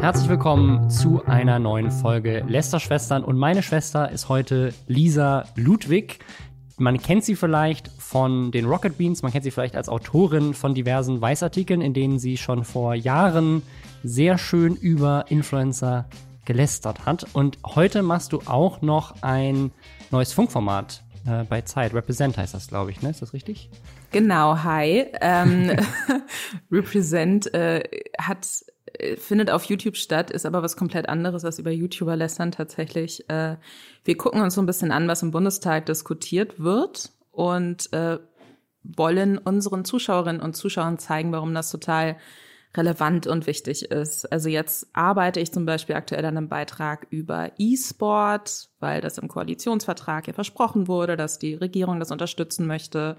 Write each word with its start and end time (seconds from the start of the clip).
Herzlich 0.00 0.30
willkommen 0.30 0.88
zu 0.88 1.26
einer 1.26 1.58
neuen 1.58 1.90
Folge 1.90 2.42
Lester-Schwestern. 2.48 3.22
Und 3.22 3.36
meine 3.36 3.62
Schwester 3.62 4.10
ist 4.10 4.30
heute 4.30 4.72
Lisa 4.86 5.44
Ludwig. 5.56 6.20
Man 6.78 6.96
kennt 6.96 7.22
sie 7.22 7.36
vielleicht 7.36 7.88
von 7.98 8.50
den 8.50 8.64
Rocket 8.64 8.96
Beans, 8.96 9.22
man 9.22 9.30
kennt 9.30 9.44
sie 9.44 9.50
vielleicht 9.50 9.76
als 9.76 9.90
Autorin 9.90 10.54
von 10.54 10.74
diversen 10.74 11.20
Weißartikeln, 11.20 11.82
in 11.82 11.92
denen 11.92 12.18
sie 12.18 12.38
schon 12.38 12.64
vor 12.64 12.94
Jahren 12.94 13.62
sehr 14.02 14.38
schön 14.38 14.74
über 14.74 15.26
Influencer 15.28 16.08
gelästert 16.46 17.04
hat. 17.04 17.26
Und 17.34 17.58
heute 17.66 18.02
machst 18.02 18.32
du 18.32 18.40
auch 18.46 18.80
noch 18.80 19.22
ein 19.22 19.70
neues 20.10 20.32
Funkformat 20.32 21.02
äh, 21.26 21.44
bei 21.44 21.60
Zeit. 21.60 21.92
Represent 21.92 22.38
heißt 22.38 22.54
das, 22.54 22.68
glaube 22.68 22.90
ich, 22.90 23.02
ne? 23.02 23.10
Ist 23.10 23.20
das 23.20 23.34
richtig? 23.34 23.68
Genau, 24.12 24.56
hi. 24.64 25.06
Ähm, 25.20 25.76
Represent 26.72 27.52
äh, 27.52 27.82
hat 28.18 28.46
findet 29.16 29.50
auf 29.50 29.64
YouTube 29.64 29.96
statt, 29.96 30.30
ist 30.30 30.46
aber 30.46 30.62
was 30.62 30.76
komplett 30.76 31.08
anderes 31.08 31.44
als 31.44 31.58
über 31.58 31.70
YouTuber 31.70 32.16
lästern 32.16 32.52
tatsächlich. 32.52 33.28
Äh, 33.28 33.56
wir 34.04 34.16
gucken 34.16 34.40
uns 34.42 34.54
so 34.54 34.62
ein 34.62 34.66
bisschen 34.66 34.92
an, 34.92 35.08
was 35.08 35.22
im 35.22 35.30
Bundestag 35.30 35.86
diskutiert 35.86 36.60
wird 36.60 37.12
und 37.30 37.92
äh, 37.92 38.18
wollen 38.82 39.38
unseren 39.38 39.84
Zuschauerinnen 39.84 40.40
und 40.40 40.56
Zuschauern 40.56 40.98
zeigen, 40.98 41.32
warum 41.32 41.54
das 41.54 41.70
total 41.70 42.16
relevant 42.76 43.26
und 43.26 43.46
wichtig 43.46 43.90
ist. 43.90 44.30
Also 44.30 44.48
jetzt 44.48 44.88
arbeite 44.92 45.40
ich 45.40 45.52
zum 45.52 45.66
Beispiel 45.66 45.96
aktuell 45.96 46.24
an 46.24 46.36
einem 46.36 46.48
Beitrag 46.48 47.06
über 47.10 47.50
E-Sport, 47.58 48.68
weil 48.78 49.00
das 49.00 49.18
im 49.18 49.28
Koalitionsvertrag 49.28 50.28
ja 50.28 50.32
versprochen 50.32 50.86
wurde, 50.86 51.16
dass 51.16 51.38
die 51.38 51.54
Regierung 51.54 51.98
das 51.98 52.12
unterstützen 52.12 52.66
möchte. 52.66 53.16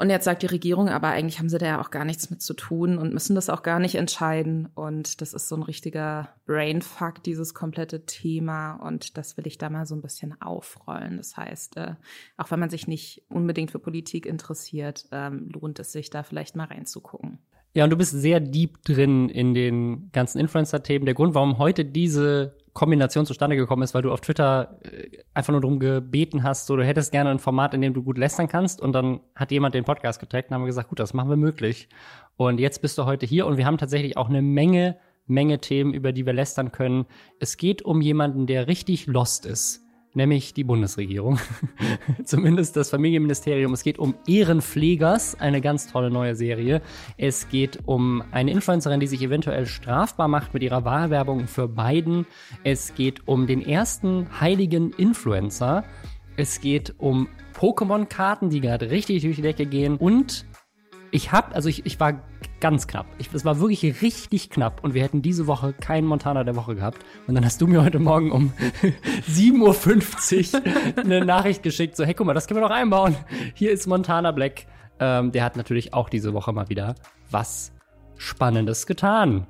Und 0.00 0.08
jetzt 0.08 0.24
sagt 0.24 0.40
die 0.40 0.46
Regierung, 0.46 0.88
aber 0.88 1.08
eigentlich 1.08 1.40
haben 1.40 1.50
sie 1.50 1.58
da 1.58 1.66
ja 1.66 1.80
auch 1.82 1.90
gar 1.90 2.06
nichts 2.06 2.30
mit 2.30 2.40
zu 2.40 2.54
tun 2.54 2.96
und 2.96 3.12
müssen 3.12 3.34
das 3.34 3.50
auch 3.50 3.62
gar 3.62 3.78
nicht 3.78 3.96
entscheiden. 3.96 4.70
Und 4.74 5.20
das 5.20 5.34
ist 5.34 5.46
so 5.46 5.56
ein 5.56 5.62
richtiger 5.62 6.30
Brainfuck, 6.46 7.22
dieses 7.22 7.52
komplette 7.52 8.06
Thema. 8.06 8.76
Und 8.76 9.18
das 9.18 9.36
will 9.36 9.46
ich 9.46 9.58
da 9.58 9.68
mal 9.68 9.84
so 9.84 9.94
ein 9.94 10.00
bisschen 10.00 10.40
aufrollen. 10.40 11.18
Das 11.18 11.36
heißt, 11.36 11.76
äh, 11.76 11.96
auch 12.38 12.50
wenn 12.50 12.60
man 12.60 12.70
sich 12.70 12.88
nicht 12.88 13.24
unbedingt 13.28 13.72
für 13.72 13.78
Politik 13.78 14.24
interessiert, 14.24 15.06
ähm, 15.12 15.50
lohnt 15.52 15.78
es 15.78 15.92
sich 15.92 16.08
da 16.08 16.22
vielleicht 16.22 16.56
mal 16.56 16.64
reinzugucken. 16.64 17.38
Ja, 17.74 17.84
und 17.84 17.90
du 17.90 17.96
bist 17.98 18.12
sehr 18.12 18.40
deep 18.40 18.82
drin 18.84 19.28
in 19.28 19.52
den 19.52 20.10
ganzen 20.12 20.40
Influencer-Themen. 20.40 21.04
Der 21.04 21.14
Grund, 21.14 21.34
warum 21.34 21.58
heute 21.58 21.84
diese 21.84 22.56
Kombination 22.72 23.26
zustande 23.26 23.56
gekommen 23.56 23.82
ist, 23.82 23.94
weil 23.94 24.02
du 24.02 24.12
auf 24.12 24.20
Twitter 24.20 24.78
äh, 24.82 25.18
einfach 25.34 25.52
nur 25.52 25.60
darum 25.60 25.78
gebeten 25.78 26.42
hast, 26.42 26.66
so 26.66 26.76
du 26.76 26.84
hättest 26.84 27.12
gerne 27.12 27.30
ein 27.30 27.38
Format, 27.38 27.74
in 27.74 27.80
dem 27.80 27.94
du 27.94 28.02
gut 28.02 28.18
lästern 28.18 28.48
kannst. 28.48 28.80
Und 28.80 28.92
dann 28.92 29.20
hat 29.34 29.50
jemand 29.50 29.74
den 29.74 29.84
Podcast 29.84 30.20
getaggt 30.20 30.50
und 30.50 30.54
haben 30.54 30.66
gesagt, 30.66 30.88
gut, 30.88 30.98
das 30.98 31.14
machen 31.14 31.30
wir 31.30 31.36
möglich. 31.36 31.88
Und 32.36 32.60
jetzt 32.60 32.80
bist 32.82 32.96
du 32.98 33.04
heute 33.04 33.26
hier 33.26 33.46
und 33.46 33.56
wir 33.56 33.66
haben 33.66 33.78
tatsächlich 33.78 34.16
auch 34.16 34.28
eine 34.28 34.42
Menge, 34.42 34.96
Menge 35.26 35.60
Themen, 35.60 35.92
über 35.94 36.12
die 36.12 36.26
wir 36.26 36.32
lästern 36.32 36.72
können. 36.72 37.06
Es 37.38 37.56
geht 37.56 37.82
um 37.82 38.00
jemanden, 38.00 38.46
der 38.46 38.66
richtig 38.66 39.06
lost 39.06 39.46
ist 39.46 39.84
nämlich 40.14 40.54
die 40.54 40.64
Bundesregierung. 40.64 41.38
Zumindest 42.24 42.76
das 42.76 42.90
Familienministerium. 42.90 43.72
Es 43.72 43.82
geht 43.82 43.98
um 43.98 44.14
Ehrenpflegers, 44.26 45.38
eine 45.40 45.60
ganz 45.60 45.90
tolle 45.90 46.10
neue 46.10 46.34
Serie. 46.34 46.82
Es 47.16 47.48
geht 47.48 47.78
um 47.86 48.22
eine 48.30 48.50
Influencerin, 48.50 49.00
die 49.00 49.06
sich 49.06 49.22
eventuell 49.22 49.66
strafbar 49.66 50.28
macht 50.28 50.54
mit 50.54 50.62
ihrer 50.62 50.84
Wahlwerbung 50.84 51.46
für 51.46 51.68
Biden. 51.68 52.26
Es 52.64 52.94
geht 52.94 53.26
um 53.26 53.46
den 53.46 53.62
ersten 53.62 54.40
heiligen 54.40 54.92
Influencer. 54.92 55.84
Es 56.36 56.60
geht 56.60 56.94
um 56.98 57.28
Pokémon-Karten, 57.54 58.50
die 58.50 58.60
gerade 58.60 58.90
richtig 58.90 59.22
durch 59.22 59.36
die 59.36 59.42
Decke 59.42 59.66
gehen. 59.66 59.96
Und 59.96 60.46
ich 61.10 61.32
hab, 61.32 61.54
also 61.54 61.68
ich, 61.68 61.84
ich 61.86 62.00
war 62.00 62.22
ganz 62.60 62.86
knapp. 62.86 63.06
Ich, 63.18 63.32
es 63.32 63.44
war 63.44 63.58
wirklich 63.60 64.02
richtig 64.02 64.50
knapp 64.50 64.84
und 64.84 64.94
wir 64.94 65.02
hätten 65.02 65.22
diese 65.22 65.46
Woche 65.46 65.72
keinen 65.72 66.06
Montana 66.06 66.44
der 66.44 66.56
Woche 66.56 66.74
gehabt. 66.74 67.04
Und 67.26 67.34
dann 67.34 67.44
hast 67.44 67.60
du 67.60 67.66
mir 67.66 67.82
heute 67.82 67.98
Morgen 67.98 68.30
um 68.30 68.52
7.50 69.28 70.54
Uhr 70.54 71.02
eine 71.02 71.24
Nachricht 71.24 71.62
geschickt, 71.62 71.96
so, 71.96 72.04
hey, 72.04 72.14
guck 72.14 72.26
mal, 72.26 72.34
das 72.34 72.46
können 72.46 72.60
wir 72.60 72.68
doch 72.68 72.74
einbauen. 72.74 73.16
Hier 73.54 73.72
ist 73.72 73.86
Montana 73.86 74.30
Black. 74.32 74.66
Ähm, 74.98 75.32
der 75.32 75.44
hat 75.44 75.56
natürlich 75.56 75.94
auch 75.94 76.08
diese 76.08 76.34
Woche 76.34 76.52
mal 76.52 76.68
wieder 76.68 76.94
was 77.30 77.72
Spannendes 78.16 78.86
getan. 78.86 79.46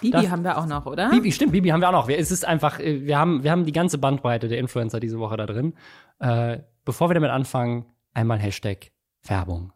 Bibi 0.00 0.12
das, 0.12 0.30
haben 0.30 0.44
wir 0.44 0.58
auch 0.58 0.66
noch, 0.66 0.86
oder? 0.86 1.10
Bibi, 1.10 1.32
stimmt, 1.32 1.52
Bibi 1.52 1.70
haben 1.70 1.80
wir 1.80 1.88
auch 1.88 1.92
noch. 1.92 2.08
Es 2.08 2.30
ist 2.30 2.44
einfach, 2.44 2.78
äh, 2.78 3.04
wir 3.04 3.18
haben, 3.18 3.42
wir 3.42 3.50
haben 3.50 3.64
die 3.64 3.72
ganze 3.72 3.98
Bandbreite 3.98 4.48
der 4.48 4.58
Influencer 4.58 5.00
diese 5.00 5.18
Woche 5.18 5.36
da 5.36 5.46
drin. 5.46 5.74
Äh, 6.20 6.58
bevor 6.84 7.10
wir 7.10 7.14
damit 7.14 7.30
anfangen, 7.30 7.86
einmal 8.12 8.38
Hashtag 8.38 8.92
Werbung. 9.24 9.73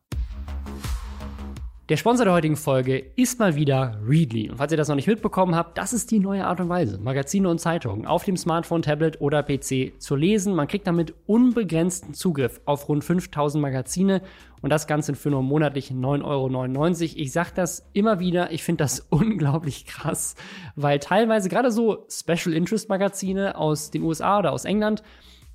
Der 1.88 1.96
Sponsor 1.96 2.26
der 2.26 2.34
heutigen 2.34 2.56
Folge 2.56 2.98
ist 3.16 3.38
mal 3.38 3.54
wieder 3.54 3.98
Readly. 4.06 4.50
Und 4.50 4.58
falls 4.58 4.70
ihr 4.72 4.76
das 4.76 4.88
noch 4.88 4.94
nicht 4.94 5.06
mitbekommen 5.06 5.54
habt, 5.54 5.78
das 5.78 5.94
ist 5.94 6.10
die 6.10 6.18
neue 6.18 6.46
Art 6.46 6.60
und 6.60 6.68
Weise, 6.68 6.98
Magazine 6.98 7.48
und 7.48 7.60
Zeitungen 7.60 8.04
auf 8.04 8.24
dem 8.24 8.36
Smartphone, 8.36 8.82
Tablet 8.82 9.22
oder 9.22 9.42
PC 9.42 9.94
zu 9.98 10.14
lesen. 10.14 10.54
Man 10.54 10.68
kriegt 10.68 10.86
damit 10.86 11.14
unbegrenzten 11.24 12.12
Zugriff 12.12 12.60
auf 12.66 12.90
rund 12.90 13.04
5000 13.04 13.62
Magazine 13.62 14.20
und 14.60 14.68
das 14.68 14.86
Ganze 14.86 15.14
für 15.14 15.30
nur 15.30 15.42
monatlich 15.42 15.90
9,99 15.90 16.24
Euro. 16.24 17.22
Ich 17.22 17.32
sag 17.32 17.54
das 17.54 17.88
immer 17.94 18.20
wieder, 18.20 18.52
ich 18.52 18.62
finde 18.62 18.84
das 18.84 19.00
unglaublich 19.08 19.86
krass, 19.86 20.34
weil 20.76 20.98
teilweise 20.98 21.48
gerade 21.48 21.70
so 21.70 22.06
Special 22.10 22.54
Interest 22.54 22.90
Magazine 22.90 23.56
aus 23.56 23.90
den 23.90 24.02
USA 24.02 24.40
oder 24.40 24.52
aus 24.52 24.66
England, 24.66 25.02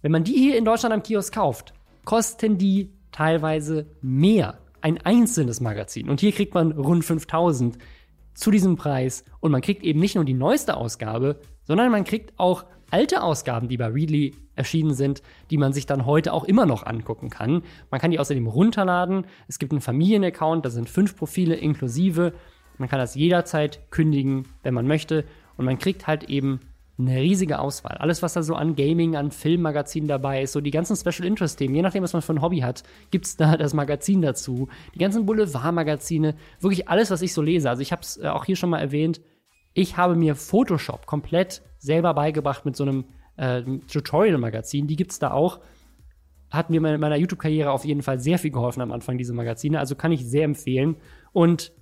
wenn 0.01 0.11
man 0.11 0.23
die 0.23 0.33
hier 0.33 0.57
in 0.57 0.65
Deutschland 0.65 0.95
am 0.95 1.03
Kiosk 1.03 1.35
kauft, 1.35 1.75
kosten 2.05 2.57
die 2.57 2.89
teilweise 3.11 3.85
mehr 4.01 4.57
ein 4.83 4.97
einzelnes 4.97 5.61
Magazin. 5.61 6.09
Und 6.09 6.19
hier 6.19 6.33
kriegt 6.33 6.53
man 6.53 6.73
rund 6.73 7.05
5000 7.05 7.77
zu 8.33 8.51
diesem 8.51 8.75
Preis. 8.75 9.23
Und 9.39 9.51
man 9.51 9.61
kriegt 9.61 9.81
eben 9.81 10.01
nicht 10.01 10.15
nur 10.15 10.25
die 10.25 10.33
neueste 10.33 10.75
Ausgabe, 10.75 11.39
sondern 11.63 11.89
man 11.89 12.03
kriegt 12.03 12.37
auch 12.37 12.65
alte 12.91 13.23
Ausgaben, 13.23 13.69
die 13.69 13.77
bei 13.77 13.87
Readly 13.87 14.35
erschienen 14.55 14.93
sind, 14.93 15.23
die 15.49 15.57
man 15.57 15.71
sich 15.71 15.85
dann 15.85 16.05
heute 16.05 16.33
auch 16.33 16.43
immer 16.43 16.65
noch 16.65 16.85
angucken 16.85 17.29
kann. 17.29 17.63
Man 17.91 18.01
kann 18.01 18.11
die 18.11 18.19
außerdem 18.19 18.45
runterladen. 18.45 19.25
Es 19.47 19.57
gibt 19.57 19.71
einen 19.71 19.81
Familienaccount, 19.81 20.65
da 20.65 20.69
sind 20.69 20.89
fünf 20.89 21.15
Profile 21.15 21.55
inklusive. 21.55 22.33
Man 22.77 22.89
kann 22.89 22.99
das 22.99 23.15
jederzeit 23.15 23.89
kündigen, 23.89 24.47
wenn 24.63 24.73
man 24.73 24.85
möchte. 24.85 25.23
Und 25.55 25.63
man 25.63 25.79
kriegt 25.79 26.07
halt 26.07 26.25
eben 26.25 26.59
eine 26.97 27.21
riesige 27.21 27.59
Auswahl. 27.59 27.97
Alles, 27.97 28.21
was 28.21 28.33
da 28.33 28.43
so 28.43 28.55
an 28.55 28.75
Gaming, 28.75 29.15
an 29.15 29.31
Filmmagazinen 29.31 30.07
dabei 30.07 30.43
ist, 30.43 30.51
so 30.51 30.61
die 30.61 30.71
ganzen 30.71 30.95
Special 30.95 31.27
Interest 31.27 31.57
Themen, 31.57 31.73
je 31.73 31.81
nachdem, 31.81 32.03
was 32.03 32.13
man 32.13 32.21
für 32.21 32.33
ein 32.33 32.41
Hobby 32.41 32.59
hat, 32.59 32.83
gibt 33.09 33.25
es 33.25 33.35
da 33.35 33.57
das 33.57 33.73
Magazin 33.73 34.21
dazu. 34.21 34.67
Die 34.93 34.99
ganzen 34.99 35.25
Boulevardmagazine, 35.25 36.35
wirklich 36.59 36.89
alles, 36.89 37.09
was 37.09 37.21
ich 37.21 37.33
so 37.33 37.41
lese. 37.41 37.69
Also 37.69 37.81
ich 37.81 37.91
habe 37.91 38.03
es 38.03 38.17
äh, 38.17 38.27
auch 38.27 38.45
hier 38.45 38.55
schon 38.55 38.69
mal 38.69 38.79
erwähnt, 38.79 39.21
ich 39.73 39.97
habe 39.97 40.15
mir 40.15 40.35
Photoshop 40.35 41.07
komplett 41.07 41.63
selber 41.79 42.13
beigebracht 42.13 42.63
mit 42.63 42.75
so 42.75 42.83
einem 42.83 43.05
äh, 43.37 43.63
Tutorial-Magazin. 43.91 44.85
Die 44.85 44.95
gibt 44.95 45.11
es 45.11 45.19
da 45.19 45.31
auch. 45.31 45.61
Hat 46.51 46.69
mir 46.69 46.77
in 46.77 46.99
meiner 46.99 47.15
YouTube-Karriere 47.15 47.71
auf 47.71 47.83
jeden 47.83 48.03
Fall 48.03 48.19
sehr 48.19 48.37
viel 48.37 48.51
geholfen 48.51 48.81
am 48.81 48.91
Anfang, 48.91 49.17
diese 49.17 49.33
Magazine. 49.33 49.79
Also 49.79 49.95
kann 49.95 50.11
ich 50.11 50.23
sehr 50.29 50.43
empfehlen. 50.43 50.97
Und 51.31 51.73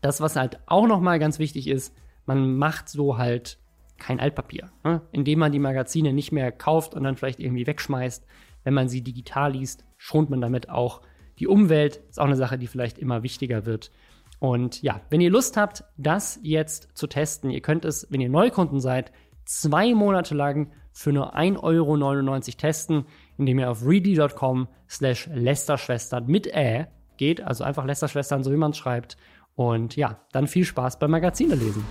das, 0.00 0.22
was 0.22 0.36
halt 0.36 0.60
auch 0.64 0.86
noch 0.86 1.00
mal 1.00 1.18
ganz 1.18 1.38
wichtig 1.38 1.68
ist, 1.68 1.94
man 2.24 2.56
macht 2.56 2.88
so 2.88 3.18
halt 3.18 3.58
kein 3.98 4.20
Altpapier, 4.20 4.70
ne? 4.82 5.02
indem 5.12 5.38
man 5.38 5.52
die 5.52 5.58
Magazine 5.58 6.12
nicht 6.12 6.32
mehr 6.32 6.52
kauft 6.52 6.94
und 6.94 7.04
dann 7.04 7.16
vielleicht 7.16 7.40
irgendwie 7.40 7.66
wegschmeißt. 7.66 8.26
Wenn 8.64 8.74
man 8.74 8.88
sie 8.88 9.02
digital 9.02 9.52
liest, 9.52 9.84
schont 9.96 10.30
man 10.30 10.40
damit 10.40 10.68
auch 10.68 11.02
die 11.38 11.46
Umwelt. 11.46 12.00
Ist 12.08 12.20
auch 12.20 12.26
eine 12.26 12.36
Sache, 12.36 12.58
die 12.58 12.66
vielleicht 12.66 12.98
immer 12.98 13.22
wichtiger 13.22 13.66
wird. 13.66 13.90
Und 14.38 14.82
ja, 14.82 15.00
wenn 15.10 15.20
ihr 15.20 15.30
Lust 15.30 15.56
habt, 15.56 15.84
das 15.96 16.38
jetzt 16.42 16.88
zu 16.94 17.06
testen, 17.06 17.50
ihr 17.50 17.60
könnt 17.60 17.84
es, 17.84 18.06
wenn 18.10 18.20
ihr 18.20 18.28
Neukunden 18.28 18.80
seid, 18.80 19.12
zwei 19.44 19.94
Monate 19.94 20.34
lang 20.34 20.70
für 20.92 21.12
nur 21.12 21.36
1,99 21.36 21.62
Euro 21.62 22.40
testen, 22.56 23.04
indem 23.36 23.58
ihr 23.58 23.70
auf 23.70 23.86
ready.com 23.86 24.68
slash 24.88 25.28
Lästerschwestern 25.32 26.26
mit 26.26 26.46
Ä 26.46 26.86
geht, 27.16 27.40
also 27.40 27.64
einfach 27.64 27.84
Lästerschwestern, 27.84 28.44
so 28.44 28.52
wie 28.52 28.56
man 28.56 28.70
es 28.70 28.76
schreibt. 28.76 29.16
Und 29.54 29.96
ja, 29.96 30.20
dann 30.32 30.46
viel 30.46 30.64
Spaß 30.64 30.98
beim 30.98 31.10
Magazine 31.10 31.54
lesen. 31.54 31.84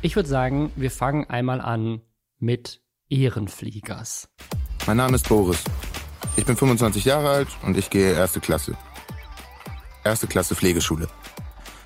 Ich 0.00 0.14
würde 0.14 0.28
sagen, 0.28 0.70
wir 0.76 0.92
fangen 0.92 1.28
einmal 1.28 1.60
an 1.60 2.02
mit 2.38 2.80
Ehrenfliegers. 3.08 4.28
Mein 4.86 4.98
Name 4.98 5.16
ist 5.16 5.28
Boris. 5.28 5.64
Ich 6.36 6.46
bin 6.46 6.56
25 6.56 7.04
Jahre 7.04 7.30
alt 7.30 7.48
und 7.66 7.76
ich 7.76 7.90
gehe 7.90 8.12
erste 8.12 8.38
Klasse. 8.38 8.76
Erste 10.04 10.28
Klasse 10.28 10.54
Pflegeschule. 10.54 11.08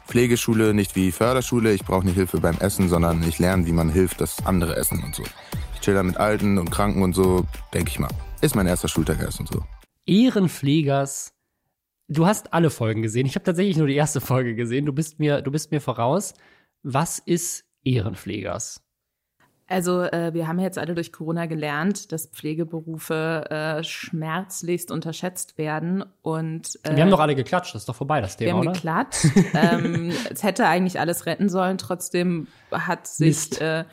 Pflegeschule 0.06 0.75
nicht 0.75 0.94
wie 0.94 1.11
Förderschule, 1.11 1.73
ich 1.73 1.85
brauche 1.85 2.05
nicht 2.05 2.17
Hilfe 2.17 2.38
beim 2.38 2.59
Essen, 2.59 2.91
sondern 2.91 3.26
ich 3.26 3.38
lerne, 3.38 3.64
wie 3.64 3.73
man 3.73 3.88
hilft, 3.88 4.20
dass 4.20 4.44
andere 4.44 4.76
essen 4.76 5.03
und 5.03 5.14
so. 5.14 5.23
Ich 5.75 5.81
chill 5.81 5.94
da 5.94 6.03
mit 6.03 6.19
Alten 6.19 6.59
und 6.59 6.70
Kranken 6.70 7.03
und 7.03 7.14
so, 7.14 7.47
denke 7.73 7.91
ich 7.91 7.99
mal. 7.99 8.11
Ist 8.43 8.55
mein 8.55 8.67
erster 8.67 8.88
Schultag 8.88 9.23
erst 9.23 9.41
und 9.41 9.49
so. 9.49 9.64
Ehrenpflegers. 10.05 11.32
Du 12.09 12.26
hast 12.26 12.53
alle 12.53 12.69
Folgen 12.69 13.00
gesehen. 13.00 13.25
Ich 13.25 13.37
habe 13.37 13.44
tatsächlich 13.44 13.79
nur 13.79 13.87
die 13.87 13.97
erste 13.97 14.20
Folge 14.20 14.55
gesehen. 14.55 14.85
Du 14.85 14.93
bist 14.93 15.19
mir, 15.19 15.41
du 15.41 15.50
bist 15.50 15.70
mir 15.70 15.81
voraus. 15.81 16.35
Was 16.82 17.19
ist 17.19 17.64
Ehrenpflegers? 17.84 18.82
Also 19.69 20.02
äh, 20.02 20.34
wir 20.34 20.49
haben 20.49 20.58
jetzt 20.58 20.76
alle 20.76 20.94
durch 20.94 21.12
Corona 21.12 21.46
gelernt, 21.46 22.12
dass 22.12 22.26
Pflegeberufe 22.26 23.46
äh, 23.49 23.82
schmerzlichst 23.82 24.90
unterschätzt 24.90 25.56
werden 25.56 26.05
und 26.20 26.79
äh, 26.82 26.94
wir 26.94 27.02
haben 27.02 27.11
doch 27.11 27.20
alle 27.20 27.34
geklatscht, 27.34 27.75
das 27.75 27.82
ist 27.82 27.88
doch 27.88 27.96
vorbei 27.96 28.20
das 28.20 28.37
Thema, 28.37 28.49
wir 28.49 28.55
haben 28.55 28.69
oder? 28.69 28.73
geklatscht. 28.73 29.26
ähm, 29.55 30.12
es 30.31 30.43
hätte 30.43 30.67
eigentlich 30.67 31.00
alles 31.00 31.25
retten 31.25 31.49
sollen, 31.49 31.79
trotzdem 31.79 32.49
hat 32.70 33.06
sich 33.06 33.58
äh, 33.62 33.81
äh, 33.81 33.85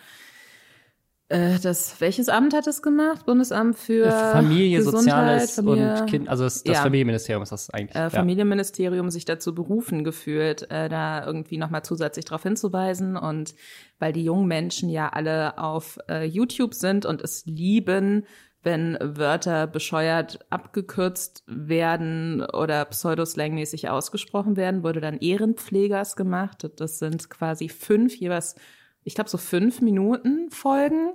das, 1.30 2.02
welches 2.02 2.28
Amt 2.28 2.54
hat 2.54 2.66
es 2.68 2.81
gemacht? 2.81 3.26
Bundesamt 3.26 3.78
für 3.78 4.06
äh, 4.06 4.31
Familie, 4.31 4.78
Gesundheit, 4.80 5.04
Soziales 5.04 5.56
Familie, 5.56 6.00
und 6.02 6.10
Kind, 6.10 6.30
also 6.30 6.44
das, 6.44 6.64
das 6.64 6.78
ja. 6.78 6.81
Familienministerium 6.81 7.44
ist 7.44 7.52
das 7.52 7.70
eigentlich. 7.70 7.96
äh, 7.96 8.00
ja. 8.00 8.10
Familienministerium 8.10 9.10
sich 9.12 9.26
dazu 9.26 9.54
berufen 9.54 10.04
gefühlt, 10.04 10.70
äh, 10.72 10.90
da 10.90 11.26
irgendwie 11.26 11.58
nochmal 11.58 11.84
zusätzlich 11.84 12.26
darauf 12.26 12.44
hinzuweisen. 12.44 13.16
Und 13.16 13.54
weil 14.00 14.14
die 14.14 14.24
jungen 14.24 14.48
Menschen 14.48 14.90
ja 14.90 15.10
alle 15.10 15.58
auf 15.60 16.00
äh, 16.10 16.26
YouTube 16.26 16.74
sind 16.74 17.06
und 17.06 17.22
es 17.22 17.46
lieben, 17.46 18.26
wenn 18.62 18.98
Wörter 19.00 19.68
bescheuert 19.68 20.40
abgekürzt 20.50 21.44
werden 21.48 22.44
oder 22.44 22.84
pseudoslangmäßig 22.86 23.90
ausgesprochen 23.90 24.58
werden, 24.58 24.84
wurde 24.84 25.00
dann 25.00 25.18
Ehrenpflegers 25.18 26.16
gemacht. 26.16 26.70
Das 26.76 27.00
sind 27.00 27.30
quasi 27.30 27.70
fünf 27.70 28.16
jeweils, 28.18 28.56
ich 29.04 29.16
glaube 29.16 29.30
so 29.30 29.38
fünf 29.38 29.81
Minuten 29.81 30.50
Folgen. 30.51 31.13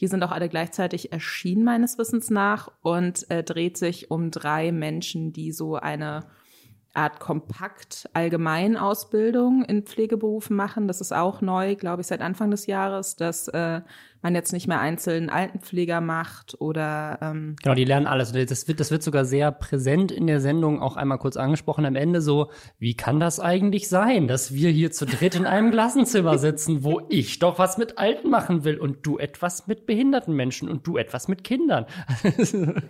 Die 0.00 0.08
sind 0.08 0.22
auch 0.22 0.32
alle 0.32 0.48
gleichzeitig 0.48 1.12
erschienen 1.12 1.64
meines 1.64 1.96
Wissens 1.96 2.30
nach 2.30 2.70
und 2.82 3.30
äh, 3.30 3.42
dreht 3.42 3.78
sich 3.78 4.10
um 4.10 4.30
drei 4.30 4.70
Menschen, 4.72 5.32
die 5.32 5.52
so 5.52 5.76
eine 5.76 6.26
Art 6.96 7.20
kompakt 7.20 8.08
Allgemeinausbildung 8.14 9.64
in 9.64 9.84
Pflegeberufen 9.84 10.56
machen. 10.56 10.88
Das 10.88 11.00
ist 11.00 11.12
auch 11.12 11.42
neu, 11.42 11.76
glaube 11.76 12.00
ich, 12.00 12.06
seit 12.08 12.22
Anfang 12.22 12.50
des 12.50 12.66
Jahres, 12.66 13.16
dass 13.16 13.48
äh, 13.48 13.82
man 14.22 14.34
jetzt 14.34 14.52
nicht 14.52 14.68
mehr 14.68 14.80
einzeln 14.80 15.30
Altenpfleger 15.30 16.00
macht 16.00 16.56
oder 16.60 17.18
ähm, 17.22 17.56
Genau, 17.62 17.74
die 17.74 17.84
lernen 17.84 18.06
alles. 18.06 18.32
Das 18.32 18.68
wird, 18.68 18.80
das 18.80 18.90
wird 18.90 19.02
sogar 19.02 19.24
sehr 19.24 19.52
präsent 19.52 20.12
in 20.12 20.26
der 20.26 20.40
Sendung 20.40 20.80
auch 20.80 20.96
einmal 20.96 21.18
kurz 21.18 21.36
angesprochen 21.36 21.84
am 21.84 21.96
Ende 21.96 22.20
so, 22.20 22.50
wie 22.78 22.94
kann 22.94 23.20
das 23.20 23.40
eigentlich 23.40 23.88
sein, 23.88 24.28
dass 24.28 24.54
wir 24.54 24.70
hier 24.70 24.90
zu 24.90 25.06
dritt 25.06 25.34
in 25.34 25.46
einem 25.46 25.70
Klassenzimmer 25.70 26.38
sitzen, 26.38 26.84
wo 26.84 27.02
ich 27.08 27.38
doch 27.38 27.58
was 27.58 27.78
mit 27.78 27.98
Alten 27.98 28.30
machen 28.30 28.64
will 28.64 28.78
und 28.78 29.06
du 29.06 29.18
etwas 29.18 29.66
mit 29.66 29.86
behinderten 29.86 30.34
Menschen 30.34 30.68
und 30.68 30.86
du 30.86 30.96
etwas 30.96 31.28
mit 31.28 31.44
Kindern. 31.44 31.86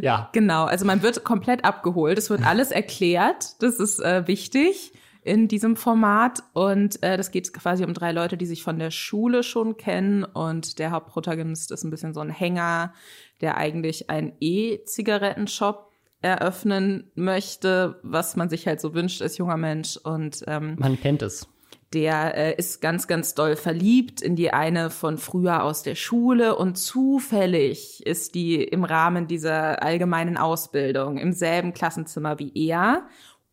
ja. 0.00 0.30
Genau, 0.32 0.64
also 0.64 0.84
man 0.84 1.02
wird 1.02 1.24
komplett 1.24 1.64
abgeholt. 1.64 2.18
Es 2.18 2.30
wird 2.30 2.46
alles 2.46 2.70
erklärt. 2.70 3.62
Das 3.62 3.78
ist 3.78 4.00
äh, 4.00 4.26
wichtig 4.26 4.92
in 5.24 5.48
diesem 5.48 5.74
Format. 5.76 6.42
Und 6.52 7.02
äh, 7.02 7.16
das 7.16 7.30
geht 7.30 7.52
quasi 7.52 7.84
um 7.84 7.94
drei 7.94 8.12
Leute, 8.12 8.36
die 8.36 8.46
sich 8.46 8.62
von 8.62 8.78
der 8.78 8.90
Schule 8.90 9.42
schon 9.42 9.76
kennen. 9.76 10.24
Und 10.24 10.78
der 10.78 10.90
Hauptprotagonist 10.90 11.72
ist 11.72 11.82
ein 11.84 11.90
bisschen 11.90 12.14
so 12.14 12.20
ein 12.20 12.30
Hänger, 12.30 12.92
der 13.40 13.56
eigentlich 13.56 14.10
einen 14.10 14.34
E-Zigarettenshop 14.40 15.90
eröffnen 16.20 17.10
möchte, 17.14 17.98
was 18.02 18.36
man 18.36 18.48
sich 18.48 18.66
halt 18.66 18.80
so 18.80 18.94
wünscht 18.94 19.20
als 19.22 19.36
junger 19.38 19.56
Mensch. 19.56 19.96
Und 19.96 20.44
ähm, 20.46 20.76
Man 20.78 20.98
kennt 21.00 21.22
es. 21.22 21.46
der 21.92 22.36
äh, 22.36 22.54
ist 22.56 22.80
ganz, 22.80 23.06
ganz 23.06 23.34
doll 23.34 23.56
verliebt 23.56 24.22
in 24.22 24.34
die 24.36 24.50
eine 24.52 24.90
von 24.90 25.18
früher 25.18 25.62
aus 25.62 25.82
der 25.82 25.94
Schule 25.94 26.56
und 26.56 26.76
zufällig 26.76 28.04
ist 28.06 28.34
die 28.34 28.62
im 28.62 28.84
Rahmen 28.84 29.26
dieser 29.26 29.82
allgemeinen 29.82 30.36
Ausbildung 30.36 31.18
im 31.18 31.32
selben 31.32 31.72
Klassenzimmer 31.74 32.38
wie 32.38 32.52
er 32.54 33.06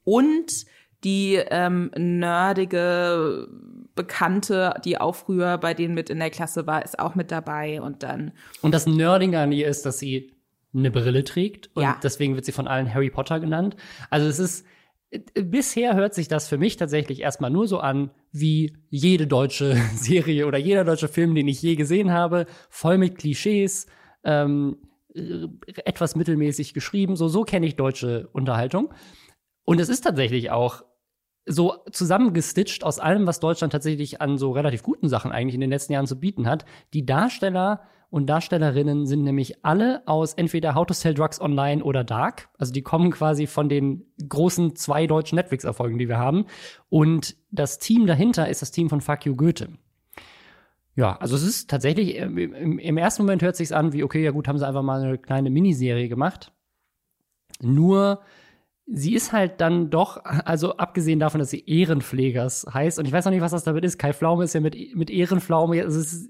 und 0.03 0.65
die 1.03 1.35
ähm, 1.35 1.91
nerdige 1.97 3.47
Bekannte, 3.95 4.73
die 4.85 4.99
auch 4.99 5.15
früher 5.15 5.57
bei 5.57 5.73
denen 5.73 5.93
mit 5.93 6.09
in 6.09 6.19
der 6.19 6.29
Klasse 6.29 6.65
war, 6.67 6.83
ist 6.83 6.99
auch 6.99 7.15
mit 7.15 7.31
dabei 7.31 7.81
und 7.81 8.03
dann 8.03 8.31
Und 8.61 8.73
das 8.73 8.85
Nerding 8.87 9.35
an 9.35 9.51
ihr 9.51 9.67
ist, 9.67 9.85
dass 9.85 9.99
sie 9.99 10.31
eine 10.73 10.91
Brille 10.91 11.23
trägt 11.23 11.69
und 11.75 11.83
Ja. 11.83 11.97
deswegen 12.01 12.35
wird 12.35 12.45
sie 12.45 12.51
von 12.53 12.67
allen 12.67 12.93
Harry 12.93 13.09
Potter 13.09 13.39
genannt. 13.39 13.75
Also 14.09 14.27
es 14.27 14.39
ist 14.39 14.65
bisher 15.33 15.95
hört 15.95 16.13
sich 16.13 16.29
das 16.29 16.47
für 16.47 16.57
mich 16.57 16.77
tatsächlich 16.77 17.19
erstmal 17.19 17.49
nur 17.51 17.67
so 17.67 17.79
an 17.79 18.11
wie 18.31 18.77
jede 18.89 19.27
deutsche 19.27 19.75
Serie 19.95 20.47
oder 20.47 20.57
jeder 20.57 20.85
deutsche 20.85 21.09
Film, 21.09 21.35
den 21.35 21.49
ich 21.49 21.61
je 21.61 21.75
gesehen 21.75 22.11
habe, 22.13 22.45
voll 22.69 22.97
mit 22.97 23.17
Klischees, 23.17 23.87
ähm, 24.23 24.77
äh, 25.13 25.47
etwas 25.83 26.15
mittelmäßig 26.15 26.73
geschrieben. 26.73 27.17
So 27.17 27.27
so 27.27 27.43
kenne 27.43 27.65
ich 27.65 27.75
deutsche 27.75 28.29
Unterhaltung. 28.31 28.93
Und 29.65 29.81
es 29.81 29.89
ist 29.89 30.01
tatsächlich 30.01 30.49
auch 30.51 30.83
so 31.45 31.75
zusammengestitcht 31.91 32.83
aus 32.83 32.99
allem, 32.99 33.25
was 33.27 33.39
Deutschland 33.39 33.73
tatsächlich 33.73 34.21
an 34.21 34.37
so 34.37 34.51
relativ 34.51 34.83
guten 34.83 35.09
Sachen 35.09 35.31
eigentlich 35.31 35.55
in 35.55 35.61
den 35.61 35.69
letzten 35.69 35.93
Jahren 35.93 36.07
zu 36.07 36.19
bieten 36.19 36.47
hat. 36.47 36.65
Die 36.93 37.05
Darsteller 37.05 37.81
und 38.11 38.27
Darstellerinnen 38.27 39.05
sind 39.05 39.23
nämlich 39.23 39.63
alle 39.63 40.03
aus 40.05 40.33
entweder 40.33 40.75
How 40.75 40.85
to 40.85 40.93
Sell 40.93 41.13
Drugs 41.13 41.39
Online 41.39 41.83
oder 41.83 42.03
Dark. 42.03 42.49
Also 42.57 42.73
die 42.73 42.81
kommen 42.81 43.09
quasi 43.11 43.47
von 43.47 43.69
den 43.69 44.05
großen 44.27 44.75
zwei 44.75 45.07
deutschen 45.07 45.37
Netflix-Erfolgen, 45.37 45.97
die 45.97 46.09
wir 46.09 46.17
haben. 46.17 46.45
Und 46.89 47.37
das 47.51 47.79
Team 47.79 48.05
dahinter 48.05 48.49
ist 48.49 48.61
das 48.61 48.71
Team 48.71 48.89
von 48.89 48.99
Fuck 48.99 49.25
You 49.25 49.35
Goethe. 49.35 49.69
Ja, 50.93 51.15
also 51.15 51.37
es 51.37 51.43
ist 51.43 51.69
tatsächlich, 51.69 52.17
ähm, 52.17 52.37
im, 52.37 52.79
im 52.79 52.97
ersten 52.97 53.23
Moment 53.23 53.41
hört 53.41 53.55
sich's 53.55 53.71
an 53.71 53.93
wie, 53.93 54.03
okay, 54.03 54.21
ja 54.21 54.31
gut, 54.31 54.49
haben 54.49 54.57
sie 54.57 54.67
einfach 54.67 54.83
mal 54.83 55.01
eine 55.01 55.17
kleine 55.17 55.49
Miniserie 55.49 56.09
gemacht. 56.09 56.51
Nur 57.61 58.21
sie 58.93 59.15
ist 59.15 59.31
halt 59.31 59.61
dann 59.61 59.89
doch, 59.89 60.23
also 60.23 60.77
abgesehen 60.77 61.19
davon, 61.19 61.39
dass 61.39 61.49
sie 61.49 61.63
Ehrenpflegers 61.65 62.67
heißt, 62.71 62.99
und 62.99 63.05
ich 63.05 63.11
weiß 63.11 63.25
noch 63.25 63.31
nicht, 63.31 63.41
was 63.41 63.51
das 63.51 63.63
damit 63.63 63.83
ist. 63.83 63.97
Kai 63.97 64.13
Pflaume 64.13 64.43
ist 64.43 64.53
ja 64.53 64.59
mit, 64.59 64.75
mit 64.95 65.09
Ehrenpflaume, 65.09 65.81
also 65.81 65.99
ist, 65.99 66.29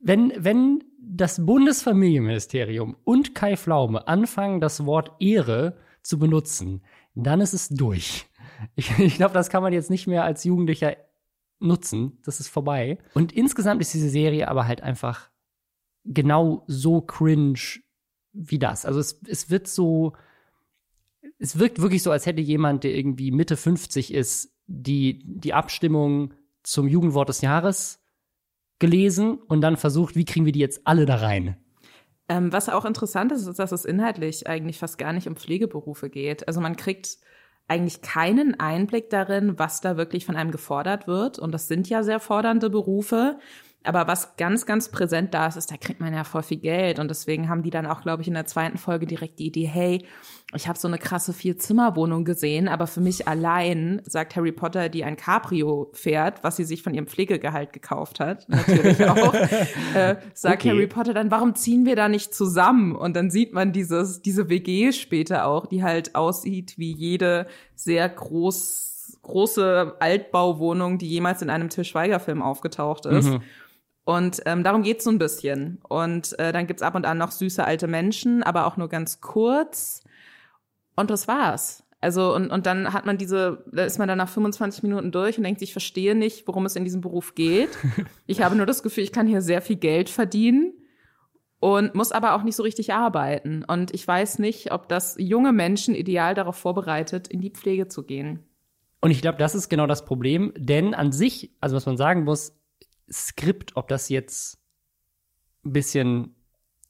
wenn, 0.00 0.32
wenn 0.36 0.84
das 1.00 1.44
Bundesfamilienministerium 1.44 2.96
und 3.04 3.34
Kai 3.34 3.56
Pflaume 3.56 4.08
anfangen, 4.08 4.60
das 4.60 4.86
Wort 4.86 5.12
Ehre 5.20 5.76
zu 6.02 6.18
benutzen, 6.18 6.82
dann 7.14 7.40
ist 7.40 7.52
es 7.52 7.68
durch. 7.68 8.26
Ich, 8.74 8.98
ich 8.98 9.14
glaube, 9.16 9.34
das 9.34 9.50
kann 9.50 9.62
man 9.62 9.72
jetzt 9.72 9.90
nicht 9.90 10.08
mehr 10.08 10.24
als 10.24 10.42
Jugendlicher 10.42 10.96
nutzen. 11.60 12.18
Das 12.24 12.40
ist 12.40 12.48
vorbei. 12.48 12.98
Und 13.14 13.32
insgesamt 13.32 13.80
ist 13.80 13.94
diese 13.94 14.08
Serie 14.08 14.48
aber 14.48 14.66
halt 14.66 14.82
einfach 14.82 15.30
genau 16.04 16.64
so 16.66 17.00
cringe 17.00 17.60
wie 18.32 18.58
das. 18.58 18.84
Also 18.84 19.00
es, 19.00 19.20
es 19.28 19.50
wird 19.50 19.68
so, 19.68 20.14
es 21.38 21.58
wirkt 21.58 21.80
wirklich 21.80 22.02
so, 22.02 22.10
als 22.10 22.26
hätte 22.26 22.40
jemand, 22.40 22.84
der 22.84 22.94
irgendwie 22.94 23.30
Mitte 23.30 23.56
50 23.56 24.12
ist, 24.12 24.52
die, 24.66 25.22
die 25.24 25.54
Abstimmung 25.54 26.34
zum 26.62 26.88
Jugendwort 26.88 27.28
des 27.28 27.40
Jahres 27.40 28.00
gelesen 28.78 29.38
und 29.38 29.60
dann 29.60 29.76
versucht, 29.76 30.16
wie 30.16 30.24
kriegen 30.24 30.46
wir 30.46 30.52
die 30.52 30.60
jetzt 30.60 30.86
alle 30.86 31.06
da 31.06 31.16
rein? 31.16 31.56
Ähm, 32.28 32.52
was 32.52 32.68
auch 32.68 32.84
interessant 32.84 33.32
ist, 33.32 33.46
ist, 33.46 33.58
dass 33.58 33.72
es 33.72 33.84
inhaltlich 33.84 34.46
eigentlich 34.46 34.78
fast 34.78 34.98
gar 34.98 35.12
nicht 35.12 35.26
um 35.26 35.36
Pflegeberufe 35.36 36.10
geht. 36.10 36.46
Also 36.46 36.60
man 36.60 36.76
kriegt 36.76 37.18
eigentlich 37.68 38.02
keinen 38.02 38.58
Einblick 38.58 39.10
darin, 39.10 39.58
was 39.58 39.80
da 39.80 39.96
wirklich 39.96 40.26
von 40.26 40.36
einem 40.36 40.50
gefordert 40.50 41.06
wird. 41.06 41.38
Und 41.38 41.52
das 41.52 41.68
sind 41.68 41.88
ja 41.88 42.02
sehr 42.02 42.20
fordernde 42.20 42.70
Berufe. 42.70 43.38
Aber 43.88 44.06
was 44.06 44.36
ganz, 44.36 44.66
ganz 44.66 44.90
präsent 44.90 45.32
da 45.32 45.46
ist, 45.46 45.56
ist, 45.56 45.70
da 45.70 45.78
kriegt 45.78 45.98
man 45.98 46.12
ja 46.12 46.22
voll 46.22 46.42
viel 46.42 46.58
Geld. 46.58 46.98
Und 46.98 47.08
deswegen 47.08 47.48
haben 47.48 47.62
die 47.62 47.70
dann 47.70 47.86
auch, 47.86 48.02
glaube 48.02 48.20
ich, 48.20 48.28
in 48.28 48.34
der 48.34 48.44
zweiten 48.44 48.76
Folge 48.76 49.06
direkt 49.06 49.38
die 49.38 49.46
Idee, 49.46 49.64
hey, 49.64 50.04
ich 50.54 50.68
habe 50.68 50.78
so 50.78 50.88
eine 50.88 50.98
krasse 50.98 51.32
Vier-Zimmer-Wohnung 51.32 52.26
gesehen, 52.26 52.68
aber 52.68 52.86
für 52.86 53.00
mich 53.00 53.26
allein, 53.26 54.02
sagt 54.04 54.36
Harry 54.36 54.52
Potter, 54.52 54.90
die 54.90 55.04
ein 55.04 55.16
Cabrio 55.16 55.90
fährt, 55.94 56.44
was 56.44 56.56
sie 56.56 56.64
sich 56.64 56.82
von 56.82 56.92
ihrem 56.92 57.06
Pflegegehalt 57.06 57.72
gekauft 57.72 58.20
hat, 58.20 58.46
natürlich 58.50 59.02
auch, 59.08 59.32
äh, 59.94 60.16
sagt 60.34 60.58
Okay. 60.58 60.68
Harry 60.68 60.86
Potter 60.86 61.14
dann, 61.14 61.30
warum 61.30 61.54
ziehen 61.54 61.86
wir 61.86 61.96
da 61.96 62.10
nicht 62.10 62.34
zusammen? 62.34 62.94
Und 62.94 63.16
dann 63.16 63.30
sieht 63.30 63.54
man 63.54 63.72
dieses, 63.72 64.20
diese 64.20 64.50
WG 64.50 64.92
später 64.92 65.46
auch, 65.46 65.64
die 65.64 65.82
halt 65.82 66.14
aussieht 66.14 66.74
wie 66.76 66.92
jede 66.92 67.46
sehr 67.74 68.06
groß, 68.06 69.18
große 69.22 69.96
Altbauwohnung, 69.98 70.98
die 70.98 71.08
jemals 71.08 71.40
in 71.40 71.48
einem 71.48 71.70
Til 71.70 71.84
Schweiger-Film 71.84 72.42
aufgetaucht 72.42 73.06
ist. 73.06 73.30
Mhm. 73.30 73.40
Und 74.08 74.40
ähm, 74.46 74.64
darum 74.64 74.84
geht's 74.84 75.04
so 75.04 75.10
ein 75.10 75.18
bisschen. 75.18 75.82
Und 75.86 76.38
äh, 76.38 76.50
dann 76.50 76.66
gibt's 76.66 76.80
ab 76.80 76.94
und 76.94 77.04
an 77.04 77.18
noch 77.18 77.30
süße 77.30 77.62
alte 77.62 77.86
Menschen, 77.86 78.42
aber 78.42 78.64
auch 78.64 78.78
nur 78.78 78.88
ganz 78.88 79.20
kurz. 79.20 80.02
Und 80.96 81.10
das 81.10 81.28
war's. 81.28 81.84
Also, 82.00 82.34
und, 82.34 82.50
und 82.50 82.64
dann 82.64 82.94
hat 82.94 83.04
man 83.04 83.18
diese, 83.18 83.66
da 83.70 83.84
ist 83.84 83.98
man 83.98 84.08
dann 84.08 84.16
nach 84.16 84.30
25 84.30 84.82
Minuten 84.82 85.12
durch 85.12 85.36
und 85.36 85.44
denkt 85.44 85.60
ich 85.60 85.72
verstehe 85.72 86.14
nicht, 86.14 86.48
worum 86.48 86.64
es 86.64 86.74
in 86.74 86.84
diesem 86.84 87.02
Beruf 87.02 87.34
geht. 87.34 87.68
Ich 88.26 88.40
habe 88.40 88.56
nur 88.56 88.64
das 88.64 88.82
Gefühl, 88.82 89.04
ich 89.04 89.12
kann 89.12 89.26
hier 89.26 89.42
sehr 89.42 89.60
viel 89.60 89.76
Geld 89.76 90.08
verdienen 90.08 90.72
und 91.60 91.94
muss 91.94 92.10
aber 92.10 92.34
auch 92.34 92.44
nicht 92.44 92.56
so 92.56 92.62
richtig 92.62 92.94
arbeiten. 92.94 93.62
Und 93.62 93.92
ich 93.92 94.08
weiß 94.08 94.38
nicht, 94.38 94.72
ob 94.72 94.88
das 94.88 95.16
junge 95.18 95.52
Menschen 95.52 95.94
ideal 95.94 96.34
darauf 96.34 96.56
vorbereitet, 96.56 97.28
in 97.28 97.42
die 97.42 97.50
Pflege 97.50 97.88
zu 97.88 98.04
gehen. 98.04 98.42
Und 99.02 99.10
ich 99.10 99.20
glaube, 99.20 99.36
das 99.36 99.54
ist 99.54 99.68
genau 99.68 99.86
das 99.86 100.06
Problem, 100.06 100.54
denn 100.56 100.94
an 100.94 101.12
sich, 101.12 101.54
also 101.60 101.76
was 101.76 101.84
man 101.84 101.98
sagen 101.98 102.24
muss, 102.24 102.57
Skript, 103.10 103.76
ob 103.76 103.88
das 103.88 104.08
jetzt 104.08 104.58
ein 105.64 105.72
bisschen 105.72 106.34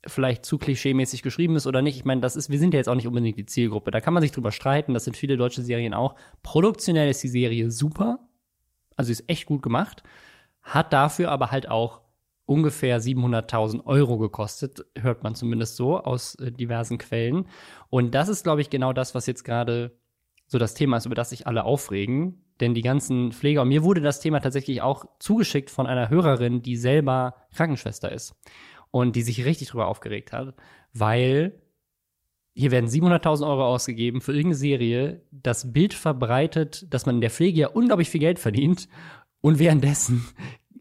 vielleicht 0.07 0.45
zu 0.45 0.59
klischeemäßig 0.59 1.23
geschrieben 1.23 1.57
ist 1.57 1.67
oder 1.67 1.83
nicht. 1.83 1.97
Ich 1.97 2.05
meine, 2.05 2.21
das 2.21 2.37
ist, 2.37 2.51
wir 2.51 2.59
sind 2.59 2.73
ja 2.73 2.79
jetzt 2.79 2.89
auch 2.89 2.95
nicht 2.95 3.07
unbedingt 3.07 3.37
die 3.37 3.47
Zielgruppe. 3.47 3.91
Da 3.91 4.01
kann 4.01 4.15
man 4.15 4.23
sich 4.23 4.33
drüber 4.33 4.53
streiten. 4.53 4.95
Das 4.95 5.05
sind 5.05 5.17
viele 5.17 5.37
deutsche 5.37 5.63
Serien 5.63 5.95
auch. 5.95 6.15
Produktionell 6.43 7.11
ist 7.11 7.23
die 7.23 7.29
Serie 7.29 7.71
super. 7.71 8.21
Also 8.97 9.13
ist 9.13 9.29
echt 9.29 9.47
gut 9.47 9.63
gemacht. 9.63 10.03
Hat 10.63 10.93
dafür 10.93 11.31
aber 11.31 11.51
halt 11.51 11.69
auch 11.69 12.01
ungefähr 12.47 13.01
700.000 13.01 13.85
Euro 13.85 14.17
gekostet, 14.17 14.87
hört 14.97 15.23
man 15.23 15.35
zumindest 15.35 15.77
so 15.77 15.99
aus 15.99 16.35
äh, 16.37 16.51
diversen 16.51 16.97
Quellen. 16.97 17.47
Und 17.91 18.15
das 18.15 18.29
ist, 18.29 18.43
glaube 18.43 18.63
ich, 18.63 18.71
genau 18.71 18.95
das, 18.95 19.15
was 19.15 19.27
jetzt 19.27 19.45
gerade 19.45 19.99
so 20.47 20.59
das 20.59 20.73
Thema 20.73 20.97
ist, 20.97 21.05
über 21.05 21.15
das 21.15 21.29
sich 21.29 21.47
alle 21.47 21.65
aufregen. 21.65 22.43
Denn 22.61 22.75
die 22.75 22.83
ganzen 22.83 23.33
Pfleger, 23.33 23.63
und 23.63 23.69
mir 23.69 23.85
wurde 23.85 24.01
das 24.01 24.21
Thema 24.21 24.41
tatsächlich 24.41 24.83
auch 24.83 25.05
zugeschickt 25.19 25.71
von 25.71 25.87
einer 25.87 26.11
Hörerin, 26.11 26.63
die 26.63 26.77
selber 26.77 27.35
Krankenschwester 27.55 28.11
ist 28.11 28.35
und 28.91 29.17
die 29.17 29.23
sich 29.23 29.45
richtig 29.45 29.69
drüber 29.69 29.87
aufgeregt 29.87 30.33
hat, 30.33 30.55
weil 30.93 31.63
hier 32.55 32.73
werden 32.73 32.91
700.000 32.91 33.47
Euro 33.47 33.67
ausgegeben 33.67 34.21
für 34.21 34.33
irgendeine 34.33 34.57
Serie, 34.57 35.23
das 35.31 35.73
Bild 35.73 35.95
verbreitet, 35.95 36.93
dass 36.93 37.07
man 37.07 37.17
in 37.17 37.21
der 37.21 37.31
Pflege 37.31 37.61
ja 37.61 37.69
unglaublich 37.69 38.11
viel 38.11 38.21
Geld 38.21 38.41
verdient 38.41 38.89
und 39.41 39.61
währenddessen 39.61 40.27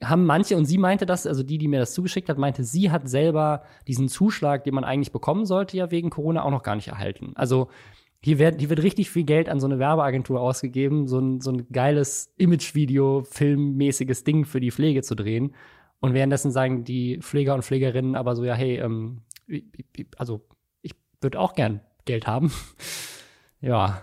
haben 0.03 0.25
manche, 0.25 0.57
und 0.57 0.65
sie 0.65 0.77
meinte 0.77 1.05
das, 1.05 1.25
also 1.25 1.43
die, 1.43 1.57
die 1.57 1.67
mir 1.67 1.79
das 1.79 1.93
zugeschickt 1.93 2.29
hat, 2.29 2.37
meinte, 2.37 2.63
sie 2.63 2.91
hat 2.91 3.09
selber 3.09 3.63
diesen 3.87 4.09
Zuschlag, 4.09 4.63
den 4.63 4.75
man 4.75 4.83
eigentlich 4.83 5.11
bekommen 5.11 5.45
sollte, 5.45 5.77
ja 5.77 5.91
wegen 5.91 6.09
Corona 6.09 6.43
auch 6.43 6.51
noch 6.51 6.63
gar 6.63 6.75
nicht 6.75 6.89
erhalten. 6.89 7.31
Also 7.35 7.69
hier 8.23 8.39
wird, 8.39 8.59
hier 8.59 8.69
wird 8.69 8.83
richtig 8.83 9.09
viel 9.09 9.23
Geld 9.23 9.49
an 9.49 9.59
so 9.59 9.67
eine 9.67 9.79
Werbeagentur 9.79 10.41
ausgegeben, 10.41 11.07
so 11.07 11.19
ein, 11.19 11.39
so 11.39 11.51
ein 11.51 11.67
geiles 11.71 12.33
Imagevideo, 12.37 13.23
filmmäßiges 13.23 14.23
Ding 14.23 14.45
für 14.45 14.59
die 14.59 14.71
Pflege 14.71 15.03
zu 15.03 15.15
drehen. 15.15 15.55
Und 15.99 16.13
währenddessen 16.13 16.51
sagen 16.51 16.83
die 16.83 17.19
Pfleger 17.21 17.53
und 17.55 17.63
Pflegerinnen 17.63 18.15
aber 18.15 18.35
so, 18.35 18.43
ja, 18.43 18.53
hey, 18.53 18.77
ähm, 18.77 19.21
also 20.17 20.41
ich 20.81 20.93
würde 21.21 21.39
auch 21.39 21.53
gern 21.53 21.81
Geld 22.05 22.27
haben. 22.27 22.51
ja. 23.61 24.01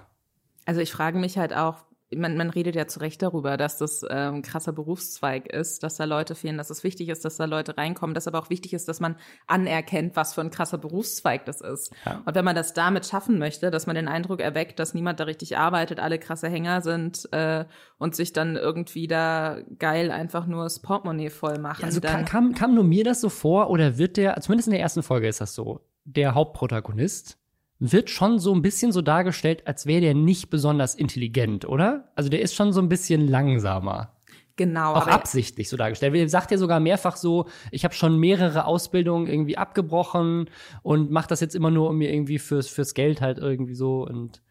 Also 0.64 0.80
ich 0.80 0.92
frage 0.92 1.18
mich 1.18 1.38
halt 1.38 1.54
auch, 1.54 1.84
man, 2.16 2.36
man 2.36 2.50
redet 2.50 2.74
ja 2.76 2.86
zu 2.86 3.00
Recht 3.00 3.22
darüber, 3.22 3.56
dass 3.56 3.78
das 3.78 4.02
äh, 4.02 4.08
ein 4.08 4.42
krasser 4.42 4.72
Berufszweig 4.72 5.52
ist, 5.52 5.82
dass 5.82 5.96
da 5.96 6.04
Leute 6.04 6.34
fehlen, 6.34 6.56
dass 6.56 6.70
es 6.70 6.84
wichtig 6.84 7.08
ist, 7.08 7.24
dass 7.24 7.36
da 7.36 7.44
Leute 7.44 7.76
reinkommen, 7.76 8.14
dass 8.14 8.28
aber 8.28 8.38
auch 8.38 8.50
wichtig 8.50 8.72
ist, 8.72 8.88
dass 8.88 9.00
man 9.00 9.16
anerkennt, 9.46 10.16
was 10.16 10.34
für 10.34 10.40
ein 10.40 10.50
krasser 10.50 10.78
Berufszweig 10.78 11.44
das 11.44 11.60
ist. 11.60 11.92
Ja. 12.04 12.22
Und 12.24 12.34
wenn 12.34 12.44
man 12.44 12.56
das 12.56 12.74
damit 12.74 13.06
schaffen 13.06 13.38
möchte, 13.38 13.70
dass 13.70 13.86
man 13.86 13.96
den 13.96 14.08
Eindruck 14.08 14.40
erweckt, 14.40 14.78
dass 14.78 14.94
niemand 14.94 15.20
da 15.20 15.24
richtig 15.24 15.56
arbeitet, 15.56 16.00
alle 16.00 16.18
krasse 16.18 16.48
Hänger 16.48 16.80
sind 16.80 17.28
äh, 17.32 17.64
und 17.98 18.14
sich 18.14 18.32
dann 18.32 18.56
irgendwie 18.56 19.06
da 19.06 19.58
geil 19.78 20.10
einfach 20.10 20.46
nur 20.46 20.64
das 20.64 20.80
Portemonnaie 20.80 21.30
voll 21.30 21.58
machen. 21.58 21.82
Ja, 21.82 21.86
also 21.86 22.00
dann 22.00 22.24
kam, 22.24 22.54
kam 22.54 22.74
nur 22.74 22.84
mir 22.84 23.04
das 23.04 23.20
so 23.20 23.28
vor 23.28 23.70
oder 23.70 23.98
wird 23.98 24.16
der, 24.16 24.40
zumindest 24.40 24.68
in 24.68 24.72
der 24.72 24.80
ersten 24.80 25.02
Folge 25.02 25.28
ist 25.28 25.40
das 25.40 25.54
so, 25.54 25.80
der 26.04 26.34
Hauptprotagonist 26.34 27.38
wird 27.78 28.10
schon 28.10 28.38
so 28.38 28.54
ein 28.54 28.62
bisschen 28.62 28.92
so 28.92 29.02
dargestellt, 29.02 29.66
als 29.66 29.86
wäre 29.86 30.00
der 30.00 30.14
nicht 30.14 30.50
besonders 30.50 30.94
intelligent, 30.94 31.66
oder? 31.66 32.10
Also 32.14 32.30
der 32.30 32.40
ist 32.40 32.54
schon 32.54 32.72
so 32.72 32.80
ein 32.80 32.88
bisschen 32.88 33.28
langsamer. 33.28 34.14
Genau. 34.56 34.94
Auch 34.94 35.08
absichtlich 35.08 35.68
so 35.68 35.76
dargestellt. 35.76 36.14
Er 36.14 36.28
sagt 36.28 36.52
ja 36.52 36.58
sogar 36.58 36.78
mehrfach 36.78 37.16
so, 37.16 37.48
ich 37.72 37.84
habe 37.84 37.94
schon 37.94 38.18
mehrere 38.18 38.66
Ausbildungen 38.66 39.26
irgendwie 39.26 39.58
abgebrochen 39.58 40.48
und 40.82 41.10
mache 41.10 41.28
das 41.28 41.40
jetzt 41.40 41.56
immer 41.56 41.70
nur 41.70 41.90
um 41.90 41.98
mir 41.98 42.12
irgendwie 42.12 42.38
fürs, 42.38 42.68
fürs 42.68 42.94
Geld 42.94 43.20
halt 43.20 43.38
irgendwie 43.38 43.74
so 43.74 44.06
und 44.06 44.42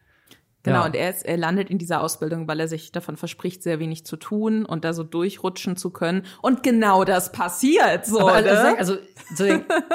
Genau, 0.64 0.78
ja. 0.78 0.86
und 0.86 0.96
er, 0.96 1.10
ist, 1.10 1.26
er 1.26 1.36
landet 1.36 1.68
in 1.68 1.76
dieser 1.76 2.00
Ausbildung, 2.00 2.48
weil 2.48 2.58
er 2.58 2.68
sich 2.68 2.90
davon 2.90 3.18
verspricht, 3.18 3.62
sehr 3.62 3.80
wenig 3.80 4.06
zu 4.06 4.16
tun 4.16 4.64
und 4.64 4.82
da 4.86 4.94
so 4.94 5.04
durchrutschen 5.04 5.76
zu 5.76 5.90
können. 5.90 6.22
Und 6.40 6.62
genau 6.62 7.04
das 7.04 7.32
passiert 7.32 8.06
so. 8.06 8.20
Aber, 8.20 8.40
ne? 8.40 8.74
also, 8.78 8.96
so, 9.34 9.44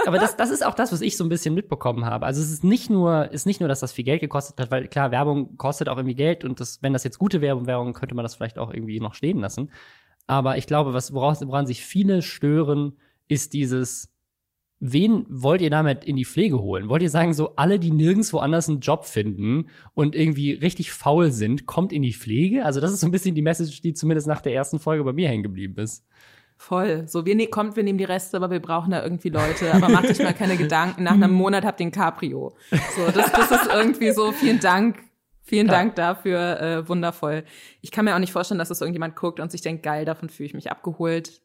aber 0.06 0.20
das, 0.20 0.38
das 0.38 0.52
ist 0.52 0.64
auch 0.64 0.76
das, 0.76 0.92
was 0.92 1.02
ich 1.02 1.18
so 1.18 1.24
ein 1.24 1.30
bisschen 1.30 1.56
mitbekommen 1.56 2.06
habe. 2.06 2.28
Also 2.28 2.40
es 2.40 2.52
ist 2.52 2.64
nicht 2.64 2.92
nur, 2.92 3.32
ist 3.32 3.48
nicht 3.48 3.62
nur, 3.62 3.68
dass 3.68 3.80
das 3.80 3.94
viel 3.94 4.06
Geld 4.06 4.22
gekostet 4.22 4.60
hat, 4.60 4.70
weil 4.70 4.88
klar, 4.88 5.10
Werbung 5.10 5.58
kostet 5.58 5.90
auch 5.90 5.98
irgendwie 5.98 6.14
Geld 6.14 6.46
und 6.46 6.60
das, 6.60 6.84
wenn 6.84 6.94
das 6.94 7.04
jetzt 7.04 7.18
gute 7.18 7.42
Werbung 7.42 7.66
wäre, 7.66 7.92
könnte 7.94 8.14
man 8.14 8.22
das 8.22 8.36
vielleicht 8.36 8.60
auch 8.60 8.72
irgendwie 8.72 9.00
noch 9.00 9.16
stehen 9.16 9.40
lassen. 9.40 9.72
Aber 10.28 10.58
ich 10.58 10.68
glaube, 10.68 10.94
was, 10.94 11.16
woraus, 11.16 11.42
woran 11.48 11.66
sich 11.66 11.84
viele 11.84 12.22
stören, 12.22 13.00
ist 13.28 13.54
dieses, 13.54 14.10
wen 14.80 15.26
wollt 15.30 15.62
ihr 15.62 15.70
damit 15.70 16.06
in 16.06 16.16
die 16.16 16.26
Pflege 16.26 16.60
holen? 16.60 16.90
Wollt 16.90 17.02
ihr 17.02 17.10
sagen, 17.10 17.34
so 17.34 17.56
alle, 17.56 17.80
die 17.80 17.92
nirgendwo 17.92 18.38
anders 18.40 18.70
einen 18.70 18.80
Job 18.80 19.06
finden 19.06 19.68
und 19.94 20.16
irgendwie 20.16 20.54
richtig 20.54 20.92
faul 20.92 21.32
sind, 21.32 21.66
kommt 21.66 21.92
in 21.92 22.02
die 22.02 22.14
Pflege? 22.14 22.66
Also 22.66 22.80
das 22.80 22.92
ist 22.92 23.02
so 23.02 23.08
ein 23.08 23.12
bisschen 23.12 23.36
die 23.36 23.42
Message, 23.42 23.82
die 23.82 23.94
zumindest 23.94 24.28
nach 24.28 24.42
der 24.42 24.54
ersten 24.54 24.80
Folge 24.80 25.04
bei 25.04 25.14
mir 25.14 25.28
hängen 25.28 25.44
geblieben 25.44 25.78
ist. 25.78 26.06
Voll. 26.58 27.08
So, 27.08 27.26
wir 27.26 27.36
ne 27.36 27.48
kommt, 27.48 27.78
wir 27.78 27.84
nehmen 27.84 27.98
die 27.98 28.04
Reste, 28.04 28.36
aber 28.36 28.52
wir 28.52 28.60
brauchen 28.60 28.92
da 28.92 29.02
irgendwie 29.02 29.30
Leute. 29.30 29.74
Aber 29.74 29.88
macht 29.88 30.10
euch 30.10 30.20
mal 30.20 30.34
keine 30.34 30.58
Gedanken. 30.58 31.04
Nach 31.04 31.14
einem 31.14 31.32
Monat 31.34 31.64
habt 31.64 31.80
ihr 31.80 31.86
ein 31.86 31.92
Cabrio. 31.92 32.54
So, 32.70 33.06
das, 33.12 33.32
das 33.32 33.52
ist 33.52 33.70
irgendwie 33.74 34.12
so. 34.12 34.34
Vielen 34.34 34.60
Dank. 34.60 34.98
Vielen 35.42 35.68
ja. 35.68 35.74
Dank 35.74 35.96
dafür. 35.96 36.60
Äh, 36.60 36.90
wundervoll. 36.90 37.46
Ich 37.82 37.92
kann 37.92 38.04
mir 38.04 38.14
auch 38.14 38.20
nicht 38.20 38.34
vorstellen, 38.34 38.60
dass 38.60 38.68
das 38.68 38.82
irgendjemand 38.82 39.16
guckt 39.16 39.40
und 39.40 39.52
sich 39.52 39.62
denkt, 39.62 39.84
geil, 39.84 40.04
davon 40.04 40.28
fühle 40.28 40.48
ich 40.48 40.54
mich 40.54 40.70
abgeholt. 40.70 41.42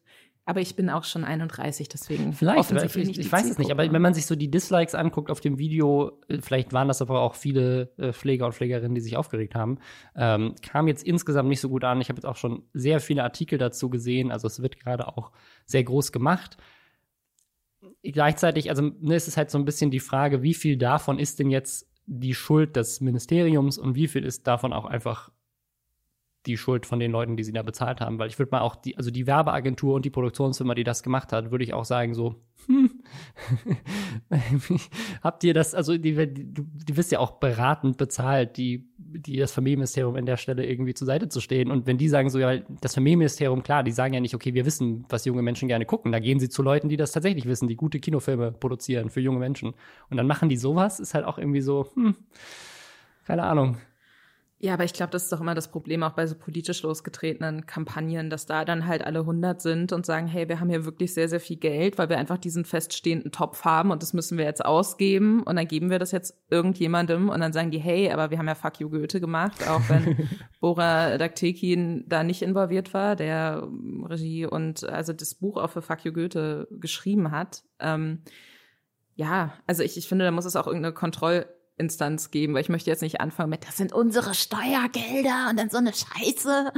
Aber 0.47 0.61
ich 0.61 0.75
bin 0.75 0.91
auch 0.91 1.03
schon 1.03 1.23
31, 1.23 1.89
deswegen 1.89 2.31
vielleicht. 2.33 2.59
Offensichtlich 2.59 3.09
ich, 3.09 3.19
ich 3.19 3.31
weiß 3.31 3.49
es 3.49 3.57
nicht, 3.57 3.71
aber 3.71 3.91
wenn 3.91 4.01
man 4.01 4.13
sich 4.13 4.27
so 4.27 4.35
die 4.35 4.51
Dislikes 4.51 4.93
anguckt 4.93 5.31
auf 5.31 5.39
dem 5.39 5.57
Video, 5.57 6.19
äh, 6.27 6.39
vielleicht 6.39 6.71
waren 6.71 6.87
das 6.87 7.01
aber 7.01 7.21
auch 7.21 7.33
viele 7.33 7.91
äh, 7.97 8.13
Pfleger 8.13 8.45
und 8.45 8.53
Pflegerinnen, 8.53 8.93
die 8.93 9.01
sich 9.01 9.17
aufgeregt 9.17 9.55
haben, 9.55 9.79
ähm, 10.15 10.53
kam 10.61 10.87
jetzt 10.87 11.03
insgesamt 11.03 11.49
nicht 11.49 11.61
so 11.61 11.69
gut 11.69 11.83
an. 11.83 11.99
Ich 11.99 12.09
habe 12.09 12.17
jetzt 12.17 12.25
auch 12.25 12.35
schon 12.35 12.61
sehr 12.73 12.99
viele 12.99 13.23
Artikel 13.23 13.57
dazu 13.57 13.89
gesehen, 13.89 14.31
also 14.31 14.45
es 14.45 14.61
wird 14.61 14.79
gerade 14.79 15.07
auch 15.07 15.31
sehr 15.65 15.83
groß 15.83 16.11
gemacht. 16.11 16.57
Gleichzeitig, 18.03 18.69
also 18.69 18.91
ne, 18.99 19.15
es 19.15 19.27
ist 19.27 19.37
halt 19.37 19.49
so 19.49 19.57
ein 19.57 19.65
bisschen 19.65 19.89
die 19.89 19.99
Frage, 19.99 20.43
wie 20.43 20.53
viel 20.53 20.77
davon 20.77 21.17
ist 21.17 21.39
denn 21.39 21.49
jetzt 21.49 21.89
die 22.05 22.35
Schuld 22.35 22.75
des 22.75 23.01
Ministeriums 23.01 23.79
und 23.79 23.95
wie 23.95 24.07
viel 24.07 24.23
ist 24.23 24.45
davon 24.45 24.73
auch 24.73 24.85
einfach 24.85 25.31
die 26.45 26.57
Schuld 26.57 26.85
von 26.85 26.99
den 26.99 27.11
Leuten, 27.11 27.37
die 27.37 27.43
sie 27.43 27.53
da 27.53 27.63
bezahlt 27.63 28.01
haben. 28.01 28.19
Weil 28.19 28.29
ich 28.29 28.39
würde 28.39 28.51
mal 28.51 28.61
auch 28.61 28.75
die, 28.75 28.97
also 28.97 29.11
die 29.11 29.27
Werbeagentur 29.27 29.95
und 29.95 30.05
die 30.05 30.09
Produktionsfirma, 30.09 30.75
die 30.75 30.83
das 30.83 31.03
gemacht 31.03 31.31
hat, 31.31 31.51
würde 31.51 31.63
ich 31.63 31.73
auch 31.73 31.85
sagen, 31.85 32.13
so, 32.13 32.35
hm, 32.67 32.89
habt 35.23 35.43
ihr 35.43 35.53
das, 35.53 35.75
also 35.75 35.97
die, 35.97 36.15
die, 36.15 36.45
die 36.53 36.97
wisst 36.97 37.11
ja 37.11 37.19
auch 37.19 37.31
beratend 37.31 37.97
bezahlt, 37.97 38.57
die, 38.57 38.89
die 38.97 39.37
das 39.37 39.51
Familienministerium 39.51 40.15
an 40.15 40.25
der 40.25 40.37
Stelle 40.37 40.65
irgendwie 40.65 40.93
zur 40.93 41.05
Seite 41.05 41.29
zu 41.29 41.41
stehen. 41.41 41.71
Und 41.71 41.85
wenn 41.87 41.97
die 41.97 42.09
sagen 42.09 42.29
so, 42.29 42.39
ja, 42.39 42.57
das 42.81 42.95
Familienministerium, 42.95 43.63
klar, 43.63 43.83
die 43.83 43.91
sagen 43.91 44.13
ja 44.13 44.19
nicht, 44.19 44.35
okay, 44.35 44.53
wir 44.53 44.65
wissen, 44.65 45.05
was 45.09 45.25
junge 45.25 45.41
Menschen 45.41 45.67
gerne 45.67 45.85
gucken. 45.85 46.11
Da 46.11 46.19
gehen 46.19 46.39
sie 46.39 46.49
zu 46.49 46.63
Leuten, 46.63 46.89
die 46.89 46.97
das 46.97 47.11
tatsächlich 47.11 47.45
wissen, 47.45 47.67
die 47.67 47.75
gute 47.75 47.99
Kinofilme 47.99 48.51
produzieren 48.51 49.09
für 49.09 49.21
junge 49.21 49.39
Menschen. 49.39 49.73
Und 50.09 50.17
dann 50.17 50.27
machen 50.27 50.49
die 50.49 50.57
sowas, 50.57 50.99
ist 50.99 51.13
halt 51.13 51.25
auch 51.25 51.37
irgendwie 51.37 51.61
so, 51.61 51.91
hm, 51.95 52.15
keine 53.25 53.43
Ahnung. 53.43 53.77
Ja, 54.65 54.73
aber 54.73 54.83
ich 54.83 54.93
glaube, 54.93 55.11
das 55.11 55.25
ist 55.25 55.31
doch 55.31 55.41
immer 55.41 55.53
das 55.53 55.67
Problem 55.67 56.01
auch 56.01 56.13
bei 56.13 56.25
so 56.25 56.33
politisch 56.33 56.81
losgetretenen 56.81 57.67
Kampagnen, 57.67 58.31
dass 58.31 58.47
da 58.47 58.65
dann 58.65 58.87
halt 58.87 59.05
alle 59.05 59.19
100 59.19 59.61
sind 59.61 59.93
und 59.93 60.07
sagen, 60.07 60.25
hey, 60.25 60.49
wir 60.49 60.59
haben 60.59 60.69
hier 60.69 60.85
wirklich 60.85 61.13
sehr, 61.13 61.29
sehr 61.29 61.39
viel 61.39 61.57
Geld, 61.57 61.99
weil 61.99 62.09
wir 62.09 62.17
einfach 62.17 62.39
diesen 62.39 62.65
feststehenden 62.65 63.31
Topf 63.31 63.63
haben 63.63 63.91
und 63.91 64.01
das 64.01 64.13
müssen 64.13 64.39
wir 64.39 64.45
jetzt 64.45 64.65
ausgeben 64.65 65.43
und 65.43 65.55
dann 65.55 65.67
geben 65.67 65.91
wir 65.91 65.99
das 65.99 66.11
jetzt 66.11 66.33
irgendjemandem 66.49 67.29
und 67.29 67.41
dann 67.41 67.53
sagen 67.53 67.69
die, 67.69 67.77
hey, 67.77 68.11
aber 68.11 68.31
wir 68.31 68.39
haben 68.39 68.47
ja 68.47 68.55
Fuck 68.55 68.79
You 68.79 68.89
Goethe 68.89 69.21
gemacht, 69.21 69.69
auch 69.69 69.87
wenn 69.87 70.27
Bora 70.59 71.19
Daktekin 71.19 72.05
da 72.07 72.23
nicht 72.23 72.41
involviert 72.41 72.91
war, 72.95 73.15
der 73.15 73.67
Regie 74.05 74.47
und 74.47 74.83
also 74.83 75.13
das 75.13 75.35
Buch 75.35 75.57
auch 75.57 75.69
für 75.69 75.83
Fuck 75.83 76.05
You 76.05 76.11
Goethe 76.11 76.67
geschrieben 76.71 77.29
hat. 77.29 77.61
Ähm, 77.79 78.23
ja, 79.13 79.53
also 79.67 79.83
ich, 79.83 79.95
ich 79.95 80.07
finde, 80.07 80.25
da 80.25 80.31
muss 80.31 80.45
es 80.45 80.55
auch 80.55 80.65
irgendeine 80.65 80.95
Kontroll 80.95 81.45
Instanz 81.77 82.31
geben, 82.31 82.53
weil 82.53 82.61
ich 82.61 82.69
möchte 82.69 82.89
jetzt 82.89 83.01
nicht 83.01 83.19
anfangen 83.19 83.49
mit, 83.49 83.67
das 83.67 83.77
sind 83.77 83.93
unsere 83.93 84.33
Steuergelder 84.33 85.49
und 85.49 85.59
dann 85.59 85.69
so 85.69 85.77
eine 85.77 85.93
Scheiße. 85.93 86.71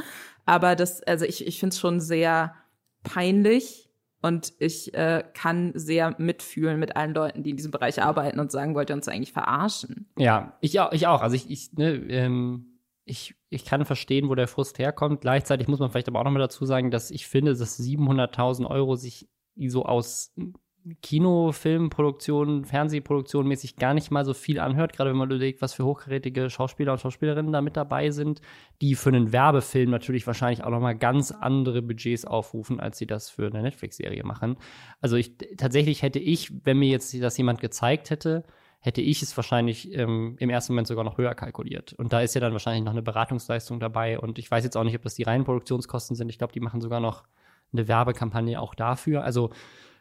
Aber 0.45 0.75
das, 0.75 1.03
also 1.03 1.25
ich, 1.25 1.45
ich 1.45 1.59
finde 1.59 1.73
es 1.73 1.79
schon 1.79 1.99
sehr 1.99 2.55
peinlich 3.03 3.89
und 4.21 4.53
ich 4.59 4.93
äh, 4.93 5.23
kann 5.33 5.71
sehr 5.75 6.15
mitfühlen 6.17 6.79
mit 6.79 6.95
allen 6.95 7.13
Leuten, 7.13 7.43
die 7.43 7.51
in 7.51 7.57
diesem 7.57 7.71
Bereich 7.71 8.01
arbeiten 8.01 8.39
und 8.39 8.51
sagen, 8.51 8.73
wollt 8.73 8.89
ihr 8.89 8.95
uns 8.95 9.07
eigentlich 9.07 9.33
verarschen? 9.33 10.09
Ja, 10.17 10.57
ich 10.61 10.79
auch. 10.79 10.91
Ich, 10.91 11.05
auch. 11.05 11.21
Also 11.21 11.35
ich, 11.35 11.49
ich, 11.49 11.73
ne, 11.73 11.93
ähm, 12.09 12.79
ich, 13.05 13.35
ich 13.49 13.63
kann 13.63 13.85
verstehen, 13.85 14.29
wo 14.29 14.35
der 14.35 14.47
Frust 14.47 14.79
herkommt. 14.79 15.21
Gleichzeitig 15.21 15.67
muss 15.67 15.79
man 15.79 15.91
vielleicht 15.91 16.07
aber 16.07 16.19
auch 16.19 16.23
noch 16.23 16.31
mal 16.31 16.39
dazu 16.39 16.65
sagen, 16.65 16.89
dass 16.89 17.11
ich 17.11 17.27
finde, 17.27 17.55
dass 17.55 17.79
700.000 17.79 18.65
Euro 18.67 18.95
sich 18.95 19.29
so 19.55 19.85
aus 19.85 20.33
Kinofilmproduktion, 21.01 22.65
Fernsehproduktion 22.65 23.47
mäßig 23.47 23.75
gar 23.75 23.93
nicht 23.93 24.11
mal 24.11 24.25
so 24.25 24.33
viel 24.33 24.59
anhört, 24.59 24.93
gerade 24.93 25.09
wenn 25.09 25.17
man 25.17 25.29
überlegt, 25.29 25.61
was 25.61 25.73
für 25.73 25.85
hochkarätige 25.85 26.49
Schauspieler 26.49 26.93
und 26.93 26.99
Schauspielerinnen 26.99 27.51
da 27.51 27.61
mit 27.61 27.77
dabei 27.77 28.11
sind, 28.11 28.41
die 28.81 28.95
für 28.95 29.09
einen 29.09 29.31
Werbefilm 29.31 29.89
natürlich 29.89 30.27
wahrscheinlich 30.27 30.63
auch 30.63 30.69
noch 30.69 30.79
mal 30.79 30.97
ganz 30.97 31.31
andere 31.31 31.81
Budgets 31.81 32.25
aufrufen, 32.25 32.79
als 32.79 32.97
sie 32.97 33.07
das 33.07 33.29
für 33.29 33.47
eine 33.47 33.61
Netflix-Serie 33.61 34.23
machen. 34.23 34.57
Also 35.01 35.15
ich 35.15 35.37
tatsächlich 35.57 36.01
hätte 36.01 36.19
ich, 36.19 36.51
wenn 36.65 36.79
mir 36.79 36.89
jetzt 36.89 37.13
das 37.21 37.37
jemand 37.37 37.61
gezeigt 37.61 38.09
hätte, 38.09 38.43
hätte 38.79 39.01
ich 39.01 39.21
es 39.21 39.35
wahrscheinlich 39.35 39.93
ähm, 39.93 40.35
im 40.39 40.49
ersten 40.49 40.73
Moment 40.73 40.87
sogar 40.87 41.03
noch 41.03 41.17
höher 41.17 41.35
kalkuliert. 41.35 41.93
Und 41.93 42.13
da 42.13 42.21
ist 42.21 42.35
ja 42.35 42.41
dann 42.41 42.53
wahrscheinlich 42.53 42.83
noch 42.83 42.91
eine 42.91 43.01
Beratungsleistung 43.01 43.79
dabei. 43.79 44.19
Und 44.19 44.39
ich 44.39 44.49
weiß 44.49 44.63
jetzt 44.63 44.77
auch 44.77 44.83
nicht, 44.83 44.95
ob 44.95 45.01
das 45.01 45.15
die 45.15 45.23
reinen 45.23 45.43
Produktionskosten 45.43 46.15
sind. 46.15 46.29
Ich 46.29 46.37
glaube, 46.37 46.53
die 46.53 46.59
machen 46.59 46.79
sogar 46.79 46.99
noch 46.99 47.23
eine 47.73 47.87
Werbekampagne 47.87 48.61
auch 48.61 48.75
dafür. 48.75 49.23
Also 49.23 49.49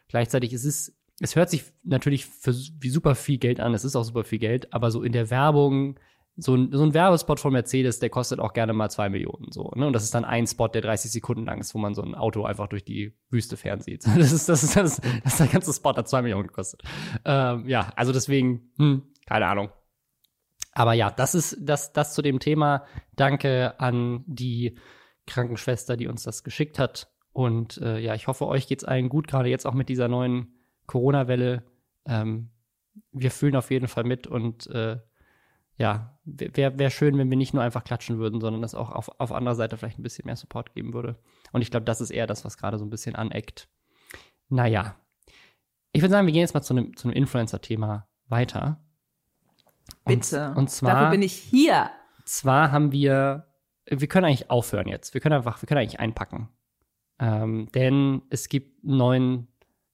Gleichzeitig 0.07 0.53
ist 0.53 0.65
es, 0.65 0.97
es 1.19 1.35
hört 1.35 1.49
sich 1.49 1.63
natürlich 1.83 2.25
für, 2.25 2.53
wie 2.79 2.89
super 2.89 3.15
viel 3.15 3.37
Geld 3.37 3.59
an, 3.59 3.73
es 3.73 3.83
ist 3.83 3.95
auch 3.95 4.03
super 4.03 4.23
viel 4.23 4.39
Geld, 4.39 4.73
aber 4.73 4.91
so 4.91 5.03
in 5.03 5.11
der 5.11 5.29
Werbung 5.29 5.99
so 6.37 6.55
ein, 6.55 6.69
so 6.71 6.83
ein 6.83 6.93
Werbespot 6.93 7.39
von 7.39 7.51
Mercedes, 7.51 7.99
der 7.99 8.11
kostet 8.11 8.39
auch 8.39 8.53
gerne 8.53 8.71
mal 8.71 8.89
zwei 8.89 9.09
Millionen. 9.09 9.51
So, 9.51 9.71
ne? 9.75 9.87
Und 9.87 9.93
das 9.93 10.03
ist 10.03 10.13
dann 10.13 10.23
ein 10.23 10.45
Spot, 10.45 10.67
der 10.67 10.83
30 10.83 11.11
Sekunden 11.11 11.45
lang 11.45 11.59
ist, 11.59 11.73
wo 11.73 11.79
man 11.79 11.95
so 11.95 12.03
ein 12.03 12.13
Auto 12.13 12.45
einfach 12.45 12.67
durch 12.67 12.85
die 12.85 13.17
Wüste 13.29 13.57
fernsieht. 13.57 14.05
Das 14.17 14.31
ist, 14.31 14.47
das 14.47 14.63
ist, 14.63 14.75
das 14.75 14.99
ist, 14.99 15.05
das 15.23 15.33
ist 15.33 15.39
der 15.39 15.47
ganze 15.47 15.73
Spot 15.73 15.95
hat 15.95 16.07
zwei 16.07 16.21
Millionen 16.21 16.47
gekostet. 16.47 16.83
Ähm, 17.25 17.67
ja, 17.67 17.91
also 17.95 18.13
deswegen, 18.13 18.71
hm, 18.77 19.03
keine 19.25 19.47
Ahnung. 19.47 19.69
Aber 20.73 20.93
ja, 20.93 21.09
das 21.09 21.33
ist 21.33 21.57
das, 21.59 21.91
das 21.91 22.13
zu 22.13 22.21
dem 22.21 22.39
Thema. 22.39 22.85
Danke 23.15 23.79
an 23.79 24.23
die 24.27 24.77
Krankenschwester, 25.25 25.97
die 25.97 26.07
uns 26.07 26.23
das 26.23 26.43
geschickt 26.43 26.77
hat. 26.77 27.11
Und 27.37 27.77
äh, 27.83 27.99
ja, 27.99 28.15
ich 28.15 28.25
hoffe, 28.25 28.47
euch 28.47 28.65
geht's 28.65 28.83
allen 28.83 29.09
gut, 29.09 29.27
gerade 29.27 29.47
jetzt 29.47 29.67
auch 29.67 29.75
mit 29.75 29.89
dieser 29.89 30.07
neuen 30.07 30.55
Corona-Welle. 30.87 31.61
Ähm, 32.07 32.49
wir 33.11 33.29
fühlen 33.29 33.55
auf 33.55 33.69
jeden 33.69 33.87
Fall 33.87 34.05
mit 34.05 34.25
und 34.25 34.65
äh, 34.71 34.97
ja, 35.77 36.17
wäre 36.23 36.79
wär 36.79 36.89
schön, 36.89 37.15
wenn 37.19 37.29
wir 37.29 37.37
nicht 37.37 37.53
nur 37.53 37.61
einfach 37.61 37.83
klatschen 37.83 38.17
würden, 38.17 38.41
sondern 38.41 38.63
es 38.63 38.73
auch 38.73 38.89
auf, 38.89 39.11
auf 39.19 39.31
anderer 39.31 39.53
Seite 39.53 39.77
vielleicht 39.77 39.99
ein 39.99 40.03
bisschen 40.03 40.25
mehr 40.25 40.35
Support 40.35 40.73
geben 40.73 40.95
würde. 40.95 41.19
Und 41.51 41.61
ich 41.61 41.69
glaube, 41.69 41.85
das 41.85 42.01
ist 42.01 42.09
eher 42.09 42.25
das, 42.25 42.43
was 42.43 42.57
gerade 42.57 42.79
so 42.79 42.85
ein 42.85 42.89
bisschen 42.89 43.15
aneckt. 43.15 43.69
Naja. 44.49 44.95
Ich 45.91 46.01
würde 46.01 46.13
sagen, 46.13 46.25
wir 46.25 46.33
gehen 46.33 46.41
jetzt 46.41 46.55
mal 46.55 46.63
zu 46.63 46.73
einem, 46.73 46.97
zu 46.97 47.11
Influencer-Thema 47.11 48.07
weiter. 48.29 48.83
Bitte. 50.05 50.49
Und, 50.49 50.57
und 50.57 50.69
zwar. 50.71 50.93
Dafür 50.95 51.11
bin 51.11 51.21
ich 51.21 51.33
hier. 51.33 51.91
Zwar 52.25 52.71
haben 52.71 52.91
wir, 52.91 53.45
wir 53.85 54.07
können 54.07 54.25
eigentlich 54.25 54.49
aufhören 54.49 54.87
jetzt. 54.87 55.13
Wir 55.13 55.21
können 55.21 55.35
einfach, 55.35 55.61
wir 55.61 55.67
können 55.67 55.81
eigentlich 55.81 55.99
einpacken. 55.99 56.49
Ähm, 57.19 57.69
denn 57.73 58.21
es 58.29 58.49
gibt 58.49 58.83
einen 58.83 58.97
neuen 58.97 59.47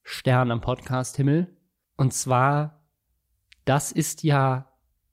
Stern 0.04 0.52
am 0.52 0.62
Podcast-Himmel. 0.62 1.56
Und 1.96 2.14
zwar, 2.14 2.84
das 3.66 3.92
ist 3.92 4.24
ja 4.24 4.70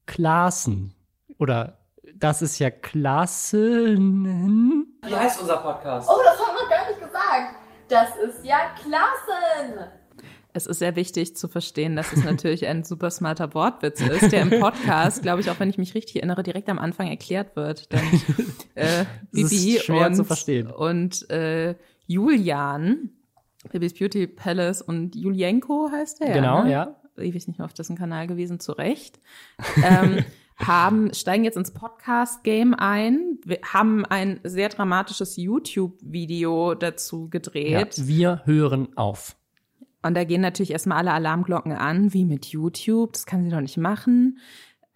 Klassen. 0.07 0.95
Oder 1.39 1.79
das 2.17 2.43
ist 2.43 2.59
ja 2.59 2.71
Klassen. 2.71 4.25
Wie 5.07 5.15
heißt 5.15 5.41
unser 5.41 5.59
Podcast? 5.59 6.09
Oh, 6.11 6.21
das 6.25 6.39
haben 6.39 6.57
wir 6.57 6.69
gar 6.69 6.89
nicht 6.89 7.01
gesagt. 7.01 7.57
Das 7.89 8.17
ist 8.17 8.45
ja 8.45 8.59
Klassen. 8.81 9.91
Es 10.53 10.67
ist 10.67 10.81
sehr 10.81 10.97
wichtig 10.97 11.37
zu 11.37 11.47
verstehen, 11.47 11.95
dass 11.95 12.13
es 12.13 12.25
natürlich 12.25 12.67
ein 12.67 12.83
super 12.83 13.11
smarter 13.11 13.55
Wortwitz 13.55 14.01
ist, 14.01 14.33
der 14.33 14.43
im 14.43 14.51
Podcast, 14.61 15.23
glaube 15.23 15.41
ich, 15.41 15.51
auch 15.51 15.61
wenn 15.61 15.71
ich 15.71 15.79
mich 15.79 15.95
richtig 15.95 16.17
erinnere, 16.17 16.43
direkt 16.43 16.69
am 16.69 16.81
Anfang 16.81 17.07
erklärt 17.07 17.55
wird. 17.55 17.93
Denn 17.93 18.01
äh, 18.75 19.05
Bibi 19.31 19.79
schwer 19.81 20.09
und, 20.09 20.17
zu 20.17 20.25
verstehen. 20.25 20.69
und 20.69 21.31
äh, 21.31 21.77
Julian, 22.11 23.11
Bibis 23.71 23.95
Beauty 23.95 24.27
Palace 24.27 24.83
und 24.83 25.15
Julienko 25.15 25.91
heißt 25.93 26.21
der. 26.21 26.33
Genau, 26.33 26.65
ne? 26.65 26.73
ja. 26.73 26.97
Ewig 27.17 27.47
nicht 27.47 27.59
mehr 27.59 27.67
auf 27.67 27.73
dessen 27.73 27.97
Kanal 27.97 28.27
gewesen, 28.27 28.59
zu 28.59 28.73
Recht. 28.73 29.21
ähm, 29.85 30.25
haben, 30.59 31.15
steigen 31.15 31.45
jetzt 31.45 31.57
ins 31.57 31.73
Podcast-Game 31.73 32.75
ein, 32.75 33.39
wir 33.45 33.61
haben 33.63 34.05
ein 34.07 34.41
sehr 34.43 34.71
dramatisches 34.71 35.37
YouTube-Video 35.37 36.75
dazu 36.75 37.27
ja. 37.27 37.31
gedreht. 37.31 37.95
Wir 38.09 38.43
hören 38.45 38.89
auf. 38.97 39.37
Und 40.03 40.15
da 40.15 40.25
gehen 40.25 40.41
natürlich 40.41 40.73
erstmal 40.73 40.99
alle 40.99 41.13
Alarmglocken 41.13 41.75
an, 41.75 42.13
wie 42.13 42.25
mit 42.25 42.47
YouTube. 42.47 43.13
Das 43.13 43.25
kann 43.25 43.45
sie 43.45 43.51
doch 43.51 43.61
nicht 43.61 43.77
machen. 43.77 44.39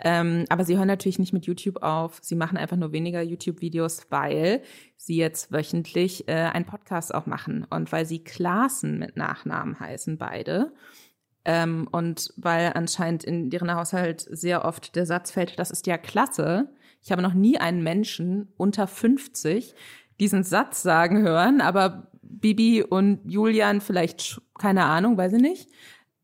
Ähm, 0.03 0.45
aber 0.49 0.65
sie 0.65 0.77
hören 0.77 0.89
natürlich 0.89 1.19
nicht 1.19 1.33
mit 1.33 1.47
YouTube 1.47 1.83
auf. 1.83 2.19
Sie 2.21 2.35
machen 2.35 2.59
einfach 2.59 2.77
nur 2.77 2.93
weniger 2.93 3.23
YouTube-Videos, 3.23 4.07
weil 4.11 4.63
sie 4.97 5.17
jetzt 5.17 5.53
wöchentlich 5.53 6.29
äh, 6.29 6.33
einen 6.33 6.65
Podcast 6.65 7.15
auch 7.15 7.27
machen. 7.27 7.65
Und 7.71 7.93
weil 7.93 8.05
sie 8.05 8.25
Klassen 8.25 8.99
mit 8.99 9.17
Nachnamen 9.17 9.79
heißen, 9.79 10.19
beide. 10.19 10.73
Ähm, 11.45 11.89
und 11.93 12.33
weil 12.37 12.73
anscheinend 12.75 13.23
in 13.23 13.51
deren 13.51 13.73
Haushalt 13.73 14.27
sehr 14.31 14.65
oft 14.65 14.97
der 14.97 15.07
Satz 15.07 15.31
fällt, 15.31 15.59
das 15.59 15.71
ist 15.71 15.87
ja 15.87 15.99
klasse. 15.99 16.71
Ich 17.03 17.13
habe 17.13 17.23
noch 17.23 17.35
nie 17.35 17.59
einen 17.59 17.83
Menschen 17.83 18.53
unter 18.57 18.87
50 18.87 19.75
diesen 20.21 20.43
Satz 20.43 20.83
sagen 20.83 21.23
hören, 21.23 21.61
aber 21.61 22.11
Bibi 22.23 22.83
und 22.83 23.21
Julian 23.31 23.81
vielleicht, 23.81 24.41
keine 24.59 24.85
Ahnung, 24.85 25.17
weiß 25.17 25.35
ich 25.35 25.43
nicht, 25.43 25.69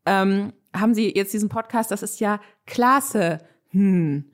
ähm, 0.07 0.53
haben 0.75 0.95
sie 0.95 1.15
jetzt 1.15 1.33
diesen 1.35 1.49
Podcast, 1.49 1.91
das 1.91 2.03
ist 2.03 2.21
ja 2.21 2.41
klasse, 2.67 3.39
hm, 3.71 4.25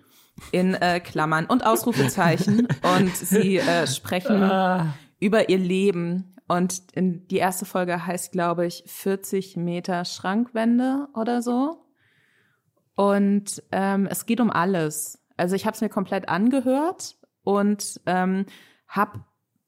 in 0.53 0.75
äh, 0.75 1.01
Klammern 1.01 1.47
und 1.47 1.65
Ausrufezeichen 1.65 2.69
und 2.97 3.17
sie 3.17 3.59
äh, 3.59 3.87
sprechen 3.87 4.43
Ah. 4.43 4.95
über 5.19 5.49
ihr 5.49 5.59
Leben 5.59 6.35
und 6.49 6.83
in 6.93 7.27
die 7.29 7.39
erste 7.39 7.65
Folge 7.65 8.07
heißt, 8.07 8.33
glaube 8.33 8.67
ich, 8.67 8.85
40 8.87 9.57
Meter 9.57 10.05
Schrankwände 10.05 11.09
oder 11.15 11.43
so. 11.43 11.83
Und 12.95 13.63
ähm, 13.73 14.07
es 14.11 14.27
geht 14.27 14.41
um 14.41 14.51
alles. 14.51 15.19
Also 15.37 15.55
ich 15.57 15.67
habe 15.67 15.75
es 15.75 15.81
mir 15.81 15.89
komplett 15.89 16.29
angehört 16.29 17.17
und 17.43 18.01
ähm, 18.07 18.47
habe 18.89 19.25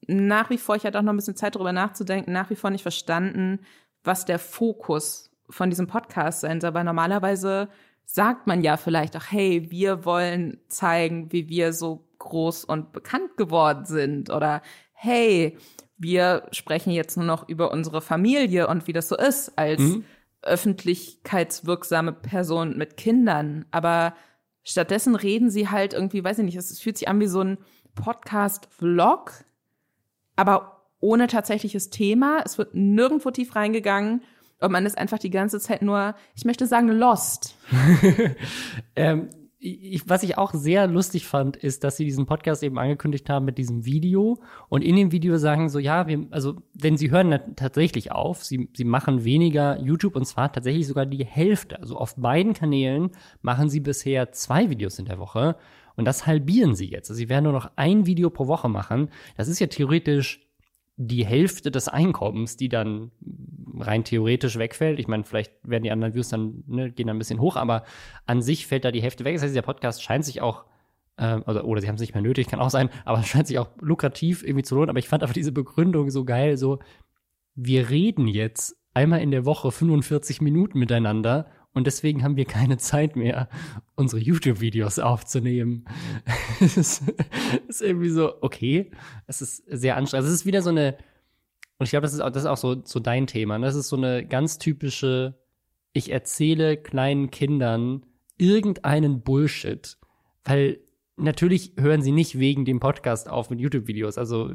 nach 0.06 0.48
wie 0.50 0.56
vor, 0.58 0.76
ich 0.76 0.84
hatte 0.84 0.98
auch 0.98 1.02
noch 1.02 1.12
ein 1.12 1.16
bisschen 1.16 1.36
Zeit 1.36 1.54
darüber 1.54 1.72
nachzudenken, 1.72 2.32
nach 2.32 2.48
wie 2.48 2.56
vor 2.56 2.70
nicht 2.70 2.82
verstanden, 2.82 3.60
was 4.04 4.24
der 4.24 4.38
Fokus 4.38 5.30
von 5.50 5.68
diesem 5.68 5.86
Podcast 5.86 6.40
sein 6.40 6.60
soll. 6.60 6.72
Weil 6.74 6.84
normalerweise 6.84 7.68
sagt 8.10 8.46
man 8.46 8.62
ja 8.62 8.78
vielleicht 8.78 9.14
auch, 9.18 9.24
hey, 9.30 9.70
wir 9.70 10.06
wollen 10.06 10.58
zeigen, 10.68 11.30
wie 11.30 11.50
wir 11.50 11.74
so 11.74 12.08
groß 12.18 12.64
und 12.64 12.90
bekannt 12.92 13.36
geworden 13.36 13.84
sind. 13.84 14.30
Oder 14.30 14.62
hey, 14.94 15.58
wir 15.98 16.46
sprechen 16.52 16.90
jetzt 16.90 17.18
nur 17.18 17.26
noch 17.26 17.46
über 17.50 17.70
unsere 17.70 18.00
Familie 18.00 18.66
und 18.68 18.86
wie 18.86 18.94
das 18.94 19.08
so 19.10 19.16
ist 19.16 19.58
als 19.58 19.80
Mhm. 19.80 20.04
öffentlichkeitswirksame 20.42 22.12
Person 22.12 22.78
mit 22.78 22.96
Kindern. 22.96 23.66
Aber 23.72 24.14
stattdessen 24.64 25.14
reden 25.14 25.50
sie 25.50 25.68
halt 25.68 25.92
irgendwie, 25.92 26.24
weiß 26.24 26.38
ich 26.38 26.44
nicht, 26.46 26.56
es 26.56 26.80
fühlt 26.80 26.96
sich 26.96 27.08
an 27.08 27.20
wie 27.20 27.26
so 27.26 27.42
ein 27.42 27.58
Podcast-Vlog, 27.94 29.32
aber 30.36 30.86
ohne 31.00 31.26
tatsächliches 31.26 31.90
Thema. 31.90 32.40
Es 32.44 32.56
wird 32.56 32.74
nirgendwo 32.74 33.30
tief 33.30 33.54
reingegangen. 33.54 34.22
Und 34.60 34.72
man 34.72 34.86
ist 34.86 34.98
einfach 34.98 35.18
die 35.18 35.30
ganze 35.30 35.60
Zeit 35.60 35.82
nur, 35.82 36.14
ich 36.34 36.44
möchte 36.44 36.66
sagen, 36.66 36.88
lost. 36.88 37.56
Ähm, 38.96 39.28
ich, 39.60 40.08
was 40.08 40.22
ich 40.22 40.38
auch 40.38 40.54
sehr 40.54 40.86
lustig 40.86 41.26
fand, 41.26 41.56
ist, 41.56 41.82
dass 41.82 41.96
sie 41.96 42.04
diesen 42.04 42.26
Podcast 42.26 42.62
eben 42.62 42.78
angekündigt 42.78 43.28
haben 43.28 43.44
mit 43.44 43.58
diesem 43.58 43.84
Video 43.84 44.40
und 44.68 44.82
in 44.82 44.94
dem 44.94 45.10
Video 45.10 45.36
sagen 45.36 45.68
so, 45.68 45.80
ja, 45.80 46.06
wir, 46.06 46.26
also, 46.30 46.62
denn 46.74 46.96
sie 46.96 47.10
hören 47.10 47.40
tatsächlich 47.56 48.12
auf, 48.12 48.44
sie, 48.44 48.70
sie 48.76 48.84
machen 48.84 49.24
weniger 49.24 49.80
YouTube 49.80 50.14
und 50.14 50.26
zwar 50.26 50.52
tatsächlich 50.52 50.86
sogar 50.86 51.06
die 51.06 51.24
Hälfte. 51.24 51.80
Also 51.80 51.96
auf 51.96 52.14
beiden 52.16 52.54
Kanälen 52.54 53.10
machen 53.42 53.68
sie 53.68 53.80
bisher 53.80 54.30
zwei 54.30 54.70
Videos 54.70 54.98
in 54.98 55.06
der 55.06 55.18
Woche 55.18 55.56
und 55.96 56.04
das 56.04 56.26
halbieren 56.26 56.76
sie 56.76 56.88
jetzt. 56.88 57.10
Also 57.10 57.18
sie 57.18 57.28
werden 57.28 57.44
nur 57.44 57.52
noch 57.52 57.72
ein 57.74 58.06
Video 58.06 58.30
pro 58.30 58.46
Woche 58.46 58.68
machen. 58.68 59.10
Das 59.36 59.48
ist 59.48 59.58
ja 59.58 59.66
theoretisch 59.66 60.40
die 60.96 61.24
Hälfte 61.26 61.72
des 61.72 61.88
Einkommens, 61.88 62.56
die 62.56 62.68
dann 62.68 63.10
rein 63.80 64.04
theoretisch 64.04 64.58
wegfällt. 64.58 64.98
Ich 64.98 65.08
meine, 65.08 65.24
vielleicht 65.24 65.52
werden 65.62 65.82
die 65.82 65.90
anderen 65.90 66.14
Views 66.14 66.28
dann, 66.28 66.64
ne, 66.66 66.90
gehen 66.90 67.06
dann 67.06 67.16
ein 67.16 67.18
bisschen 67.18 67.40
hoch, 67.40 67.56
aber 67.56 67.84
an 68.26 68.42
sich 68.42 68.66
fällt 68.66 68.84
da 68.84 68.90
die 68.90 69.02
Hälfte 69.02 69.24
weg. 69.24 69.34
Das 69.34 69.42
heißt, 69.42 69.56
der 69.56 69.62
Podcast 69.62 70.02
scheint 70.02 70.24
sich 70.24 70.40
auch, 70.40 70.64
ähm, 71.18 71.42
also, 71.46 71.62
oder 71.62 71.80
sie 71.80 71.88
haben 71.88 71.96
es 71.96 72.00
nicht 72.00 72.14
mehr 72.14 72.22
nötig, 72.22 72.48
kann 72.48 72.60
auch 72.60 72.70
sein, 72.70 72.90
aber 73.04 73.22
scheint 73.24 73.46
sich 73.46 73.58
auch 73.58 73.70
lukrativ 73.80 74.42
irgendwie 74.42 74.64
zu 74.64 74.74
lohnen. 74.74 74.90
Aber 74.90 74.98
ich 74.98 75.08
fand 75.08 75.22
einfach 75.22 75.34
diese 75.34 75.52
Begründung 75.52 76.10
so 76.10 76.24
geil, 76.24 76.56
so, 76.56 76.78
wir 77.54 77.90
reden 77.90 78.28
jetzt 78.28 78.76
einmal 78.94 79.20
in 79.20 79.30
der 79.30 79.44
Woche 79.44 79.70
45 79.70 80.40
Minuten 80.40 80.78
miteinander 80.78 81.46
und 81.74 81.86
deswegen 81.86 82.24
haben 82.24 82.36
wir 82.36 82.44
keine 82.44 82.78
Zeit 82.78 83.14
mehr, 83.14 83.48
unsere 83.94 84.20
YouTube-Videos 84.20 84.98
aufzunehmen. 84.98 85.84
Es 86.60 86.76
ist, 86.76 87.02
ist 87.68 87.82
irgendwie 87.82 88.08
so, 88.08 88.42
okay, 88.42 88.90
es 89.28 89.40
ist 89.40 89.62
sehr 89.68 89.96
anstrengend. 89.96 90.24
Also 90.24 90.34
es 90.34 90.40
ist 90.40 90.46
wieder 90.46 90.60
so 90.60 90.70
eine, 90.70 90.96
und 91.78 91.84
ich 91.84 91.90
glaube, 91.90 92.02
das 92.02 92.14
ist 92.14 92.20
auch, 92.20 92.30
das 92.30 92.42
ist 92.42 92.48
auch 92.48 92.56
so, 92.56 92.82
so 92.84 92.98
dein 92.98 93.26
Thema. 93.26 93.58
Ne? 93.58 93.66
Das 93.66 93.76
ist 93.76 93.88
so 93.88 93.96
eine 93.96 94.26
ganz 94.26 94.58
typische, 94.58 95.38
ich 95.92 96.10
erzähle 96.10 96.76
kleinen 96.76 97.30
Kindern 97.30 98.04
irgendeinen 98.36 99.22
Bullshit. 99.22 99.96
Weil 100.44 100.80
natürlich 101.16 101.74
hören 101.78 102.02
sie 102.02 102.12
nicht 102.12 102.38
wegen 102.38 102.64
dem 102.64 102.80
Podcast 102.80 103.28
auf 103.28 103.50
mit 103.50 103.60
YouTube-Videos. 103.60 104.18
Also 104.18 104.52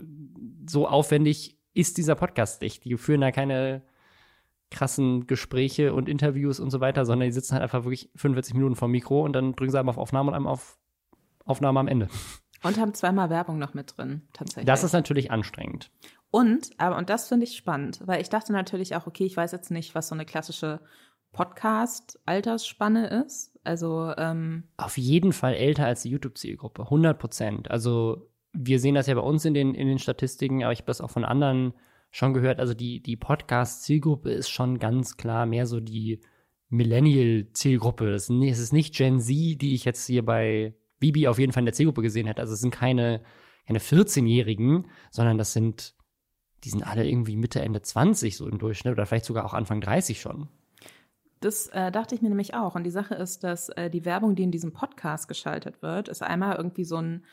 so 0.67 0.87
aufwendig 0.87 1.57
ist 1.73 1.97
dieser 1.97 2.15
Podcast 2.15 2.61
nicht. 2.61 2.83
Die 2.83 2.97
führen 2.97 3.21
da 3.21 3.31
keine 3.31 3.83
krassen 4.69 5.27
Gespräche 5.27 5.93
und 5.93 6.09
Interviews 6.09 6.59
und 6.59 6.71
so 6.71 6.81
weiter, 6.81 7.05
sondern 7.05 7.27
die 7.27 7.33
sitzen 7.33 7.53
halt 7.53 7.63
einfach 7.63 7.85
wirklich 7.85 8.09
45 8.15 8.55
Minuten 8.55 8.75
vor 8.75 8.87
dem 8.87 8.93
Mikro 8.93 9.23
und 9.23 9.33
dann 9.33 9.53
drücken 9.55 9.71
sie 9.71 9.79
einmal 9.79 9.93
auf 9.93 9.99
Aufnahme 9.99 10.31
und 10.31 10.35
einmal 10.35 10.53
auf 10.53 10.77
Aufnahme 11.45 11.79
am 11.79 11.87
Ende. 11.87 12.09
Und 12.63 12.79
haben 12.79 12.93
zweimal 12.93 13.29
Werbung 13.29 13.59
noch 13.59 13.73
mit 13.73 13.97
drin, 13.97 14.21
tatsächlich. 14.31 14.65
Das 14.65 14.83
ist 14.83 14.93
natürlich 14.93 15.31
anstrengend. 15.31 15.91
Und, 16.33 16.71
aber, 16.79 16.97
und 16.97 17.11
das 17.11 17.27
finde 17.27 17.43
ich 17.43 17.55
spannend, 17.55 17.99
weil 18.07 18.19
ich 18.19 18.27
dachte 18.27 18.53
natürlich 18.53 18.95
auch, 18.95 19.05
okay, 19.05 19.23
ich 19.23 19.37
weiß 19.37 19.51
jetzt 19.51 19.69
nicht, 19.69 19.93
was 19.93 20.07
so 20.07 20.15
eine 20.15 20.25
klassische 20.25 20.79
Podcast-Altersspanne 21.31 23.23
ist. 23.23 23.55
Also, 23.63 24.11
ähm, 24.17 24.63
Auf 24.77 24.97
jeden 24.97 25.31
Fall 25.31 25.53
älter 25.53 25.85
als 25.85 26.01
die 26.01 26.09
YouTube-Zielgruppe, 26.09 26.85
100 26.85 27.19
Prozent. 27.19 27.69
Also 27.69 28.31
wir 28.51 28.79
sehen 28.79 28.95
das 28.95 29.05
ja 29.05 29.13
bei 29.13 29.21
uns 29.21 29.45
in 29.45 29.53
den, 29.53 29.75
in 29.75 29.87
den 29.87 29.99
Statistiken, 29.99 30.63
aber 30.63 30.73
ich 30.73 30.79
habe 30.79 30.87
das 30.87 31.01
auch 31.01 31.11
von 31.11 31.23
anderen 31.23 31.75
schon 32.09 32.33
gehört. 32.33 32.59
Also 32.59 32.73
die, 32.73 32.99
die 32.99 33.15
Podcast-Zielgruppe 33.15 34.31
ist 34.31 34.49
schon 34.49 34.79
ganz 34.79 35.17
klar 35.17 35.45
mehr 35.45 35.67
so 35.67 35.79
die 35.79 36.19
Millennial-Zielgruppe. 36.69 38.09
Es 38.09 38.31
ist 38.31 38.73
nicht 38.73 38.95
Gen 38.95 39.19
Z, 39.19 39.61
die 39.61 39.75
ich 39.75 39.85
jetzt 39.85 40.07
hier 40.07 40.25
bei 40.25 40.73
Bibi 40.97 41.27
auf 41.27 41.37
jeden 41.37 41.51
Fall 41.51 41.61
in 41.61 41.67
der 41.67 41.75
Zielgruppe 41.75 42.01
gesehen 42.01 42.25
hätte. 42.25 42.41
Also 42.41 42.55
es 42.55 42.61
sind 42.61 42.71
keine, 42.71 43.21
keine 43.67 43.77
14-Jährigen, 43.77 44.87
sondern 45.11 45.37
das 45.37 45.53
sind, 45.53 45.93
die 46.63 46.69
sind 46.69 46.85
alle 46.85 47.07
irgendwie 47.07 47.35
Mitte, 47.35 47.61
Ende 47.61 47.81
20 47.81 48.37
so 48.37 48.47
im 48.47 48.57
Durchschnitt 48.57 48.93
oder 48.93 49.05
vielleicht 49.05 49.25
sogar 49.25 49.45
auch 49.45 49.53
Anfang 49.53 49.81
30 49.81 50.21
schon. 50.21 50.47
Das 51.39 51.67
äh, 51.67 51.91
dachte 51.91 52.15
ich 52.15 52.21
mir 52.21 52.29
nämlich 52.29 52.53
auch. 52.53 52.75
Und 52.75 52.85
die 52.85 52.91
Sache 52.91 53.15
ist, 53.15 53.43
dass 53.43 53.69
äh, 53.69 53.89
die 53.89 54.05
Werbung, 54.05 54.35
die 54.35 54.43
in 54.43 54.51
diesem 54.51 54.71
Podcast 54.71 55.27
geschaltet 55.27 55.81
wird, 55.81 56.07
ist 56.07 56.23
einmal 56.23 56.55
irgendwie 56.55 56.85
so 56.85 56.97
ein 56.97 57.25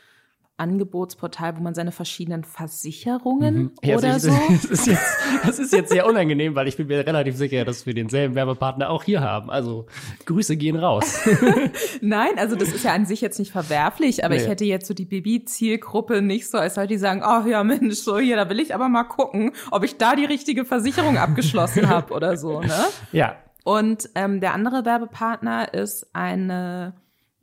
Angebotsportal, 0.60 1.56
wo 1.56 1.62
man 1.62 1.74
seine 1.74 1.90
verschiedenen 1.92 2.44
Versicherungen 2.44 3.54
Mhm. 3.54 3.72
Ja, 3.82 3.96
oder 3.96 4.12
also 4.12 4.30
so. 4.30 4.36
ich, 4.50 4.60
das, 4.68 4.70
ist 4.70 4.86
jetzt, 4.86 5.16
das 5.44 5.58
ist 5.58 5.72
jetzt 5.72 5.90
sehr 5.90 6.06
unangenehm, 6.06 6.54
weil 6.54 6.68
ich 6.68 6.76
bin 6.76 6.86
mir 6.86 7.04
relativ 7.06 7.36
sicher, 7.36 7.64
dass 7.64 7.86
wir 7.86 7.94
denselben 7.94 8.34
Werbepartner 8.34 8.90
auch 8.90 9.02
hier 9.02 9.20
haben. 9.20 9.50
Also 9.50 9.86
Grüße 10.26 10.56
gehen 10.56 10.76
raus. 10.76 11.18
Nein, 12.00 12.32
also 12.38 12.54
das 12.56 12.68
ist 12.68 12.84
ja 12.84 12.92
an 12.92 13.06
sich 13.06 13.20
jetzt 13.20 13.38
nicht 13.38 13.50
verwerflich, 13.52 14.24
aber 14.24 14.34
Nee. 14.34 14.42
ich 14.42 14.48
hätte 14.48 14.64
jetzt 14.64 14.86
so 14.86 14.94
die 14.94 15.04
Baby-Zielgruppe 15.06 16.22
nicht 16.22 16.48
so, 16.50 16.58
als 16.58 16.74
sollte 16.74 16.94
die 16.94 16.98
sagen, 16.98 17.22
oh 17.24 17.48
ja 17.48 17.64
Mensch, 17.64 17.96
so 17.96 18.18
hier, 18.18 18.36
da 18.36 18.48
will 18.50 18.60
ich 18.60 18.74
aber 18.74 18.88
mal 18.88 19.04
gucken, 19.04 19.52
ob 19.70 19.82
ich 19.84 19.96
da 19.96 20.14
die 20.14 20.24
richtige 20.26 20.64
Versicherung 20.64 21.16
abgeschlossen 21.18 21.88
habe 21.88 22.12
oder 22.14 22.36
so, 22.36 22.60
ne? 22.60 22.74
ja. 23.12 23.36
Und 23.64 24.08
ähm, 24.14 24.40
der 24.40 24.54
andere 24.54 24.84
Werbepartner 24.84 25.74
ist 25.74 26.06
eine, 26.14 26.94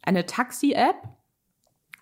eine 0.04 0.26
Taxi-App, 0.26 0.96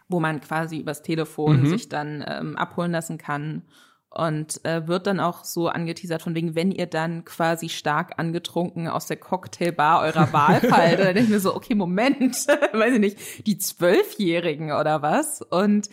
wo 0.07 0.19
man 0.19 0.41
quasi 0.41 0.77
übers 0.79 1.01
Telefon 1.01 1.61
Mhm. 1.61 1.65
sich 1.67 1.89
dann 1.89 2.23
ähm, 2.27 2.55
abholen 2.57 2.91
lassen 2.91 3.17
kann. 3.17 3.63
Und 4.09 4.63
äh, 4.63 4.87
wird 4.87 5.07
dann 5.07 5.19
auch 5.19 5.43
so 5.43 5.67
angeteasert 5.67 6.21
von 6.21 6.35
wegen, 6.35 6.55
wenn 6.55 6.71
ihr 6.71 6.85
dann 6.85 7.25
quasi 7.25 7.67
stark 7.67 8.13
angetrunken 8.17 8.87
aus 8.87 9.07
der 9.07 9.17
Cocktailbar 9.17 10.03
eurer 10.03 10.31
Wahl 10.31 10.61
fallt, 10.69 10.99
dann 10.99 11.07
denke 11.07 11.23
ich 11.23 11.29
mir 11.29 11.41
so, 11.41 11.53
okay, 11.53 11.75
Moment, 11.75 12.33
weiß 12.73 12.93
ich 12.93 12.99
nicht, 12.99 13.45
die 13.45 13.57
Zwölfjährigen 13.57 14.71
oder 14.71 15.01
was? 15.01 15.41
Und 15.41 15.89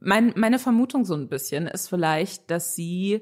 mein, 0.00 0.32
meine 0.34 0.58
Vermutung 0.58 1.04
so 1.04 1.14
ein 1.14 1.28
bisschen 1.28 1.66
ist 1.66 1.88
vielleicht, 1.88 2.50
dass 2.50 2.74
sie 2.74 3.20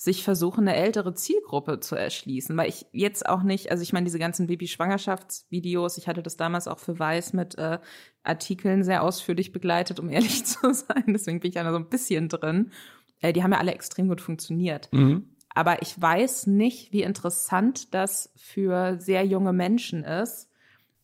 sich 0.00 0.24
versuchen, 0.24 0.66
eine 0.66 0.78
ältere 0.78 1.12
Zielgruppe 1.12 1.78
zu 1.78 1.94
erschließen, 1.94 2.56
weil 2.56 2.70
ich 2.70 2.86
jetzt 2.90 3.28
auch 3.28 3.42
nicht, 3.42 3.70
also 3.70 3.82
ich 3.82 3.92
meine, 3.92 4.04
diese 4.04 4.18
ganzen 4.18 4.46
Baby-Schwangerschaftsvideos, 4.46 5.98
ich 5.98 6.08
hatte 6.08 6.22
das 6.22 6.38
damals 6.38 6.68
auch 6.68 6.78
für 6.78 6.98
Weiß 6.98 7.34
mit 7.34 7.58
äh, 7.58 7.78
Artikeln 8.22 8.82
sehr 8.82 9.02
ausführlich 9.02 9.52
begleitet, 9.52 10.00
um 10.00 10.08
ehrlich 10.08 10.46
zu 10.46 10.72
sein, 10.72 11.04
deswegen 11.08 11.40
bin 11.40 11.50
ich 11.50 11.56
ja 11.56 11.64
noch 11.64 11.72
so 11.72 11.76
ein 11.76 11.90
bisschen 11.90 12.30
drin. 12.30 12.72
Äh, 13.20 13.34
die 13.34 13.42
haben 13.42 13.52
ja 13.52 13.58
alle 13.58 13.74
extrem 13.74 14.08
gut 14.08 14.22
funktioniert. 14.22 14.88
Mhm. 14.90 15.36
Aber 15.54 15.82
ich 15.82 16.00
weiß 16.00 16.46
nicht, 16.46 16.94
wie 16.94 17.02
interessant 17.02 17.92
das 17.92 18.32
für 18.36 18.98
sehr 18.98 19.26
junge 19.26 19.52
Menschen 19.52 20.02
ist, 20.02 20.48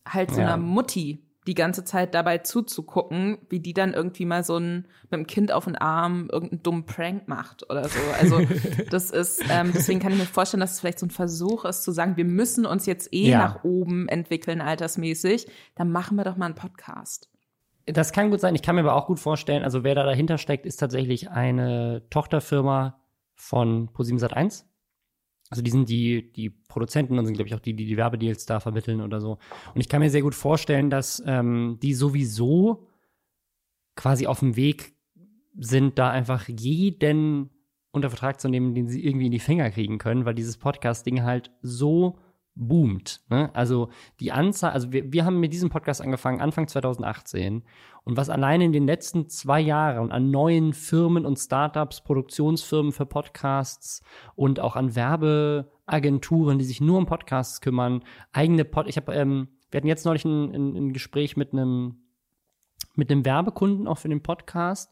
halt 0.07 0.31
so 0.31 0.41
Ja. 0.41 0.47
einer 0.47 0.57
Mutti 0.57 1.23
die 1.47 1.53
ganze 1.55 1.83
Zeit 1.85 2.13
dabei 2.13 2.39
zuzugucken, 2.39 3.37
wie 3.49 3.59
die 3.59 3.73
dann 3.73 3.93
irgendwie 3.93 4.25
mal 4.25 4.43
so 4.43 4.57
ein 4.57 4.87
mit 5.03 5.13
dem 5.13 5.25
Kind 5.27 5.51
auf 5.51 5.65
den 5.65 5.77
Arm 5.77 6.27
irgendeinen 6.31 6.61
dummen 6.61 6.85
Prank 6.85 7.27
macht 7.27 7.69
oder 7.69 7.87
so. 7.87 7.99
Also 8.19 8.41
das 8.91 9.09
ist, 9.09 9.41
ähm, 9.49 9.71
deswegen 9.73 9.99
kann 9.99 10.11
ich 10.11 10.19
mir 10.19 10.25
vorstellen, 10.25 10.61
dass 10.61 10.73
es 10.73 10.79
vielleicht 10.81 10.99
so 10.99 11.05
ein 11.05 11.11
Versuch 11.11 11.65
ist 11.65 11.83
zu 11.83 11.91
sagen, 11.91 12.17
wir 12.17 12.25
müssen 12.25 12.65
uns 12.65 12.85
jetzt 12.85 13.13
eh 13.13 13.29
Ja. 13.29 13.37
nach 13.39 13.63
oben 13.63 14.07
entwickeln, 14.09 14.61
altersmäßig, 14.61 15.47
dann 15.75 15.89
machen 15.91 16.17
wir 16.17 16.25
doch 16.25 16.35
mal 16.35 16.45
einen 16.47 16.55
Podcast. 16.55 17.29
Das 17.85 18.11
kann 18.11 18.29
gut 18.29 18.41
sein. 18.41 18.53
Ich 18.53 18.61
kann 18.61 18.75
mir 18.75 18.81
aber 18.81 18.95
auch 18.95 19.07
gut 19.07 19.19
vorstellen, 19.19 19.63
also 19.63 19.85
wer 19.85 19.95
da 19.95 20.03
dahinter 20.03 20.37
steckt, 20.37 20.65
ist 20.65 20.77
tatsächlich 20.77 21.29
eine 21.31 22.03
Tochterfirma 22.09 22.99
von 23.35 23.89
Pro7 23.89 24.19
Sat1. 24.19 24.65
Also 25.49 25.61
die 25.61 25.71
sind 25.71 25.89
die, 25.89 26.31
die 26.31 26.49
Produzenten 26.49 27.17
und 27.17 27.25
sind, 27.25 27.35
glaube 27.35 27.47
ich, 27.47 27.55
auch 27.55 27.59
die, 27.59 27.73
die 27.73 27.85
die 27.85 27.97
Werbedeals 27.97 28.45
da 28.45 28.59
vermitteln 28.59 29.01
oder 29.01 29.21
so. 29.21 29.37
Und 29.73 29.81
ich 29.81 29.87
kann 29.87 30.01
mir 30.01 30.09
sehr 30.09 30.21
gut 30.21 30.35
vorstellen, 30.35 30.89
dass 30.89 31.23
ähm, 31.25 31.79
die 31.81 31.93
sowieso 31.93 32.87
quasi 33.95 34.27
auf 34.27 34.39
dem 34.39 34.55
Weg 34.55 34.93
sind, 35.57 35.97
da 35.97 36.11
einfach 36.11 36.47
jeden 36.47 37.49
unter 37.91 38.09
Vertrag 38.09 38.39
zu 38.39 38.49
nehmen, 38.49 38.75
den 38.75 38.87
sie 38.87 39.03
irgendwie 39.03 39.25
in 39.27 39.31
die 39.31 39.39
Finger 39.39 39.71
kriegen 39.71 39.97
können, 39.97 40.25
weil 40.25 40.35
dieses 40.35 40.57
Podcast-Ding 40.57 41.23
halt 41.23 41.51
so 41.61 42.19
boomt. 42.57 43.21
Ne? 43.29 43.53
Also 43.53 43.89
die 44.19 44.31
Anzahl, 44.31 44.71
also 44.71 44.91
wir, 44.91 45.11
wir 45.11 45.25
haben 45.25 45.39
mit 45.39 45.53
diesem 45.53 45.69
Podcast 45.69 46.01
angefangen 46.01 46.41
Anfang 46.41 46.67
2018 46.67 47.63
und 48.03 48.17
was 48.17 48.29
allein 48.29 48.61
in 48.61 48.71
den 48.71 48.85
letzten 48.85 49.29
zwei 49.29 49.59
Jahren 49.59 50.11
an 50.11 50.31
neuen 50.31 50.73
Firmen 50.73 51.25
und 51.25 51.37
Startups, 51.37 52.01
Produktionsfirmen 52.01 52.91
für 52.91 53.05
Podcasts 53.05 54.01
und 54.35 54.59
auch 54.59 54.75
an 54.75 54.95
Werbeagenturen, 54.95 56.59
die 56.59 56.65
sich 56.65 56.81
nur 56.81 56.97
um 56.97 57.05
Podcasts 57.05 57.61
kümmern, 57.61 58.03
eigene 58.31 58.65
Pod, 58.65 58.87
ich 58.87 58.97
habe, 58.97 59.13
ähm, 59.13 59.49
wir 59.71 59.79
hatten 59.79 59.87
jetzt 59.87 60.05
neulich 60.05 60.25
ein, 60.25 60.53
ein, 60.53 60.75
ein 60.75 60.93
Gespräch 60.93 61.37
mit 61.37 61.53
einem 61.53 62.03
mit 62.95 63.11
einem 63.11 63.25
Werbekunden 63.25 63.87
auch 63.87 63.99
für 63.99 64.09
den 64.09 64.23
Podcast 64.23 64.91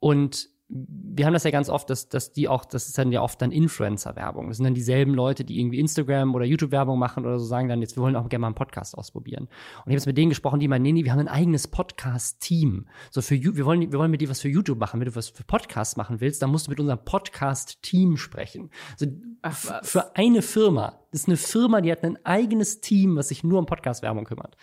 und 0.00 0.48
wir 0.68 1.26
haben 1.26 1.32
das 1.32 1.44
ja 1.44 1.52
ganz 1.52 1.68
oft, 1.68 1.88
dass, 1.90 2.08
dass 2.08 2.32
die 2.32 2.48
auch, 2.48 2.64
das 2.64 2.88
ist 2.88 2.98
dann 2.98 3.12
ja 3.12 3.22
oft 3.22 3.40
dann 3.40 3.52
Influencer-Werbung. 3.52 4.48
Das 4.48 4.56
sind 4.56 4.64
dann 4.64 4.74
dieselben 4.74 5.14
Leute, 5.14 5.44
die 5.44 5.60
irgendwie 5.60 5.78
Instagram 5.78 6.34
oder 6.34 6.44
YouTube-Werbung 6.44 6.98
machen 6.98 7.24
oder 7.24 7.38
so, 7.38 7.44
sagen 7.44 7.68
dann 7.68 7.80
jetzt, 7.80 7.96
wir 7.96 8.02
wollen 8.02 8.16
auch 8.16 8.28
gerne 8.28 8.40
mal 8.40 8.48
einen 8.48 8.56
Podcast 8.56 8.98
ausprobieren. 8.98 9.44
Und 9.44 9.48
ich 9.48 9.84
habe 9.84 9.92
jetzt 9.92 10.06
mit 10.06 10.18
denen 10.18 10.30
gesprochen, 10.30 10.58
die 10.58 10.66
meinen, 10.66 10.82
nee, 10.82 10.92
nee, 10.92 11.04
wir 11.04 11.12
haben 11.12 11.20
ein 11.20 11.28
eigenes 11.28 11.68
Podcast-Team. 11.68 12.86
So 13.10 13.22
für, 13.22 13.36
wir 13.36 13.64
wollen, 13.64 13.80
wir 13.92 13.98
wollen 13.98 14.10
mit 14.10 14.20
dir 14.20 14.28
was 14.28 14.40
für 14.40 14.48
YouTube 14.48 14.80
machen. 14.80 14.98
Wenn 14.98 15.06
du 15.06 15.14
was 15.14 15.28
für 15.28 15.44
Podcasts 15.44 15.96
machen 15.96 16.20
willst, 16.20 16.42
dann 16.42 16.50
musst 16.50 16.66
du 16.66 16.70
mit 16.70 16.80
unserem 16.80 17.04
Podcast-Team 17.04 18.16
sprechen. 18.16 18.70
Also 18.92 19.06
Ach, 19.42 19.84
für 19.84 20.16
eine 20.16 20.42
Firma. 20.42 20.98
Das 21.12 21.22
ist 21.22 21.28
eine 21.28 21.36
Firma, 21.36 21.80
die 21.80 21.92
hat 21.92 22.02
ein 22.02 22.18
eigenes 22.26 22.80
Team, 22.80 23.14
was 23.16 23.28
sich 23.28 23.44
nur 23.44 23.60
um 23.60 23.66
Podcast-Werbung 23.66 24.24
kümmert. 24.24 24.56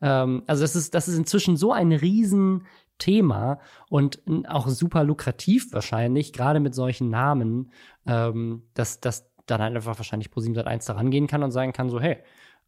Ähm, 0.00 0.42
also 0.46 0.62
das 0.62 0.74
ist, 0.74 0.94
das 0.94 1.06
ist 1.06 1.18
inzwischen 1.18 1.58
so 1.58 1.72
ein 1.72 1.92
riesen 1.92 2.64
Thema 3.00 3.58
und 3.88 4.22
auch 4.48 4.68
super 4.68 5.02
lukrativ 5.02 5.72
wahrscheinlich, 5.72 6.32
gerade 6.32 6.60
mit 6.60 6.76
solchen 6.76 7.10
Namen, 7.10 7.72
ähm, 8.06 8.62
dass, 8.74 9.00
dass 9.00 9.28
dann 9.46 9.60
halt 9.60 9.74
einfach 9.74 9.98
wahrscheinlich 9.98 10.28
Pro7 10.28 10.54
Sat1 10.54 10.86
da 10.86 10.92
rangehen 10.92 11.26
kann 11.26 11.42
und 11.42 11.50
sagen 11.50 11.72
kann 11.72 11.90
so, 11.90 12.00
hey, 12.00 12.18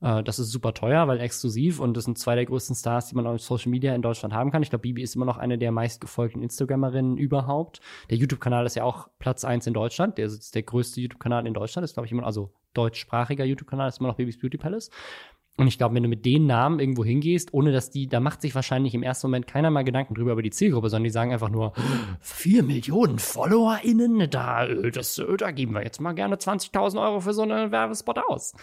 äh, 0.03 0.23
das 0.23 0.39
ist 0.39 0.51
super 0.51 0.75
teuer, 0.75 1.09
weil 1.09 1.21
exklusiv 1.21 1.81
und 1.81 1.97
das 1.97 2.05
sind 2.05 2.19
zwei 2.19 2.35
der 2.35 2.45
größten 2.45 2.77
Stars, 2.77 3.09
die 3.09 3.15
man 3.15 3.27
auf 3.27 3.41
Social 3.41 3.71
Media 3.71 3.95
in 3.95 4.03
Deutschland 4.03 4.35
haben 4.35 4.51
kann. 4.51 4.63
Ich 4.63 4.71
glaube, 4.71 4.83
Bibi 4.83 5.03
ist 5.03 5.15
immer 5.15 5.25
noch 5.25 5.39
eine 5.39 5.57
der 5.59 5.73
meistgefolgten 5.73 6.43
Instagrammerinnen 6.43 7.17
überhaupt. 7.17 7.81
Der 8.11 8.19
YouTube-Kanal 8.19 8.67
ist 8.67 8.77
ja 8.77 8.85
auch 8.85 9.09
Platz 9.19 9.45
eins 9.45 9.67
in 9.67 9.75
Deutschland. 9.75 10.19
Der 10.19 10.27
ist 10.27 10.55
der 10.55 10.63
größte 10.65 11.01
YouTube-Kanal 11.01 11.47
in 11.47 11.55
Deutschland. 11.55 11.85
Ist, 11.85 11.95
glaube 11.95 12.07
ich, 12.07 12.13
immer, 12.13 12.27
also 12.27 12.53
deutschsprachiger 12.75 13.45
YouTube-Kanal 13.45 13.89
ist 13.89 14.01
immer 14.01 14.09
noch 14.09 14.17
Bibis 14.17 14.39
Beauty 14.39 14.59
Palace. 14.59 14.91
Und 15.59 15.67
ich 15.67 15.77
glaube, 15.77 15.95
wenn 15.95 16.03
du 16.03 16.09
mit 16.09 16.25
den 16.25 16.47
Namen 16.47 16.81
irgendwo 16.81 17.05
hingehst, 17.05 17.53
ohne 17.53 17.73
dass 17.73 17.91
die, 17.91 18.09
da 18.09 18.21
macht 18.21 18.41
sich 18.41 18.55
wahrscheinlich 18.55 18.95
im 18.95 19.03
ersten 19.03 19.27
Moment 19.27 19.47
keiner 19.47 19.71
mal 19.71 19.85
Gedanken 19.85 20.15
drüber 20.15 20.33
über 20.33 20.43
die 20.43 20.51
Zielgruppe, 20.51 20.89
sondern 20.89 21.05
die 21.05 21.11
sagen 21.11 21.31
einfach 21.31 21.51
nur, 21.51 21.75
vier 22.21 22.63
Millionen 22.63 23.19
FollowerInnen, 23.19 24.31
da, 24.31 24.65
äh, 24.67 24.91
das, 24.91 25.19
äh, 25.19 25.37
da 25.37 25.51
geben 25.51 25.75
wir 25.75 25.83
jetzt 25.85 26.01
mal 26.01 26.15
gerne 26.15 26.37
20.000 26.37 27.03
Euro 27.03 27.21
für 27.21 27.35
so 27.35 27.43
einen 27.43 27.71
Werbespot 27.71 28.19
aus. 28.29 28.55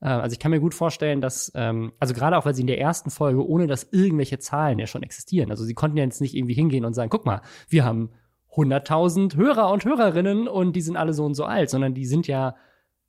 Äh, 0.00 0.08
Also 0.08 0.34
ich 0.34 0.40
kann 0.40 0.50
mir 0.50 0.58
gut 0.58 0.74
vorstellen, 0.74 1.20
dass, 1.20 1.52
ähm, 1.54 1.92
also 2.00 2.12
gerade 2.12 2.36
auch, 2.36 2.44
weil 2.44 2.54
sie 2.54 2.62
in 2.62 2.66
der 2.66 2.80
ersten 2.80 3.10
Folge, 3.10 3.46
ohne 3.46 3.68
dass 3.68 3.92
irgendwelche 3.92 4.40
Zahlen 4.40 4.80
ja 4.80 4.88
schon 4.88 5.04
existieren, 5.04 5.50
also 5.52 5.62
sie 5.64 5.74
konnten 5.74 5.96
ja 5.96 6.04
jetzt 6.04 6.20
nicht 6.20 6.34
irgendwie 6.34 6.54
hingehen 6.54 6.84
und 6.84 6.94
sagen, 6.94 7.08
guck 7.10 7.24
mal, 7.24 7.42
wir 7.68 7.84
haben 7.84 8.10
100.000 8.56 9.36
Hörer 9.36 9.70
und 9.70 9.84
Hörerinnen 9.84 10.48
und 10.48 10.74
die 10.74 10.82
sind 10.82 10.96
alle 10.96 11.12
so 11.12 11.24
und 11.24 11.34
so 11.34 11.44
alt, 11.44 11.70
sondern 11.70 11.94
die 11.94 12.04
sind 12.04 12.26
ja 12.26 12.56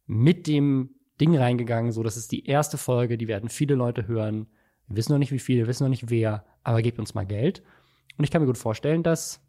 mit 0.05 0.45
dem 0.47 0.91
Ding 1.19 1.37
reingegangen, 1.37 1.91
so 1.91 2.03
das 2.03 2.17
ist 2.17 2.31
die 2.31 2.45
erste 2.45 2.77
Folge, 2.77 3.17
die 3.17 3.27
werden 3.27 3.49
viele 3.49 3.75
Leute 3.75 4.07
hören. 4.07 4.47
Wir 4.87 4.97
wissen 4.97 5.11
noch 5.11 5.19
nicht 5.19 5.31
wie 5.31 5.39
viele, 5.39 5.67
wissen 5.67 5.83
noch 5.83 5.89
nicht 5.89 6.09
wer, 6.09 6.45
aber 6.63 6.81
gebt 6.81 6.99
uns 6.99 7.13
mal 7.13 7.25
Geld. 7.25 7.63
Und 8.17 8.23
ich 8.23 8.31
kann 8.31 8.41
mir 8.41 8.47
gut 8.47 8.57
vorstellen, 8.57 9.03
dass 9.03 9.41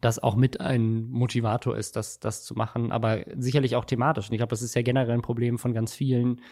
das 0.00 0.18
auch 0.18 0.36
mit 0.36 0.60
ein 0.60 1.08
Motivator 1.10 1.76
ist, 1.76 1.96
das, 1.96 2.20
das 2.20 2.44
zu 2.44 2.54
machen, 2.54 2.92
aber 2.92 3.24
sicherlich 3.36 3.76
auch 3.76 3.84
thematisch. 3.84 4.28
Und 4.28 4.34
ich 4.34 4.38
glaube, 4.38 4.50
das 4.50 4.62
ist 4.62 4.74
ja 4.74 4.82
generell 4.82 5.14
ein 5.14 5.22
Problem 5.22 5.58
von 5.58 5.72
ganz 5.72 5.94
vielen. 5.94 6.42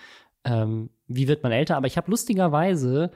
Ähm, 0.45 0.91
wie 1.07 1.29
wird 1.29 1.43
man 1.43 1.53
älter? 1.53 1.77
Aber 1.77 1.87
ich 1.87 1.97
habe 1.97 2.11
lustigerweise 2.11 3.11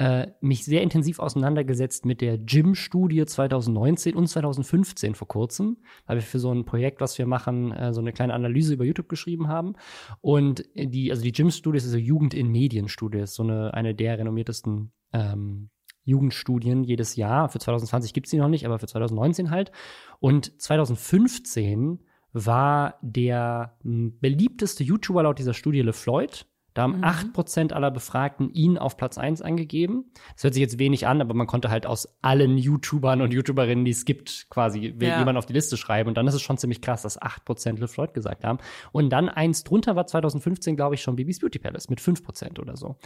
äh, 0.00 0.32
mich 0.40 0.64
sehr 0.64 0.80
intensiv 0.80 1.18
auseinandergesetzt 1.18 2.06
mit 2.06 2.22
der 2.22 2.38
Gym-Studie 2.38 3.26
2019 3.26 4.16
und 4.16 4.28
2015 4.28 5.14
vor 5.14 5.28
kurzem, 5.28 5.76
weil 6.06 6.16
wir 6.16 6.22
für 6.22 6.38
so 6.38 6.50
ein 6.50 6.64
Projekt, 6.64 7.02
was 7.02 7.18
wir 7.18 7.26
machen, 7.26 7.70
äh, 7.70 7.92
so 7.92 8.00
eine 8.00 8.14
kleine 8.14 8.32
Analyse 8.32 8.72
über 8.72 8.86
YouTube 8.86 9.10
geschrieben 9.10 9.48
haben. 9.48 9.74
Und 10.22 10.64
die, 10.74 11.10
also 11.10 11.22
die 11.22 11.32
Gym-Studie 11.32 11.76
ist 11.76 11.84
also 11.84 11.98
Jugend 11.98 12.32
in 12.32 12.48
Medien-Studie, 12.48 13.18
ist 13.18 13.34
so 13.34 13.42
eine, 13.42 13.74
eine 13.74 13.94
der 13.94 14.18
renommiertesten 14.18 14.90
ähm, 15.12 15.68
Jugendstudien 16.04 16.82
jedes 16.82 17.16
Jahr. 17.16 17.50
Für 17.50 17.58
2020 17.58 18.14
gibt's 18.14 18.30
die 18.30 18.38
noch 18.38 18.48
nicht, 18.48 18.64
aber 18.64 18.78
für 18.78 18.86
2019 18.86 19.50
halt. 19.50 19.70
Und 20.18 20.58
2015 20.62 21.98
war 22.32 22.94
der 23.02 23.76
beliebteste 23.82 24.82
YouTuber 24.82 25.24
laut 25.24 25.38
dieser 25.38 25.52
Studie 25.52 25.82
LeFloid. 25.82 26.46
Da 26.74 26.82
haben 26.82 26.98
Mhm. 26.98 27.04
8% 27.04 27.72
aller 27.72 27.90
Befragten 27.90 28.50
ihn 28.52 28.78
auf 28.78 28.96
Platz 28.96 29.18
1 29.18 29.42
angegeben. 29.42 30.04
Das 30.34 30.44
hört 30.44 30.54
sich 30.54 30.60
jetzt 30.60 30.78
wenig 30.78 31.06
an, 31.06 31.20
aber 31.20 31.34
man 31.34 31.46
konnte 31.46 31.68
halt 31.70 31.84
aus 31.86 32.08
allen 32.22 32.56
YouTubern 32.58 33.22
und 33.22 33.32
YouTuberinnen, 33.32 33.84
die 33.84 33.90
es 33.90 34.04
gibt, 34.04 34.46
quasi 34.50 34.94
Ja. 35.00 35.18
jemanden 35.18 35.36
auf 35.38 35.46
die 35.46 35.52
Liste 35.52 35.76
schreiben. 35.76 36.08
Und 36.08 36.16
dann 36.16 36.26
ist 36.28 36.34
es 36.34 36.42
schon 36.42 36.58
ziemlich 36.58 36.80
krass, 36.80 37.02
dass 37.02 37.20
8% 37.20 37.80
LeFloid 37.80 38.14
gesagt 38.14 38.44
haben. 38.44 38.58
Und 38.92 39.10
dann 39.10 39.28
eins 39.28 39.64
drunter 39.64 39.96
war 39.96 40.06
2015, 40.06 40.76
glaube 40.76 40.94
ich, 40.94 41.02
schon 41.02 41.16
Bibis 41.16 41.40
Beauty 41.40 41.58
Palace 41.58 41.88
mit 41.88 42.00
5% 42.00 42.58
oder 42.60 42.76
so. 42.76 42.96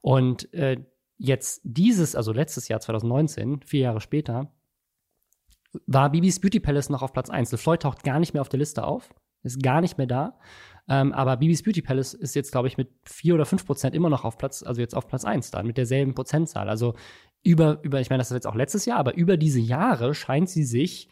Und 0.00 0.52
äh, 0.54 0.84
jetzt 1.16 1.60
dieses, 1.64 2.14
also 2.14 2.32
letztes 2.32 2.68
Jahr 2.68 2.78
2019, 2.80 3.62
vier 3.62 3.80
Jahre 3.80 4.00
später, 4.00 4.52
war 5.86 6.10
Bibis 6.10 6.40
Beauty 6.40 6.60
Palace 6.60 6.88
noch 6.88 7.02
auf 7.02 7.12
Platz 7.12 7.28
1. 7.30 7.54
Floyd 7.60 7.82
taucht 7.82 8.02
gar 8.04 8.18
nicht 8.20 8.32
mehr 8.32 8.40
auf 8.40 8.48
der 8.48 8.58
Liste 8.58 8.84
auf, 8.84 9.12
ist 9.42 9.62
gar 9.62 9.80
nicht 9.80 9.98
mehr 9.98 10.06
da. 10.06 10.38
Ähm, 10.88 11.12
aber 11.12 11.36
Bibis 11.36 11.62
Beauty 11.62 11.82
Palace 11.82 12.14
ist 12.14 12.34
jetzt, 12.34 12.50
glaube 12.50 12.68
ich, 12.68 12.78
mit 12.78 12.88
vier 13.04 13.34
oder 13.34 13.44
fünf 13.44 13.66
Prozent 13.66 13.94
immer 13.94 14.08
noch 14.08 14.24
auf 14.24 14.38
Platz, 14.38 14.62
also 14.62 14.80
jetzt 14.80 14.94
auf 14.94 15.06
Platz 15.06 15.24
1 15.24 15.50
da, 15.50 15.62
mit 15.62 15.76
derselben 15.76 16.14
Prozentzahl. 16.14 16.68
Also 16.68 16.94
über, 17.42 17.78
über, 17.82 18.00
ich 18.00 18.10
meine, 18.10 18.20
das 18.20 18.30
ist 18.30 18.34
jetzt 18.34 18.46
auch 18.46 18.54
letztes 18.54 18.86
Jahr, 18.86 18.98
aber 18.98 19.14
über 19.14 19.36
diese 19.36 19.60
Jahre 19.60 20.14
scheint 20.14 20.48
sie 20.48 20.64
sich 20.64 21.08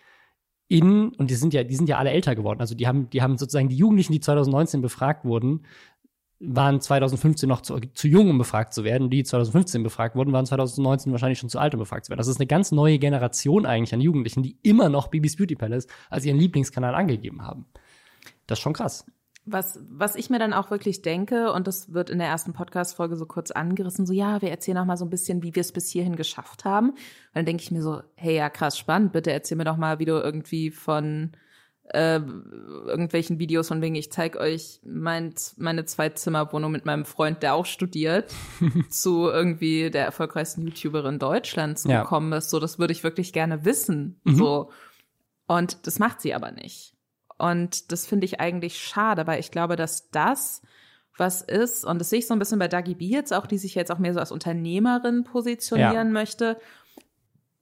in, 0.69 1.11
und 1.11 1.31
die 1.31 1.35
sind 1.35 1.55
ja, 1.55 1.63
die 1.63 1.77
sind 1.77 1.89
ja 1.89 1.99
alle 1.99 2.11
älter 2.11 2.35
geworden. 2.35 2.61
Also 2.61 2.75
die 2.75 2.89
haben, 2.89 3.11
die 3.11 3.23
haben 3.23 3.37
sozusagen 3.37 3.69
die 3.69 3.77
Jugendlichen, 3.77 4.13
die 4.13 4.21
2019 4.21 4.81
befragt 4.81 5.25
wurden, 5.25 5.67
waren 6.39 6.81
2015 6.81 7.49
noch 7.49 7.63
zu, 7.63 7.79
zu 7.95 8.09
jung, 8.09 8.29
um 8.29 8.39
befragt 8.39 8.75
zu 8.75 8.85
werden. 8.85 9.09
Die 9.09 9.25
2015 9.25 9.83
befragt 9.83 10.17
wurden, 10.17 10.33
waren 10.33 10.45
2019 10.45 11.13
wahrscheinlich 11.13 11.39
schon 11.39 11.49
zu 11.49 11.59
alt, 11.59 11.75
um 11.75 11.81
befragt 11.81 12.07
zu 12.07 12.11
werden. 12.11 12.19
Das 12.19 12.29
ist 12.29 12.41
eine 12.41 12.47
ganz 12.47 12.73
neue 12.73 12.99
Generation 12.99 13.65
eigentlich 13.65 13.95
an 13.95 14.01
Jugendlichen, 14.01 14.43
die 14.43 14.59
immer 14.63 14.89
noch 14.89 15.09
Bibis 15.09 15.37
Beauty 15.37 15.55
Palace 15.55 15.87
als 16.11 16.27
ihren 16.27 16.39
Lieblingskanal 16.39 16.95
angegeben 16.95 17.43
haben. 17.43 17.67
Das 18.47 18.59
ist 18.59 18.63
schon 18.63 18.73
krass. 18.73 19.05
Was, 19.49 19.79
was 19.89 20.17
ich 20.17 20.29
mir 20.29 20.41
dann 20.41 20.53
auch 20.53 20.73
wirklich 20.73 21.03
denke, 21.03 21.53
und 21.53 21.69
das 21.69 21.93
wird 21.95 22.11
in 22.11 22.19
der 22.19 22.27
ersten 22.27 22.53
Podcast-Folge 22.53 23.15
so 23.17 23.27
kurz 23.27 23.53
angerissen, 23.53 24.05
so 24.05 24.13
ja, 24.13 24.43
wir 24.43 24.51
erzählen 24.51 24.79
auch 24.79 24.85
mal 24.85 24.97
so 24.97 25.05
ein 25.05 25.11
bisschen, 25.11 25.45
wie 25.45 25.55
wir 25.55 25.61
es 25.61 25.71
bis 25.71 25.89
hierhin 25.89 26.17
geschafft 26.17 26.65
haben. 26.65 26.91
Und 26.91 26.99
dann 27.35 27.47
denke 27.47 27.63
ich 27.63 27.71
mir 27.71 27.83
so, 27.83 28.03
hey, 28.17 28.35
ja, 28.37 28.51
krass 28.51 28.77
spannend, 28.77 29.13
bitte 29.13 29.31
erzähl 29.33 29.57
mir 29.57 29.65
doch 29.65 29.77
mal, 29.77 30.01
wie 30.01 30.05
du 30.05 30.15
irgendwie 30.21 30.73
von 30.73 31.31
äh, 31.95 32.17
irgendwelchen 32.19 33.39
Videos 33.39 33.69
von 33.69 33.81
wegen, 33.83 33.95
ich 33.95 34.11
zeig 34.11 34.35
euch 34.35 34.81
mein, 34.85 35.33
meine 35.57 35.85
Zwei-Zimmer-Wohnung 35.85 36.73
mit 36.73 36.85
meinem 36.85 37.05
Freund, 37.05 37.45
der 37.45 37.55
auch 37.55 37.67
studiert, 37.67 38.35
zu 38.91 39.29
irgendwie 39.29 39.91
der 39.93 40.07
erfolgreichsten 40.07 40.63
YouTuberin 40.63 41.21
Deutschlands 41.21 41.85
Ja. 41.85 42.03
gekommen 42.03 42.33
ist. 42.33 42.51
So, 42.51 42.59
das 42.59 42.81
würde 42.81 42.93
ich 42.93 43.05
wirklich 43.05 43.33
gerne 43.33 43.65
wissen. 43.65 44.21
Mhm. 44.25 44.35
So. 44.35 44.71
Und 45.47 45.87
das 45.87 46.01
macht 46.01 46.21
sie 46.21 46.35
aber 46.35 46.51
nicht. 46.51 46.96
Und 47.39 47.93
das 47.93 48.07
finde 48.07 48.25
ich 48.25 48.41
eigentlich 48.41 48.79
schade, 48.79 49.27
weil 49.27 49.41
ich 49.41 49.51
glaube, 49.51 49.77
dass 49.77 50.11
das 50.11 50.63
was 51.19 51.41
ist, 51.41 51.85
und 51.85 51.99
das 51.99 52.11
sehe 52.11 52.19
ich 52.19 52.27
so 52.27 52.35
ein 52.35 52.39
bisschen 52.39 52.59
bei 52.59 52.69
Dagi 52.69 52.95
B 52.95 53.07
jetzt 53.07 53.33
auch, 53.33 53.47
die 53.47 53.57
sich 53.59 53.75
jetzt 53.75 53.91
auch 53.91 53.99
mehr 53.99 54.13
so 54.13 54.21
als 54.21 54.33
Unternehmerin 54.33 55.25
positionieren 55.25 55.93
Ja. 56.09 56.13
möchte. 56.13 56.59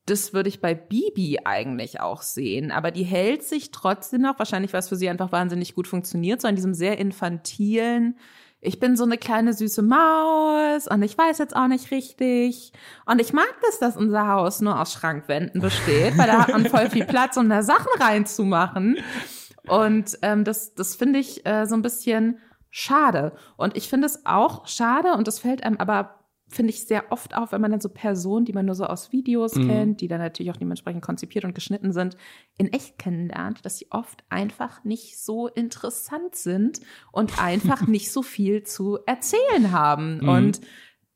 Das 0.05 0.33
würde 0.33 0.49
ich 0.49 0.61
bei 0.61 0.75
Bibi 0.75 1.39
eigentlich 1.45 1.99
auch 2.01 2.21
sehen. 2.21 2.71
Aber 2.71 2.91
die 2.91 3.03
hält 3.03 3.43
sich 3.43 3.71
trotzdem 3.71 4.21
noch, 4.21 4.37
wahrscheinlich 4.37 4.73
weil 4.73 4.81
es 4.81 4.89
für 4.89 4.97
sie 4.97 5.09
einfach 5.09 5.31
wahnsinnig 5.31 5.73
gut 5.73 5.87
funktioniert, 5.87 6.41
so 6.41 6.47
an 6.47 6.55
diesem 6.55 6.73
sehr 6.73 6.97
infantilen, 6.99 8.17
ich 8.61 8.79
bin 8.79 8.97
so 8.97 9.03
eine 9.03 9.17
kleine 9.17 9.53
süße 9.53 9.83
Maus 9.83 10.87
und 10.87 11.03
ich 11.03 11.15
weiß 11.17 11.37
jetzt 11.37 11.55
auch 11.55 11.67
nicht 11.67 11.91
richtig. 11.91 12.71
Und 13.05 13.21
ich 13.21 13.31
mag 13.31 13.53
das, 13.63 13.79
dass 13.79 13.95
unser 13.95 14.27
Haus 14.27 14.59
nur 14.59 14.79
aus 14.81 14.91
Schrankwänden 14.93 15.61
besteht, 15.61 16.17
weil 16.17 16.27
da 16.27 16.39
hat 16.39 16.49
man 16.51 16.65
voll 16.65 16.89
viel 16.89 17.05
Platz, 17.05 17.37
um 17.37 17.47
da 17.47 17.61
Sachen 17.61 17.91
reinzumachen. 17.99 18.97
Und 19.69 20.17
ähm, 20.21 20.43
das, 20.43 20.73
das 20.73 20.95
finde 20.95 21.19
ich 21.19 21.45
äh, 21.45 21.65
so 21.65 21.75
ein 21.75 21.81
bisschen 21.81 22.39
schade. 22.69 23.33
Und 23.57 23.77
ich 23.77 23.87
finde 23.87 24.05
es 24.05 24.25
auch 24.25 24.67
schade, 24.67 25.13
und 25.13 25.27
das 25.27 25.39
fällt 25.39 25.63
einem 25.63 25.77
aber, 25.77 26.19
finde 26.47 26.71
ich, 26.71 26.85
sehr 26.85 27.11
oft 27.11 27.35
auf, 27.35 27.53
wenn 27.53 27.61
man 27.61 27.71
dann 27.71 27.79
so 27.79 27.89
Personen, 27.89 28.45
die 28.45 28.53
man 28.53 28.65
nur 28.65 28.75
so 28.75 28.85
aus 28.85 29.11
Videos 29.11 29.55
Mhm. 29.55 29.67
kennt, 29.67 30.01
die 30.01 30.07
dann 30.07 30.19
natürlich 30.19 30.51
auch 30.51 30.57
dementsprechend 30.57 31.01
konzipiert 31.01 31.45
und 31.45 31.55
geschnitten 31.55 31.93
sind, 31.93 32.17
in 32.57 32.71
echt 32.73 32.99
kennenlernt, 32.99 33.65
dass 33.65 33.77
sie 33.77 33.87
oft 33.91 34.23
einfach 34.29 34.83
nicht 34.83 35.17
so 35.17 35.47
interessant 35.47 36.35
sind 36.35 36.81
und 37.11 37.41
einfach 37.41 37.87
nicht 37.87 38.11
so 38.11 38.21
viel 38.21 38.63
zu 38.63 38.99
erzählen 39.05 39.71
haben. 39.71 40.17
Mhm. 40.17 40.29
Und 40.29 40.61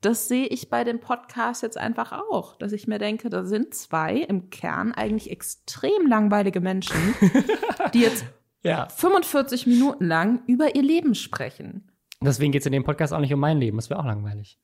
das 0.02 0.30
sehe 0.30 0.48
ich 0.48 0.70
bei 0.70 0.86
dem 0.86 1.02
Podcast 1.02 1.62
jetzt 1.62 1.78
einfach 1.78 2.14
auch, 2.14 2.56
dass 2.56 2.72
ich 2.72 2.88
mir 2.88 3.00
denke, 3.00 3.30
da 3.30 3.44
sind 3.44 3.74
zwei 3.74 4.16
im 4.16 4.50
Kern 4.50 4.94
eigentlich 4.94 5.30
extrem 5.30 6.08
langweilige 6.08 6.62
Menschen, 6.62 6.96
die 7.94 8.00
jetzt 8.00 8.24
Ja. 8.64 8.88
45 8.90 9.68
Minuten 9.68 10.06
lang 10.06 10.42
über 10.48 10.76
ihr 10.76 10.84
Leben 10.84 11.16
sprechen. 11.16 11.92
Deswegen 12.22 12.52
geht 12.52 12.62
es 12.62 12.66
in 12.66 12.74
dem 12.74 12.84
Podcast 12.84 13.14
auch 13.14 13.20
nicht 13.20 13.34
um 13.34 13.40
mein 13.40 13.60
Leben. 13.60 13.78
Das 13.78 13.90
wäre 13.90 14.00
auch 14.00 14.06
langweilig. 14.06 14.60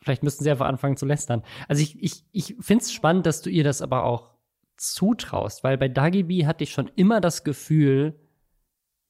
Vielleicht 0.00 0.22
müssten 0.22 0.44
sie 0.44 0.50
einfach 0.50 0.66
anfangen 0.66 0.96
zu 0.96 1.06
lästern. 1.06 1.42
Also 1.68 1.82
ich, 1.82 2.02
ich, 2.02 2.24
ich 2.32 2.56
finde 2.60 2.82
es 2.82 2.92
spannend, 2.92 3.26
dass 3.26 3.42
du 3.42 3.50
ihr 3.50 3.64
das 3.64 3.82
aber 3.82 4.04
auch 4.04 4.30
zutraust, 4.76 5.64
weil 5.64 5.76
bei 5.76 5.88
Dagi 5.88 6.24
B 6.24 6.46
hatte 6.46 6.64
ich 6.64 6.72
schon 6.72 6.90
immer 6.96 7.20
das 7.20 7.44
Gefühl, 7.44 8.18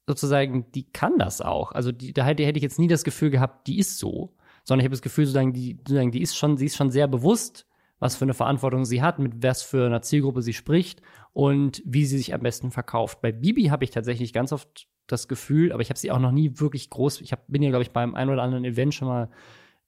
sozusagen, 0.07 0.71
die 0.73 0.91
kann 0.91 1.19
das 1.19 1.41
auch. 1.41 1.73
Also 1.73 1.93
die, 1.93 2.13
da 2.13 2.25
hätte, 2.25 2.45
hätte 2.45 2.59
ich 2.59 2.63
jetzt 2.63 2.79
nie 2.79 2.89
das 2.89 3.05
Gefühl 3.05 3.31
gehabt, 3.31 3.67
die 3.67 3.79
ist 3.79 3.99
so, 3.99 4.35
sondern 4.65 4.81
ich 4.81 4.87
habe 4.87 4.95
das 4.95 5.03
Gefühl, 5.03 5.27
sozusagen, 5.27 5.53
die, 5.53 5.77
sozusagen, 5.79 6.11
die 6.11 6.23
ist 6.23 6.37
schon, 6.37 6.57
sie 6.57 6.67
ist 6.67 6.77
schon 6.77 6.91
sehr 6.91 7.07
bewusst, 7.07 7.67
was 7.99 8.17
für 8.17 8.25
eine 8.25 8.35
Verantwortung 8.35 8.85
sie 8.85 9.03
hat, 9.03 9.19
mit 9.19 9.43
was 9.43 9.63
für 9.63 9.87
einer 9.87 10.03
Zielgruppe 10.03 10.43
sie 10.43 10.53
spricht 10.53 11.03
und 11.33 11.83
wie 11.85 12.05
sie 12.05 12.19
sich 12.19 12.35
am 12.35 12.41
besten 12.41 12.71
verkauft. 12.71 13.21
Bei 13.21 13.33
Bibi 13.33 13.65
habe 13.65 13.85
ich 13.85 13.91
tatsächlich 13.91 14.33
ganz 14.33 14.53
oft 14.53 14.89
das 15.07 15.27
Gefühl, 15.27 15.73
aber 15.73 15.83
ich 15.83 15.91
habe 15.91 15.99
sie 15.99 16.11
auch 16.11 16.19
noch 16.19 16.33
nie 16.33 16.61
wirklich 16.61 16.91
groß, 16.91 17.21
ich 17.23 17.33
hab, 17.33 17.47
bin 17.49 17.63
ja, 17.63 17.71
glaube 17.71 17.83
ich, 17.83 17.91
beim 17.91 18.15
ein 18.15 18.29
oder 18.29 18.43
anderen 18.43 18.65
Event 18.65 18.95
schon 18.95 19.09
mal, 19.09 19.31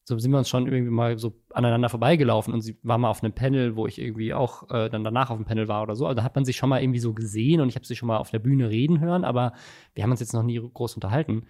so 0.04 0.18
sind 0.18 0.30
wir 0.32 0.38
uns 0.38 0.48
schon 0.48 0.66
irgendwie 0.66 0.90
mal 0.90 1.18
so 1.18 1.34
aneinander 1.52 1.88
vorbeigelaufen 1.88 2.54
und 2.54 2.62
sie 2.62 2.78
war 2.82 2.98
mal 2.98 3.10
auf 3.10 3.22
einem 3.22 3.34
Panel, 3.34 3.76
wo 3.76 3.86
ich 3.86 4.00
irgendwie 4.00 4.32
auch 4.32 4.68
äh, 4.70 4.88
dann 4.88 5.04
danach 5.04 5.30
auf 5.30 5.36
dem 5.36 5.44
Panel 5.44 5.68
war 5.68 5.82
oder 5.82 5.94
so. 5.94 6.06
Also 6.06 6.16
da 6.16 6.22
hat 6.24 6.34
man 6.34 6.44
sich 6.44 6.56
schon 6.56 6.70
mal 6.70 6.82
irgendwie 6.82 6.98
so 6.98 7.12
gesehen 7.12 7.60
und 7.60 7.68
ich 7.68 7.76
habe 7.76 7.86
sie 7.86 7.94
schon 7.94 8.08
mal 8.08 8.16
auf 8.16 8.30
der 8.30 8.38
Bühne 8.38 8.70
reden 8.70 9.00
hören, 9.00 9.24
aber 9.24 9.52
wir 9.94 10.02
haben 10.02 10.10
uns 10.10 10.20
jetzt 10.20 10.32
noch 10.32 10.42
nie 10.42 10.58
groß 10.58 10.94
unterhalten. 10.94 11.46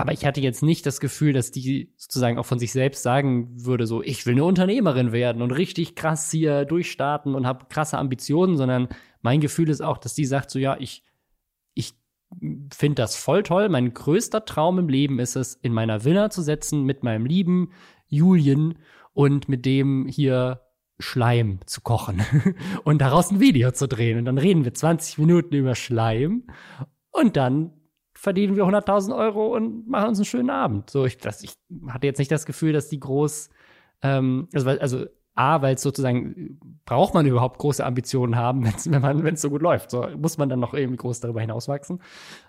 Aber 0.00 0.12
ich 0.12 0.24
hatte 0.24 0.40
jetzt 0.40 0.62
nicht 0.62 0.86
das 0.86 1.00
Gefühl, 1.00 1.32
dass 1.32 1.50
die 1.50 1.92
sozusagen 1.96 2.38
auch 2.38 2.46
von 2.46 2.58
sich 2.58 2.72
selbst 2.72 3.02
sagen 3.02 3.64
würde, 3.64 3.86
so, 3.86 4.02
ich 4.02 4.24
will 4.26 4.34
eine 4.34 4.44
Unternehmerin 4.44 5.12
werden 5.12 5.42
und 5.42 5.50
richtig 5.52 5.94
krass 5.94 6.30
hier 6.30 6.64
durchstarten 6.64 7.34
und 7.34 7.46
habe 7.46 7.66
krasse 7.68 7.98
Ambitionen, 7.98 8.56
sondern 8.56 8.88
mein 9.22 9.40
Gefühl 9.40 9.68
ist 9.68 9.82
auch, 9.82 9.98
dass 9.98 10.14
die 10.14 10.24
sagt 10.24 10.50
so, 10.50 10.58
ja, 10.58 10.76
ich, 10.78 11.02
ich 11.74 11.94
finde 12.72 13.02
das 13.02 13.16
voll 13.16 13.42
toll. 13.42 13.68
Mein 13.68 13.92
größter 13.92 14.44
Traum 14.44 14.78
im 14.78 14.88
Leben 14.88 15.18
ist 15.18 15.36
es, 15.36 15.54
in 15.54 15.72
meiner 15.72 16.04
Villa 16.04 16.30
zu 16.30 16.42
setzen 16.42 16.84
mit 16.84 17.02
meinem 17.02 17.26
lieben 17.26 17.72
Julien 18.06 18.78
und 19.12 19.48
mit 19.48 19.66
dem 19.66 20.06
hier 20.06 20.62
Schleim 20.98 21.60
zu 21.66 21.80
kochen 21.80 22.22
und 22.84 23.00
daraus 23.00 23.30
ein 23.30 23.40
Video 23.40 23.70
zu 23.72 23.88
drehen. 23.88 24.18
Und 24.18 24.24
dann 24.26 24.38
reden 24.38 24.64
wir 24.64 24.74
20 24.74 25.18
Minuten 25.18 25.54
über 25.54 25.74
Schleim 25.74 26.44
und 27.10 27.36
dann 27.36 27.72
verdienen 28.20 28.54
wir 28.54 28.64
100.000 28.64 29.16
Euro 29.16 29.56
und 29.56 29.88
machen 29.88 30.10
uns 30.10 30.18
einen 30.18 30.26
schönen 30.26 30.50
Abend. 30.50 30.90
So, 30.90 31.06
ich, 31.06 31.16
das, 31.16 31.42
ich 31.42 31.54
hatte 31.88 32.06
jetzt 32.06 32.18
nicht 32.18 32.30
das 32.30 32.44
Gefühl, 32.44 32.74
dass 32.74 32.90
die 32.90 33.00
groß, 33.00 33.48
ähm, 34.02 34.46
also, 34.52 34.68
also 34.68 35.06
A, 35.34 35.62
weil 35.62 35.76
es 35.76 35.80
sozusagen, 35.80 36.60
braucht 36.84 37.14
man 37.14 37.24
überhaupt 37.24 37.58
große 37.58 37.82
Ambitionen 37.82 38.36
haben, 38.36 38.62
wenn's, 38.66 38.90
wenn 38.90 39.00
man, 39.00 39.24
wenn 39.24 39.34
es 39.34 39.40
so 39.40 39.48
gut 39.48 39.62
läuft. 39.62 39.90
So, 39.90 40.06
muss 40.18 40.36
man 40.36 40.50
dann 40.50 40.60
noch 40.60 40.74
irgendwie 40.74 40.98
groß 40.98 41.20
darüber 41.20 41.40
hinauswachsen. 41.40 42.02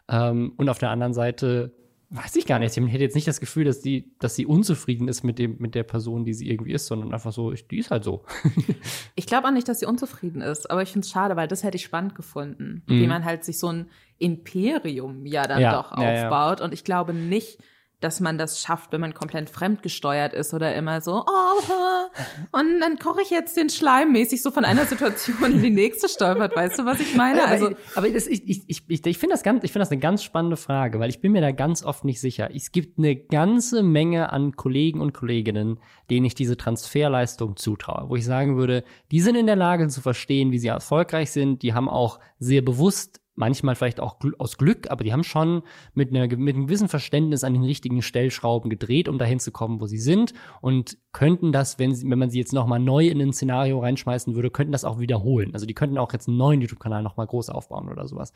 Ähm, 0.09 0.51
und 0.57 0.67
auf 0.67 0.77
der 0.77 0.89
anderen 0.89 1.13
Seite, 1.13 1.73
weiß 2.13 2.35
ich 2.35 2.45
gar 2.45 2.59
nicht, 2.59 2.75
ich 2.77 2.85
hätte 2.91 3.03
jetzt 3.03 3.15
nicht 3.15 3.27
das 3.27 3.39
Gefühl, 3.39 3.63
dass 3.63 3.79
die, 3.81 4.13
dass 4.19 4.35
sie 4.35 4.45
unzufrieden 4.45 5.07
ist 5.07 5.23
mit 5.23 5.39
dem, 5.39 5.55
mit 5.59 5.75
der 5.75 5.83
Person, 5.83 6.25
die 6.25 6.33
sie 6.33 6.49
irgendwie 6.49 6.73
ist, 6.73 6.85
sondern 6.87 7.13
einfach 7.13 7.31
so, 7.31 7.51
die 7.51 7.77
ist 7.77 7.89
halt 7.89 8.03
so. 8.03 8.25
Ich 9.15 9.25
glaube 9.27 9.47
auch 9.47 9.51
nicht, 9.51 9.67
dass 9.69 9.79
sie 9.79 9.85
unzufrieden 9.85 10.41
ist, 10.41 10.69
aber 10.69 10.81
ich 10.81 10.89
finde 10.89 11.05
es 11.05 11.11
schade, 11.11 11.35
weil 11.35 11.47
das 11.47 11.63
hätte 11.63 11.77
ich 11.77 11.83
spannend 11.83 12.13
gefunden, 12.15 12.83
Mhm. 12.87 12.99
wie 12.99 13.07
man 13.07 13.23
halt 13.25 13.43
sich 13.45 13.57
so 13.59 13.67
ein 13.67 13.89
Imperium 14.17 15.25
ja 15.25 15.47
dann 15.47 15.61
Ja, 15.61 15.73
doch 15.73 15.97
ja, 15.97 16.13
ja. 16.13 16.23
aufbaut. 16.25 16.61
Und 16.61 16.73
ich 16.73 16.83
glaube 16.83 17.13
nicht, 17.13 17.59
dass 18.01 18.19
man 18.19 18.37
das 18.37 18.59
schafft, 18.59 18.91
wenn 18.91 18.99
man 18.99 19.13
komplett 19.13 19.49
fremdgesteuert 19.49 20.33
ist 20.33 20.53
oder 20.53 20.75
immer 20.75 20.99
so, 20.99 21.23
oh, 21.25 22.57
und 22.59 22.81
dann 22.81 22.99
koche 22.99 23.21
ich 23.21 23.29
jetzt 23.29 23.55
den 23.55 23.69
Schleim 23.69 24.11
mäßig 24.11 24.41
so 24.41 24.51
von 24.51 24.65
einer 24.65 24.85
Situation 24.85 25.53
in 25.53 25.61
die 25.61 25.69
nächste 25.69 26.09
stolpert. 26.09 26.55
Weißt 26.55 26.79
du, 26.79 26.85
was 26.85 26.99
ich 26.99 27.15
meine? 27.15 27.45
Also, 27.45 27.61
Also, 27.61 27.75
aber 27.95 28.09
das, 28.09 28.27
ich, 28.27 28.47
ich, 28.47 28.63
ich, 28.67 28.83
ich, 28.87 29.05
ich 29.05 29.17
finde 29.17 29.33
das, 29.33 29.43
ganz, 29.43 29.63
ich 29.63 29.71
finde 29.71 29.83
das 29.83 29.91
eine 29.91 30.01
ganz 30.01 30.23
spannende 30.23 30.57
Frage, 30.57 30.99
weil 30.99 31.09
ich 31.09 31.21
bin 31.21 31.31
mir 31.31 31.41
da 31.41 31.51
ganz 31.51 31.83
oft 31.83 32.05
nicht 32.05 32.19
sicher. 32.19 32.49
Es 32.53 32.71
gibt 32.71 32.97
eine 32.97 33.15
ganze 33.15 33.83
Menge 33.83 34.31
an 34.31 34.55
Kollegen 34.55 35.01
und 35.01 35.13
Kolleginnen, 35.13 35.79
denen 36.09 36.25
ich 36.25 36.35
diese 36.35 36.57
Transferleistung 36.57 37.55
zutraue, 37.55 38.09
wo 38.09 38.15
ich 38.15 38.25
sagen 38.25 38.57
würde, 38.57 38.83
die 39.11 39.21
sind 39.21 39.35
in 39.35 39.45
der 39.45 39.55
Lage 39.55 39.87
zu 39.87 40.01
verstehen, 40.01 40.51
wie 40.51 40.59
sie 40.59 40.67
erfolgreich 40.67 41.31
sind, 41.31 41.61
die 41.61 41.73
haben 41.73 41.89
auch 41.89 42.19
sehr 42.39 42.61
bewusst 42.61 43.21
manchmal 43.41 43.75
vielleicht 43.75 43.99
auch 43.99 44.19
gl 44.19 44.35
aus 44.37 44.57
Glück, 44.57 44.89
aber 44.91 45.03
die 45.03 45.11
haben 45.11 45.23
schon 45.23 45.63
mit, 45.95 46.11
einer, 46.11 46.27
mit 46.37 46.55
einem 46.55 46.67
gewissen 46.67 46.87
Verständnis 46.87 47.43
an 47.43 47.53
den 47.53 47.63
richtigen 47.63 48.03
Stellschrauben 48.03 48.69
gedreht, 48.69 49.09
um 49.09 49.17
dahin 49.17 49.39
zu 49.39 49.51
kommen, 49.51 49.81
wo 49.81 49.87
sie 49.87 49.97
sind 49.97 50.33
und 50.61 50.99
könnten 51.11 51.51
das, 51.51 51.79
wenn, 51.79 51.95
sie, 51.95 52.07
wenn 52.09 52.19
man 52.19 52.29
sie 52.29 52.37
jetzt 52.37 52.53
nochmal 52.53 52.79
neu 52.79 53.07
in 53.07 53.19
ein 53.19 53.33
Szenario 53.33 53.79
reinschmeißen 53.79 54.35
würde, 54.35 54.51
könnten 54.51 54.71
das 54.71 54.85
auch 54.85 54.99
wiederholen. 54.99 55.53
Also 55.53 55.65
die 55.65 55.73
könnten 55.73 55.97
auch 55.97 56.13
jetzt 56.13 56.27
einen 56.27 56.37
neuen 56.37 56.61
YouTube-Kanal 56.61 57.01
nochmal 57.01 57.25
groß 57.25 57.49
aufbauen 57.49 57.89
oder 57.89 58.07
sowas. 58.07 58.31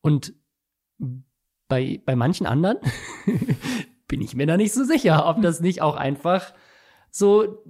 Und 0.00 0.34
bei, 1.68 2.02
bei 2.04 2.16
manchen 2.16 2.46
anderen 2.46 2.78
bin 4.08 4.20
ich 4.20 4.34
mir 4.34 4.46
da 4.46 4.56
nicht 4.56 4.72
so 4.72 4.82
sicher, 4.82 5.28
ob 5.28 5.40
das 5.40 5.60
nicht 5.60 5.82
auch 5.82 5.94
einfach 5.94 6.52
so 7.10 7.62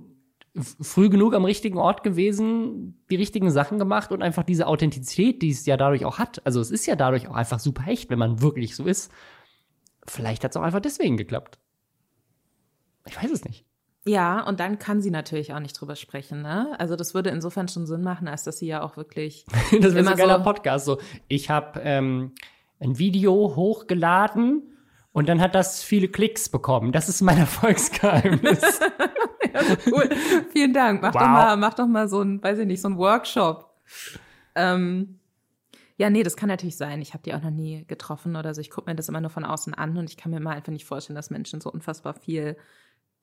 früh 0.81 1.09
genug 1.09 1.35
am 1.35 1.45
richtigen 1.45 1.79
Ort 1.79 2.03
gewesen, 2.03 3.03
die 3.11 3.17
richtigen 3.17 3.51
Sachen 3.51 3.79
gemacht 3.79 4.13
und 4.13 4.23
einfach 4.23 4.43
diese 4.43 4.67
Authentizität, 4.67 5.43
die 5.43 5.51
es 5.51 5.67
ja 5.67 5.77
dadurch 5.77 6.05
auch 6.05 6.19
hat. 6.19 6.45
Also 6.45 6.61
es 6.61 6.71
ist 6.71 6.87
ja 6.87 6.97
dadurch 6.97 7.29
auch 7.29 7.35
einfach 7.35 7.61
super 7.61 7.87
echt, 7.89 8.11
wenn 8.11 8.19
man 8.19 8.41
wirklich 8.41 8.77
so 8.77 8.85
ist. 8.85 9.13
Vielleicht 10.07 10.45
hat 10.45 10.53
es 10.53 10.57
auch 10.57 10.63
einfach 10.63 10.81
deswegen 10.81 11.17
geklappt. 11.17 11.59
Ich 13.07 13.23
weiß 13.23 13.31
es 13.31 13.45
nicht. 13.45 13.65
Ja, 14.05 14.47
und 14.47 14.61
dann 14.61 14.79
kann 14.79 15.03
sie 15.03 15.11
natürlich 15.11 15.53
auch 15.53 15.61
nicht 15.61 15.79
drüber 15.79 15.97
sprechen, 15.97 16.41
ne? 16.41 16.75
Also 16.79 16.97
das 16.97 17.15
würde 17.15 17.31
insofern 17.31 17.69
schon 17.69 17.87
Sinn 17.87 18.03
machen, 18.03 18.27
als 18.27 18.43
dass 18.45 18.59
sie 18.59 18.67
ja 18.67 18.83
auch 18.83 18.97
wirklich 18.97 19.45
das 19.81 19.95
wäre 19.95 20.05
so 20.05 20.11
ein 20.11 20.17
geiler 20.17 20.39
Podcast. 20.39 20.87
So, 20.87 20.99
ich 21.29 21.51
habe 21.51 21.81
ähm, 21.81 22.33
ein 22.81 22.99
Video 22.99 23.55
hochgeladen 23.55 24.63
und 25.13 25.29
dann 25.29 25.41
hat 25.41 25.55
das 25.55 25.83
viele 25.83 26.09
Klicks 26.09 26.49
bekommen. 26.49 26.93
Das 26.93 27.09
ist 27.09 27.21
mein 27.23 27.39
Erfolgsgeheimnis. 27.39 28.61
cool. 29.91 30.09
Vielen 30.53 30.73
Dank. 30.73 31.03
Mach 31.03 31.15
Wow. 31.15 31.21
doch 31.21 31.29
mal, 31.29 31.57
mach 31.57 31.75
doch 31.75 31.87
mal 31.87 32.09
so 32.09 32.23
ein, 32.23 32.43
weiß 32.43 32.59
ich 32.61 32.67
nicht, 32.67 32.81
so 32.81 32.89
ein 32.89 32.99
Workshop. 32.99 33.75
Ähm, 34.55 35.19
ja, 35.97 36.11
nee, 36.11 36.23
das 36.23 36.37
kann 36.37 36.49
natürlich 36.49 36.77
sein. 36.77 37.03
Ich 37.03 37.13
habe 37.13 37.23
die 37.25 37.35
auch 37.35 37.43
noch 37.43 37.51
nie 37.51 37.85
getroffen 37.87 38.37
oder 38.37 38.55
so. 38.55 38.61
Ich 38.61 38.71
gucke 38.71 38.89
mir 38.89 38.95
das 38.97 39.09
immer 39.09 39.21
nur 39.21 39.31
von 39.31 39.45
außen 39.45 39.75
an 39.75 39.97
und 39.97 40.09
ich 40.11 40.17
kann 40.17 40.31
mir 40.31 40.37
immer 40.37 40.51
einfach 40.51 40.73
nicht 40.73 40.85
vorstellen, 40.85 41.17
dass 41.17 41.31
Menschen 41.31 41.61
so 41.61 41.73
unfassbar 41.73 42.15
viel 42.15 42.57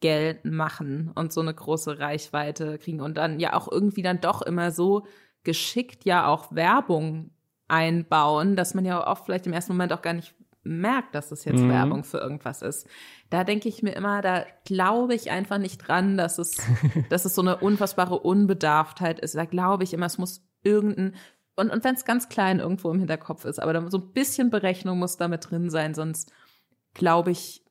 Geld 0.01 0.43
machen 0.43 1.11
und 1.15 1.31
so 1.31 1.39
eine 1.39 1.53
große 1.53 1.99
Reichweite 1.99 2.77
kriegen 2.77 2.99
und 2.99 3.15
dann 3.15 3.39
ja 3.39 3.53
auch 3.53 3.71
irgendwie 3.71 4.01
dann 4.01 4.19
doch 4.19 4.41
immer 4.41 4.71
so 4.71 5.05
geschickt 5.43 6.03
ja 6.03 6.27
auch 6.27 6.53
Werbung 6.53 7.31
einbauen, 7.69 8.55
dass 8.57 8.73
man 8.73 8.83
ja 8.83 9.07
oft 9.07 9.25
vielleicht 9.25 9.47
im 9.47 9.53
ersten 9.53 9.71
Moment 9.71 9.93
auch 9.93 10.01
gar 10.01 10.13
nicht 10.13 10.34
merkt, 10.65 11.15
dass 11.15 11.29
das 11.29 11.45
jetzt 11.45 11.61
Mhm. 11.61 11.69
Werbung 11.69 12.03
für 12.03 12.17
irgendwas 12.17 12.61
ist. 12.61 12.87
Da 13.29 13.43
denke 13.43 13.69
ich 13.69 13.83
mir 13.83 13.91
immer, 13.91 14.21
da 14.21 14.45
glaube 14.65 15.15
ich 15.15 15.31
einfach 15.31 15.57
nicht 15.57 15.77
dran, 15.77 16.17
dass 16.17 16.37
es, 16.37 16.57
dass 17.09 17.25
es 17.25 17.35
so 17.35 17.41
eine 17.41 17.57
unfassbare 17.57 18.19
Unbedarftheit 18.19 19.19
ist. 19.19 19.35
Da 19.35 19.45
glaube 19.45 19.83
ich 19.83 19.93
immer, 19.93 20.07
es 20.07 20.17
muss 20.17 20.45
irgendein 20.63 21.15
und, 21.55 21.69
und 21.69 21.83
wenn 21.83 21.95
es 21.95 22.05
ganz 22.05 22.27
klein 22.27 22.59
irgendwo 22.59 22.91
im 22.91 22.99
Hinterkopf 22.99 23.45
ist, 23.45 23.59
aber 23.59 23.73
da, 23.73 23.89
so 23.89 23.97
ein 23.97 24.11
bisschen 24.11 24.49
Berechnung 24.49 24.99
muss 24.99 25.17
damit 25.17 25.49
drin 25.49 25.69
sein, 25.69 25.93
sonst 25.93 26.31
glaube 26.93 27.31
ich, 27.31 27.63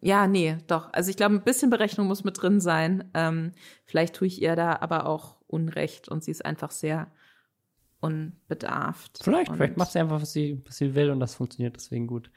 ja, 0.00 0.26
nee, 0.26 0.58
doch. 0.66 0.92
Also 0.92 1.10
ich 1.10 1.16
glaube, 1.16 1.36
ein 1.36 1.44
bisschen 1.44 1.70
Berechnung 1.70 2.06
muss 2.08 2.24
mit 2.24 2.40
drin 2.40 2.60
sein. 2.60 3.10
Ähm, 3.14 3.52
vielleicht 3.84 4.16
tue 4.16 4.26
ich 4.26 4.42
ihr 4.42 4.56
da 4.56 4.78
aber 4.80 5.06
auch 5.06 5.36
Unrecht 5.46 6.08
und 6.08 6.22
sie 6.24 6.30
ist 6.32 6.44
einfach 6.44 6.70
sehr 6.70 7.10
unbedarft. 8.00 9.20
vielleicht, 9.22 9.52
vielleicht 9.52 9.76
macht 9.76 9.92
sie 9.92 9.98
einfach, 9.98 10.20
was 10.20 10.32
sie, 10.32 10.62
was 10.66 10.76
sie 10.76 10.94
will 10.94 11.10
und 11.10 11.20
das 11.20 11.34
funktioniert 11.34 11.76
deswegen 11.76 12.06
gut. 12.06 12.30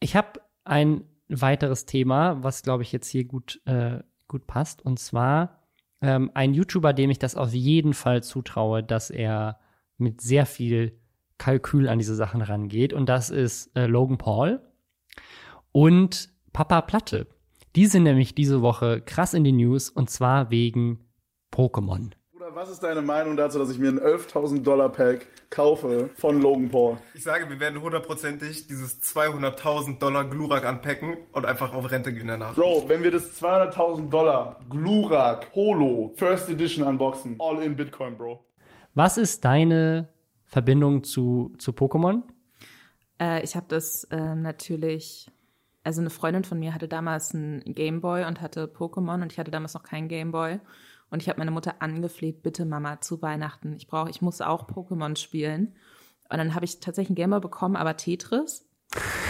Ich 0.00 0.16
habe 0.16 0.40
ein 0.64 1.04
weiteres 1.28 1.86
Thema, 1.86 2.42
was 2.42 2.62
glaube 2.62 2.82
ich 2.82 2.92
jetzt 2.92 3.08
hier 3.08 3.24
gut, 3.24 3.60
äh, 3.64 4.00
gut 4.28 4.46
passt. 4.46 4.84
Und 4.84 4.98
zwar 4.98 5.62
ähm, 6.00 6.30
ein 6.34 6.54
YouTuber, 6.54 6.92
dem 6.92 7.10
ich 7.10 7.18
das 7.18 7.36
auf 7.36 7.52
jeden 7.52 7.94
Fall 7.94 8.22
zutraue, 8.22 8.82
dass 8.82 9.10
er 9.10 9.58
mit 9.96 10.20
sehr 10.20 10.46
viel 10.46 10.98
Kalkül 11.38 11.88
an 11.88 11.98
diese 11.98 12.14
Sachen 12.14 12.42
rangeht. 12.42 12.92
Und 12.92 13.08
das 13.08 13.30
ist 13.30 13.74
äh, 13.76 13.86
Logan 13.86 14.18
Paul 14.18 14.60
und 15.72 16.30
Papa 16.52 16.82
Platte. 16.82 17.26
Die 17.76 17.86
sind 17.86 18.04
nämlich 18.04 18.34
diese 18.34 18.62
Woche 18.62 19.00
krass 19.00 19.34
in 19.34 19.44
die 19.44 19.52
News 19.52 19.90
und 19.90 20.10
zwar 20.10 20.50
wegen 20.50 21.00
Pokémon. 21.52 22.12
Was 22.54 22.70
ist 22.70 22.84
deine 22.84 23.02
Meinung 23.02 23.36
dazu, 23.36 23.58
dass 23.58 23.68
ich 23.68 23.80
mir 23.80 23.88
ein 23.88 23.98
11.000 23.98 24.62
Dollar 24.62 24.88
Pack 24.88 25.26
kaufe 25.50 26.10
von 26.14 26.40
Logan 26.40 26.68
Paul? 26.68 26.98
Ich 27.12 27.24
sage, 27.24 27.50
wir 27.50 27.58
werden 27.58 27.82
hundertprozentig 27.82 28.68
dieses 28.68 29.02
200.000 29.02 29.98
Dollar 29.98 30.24
Glurak 30.24 30.64
anpacken 30.64 31.16
und 31.32 31.46
einfach 31.46 31.74
auf 31.74 31.90
Rente 31.90 32.12
gehen 32.12 32.28
danach. 32.28 32.54
Bro, 32.54 32.84
wenn 32.86 33.02
wir 33.02 33.10
das 33.10 33.42
200.000 33.42 34.08
Dollar 34.08 34.60
Glurak 34.70 35.52
Holo 35.56 36.12
First 36.14 36.48
Edition 36.48 36.86
unboxen, 36.86 37.34
all 37.40 37.60
in 37.60 37.74
Bitcoin, 37.74 38.16
Bro. 38.16 38.44
Was 38.94 39.18
ist 39.18 39.44
deine 39.44 40.08
Verbindung 40.44 41.02
zu, 41.02 41.52
zu 41.58 41.72
Pokémon? 41.72 42.22
Äh, 43.20 43.42
ich 43.42 43.56
habe 43.56 43.66
das 43.68 44.06
ähm, 44.12 44.42
natürlich, 44.42 45.28
also 45.82 46.00
eine 46.00 46.10
Freundin 46.10 46.44
von 46.44 46.60
mir 46.60 46.72
hatte 46.72 46.86
damals 46.86 47.34
einen 47.34 47.64
Gameboy 47.64 48.26
und 48.26 48.40
hatte 48.40 48.66
Pokémon 48.66 49.22
und 49.22 49.32
ich 49.32 49.40
hatte 49.40 49.50
damals 49.50 49.74
noch 49.74 49.82
keinen 49.82 50.06
Gameboy. 50.06 50.60
Und 51.14 51.22
ich 51.22 51.28
habe 51.28 51.38
meine 51.38 51.52
Mutter 51.52 51.76
angefleht, 51.78 52.42
bitte 52.42 52.64
Mama, 52.64 53.00
zu 53.00 53.22
Weihnachten, 53.22 53.72
ich 53.76 53.86
brauche, 53.86 54.10
ich 54.10 54.20
muss 54.20 54.40
auch 54.40 54.68
Pokémon 54.68 55.16
spielen. 55.16 55.76
Und 56.28 56.38
dann 56.38 56.56
habe 56.56 56.64
ich 56.64 56.80
tatsächlich 56.80 57.10
einen 57.10 57.14
Gameboy 57.14 57.38
bekommen, 57.38 57.76
aber 57.76 57.96
Tetris, 57.96 58.66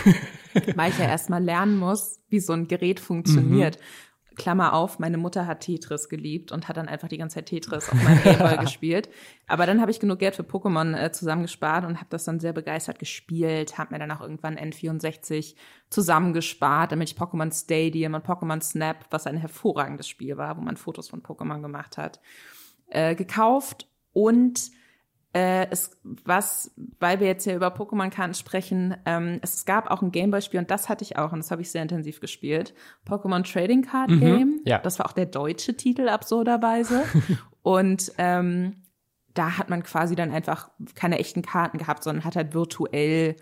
weil 0.76 0.90
ich 0.90 0.98
ja 0.98 1.04
erstmal 1.04 1.44
lernen 1.44 1.76
muss, 1.76 2.22
wie 2.30 2.40
so 2.40 2.54
ein 2.54 2.68
Gerät 2.68 3.00
funktioniert. 3.00 3.78
Klammer 4.36 4.72
auf, 4.72 4.98
meine 4.98 5.16
Mutter 5.16 5.46
hat 5.46 5.60
Tetris 5.60 6.08
geliebt 6.08 6.52
und 6.52 6.68
hat 6.68 6.76
dann 6.76 6.88
einfach 6.88 7.08
die 7.08 7.18
ganze 7.18 7.36
Zeit 7.36 7.46
Tetris 7.46 7.88
auf 7.90 8.02
meinem 8.02 8.22
Gameboy 8.22 8.56
gespielt. 8.60 9.08
Aber 9.46 9.66
dann 9.66 9.80
habe 9.80 9.90
ich 9.90 10.00
genug 10.00 10.18
Geld 10.18 10.34
für 10.34 10.42
Pokémon 10.42 10.96
äh, 10.96 11.12
zusammengespart 11.12 11.84
und 11.84 11.96
habe 11.96 12.06
das 12.10 12.24
dann 12.24 12.40
sehr 12.40 12.52
begeistert 12.52 12.98
gespielt, 12.98 13.78
habe 13.78 13.94
mir 13.94 13.98
dann 13.98 14.10
auch 14.10 14.20
irgendwann 14.20 14.56
N64 14.56 15.54
zusammengespart, 15.90 16.92
damit 16.92 17.10
ich 17.10 17.16
Pokémon 17.16 17.52
Stadium 17.52 18.14
und 18.14 18.26
Pokémon 18.26 18.60
Snap, 18.62 19.06
was 19.10 19.26
ein 19.26 19.36
hervorragendes 19.36 20.08
Spiel 20.08 20.36
war, 20.36 20.56
wo 20.56 20.60
man 20.60 20.76
Fotos 20.76 21.08
von 21.08 21.22
Pokémon 21.22 21.62
gemacht 21.62 21.96
hat, 21.96 22.20
äh, 22.88 23.14
gekauft 23.14 23.88
und 24.12 24.70
äh, 25.34 25.66
es, 25.70 25.90
was, 26.02 26.72
weil 27.00 27.20
wir 27.20 27.26
jetzt 27.26 27.44
hier 27.44 27.56
über 27.56 27.68
Pokémon-Karten 27.68 28.34
sprechen, 28.34 28.96
ähm, 29.04 29.40
es 29.42 29.64
gab 29.64 29.90
auch 29.90 30.00
ein 30.00 30.12
Gameboy-Spiel 30.12 30.60
und 30.60 30.70
das 30.70 30.88
hatte 30.88 31.02
ich 31.04 31.18
auch 31.18 31.32
und 31.32 31.40
das 31.40 31.50
habe 31.50 31.60
ich 31.62 31.70
sehr 31.70 31.82
intensiv 31.82 32.20
gespielt. 32.20 32.72
Pokémon 33.06 33.42
Trading 33.42 33.82
Card 33.82 34.08
Game. 34.20 34.60
ja. 34.64 34.78
Das 34.78 34.98
war 34.98 35.06
auch 35.06 35.12
der 35.12 35.26
deutsche 35.26 35.76
Titel 35.76 36.08
absurderweise. 36.08 37.02
und 37.62 38.12
ähm, 38.18 38.82
da 39.34 39.58
hat 39.58 39.68
man 39.70 39.82
quasi 39.82 40.14
dann 40.14 40.30
einfach 40.30 40.70
keine 40.94 41.18
echten 41.18 41.42
Karten 41.42 41.78
gehabt, 41.78 42.04
sondern 42.04 42.24
hat 42.24 42.36
halt 42.36 42.54
virtuell 42.54 43.34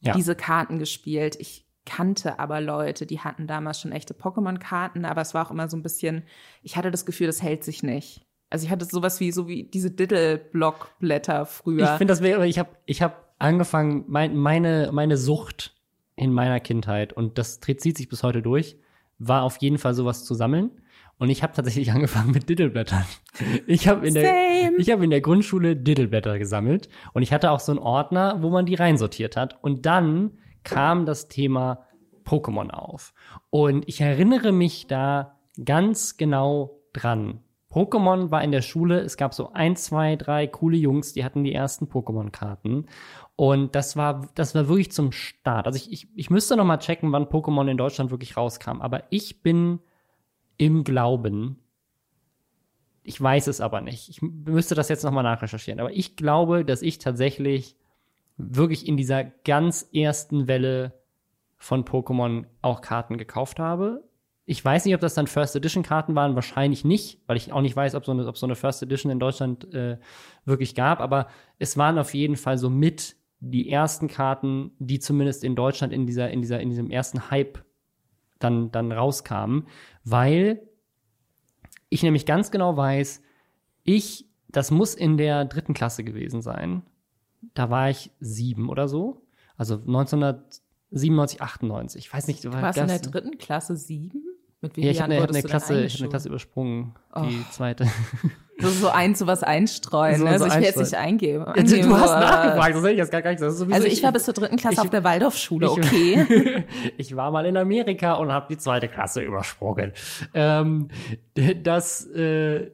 Ja. 0.00 0.12
diese 0.12 0.34
Karten 0.34 0.78
gespielt. 0.80 1.36
Ich 1.38 1.64
kannte 1.84 2.40
aber 2.40 2.60
Leute, 2.60 3.06
die 3.06 3.20
hatten 3.20 3.46
damals 3.46 3.80
schon 3.80 3.92
echte 3.92 4.12
Pokémon-Karten, 4.12 5.04
aber 5.04 5.20
es 5.20 5.34
war 5.34 5.46
auch 5.46 5.52
immer 5.52 5.68
so 5.68 5.76
ein 5.76 5.84
bisschen, 5.84 6.24
ich 6.62 6.76
hatte 6.76 6.90
das 6.90 7.06
Gefühl, 7.06 7.28
das 7.28 7.40
hält 7.40 7.62
sich 7.62 7.84
nicht. 7.84 8.25
Also 8.50 8.64
ich 8.66 8.70
hatte 8.70 8.84
sowas 8.84 9.18
wie 9.20 9.32
so 9.32 9.48
wie 9.48 9.64
diese 9.64 9.90
Diddle-Block-Blätter 9.90 11.46
früher. 11.46 11.84
Ich 11.84 11.90
finde 11.98 12.12
das 12.12 12.22
wäre, 12.22 12.46
ich 12.46 12.58
habe 12.58 12.70
ich 12.86 13.02
hab 13.02 13.34
angefangen, 13.38 14.04
mein, 14.08 14.36
meine, 14.36 14.90
meine 14.92 15.16
Sucht 15.16 15.74
in 16.14 16.32
meiner 16.32 16.60
Kindheit, 16.60 17.12
und 17.12 17.38
das 17.38 17.60
zieht 17.60 17.80
sich 17.82 18.08
bis 18.08 18.22
heute 18.22 18.42
durch, 18.42 18.76
war 19.18 19.42
auf 19.42 19.58
jeden 19.58 19.78
Fall 19.78 19.94
sowas 19.94 20.24
zu 20.24 20.34
sammeln. 20.34 20.70
Und 21.18 21.30
ich 21.30 21.42
habe 21.42 21.54
tatsächlich 21.54 21.90
angefangen 21.92 22.30
mit 22.30 22.48
Diddleblättern. 22.48 23.04
Ich 23.66 23.88
habe 23.88 24.06
in, 24.06 24.14
der- 24.14 24.24
Same. 24.62 24.76
ich 24.78 24.90
hab 24.90 25.02
in 25.02 25.10
der 25.10 25.20
Grundschule 25.20 25.76
Diddleblätter 25.76 26.38
gesammelt 26.38 26.88
und 27.14 27.22
ich 27.22 27.32
hatte 27.32 27.50
auch 27.50 27.60
so 27.60 27.72
einen 27.72 27.78
Ordner, 27.78 28.42
wo 28.42 28.50
man 28.50 28.66
die 28.66 28.74
reinsortiert 28.74 29.36
hat. 29.36 29.62
Und 29.62 29.86
dann 29.86 30.38
kam 30.62 31.06
das 31.06 31.28
Thema 31.28 31.86
Pokémon 32.24 32.70
auf. 32.70 33.12
Und 33.50 33.88
ich 33.88 34.00
erinnere 34.00 34.52
mich 34.52 34.86
da 34.86 35.38
ganz 35.64 36.16
genau 36.16 36.80
dran. 36.92 37.40
Pokémon 37.76 38.30
war 38.30 38.42
in 38.42 38.52
der 38.52 38.62
Schule, 38.62 39.00
es 39.00 39.18
gab 39.18 39.34
so 39.34 39.52
ein, 39.52 39.76
zwei, 39.76 40.16
drei 40.16 40.46
coole 40.46 40.78
Jungs, 40.78 41.12
die 41.12 41.24
hatten 41.24 41.44
die 41.44 41.52
ersten 41.52 41.88
Pokémon-Karten. 41.88 42.86
Und 43.36 43.74
das 43.74 43.96
war, 43.98 44.30
das 44.34 44.54
war 44.54 44.66
wirklich 44.68 44.92
zum 44.92 45.12
Start. 45.12 45.66
Also 45.66 45.76
ich, 45.76 45.92
ich, 45.92 46.08
ich 46.14 46.30
müsste 46.30 46.56
noch 46.56 46.64
mal 46.64 46.78
checken, 46.78 47.12
wann 47.12 47.26
Pokémon 47.26 47.70
in 47.70 47.76
Deutschland 47.76 48.10
wirklich 48.10 48.34
rauskam. 48.38 48.80
Aber 48.80 49.02
ich 49.10 49.42
bin 49.42 49.80
im 50.56 50.84
Glauben, 50.84 51.58
ich 53.02 53.20
weiß 53.20 53.46
es 53.48 53.60
aber 53.60 53.82
nicht. 53.82 54.08
Ich 54.08 54.22
müsste 54.22 54.74
das 54.74 54.88
jetzt 54.88 55.04
noch 55.04 55.12
mal 55.12 55.22
nachrecherchieren. 55.22 55.78
Aber 55.78 55.92
ich 55.92 56.16
glaube, 56.16 56.64
dass 56.64 56.80
ich 56.80 56.96
tatsächlich 56.96 57.76
wirklich 58.38 58.88
in 58.88 58.96
dieser 58.96 59.22
ganz 59.22 59.86
ersten 59.92 60.48
Welle 60.48 60.94
von 61.58 61.84
Pokémon 61.84 62.46
auch 62.62 62.80
Karten 62.80 63.18
gekauft 63.18 63.58
habe. 63.58 64.02
Ich 64.48 64.64
weiß 64.64 64.84
nicht, 64.84 64.94
ob 64.94 65.00
das 65.00 65.14
dann 65.14 65.26
First 65.26 65.56
Edition 65.56 65.82
Karten 65.82 66.14
waren, 66.14 66.36
wahrscheinlich 66.36 66.84
nicht, 66.84 67.20
weil 67.26 67.36
ich 67.36 67.52
auch 67.52 67.60
nicht 67.60 67.74
weiß, 67.74 67.96
ob 67.96 68.06
so 68.06 68.12
eine, 68.12 68.26
ob 68.26 68.38
so 68.38 68.46
eine 68.46 68.54
First 68.54 68.82
Edition 68.82 69.10
in 69.10 69.18
Deutschland 69.18 69.74
äh, 69.74 69.98
wirklich 70.44 70.76
gab, 70.76 71.00
aber 71.00 71.26
es 71.58 71.76
waren 71.76 71.98
auf 71.98 72.14
jeden 72.14 72.36
Fall 72.36 72.56
so 72.56 72.70
mit 72.70 73.16
die 73.40 73.68
ersten 73.68 74.08
Karten, 74.08 74.70
die 74.78 75.00
zumindest 75.00 75.44
in 75.44 75.56
Deutschland 75.56 75.92
in 75.92 76.06
dieser, 76.06 76.30
in 76.30 76.40
dieser, 76.40 76.60
in 76.60 76.70
diesem 76.70 76.90
ersten 76.90 77.30
Hype 77.30 77.64
dann, 78.38 78.70
dann 78.70 78.92
rauskamen, 78.92 79.66
weil 80.04 80.62
ich 81.88 82.02
nämlich 82.02 82.24
ganz 82.24 82.50
genau 82.50 82.76
weiß, 82.76 83.22
ich, 83.82 84.28
das 84.48 84.70
muss 84.70 84.94
in 84.94 85.16
der 85.16 85.44
dritten 85.44 85.74
Klasse 85.74 86.04
gewesen 86.04 86.42
sein. 86.42 86.82
Da 87.54 87.70
war 87.70 87.90
ich 87.90 88.10
sieben 88.20 88.68
oder 88.68 88.88
so. 88.88 89.22
Also 89.56 89.74
1997, 89.74 91.42
98. 91.42 92.06
Ich 92.06 92.12
weiß 92.12 92.26
nicht, 92.26 92.44
du 92.44 92.52
warst 92.52 92.78
in 92.78 92.88
der 92.88 92.98
dritten 92.98 93.38
Klasse 93.38 93.76
sieben? 93.76 94.25
Mit 94.66 94.76
wie 94.76 94.84
ja, 94.84 94.90
ich 94.90 95.00
habe 95.00 95.12
eine, 95.14 95.28
eine, 95.28 95.42
Klasse, 95.42 95.84
ich 95.84 95.94
hab 95.94 96.00
eine? 96.00 96.08
Klasse 96.10 96.28
übersprungen, 96.28 96.94
die 97.16 97.38
Oh. 97.40 97.50
zweite. 97.52 97.86
Das 98.58 98.70
ist 98.70 98.80
so 98.80 98.88
ein 98.88 99.14
zu 99.14 99.26
was 99.26 99.42
einstreuen. 99.42 100.16
So- 100.16 100.24
ne? 100.24 100.30
also 100.30 100.44
so 100.46 100.50
ich 100.50 100.56
will 100.56 100.62
jetzt 100.62 100.78
nicht 100.78 100.94
eingeben. 100.94 101.44
du, 101.44 101.62
du 101.62 101.94
hast 101.94 102.08
nachgefragt, 102.10 102.74
das 102.74 102.82
hätte 102.84 102.92
ich 102.92 102.96
jetzt 102.96 103.12
gar 103.12 103.22
nicht. 103.28 103.42
Das 103.42 103.52
ist 103.52 103.58
sowieso 103.58 103.74
Also 103.74 103.86
ich 103.86 104.02
war 104.02 104.12
bis 104.12 104.24
zur 104.24 104.32
dritten 104.32 104.56
Klasse 104.56 104.76
ich- 104.76 104.80
auf 104.80 104.88
der 104.88 105.04
Waldorfschule, 105.04 105.66
ich- 105.66 105.72
okay. 105.72 106.64
ich 106.96 107.14
war 107.14 107.30
mal 107.30 107.44
in 107.44 107.58
Amerika 107.58 108.14
und 108.14 108.32
habe 108.32 108.46
die 108.48 108.56
zweite 108.56 108.88
Klasse 108.88 109.20
übersprungen. 109.20 109.92
Ähm, 110.32 110.88
das, 111.34 112.06
äh, 112.06 112.70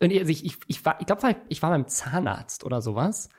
und 0.00 0.12
ich, 0.12 0.44
ich, 0.44 0.56
ich 0.68 0.84
war, 0.84 1.00
ich 1.00 1.06
glaube, 1.06 1.34
ich 1.48 1.60
war 1.60 1.70
beim 1.70 1.88
Zahnarzt 1.88 2.62
oder 2.62 2.80
sowas. 2.80 3.30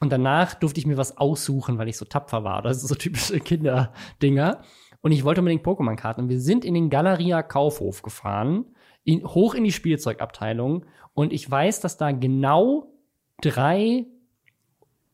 Und 0.00 0.12
danach 0.12 0.52
durfte 0.52 0.78
ich 0.78 0.84
mir 0.86 0.98
was 0.98 1.16
aussuchen, 1.16 1.78
weil 1.78 1.88
ich 1.88 1.96
so 1.96 2.04
tapfer 2.04 2.44
war. 2.44 2.60
Das 2.60 2.76
ist 2.82 2.88
so 2.88 2.94
typische 2.94 3.40
Kinderdinger. 3.40 4.60
Und 5.02 5.12
ich 5.12 5.24
wollte 5.24 5.40
unbedingt 5.40 5.64
Pokémon-Karten. 5.64 6.22
Und 6.22 6.28
wir 6.28 6.40
sind 6.40 6.64
in 6.64 6.74
den 6.74 6.88
Galeria 6.88 7.42
Kaufhof 7.42 8.02
gefahren, 8.02 8.66
in, 9.04 9.24
hoch 9.24 9.54
in 9.54 9.64
die 9.64 9.72
Spielzeugabteilung. 9.72 10.86
Und 11.12 11.32
ich 11.32 11.48
weiß, 11.50 11.80
dass 11.80 11.96
da 11.96 12.12
genau 12.12 12.92
drei 13.40 14.06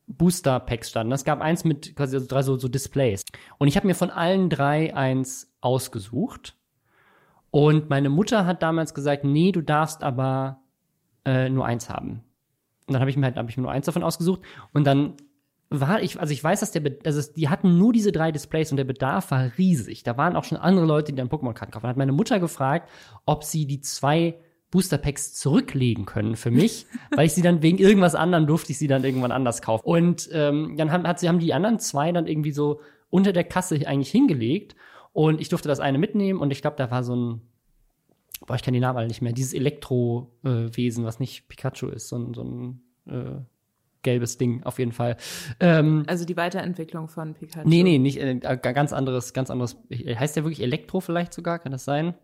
Booster-Packs 0.07 0.91
standen. 0.91 1.13
Es 1.13 1.25
gab 1.25 1.41
eins 1.41 1.65
mit 1.65 1.97
quasi 1.97 2.17
also 2.17 2.29
drei 2.29 2.43
so, 2.43 2.59
so 2.59 2.69
Displays. 2.69 3.25
Und 3.59 3.69
ich 3.69 3.77
habe 3.77 3.87
mir 3.87 3.95
von 3.95 4.11
allen 4.11 4.51
drei 4.51 4.95
eins 4.95 5.53
ausgesucht. 5.61 6.57
Und 7.51 7.89
meine 7.89 8.11
Mutter 8.11 8.47
hat 8.47 8.63
damals 8.63 8.95
gesagt, 8.95 9.25
nee, 9.25 9.53
du 9.53 9.63
darfst 9.63 10.03
aber 10.03 10.61
äh, 11.25 11.49
nur 11.49 11.65
eins 11.65 11.89
haben. 11.89 12.25
Und 12.87 12.95
dann 12.95 13.01
habe 13.01 13.11
ich 13.11 13.17
mir 13.17 13.27
halt 13.27 13.37
hab 13.37 13.49
ich 13.49 13.57
mir 13.57 13.63
nur 13.63 13.73
eins 13.73 13.87
davon 13.87 14.03
ausgesucht. 14.03 14.41
Und 14.73 14.87
dann 14.87 15.15
war 15.71 16.03
ich, 16.03 16.19
also 16.19 16.33
ich 16.33 16.43
weiß, 16.43 16.61
dass 16.61 16.71
der, 16.71 16.83
also 17.05 17.33
die 17.37 17.49
hatten 17.49 17.77
nur 17.77 17.93
diese 17.93 18.13
drei 18.13 18.33
Displays 18.33 18.71
und 18.71 18.79
der 18.79 18.85
Bedarf 18.85 19.31
war 19.31 19.53
riesig. 19.59 20.03
Da 20.03 20.17
waren 20.17 20.37
auch 20.37 20.45
schon 20.45 20.59
andere 20.59 20.87
Leute, 20.87 21.13
die 21.13 21.17
dann 21.17 21.29
Pokémon-Karten 21.29 21.73
kaufen. 21.73 21.83
Dann 21.83 21.91
hat 21.91 21.97
meine 21.99 22.13
Mutter 22.13 22.41
gefragt, 22.41 22.89
ob 23.27 23.45
sie 23.45 23.67
die 23.67 23.81
zwei 23.81 24.39
Booster-Packs 24.71 25.35
zurücklegen 25.35 26.07
können 26.07 26.37
für 26.37 26.51
mich, 26.51 26.87
weil 27.15 27.27
ich 27.27 27.35
sie 27.35 27.43
dann 27.43 27.63
wegen 27.63 27.79
irgendwas 27.79 28.15
anderem 28.15 28.47
durfte 28.47 28.73
ich 28.73 28.79
sie 28.79 28.87
dann 28.87 29.05
irgendwann 29.05 29.33
anders 29.33 29.63
kaufen. 29.63 29.85
Und 29.85 30.29
ähm, 30.33 30.75
dann 30.77 30.91
haben, 30.91 31.07
hat 31.07 31.21
sie, 31.21 31.29
haben 31.29 31.39
die 31.39 31.55
anderen 31.55 31.79
zwei 31.79 32.13
dann 32.13 32.27
irgendwie 32.27 32.53
so 32.53 32.81
unter 33.11 33.33
der 33.33 33.45
Kasse 33.45 33.75
eigentlich 33.87 34.11
hingelegt 34.11 34.75
und 35.13 35.41
ich 35.41 35.49
durfte 35.49 35.69
das 35.69 35.81
eine 35.81 35.99
mitnehmen 35.99 36.41
und 36.41 36.51
ich 36.51 36.61
glaube, 36.61 36.77
da 36.77 36.91
war 36.91 37.03
so 37.03 37.17
ein, 37.17 37.41
boah, 38.47 38.55
ich 38.55 38.63
kenne 38.63 38.77
die 38.77 38.81
Namen 38.81 38.99
alle 38.99 39.09
nicht 39.09 39.23
mehr, 39.23 39.33
dieses 39.33 39.55
Elektro-Wesen, 39.55 41.05
was 41.05 41.19
nicht 41.19 41.49
Pikachu 41.49 41.89
ist, 41.89 42.09
so 42.09 42.17
ein, 42.17 42.35
so 42.35 42.43
ein 42.43 42.83
äh, 43.07 43.41
gelbes 44.03 44.39
Ding 44.39 44.63
auf 44.65 44.79
jeden 44.79 44.93
Fall. 44.93 45.17
Ähm, 45.61 46.05
Also 46.07 46.25
die 46.25 46.37
Weiterentwicklung 46.37 47.09
von 47.09 47.35
Pikachu. 47.35 47.69
nee, 47.69 47.83
nee, 47.83 47.99
nicht, 47.99 48.19
äh, 48.19 48.37
ganz 48.37 48.93
anderes, 48.93 49.33
ganz 49.33 49.51
anderes. 49.51 49.77
Heißt 49.91 50.37
der 50.37 50.45
wirklich 50.45 50.63
Elektro 50.63 51.01
vielleicht 51.01 51.33
sogar? 51.35 51.59
Kann 51.59 51.73
das 51.73 51.85
sein? 51.85 52.15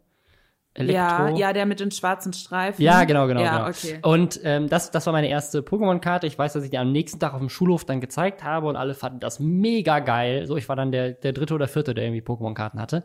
Ja, 0.77 1.29
ja, 1.31 1.53
der 1.53 1.67
mit 1.67 1.79
den 1.79 1.93
schwarzen 1.93 2.33
Streifen. 2.33 2.83
Ja, 2.83 3.05
genau, 3.05 3.29
genau. 3.29 3.43
Ja, 3.43 3.59
genau. 3.59 3.69
okay. 3.69 3.99
Und 4.03 4.41
ähm, 4.43 4.69
das, 4.69 4.91
das 4.91 5.07
war 5.07 5.13
meine 5.13 5.29
erste 5.29 5.61
Pokémon-Karte. 5.61 6.27
Ich 6.27 6.37
weiß, 6.37 6.53
dass 6.55 6.65
ich 6.65 6.71
die 6.71 6.79
am 6.79 6.91
nächsten 6.91 7.21
Tag 7.21 7.33
auf 7.33 7.39
dem 7.39 7.49
Schulhof 7.49 7.85
dann 7.85 8.01
gezeigt 8.01 8.43
habe 8.43 8.67
und 8.67 8.75
alle 8.75 8.95
fanden 8.95 9.21
das 9.21 9.39
mega 9.39 10.01
geil. 10.01 10.47
So, 10.47 10.57
ich 10.57 10.69
war 10.69 10.75
dann 10.75 10.91
der, 10.91 11.13
der 11.13 11.33
dritte 11.33 11.55
oder 11.55 11.69
vierte, 11.69 11.95
der 11.95 12.05
irgendwie 12.05 12.23
Pokémon-Karten 12.23 12.81
hatte. 12.81 13.05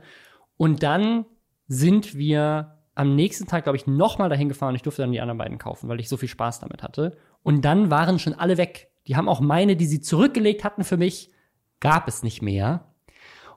Und 0.57 0.81
dann 0.81 1.25
sind 1.67 2.17
wir 2.17 2.79
am 2.95 3.15
nächsten 3.15 3.45
Tag, 3.45 3.63
glaube 3.63 3.77
ich, 3.77 3.85
nochmal 3.85 4.29
dahin 4.29 4.49
gefahren 4.49 4.69
und 4.69 4.75
ich 4.75 4.81
durfte 4.81 5.03
dann 5.03 5.11
die 5.11 5.21
anderen 5.21 5.37
beiden 5.37 5.59
kaufen, 5.59 5.87
weil 5.89 5.99
ich 5.99 6.09
so 6.09 6.17
viel 6.17 6.27
Spaß 6.27 6.59
damit 6.61 6.81
hatte. 6.81 7.17
Und 7.43 7.63
dann 7.65 7.91
waren 7.91 8.19
schon 8.19 8.33
alle 8.33 8.57
weg. 8.57 8.91
Die 9.07 9.15
haben 9.15 9.29
auch 9.29 9.39
meine, 9.39 9.75
die 9.75 9.85
sie 9.85 10.01
zurückgelegt 10.01 10.63
hatten 10.63 10.83
für 10.83 10.97
mich, 10.97 11.31
gab 11.79 12.07
es 12.07 12.23
nicht 12.23 12.41
mehr. 12.41 12.85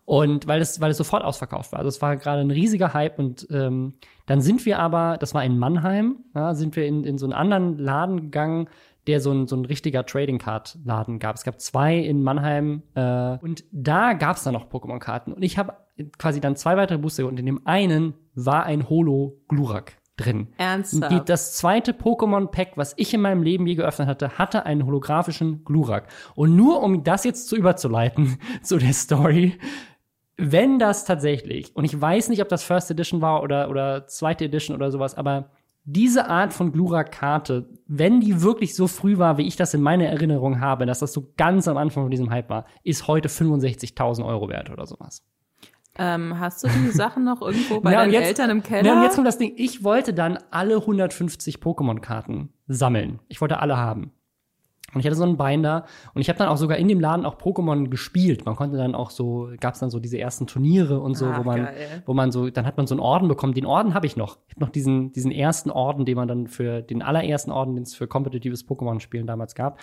Und 0.05 0.47
weil 0.47 0.61
es, 0.61 0.80
weil 0.80 0.91
es 0.91 0.97
sofort 0.97 1.22
ausverkauft 1.22 1.72
war. 1.72 1.78
Also 1.78 1.89
es 1.89 2.03
war 2.03 2.16
gerade 2.16 2.41
ein 2.41 2.51
riesiger 2.51 2.93
Hype 2.93 3.18
und 3.18 3.47
ähm, 3.51 3.95
dann 4.26 4.41
sind 4.41 4.66
wir 4.66 4.78
aber, 4.78 5.16
das 5.18 5.33
war 5.33 5.45
in 5.45 5.59
Mannheim, 5.59 6.16
ja, 6.35 6.55
sind 6.55 6.74
wir 6.74 6.87
in, 6.87 7.05
in 7.05 7.18
so 7.18 7.26
einen 7.26 7.33
anderen 7.33 7.78
Laden 7.78 8.20
gegangen, 8.20 8.68
der 9.07 9.20
so 9.20 9.33
ein, 9.33 9.47
so 9.47 9.57
ein 9.57 9.64
richtiger 9.64 10.05
Trading 10.05 10.39
Card 10.39 10.78
Laden 10.85 11.18
gab. 11.18 11.37
Es 11.37 11.45
gab 11.45 11.61
zwei 11.61 11.99
in 11.99 12.22
Mannheim 12.22 12.83
äh, 12.95 13.39
und 13.39 13.64
da 13.70 14.14
gab 14.14 14.37
es 14.37 14.45
dann 14.45 14.55
noch 14.55 14.68
Pokémon-Karten. 14.68 15.33
Und 15.33 15.43
ich 15.43 15.57
habe 15.59 15.76
quasi 16.18 16.41
dann 16.41 16.57
zwei 16.57 16.76
weitere 16.76 16.99
Booster 16.99 17.26
und 17.26 17.39
in 17.39 17.47
dem 17.47 17.66
einen 17.66 18.14
war 18.35 18.64
ein 18.64 18.89
Holo 18.89 19.41
Glurak 19.49 20.01
drin. 20.17 20.49
Die, 20.59 20.63
Ernsthaft. 20.63 21.29
das 21.29 21.57
zweite 21.57 21.93
Pokémon-Pack, 21.93 22.73
was 22.77 22.95
ich 22.97 23.15
in 23.15 23.21
meinem 23.21 23.43
Leben 23.43 23.67
je 23.67 23.75
geöffnet 23.75 24.09
hatte, 24.09 24.39
hatte 24.39 24.67
einen 24.67 24.87
holographischen 24.87 25.65
Glurak. 25.65 26.09
Und 26.35 26.57
nur 26.57 26.83
um 26.83 27.05
das 27.05 27.25
jetzt 27.25 27.49
zu 27.49 27.57
überzuleiten 27.57 28.39
zu 28.63 28.79
der 28.79 28.93
Story, 28.93 29.59
wenn 30.37 30.79
das 30.79 31.05
tatsächlich, 31.05 31.77
und 31.77 31.85
ich 31.85 31.99
weiß 31.99 32.29
nicht, 32.29 32.43
ob 32.43 32.49
das 32.49 32.65
First 32.65 32.91
Edition 32.91 33.21
war 33.21 33.43
oder, 33.43 33.71
oder 33.71 34.07
zweite 34.07 34.45
Edition 34.45 34.77
oder 34.77 34.91
sowas, 34.91 35.15
aber 35.15 35.51
diese 35.85 36.29
Art 36.29 36.53
von 36.53 36.73
Glurak-Karte, 36.73 37.69
wenn 37.87 38.21
die 38.21 38.43
wirklich 38.43 38.75
so 38.77 38.87
früh 38.87 39.19
war, 39.19 39.37
wie 39.37 39.47
ich 39.47 39.57
das 39.57 39.75
in 39.75 39.83
meiner 39.83 40.07
Erinnerung 40.07 40.61
habe, 40.61 40.87
dass 40.87 41.01
das 41.01 41.13
so 41.13 41.33
ganz 41.37 41.67
am 41.67 41.77
Anfang 41.77 42.05
von 42.05 42.11
diesem 42.11 42.31
Hype 42.31 42.51
war, 42.51 42.67
ist 42.85 43.09
heute 43.09 43.29
65.000 43.29 44.25
Euro 44.25 44.49
wert 44.49 44.71
oder 44.71 44.87
sowas. 44.87 45.25
Ähm, 45.99 46.38
hast 46.38 46.64
du 46.64 46.68
die 46.68 46.88
Sachen 46.90 47.24
noch 47.24 47.43
irgendwo 47.43 47.80
bei 47.80 47.93
Ja, 47.93 47.99
deinen 48.01 48.12
jetzt- 48.12 48.26
Eltern 48.28 48.51
im 48.51 48.62
Keller? 48.62 48.86
Ja, 48.86 48.97
und 48.97 49.03
jetzt 49.03 49.14
kommt 49.16 49.26
das 49.26 49.38
Ding. 49.38 49.53
Ich 49.57 49.84
wollte 49.84 50.14
dann 50.14 50.38
alle 50.51 50.76
150 50.76 51.57
Pokémon-Karten 51.59 52.51
sammeln. 52.66 53.18
Ich 53.28 53.40
wollte 53.40 53.59
alle 53.61 53.76
haben. 53.76 54.12
Und 54.95 55.01
ich 55.01 55.07
hatte 55.07 55.16
so 55.16 55.24
einen 55.24 55.36
Binder 55.36 55.86
und 56.14 56.20
ich 56.20 56.28
habe 56.28 56.38
dann 56.38 56.49
auch 56.49 56.59
sogar 56.59 56.76
in 56.76 56.86
dem 56.86 57.01
Laden 57.01 57.24
auch 57.24 57.36
Pokémon 57.36 57.88
gespielt. 57.88 58.45
Man 58.45 58.57
konnte 58.57 58.76
dann 58.76 58.95
auch 58.95 59.11
so, 59.11 59.49
gab 59.59 59.74
es 59.74 59.80
dann 59.80 59.90
so 59.90 59.99
diese 60.01 60.18
ersten 60.18 60.47
Turniere 60.47 61.01
und 61.01 61.14
so, 61.14 61.26
Ach, 61.26 61.38
wo 61.38 61.45
man, 61.45 61.64
geil. 61.64 62.03
wo 62.05 62.14
man 62.14 62.30
so, 62.30 62.51
dann 62.51 62.66
hat 62.66 62.76
man 62.76 62.86
so 62.86 62.95
einen 62.95 63.01
Orden 63.01 63.28
bekommen. 63.28 63.55
Den 63.55 63.64
Orden 63.64 63.95
habe 63.95 64.07
ich 64.07 64.16
noch. 64.16 64.38
Ich 64.49 64.55
habe 64.55 64.66
noch 64.66 64.70
diesen, 64.70 65.12
diesen 65.12 65.32
ersten 65.32 65.70
Orden, 65.70 66.05
den 66.05 66.16
man 66.16 66.28
dann 66.28 66.47
für 66.47 66.82
den 66.82 67.01
allerersten 67.01 67.51
Orden, 67.51 67.74
den 67.74 67.84
es 67.84 67.95
für 67.95 68.07
kompetitives 68.07 68.68
Pokémon-Spielen 68.68 69.26
damals 69.26 69.55
gab. 69.55 69.80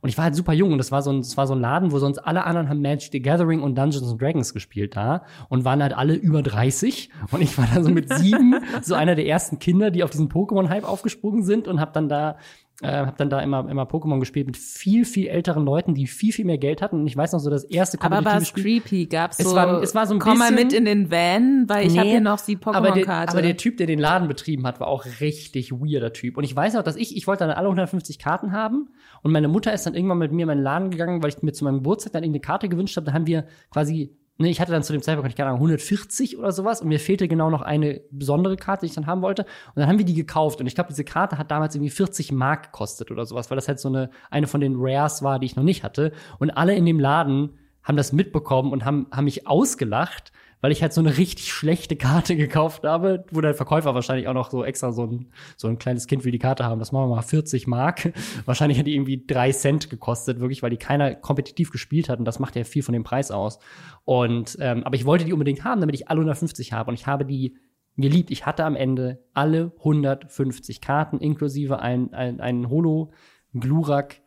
Und 0.00 0.08
ich 0.08 0.16
war 0.16 0.24
halt 0.24 0.36
super 0.36 0.52
jung 0.52 0.72
und 0.72 0.78
das 0.78 0.92
war 0.92 1.02
so 1.02 1.10
ein, 1.10 1.18
das 1.18 1.36
war 1.36 1.46
so 1.46 1.54
ein 1.54 1.60
Laden, 1.60 1.90
wo 1.90 1.98
sonst 1.98 2.18
alle 2.18 2.44
anderen 2.44 2.68
haben 2.68 2.80
Magic 2.80 3.10
the 3.12 3.20
Gathering 3.20 3.62
und 3.62 3.76
Dungeons 3.76 4.10
and 4.10 4.20
Dragons 4.20 4.54
gespielt 4.54 4.96
da 4.96 5.24
und 5.48 5.64
waren 5.64 5.82
halt 5.82 5.92
alle 5.92 6.14
über 6.14 6.42
30 6.42 7.10
und 7.30 7.42
ich 7.42 7.56
war 7.58 7.66
dann 7.72 7.84
so 7.84 7.90
mit 7.90 8.12
sieben 8.12 8.54
so 8.82 8.94
einer 8.94 9.14
der 9.14 9.26
ersten 9.26 9.58
Kinder, 9.58 9.90
die 9.90 10.04
auf 10.04 10.10
diesen 10.10 10.28
Pokémon-Hype 10.28 10.88
aufgesprungen 10.88 11.42
sind 11.42 11.68
und 11.68 11.80
habe 11.80 11.92
dann 11.92 12.08
da 12.08 12.36
äh, 12.82 12.88
habe 13.06 13.14
dann 13.16 13.30
da 13.30 13.40
immer 13.40 13.68
immer 13.70 13.84
Pokémon 13.84 14.18
gespielt 14.20 14.46
mit 14.46 14.56
viel 14.56 15.04
viel 15.04 15.28
älteren 15.28 15.64
Leuten, 15.64 15.94
die 15.94 16.06
viel 16.06 16.32
viel 16.32 16.44
mehr 16.44 16.58
Geld 16.58 16.82
hatten 16.82 16.96
und 17.00 17.06
ich 17.06 17.16
weiß 17.16 17.32
noch 17.32 17.38
so 17.40 17.48
das 17.48 17.64
erste 17.64 18.00
Aber 18.02 18.24
war 18.24 18.36
es 18.38 18.48
Spiel. 18.48 18.80
creepy? 18.80 19.06
Gab's 19.06 19.38
Es 19.38 19.48
so, 19.48 19.54
war- 19.56 19.82
es 19.82 19.94
war 19.94 20.06
so 20.06 20.14
ein 20.14 20.20
komm 20.20 20.38
mal 20.38 20.50
bisschen- 20.50 20.66
mit 20.68 20.72
in 20.74 20.84
den 20.84 21.10
Van, 21.10 21.64
weil 21.68 21.86
ich 21.86 21.92
Nee, 21.92 21.98
habe 22.00 22.08
hier 22.10 22.20
noch 22.20 22.40
die 22.40 22.58
aber 22.62 22.88
Pokémon-Karte. 22.90 23.32
aber 23.32 23.42
der 23.42 23.56
Typ, 23.56 23.76
der 23.78 23.86
den 23.86 23.98
Laden 23.98 24.28
betrieben 24.28 24.66
hat, 24.66 24.80
war 24.80 24.88
auch 24.88 25.04
richtig 25.20 25.72
weirder 25.72 26.12
Typ. 26.12 26.36
Und 26.36 26.44
ich 26.44 26.54
weiß 26.54 26.76
auch, 26.76 26.82
dass 26.82 26.96
ich, 26.96 27.16
ich 27.16 27.26
wollte 27.26 27.44
dann 27.46 27.54
alle 27.56 27.68
150 27.68 28.18
Karten 28.18 28.52
haben. 28.52 28.88
Und 29.22 29.32
meine 29.32 29.48
Mutter 29.48 29.72
ist 29.72 29.86
dann 29.86 29.94
irgendwann 29.94 30.18
mit 30.18 30.32
mir 30.32 30.42
in 30.42 30.48
meinen 30.48 30.62
Laden 30.62 30.90
gegangen, 30.90 31.22
weil 31.22 31.30
ich 31.30 31.42
mir 31.42 31.52
zu 31.52 31.64
meinem 31.64 31.76
Geburtstag 31.76 32.12
dann 32.12 32.24
irgendeine 32.24 32.40
Karte 32.40 32.68
gewünscht 32.68 32.96
habe. 32.96 33.06
Da 33.06 33.12
haben 33.12 33.26
wir 33.26 33.44
quasi, 33.70 34.16
ne, 34.42 34.50
ich 34.50 34.60
hatte 34.60 34.72
dann 34.72 34.82
zu 34.82 34.92
dem 34.92 35.02
Zeitpunkt, 35.02 35.30
ich 35.30 35.36
keine 35.36 35.48
Ahnung, 35.48 35.60
140 35.60 36.38
oder 36.38 36.52
sowas. 36.52 36.82
Und 36.82 36.88
mir 36.88 37.00
fehlte 37.00 37.28
genau 37.28 37.50
noch 37.50 37.62
eine 37.62 38.02
besondere 38.10 38.56
Karte, 38.56 38.86
die 38.86 38.90
ich 38.90 38.94
dann 38.94 39.06
haben 39.06 39.22
wollte. 39.22 39.42
Und 39.42 39.80
dann 39.80 39.88
haben 39.88 39.98
wir 39.98 40.04
die 40.04 40.14
gekauft. 40.14 40.60
Und 40.60 40.66
ich 40.66 40.74
glaube, 40.74 40.88
diese 40.90 41.04
Karte 41.04 41.38
hat 41.38 41.50
damals 41.50 41.74
irgendwie 41.74 41.90
40 41.90 42.32
Mark 42.32 42.64
gekostet 42.64 43.10
oder 43.10 43.24
sowas, 43.24 43.50
weil 43.50 43.56
das 43.56 43.68
halt 43.68 43.80
so 43.80 43.88
eine, 43.88 44.10
eine 44.30 44.46
von 44.46 44.60
den 44.60 44.74
Rares 44.76 45.22
war, 45.22 45.38
die 45.38 45.46
ich 45.46 45.56
noch 45.56 45.64
nicht 45.64 45.84
hatte. 45.84 46.12
Und 46.38 46.50
alle 46.50 46.74
in 46.74 46.84
dem 46.84 47.00
Laden 47.00 47.58
haben 47.82 47.96
das 47.96 48.12
mitbekommen 48.12 48.72
und 48.72 48.84
haben, 48.84 49.06
haben 49.10 49.24
mich 49.24 49.46
ausgelacht, 49.46 50.32
weil 50.62 50.72
ich 50.72 50.80
halt 50.80 50.94
so 50.94 51.00
eine 51.02 51.18
richtig 51.18 51.52
schlechte 51.52 51.96
Karte 51.96 52.36
gekauft 52.36 52.84
habe, 52.84 53.26
wo 53.30 53.42
der 53.42 53.54
Verkäufer 53.54 53.94
wahrscheinlich 53.94 54.28
auch 54.28 54.32
noch 54.32 54.50
so 54.50 54.64
extra 54.64 54.92
so 54.92 55.04
ein, 55.04 55.26
so 55.58 55.68
ein 55.68 55.78
kleines 55.78 56.06
Kind 56.06 56.24
will 56.24 56.32
die 56.32 56.38
Karte 56.38 56.64
haben. 56.64 56.78
Das 56.78 56.92
machen 56.92 57.10
wir 57.10 57.16
mal 57.16 57.22
40 57.22 57.66
Mark. 57.66 58.12
Wahrscheinlich 58.46 58.78
hat 58.78 58.86
die 58.86 58.94
irgendwie 58.94 59.24
drei 59.26 59.52
Cent 59.52 59.90
gekostet, 59.90 60.40
wirklich, 60.40 60.62
weil 60.62 60.70
die 60.70 60.78
keiner 60.78 61.14
kompetitiv 61.14 61.70
gespielt 61.70 62.08
hat 62.08 62.18
und 62.20 62.24
das 62.24 62.38
macht 62.38 62.56
ja 62.56 62.64
viel 62.64 62.82
von 62.82 62.94
dem 62.94 63.04
Preis 63.04 63.30
aus. 63.30 63.58
Und, 64.04 64.56
ähm, 64.60 64.84
aber 64.84 64.94
ich 64.94 65.04
wollte 65.04 65.24
die 65.24 65.32
unbedingt 65.32 65.64
haben, 65.64 65.80
damit 65.80 65.96
ich 65.96 66.08
alle 66.08 66.20
150 66.20 66.72
habe 66.72 66.90
und 66.90 66.94
ich 66.94 67.06
habe 67.06 67.26
die 67.26 67.56
geliebt. 67.96 68.30
Ich 68.30 68.46
hatte 68.46 68.64
am 68.64 68.76
Ende 68.76 69.22
alle 69.34 69.72
150 69.78 70.80
Karten, 70.80 71.18
inklusive 71.18 71.80
ein, 71.80 72.14
ein, 72.14 72.40
einen 72.40 72.70
Holo, 72.70 73.10
Glurak. 73.52 74.22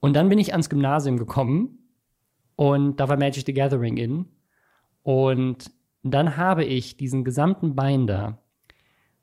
Und 0.00 0.14
dann 0.14 0.28
bin 0.28 0.38
ich 0.38 0.52
ans 0.52 0.68
Gymnasium 0.68 1.16
gekommen 1.16 1.78
und 2.54 3.00
da 3.00 3.08
war 3.08 3.16
Magic 3.16 3.46
the 3.46 3.54
Gathering 3.54 3.96
in. 3.96 4.26
Und 5.02 5.70
dann 6.02 6.36
habe 6.36 6.64
ich 6.64 6.96
diesen 6.96 7.24
gesamten 7.24 7.74
Binder 7.74 8.38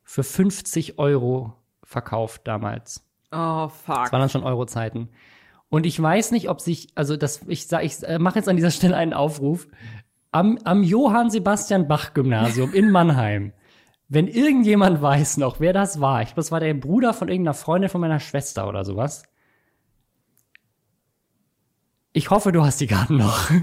für 0.02 0.22
50 0.22 0.98
Euro 0.98 1.54
verkauft 1.82 2.42
damals. 2.44 3.06
oh, 3.32 3.68
fuck. 3.68 4.04
Das 4.04 4.12
waren 4.12 4.20
dann 4.20 4.28
schon 4.28 4.44
Euro-Zeiten. 4.44 5.08
Und 5.68 5.86
ich 5.86 6.00
weiß 6.00 6.32
nicht, 6.32 6.48
ob 6.48 6.60
sich, 6.60 6.88
also 6.96 7.16
das, 7.16 7.42
ich 7.46 7.68
sag, 7.68 7.84
ich 7.84 8.02
äh, 8.02 8.18
mache 8.18 8.38
jetzt 8.38 8.48
an 8.48 8.56
dieser 8.56 8.70
Stelle 8.72 8.96
einen 8.96 9.12
Aufruf. 9.12 9.68
Am, 10.32 10.58
am 10.64 10.82
Johann 10.82 11.30
Sebastian 11.30 11.88
Bach 11.88 12.14
Gymnasium 12.14 12.72
in 12.72 12.90
Mannheim. 12.90 13.52
Wenn 14.08 14.26
irgendjemand 14.26 15.00
weiß 15.00 15.36
noch, 15.36 15.60
wer 15.60 15.72
das 15.72 16.00
war, 16.00 16.22
ich 16.22 16.28
glaube, 16.28 16.40
das 16.40 16.52
war 16.52 16.60
der 16.60 16.74
Bruder 16.74 17.14
von 17.14 17.28
irgendeiner 17.28 17.54
Freundin 17.54 17.90
von 17.90 18.00
meiner 18.00 18.18
Schwester 18.18 18.68
oder 18.68 18.84
sowas. 18.84 19.22
Ich 22.12 22.30
hoffe, 22.30 22.50
du 22.50 22.64
hast 22.64 22.80
die 22.80 22.86
Karten 22.88 23.18
noch. 23.18 23.48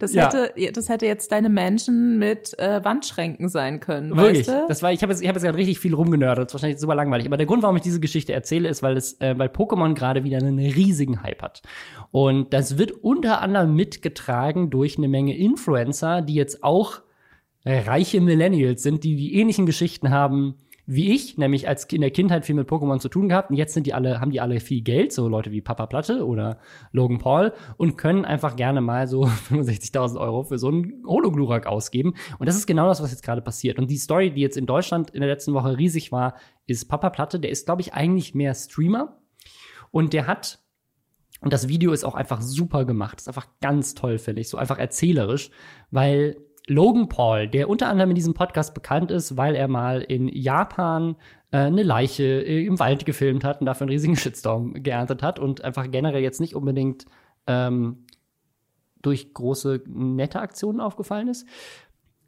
Das, 0.00 0.12
Ja. 0.12 0.24
hätte, 0.24 0.72
das 0.72 0.88
hätte 0.88 1.06
jetzt 1.06 1.30
deine 1.30 1.48
Menschen 1.48 2.18
mit 2.18 2.58
äh, 2.58 2.84
Wandschränken 2.84 3.48
sein 3.48 3.78
können, 3.78 4.16
Wirklich. 4.16 4.48
weißt 4.48 4.48
du? 4.48 4.66
Das 4.68 4.82
war, 4.82 4.92
ich 4.92 5.02
habe 5.02 5.12
jetzt, 5.12 5.22
ich 5.22 5.28
habe 5.28 5.36
jetzt 5.36 5.44
gerade 5.44 5.56
richtig 5.56 5.78
viel 5.78 5.94
rumgenördet. 5.94 6.46
Das 6.46 6.50
ist 6.50 6.54
wahrscheinlich 6.54 6.80
super 6.80 6.94
langweilig. 6.96 7.26
Aber 7.26 7.36
der 7.36 7.46
Grund, 7.46 7.62
warum 7.62 7.76
ich 7.76 7.82
diese 7.82 8.00
Geschichte 8.00 8.32
erzähle, 8.32 8.68
ist, 8.68 8.82
weil 8.82 8.96
es, 8.96 9.20
äh, 9.20 9.38
weil 9.38 9.48
Pokémon 9.48 9.94
gerade 9.94 10.24
wieder 10.24 10.38
einen 10.38 10.58
riesigen 10.58 11.22
Hype 11.22 11.42
hat. 11.42 11.62
Und 12.10 12.52
das 12.52 12.76
wird 12.76 12.90
unter 12.90 13.40
anderem 13.40 13.74
mitgetragen 13.76 14.70
durch 14.70 14.98
eine 14.98 15.08
Menge 15.08 15.36
Influencer, 15.36 16.22
die 16.22 16.34
jetzt 16.34 16.64
auch 16.64 17.00
äh, 17.64 17.80
reiche 17.80 18.20
Millennials 18.20 18.82
sind, 18.82 19.04
die 19.04 19.14
die 19.14 19.34
ähnlichen 19.34 19.64
Geschichten 19.66 20.10
haben 20.10 20.56
wie 20.90 21.12
ich, 21.12 21.36
nämlich 21.36 21.68
als 21.68 21.84
in 21.84 22.00
der 22.00 22.10
Kindheit 22.10 22.46
viel 22.46 22.54
mit 22.54 22.66
Pokémon 22.66 22.98
zu 22.98 23.10
tun 23.10 23.28
gehabt 23.28 23.50
und 23.50 23.56
jetzt 23.56 23.74
sind 23.74 23.86
die 23.86 23.92
alle, 23.92 24.22
haben 24.22 24.30
die 24.30 24.40
alle 24.40 24.58
viel 24.58 24.80
Geld, 24.80 25.12
so 25.12 25.28
Leute 25.28 25.50
wie 25.50 25.60
Papa 25.60 25.84
Platte 25.84 26.26
oder 26.26 26.60
Logan 26.92 27.18
Paul 27.18 27.52
und 27.76 27.98
können 27.98 28.24
einfach 28.24 28.56
gerne 28.56 28.80
mal 28.80 29.06
so 29.06 29.24
65.000 29.50 30.18
Euro 30.18 30.44
für 30.44 30.56
so 30.58 30.68
einen 30.68 31.04
Hologlurak 31.06 31.66
ausgeben. 31.66 32.14
Und 32.38 32.48
das 32.48 32.56
ist 32.56 32.66
genau 32.66 32.88
das, 32.88 33.02
was 33.02 33.10
jetzt 33.10 33.22
gerade 33.22 33.42
passiert. 33.42 33.78
Und 33.78 33.90
die 33.90 33.98
Story, 33.98 34.32
die 34.32 34.40
jetzt 34.40 34.56
in 34.56 34.64
Deutschland 34.64 35.10
in 35.10 35.20
der 35.20 35.28
letzten 35.28 35.52
Woche 35.52 35.76
riesig 35.76 36.10
war, 36.10 36.36
ist 36.66 36.88
Papa 36.88 37.10
Platte, 37.10 37.38
der 37.38 37.50
ist, 37.50 37.66
glaube 37.66 37.82
ich, 37.82 37.92
eigentlich 37.92 38.34
mehr 38.34 38.54
Streamer 38.54 39.18
und 39.90 40.14
der 40.14 40.26
hat 40.26 40.58
und 41.40 41.52
das 41.52 41.68
Video 41.68 41.92
ist 41.92 42.02
auch 42.02 42.14
einfach 42.14 42.40
super 42.40 42.84
gemacht. 42.84 43.20
Ist 43.20 43.28
einfach 43.28 43.46
ganz 43.60 43.94
toll, 43.94 44.18
finde 44.18 44.40
ich. 44.40 44.48
So 44.48 44.56
einfach 44.56 44.78
erzählerisch, 44.78 45.50
weil 45.92 46.36
Logan 46.68 47.08
Paul, 47.08 47.48
der 47.48 47.68
unter 47.68 47.88
anderem 47.88 48.10
in 48.10 48.14
diesem 48.14 48.34
Podcast 48.34 48.74
bekannt 48.74 49.10
ist, 49.10 49.36
weil 49.36 49.54
er 49.54 49.68
mal 49.68 50.02
in 50.02 50.28
Japan 50.28 51.16
äh, 51.50 51.58
eine 51.58 51.82
Leiche 51.82 52.24
äh, 52.24 52.66
im 52.66 52.78
Wald 52.78 53.06
gefilmt 53.06 53.42
hat 53.42 53.60
und 53.60 53.66
dafür 53.66 53.86
einen 53.86 53.92
riesigen 53.92 54.16
Shitstorm 54.16 54.74
geerntet 54.74 55.22
hat 55.22 55.38
und 55.38 55.64
einfach 55.64 55.90
generell 55.90 56.22
jetzt 56.22 56.40
nicht 56.40 56.54
unbedingt 56.54 57.06
ähm, 57.46 58.04
durch 59.00 59.32
große 59.32 59.82
nette 59.86 60.40
Aktionen 60.40 60.80
aufgefallen 60.80 61.28
ist. 61.28 61.46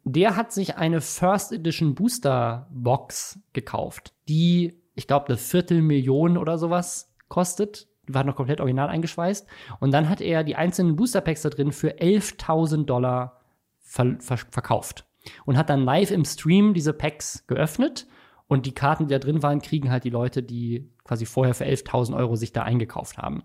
Der 0.03 0.35
hat 0.35 0.51
sich 0.51 0.77
eine 0.77 1.01
First 1.01 1.51
Edition 1.51 1.93
Booster 1.93 2.67
Box 2.71 3.39
gekauft, 3.53 4.13
die, 4.27 4.81
ich 4.95 5.05
glaube, 5.05 5.27
eine 5.27 5.37
Viertelmillion 5.37 6.37
oder 6.37 6.57
sowas 6.57 7.13
kostet. 7.29 7.87
Die 8.07 8.15
war 8.15 8.23
noch 8.23 8.35
komplett 8.35 8.59
original 8.59 8.89
eingeschweißt. 8.89 9.45
Und 9.79 9.91
dann 9.91 10.09
hat 10.09 10.19
er 10.19 10.43
die 10.43 10.55
einzelnen 10.55 10.95
Booster 10.95 11.21
Packs 11.21 11.43
da 11.43 11.49
drin 11.49 11.71
für 11.71 11.99
11.000 11.99 12.85
Dollar 12.85 13.40
ver 13.91 14.15
ver 14.19 14.37
verkauft. 14.37 15.05
Und 15.45 15.57
hat 15.57 15.69
dann 15.69 15.83
live 15.83 16.11
im 16.11 16.23
Stream 16.23 16.73
diese 16.73 16.93
Packs 16.93 17.45
geöffnet. 17.47 18.07
Und 18.47 18.65
die 18.65 18.73
Karten, 18.73 19.07
die 19.07 19.13
da 19.13 19.19
drin 19.19 19.43
waren, 19.43 19.61
kriegen 19.61 19.91
halt 19.91 20.03
die 20.03 20.09
Leute, 20.09 20.41
die 20.43 20.89
quasi 21.03 21.25
vorher 21.25 21.53
für 21.53 21.65
11.000 21.65 22.15
Euro 22.15 22.35
sich 22.35 22.53
da 22.53 22.63
eingekauft 22.63 23.17
haben. 23.17 23.43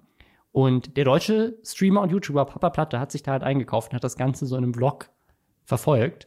Und 0.53 0.97
der 0.97 1.05
deutsche 1.05 1.59
Streamer 1.64 2.01
und 2.01 2.11
YouTuber 2.12 2.47
Papa 2.47 2.70
Platte 2.70 2.99
hat 2.99 3.12
sich 3.12 3.22
da 3.22 3.32
halt 3.32 3.42
eingekauft 3.42 3.90
und 3.90 3.97
hat 3.97 4.05
das 4.05 4.16
Ganze 4.16 4.47
so 4.47 4.57
in 4.57 4.64
einem 4.64 4.74
Vlog 4.74 5.11
verfolgt. 5.64 6.26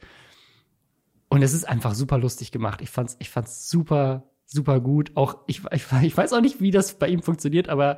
Und 1.29 1.41
es 1.41 1.53
ist 1.53 1.67
einfach 1.67 1.95
super 1.95 2.17
lustig 2.17 2.51
gemacht. 2.51 2.81
Ich 2.81 2.89
fand's, 2.89 3.15
ich 3.19 3.29
fand's 3.29 3.69
super, 3.69 4.29
super 4.45 4.81
gut. 4.81 5.11
Auch 5.15 5.37
ich, 5.47 5.61
ich, 5.71 5.85
ich 6.03 6.17
weiß 6.17 6.33
auch 6.33 6.41
nicht, 6.41 6.61
wie 6.61 6.71
das 6.71 6.99
bei 6.99 7.07
ihm 7.07 7.23
funktioniert, 7.23 7.69
aber 7.69 7.97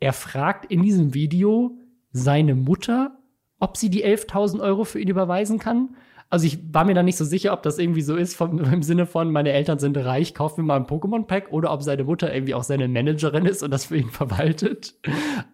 er 0.00 0.12
fragt 0.12 0.70
in 0.70 0.82
diesem 0.82 1.14
Video 1.14 1.76
seine 2.12 2.54
Mutter, 2.54 3.18
ob 3.60 3.76
sie 3.76 3.90
die 3.90 4.04
11.000 4.04 4.60
Euro 4.60 4.84
für 4.84 5.00
ihn 5.00 5.08
überweisen 5.08 5.58
kann. 5.58 5.96
Also 6.30 6.46
ich 6.46 6.58
war 6.74 6.84
mir 6.84 6.94
da 6.94 7.02
nicht 7.02 7.16
so 7.16 7.24
sicher, 7.24 7.52
ob 7.52 7.62
das 7.62 7.78
irgendwie 7.78 8.02
so 8.02 8.14
ist 8.16 8.36
vom, 8.36 8.58
im 8.72 8.82
Sinne 8.82 9.06
von, 9.06 9.32
meine 9.32 9.52
Eltern 9.52 9.78
sind 9.78 9.96
reich, 9.96 10.34
kauf 10.34 10.56
mir 10.56 10.64
mal 10.64 10.76
ein 10.76 10.86
Pokémon-Pack 10.86 11.52
oder 11.52 11.72
ob 11.72 11.82
seine 11.82 12.04
Mutter 12.04 12.32
irgendwie 12.32 12.54
auch 12.54 12.62
seine 12.62 12.88
Managerin 12.88 13.46
ist 13.46 13.62
und 13.62 13.70
das 13.70 13.86
für 13.86 13.96
ihn 13.96 14.10
verwaltet. 14.10 14.94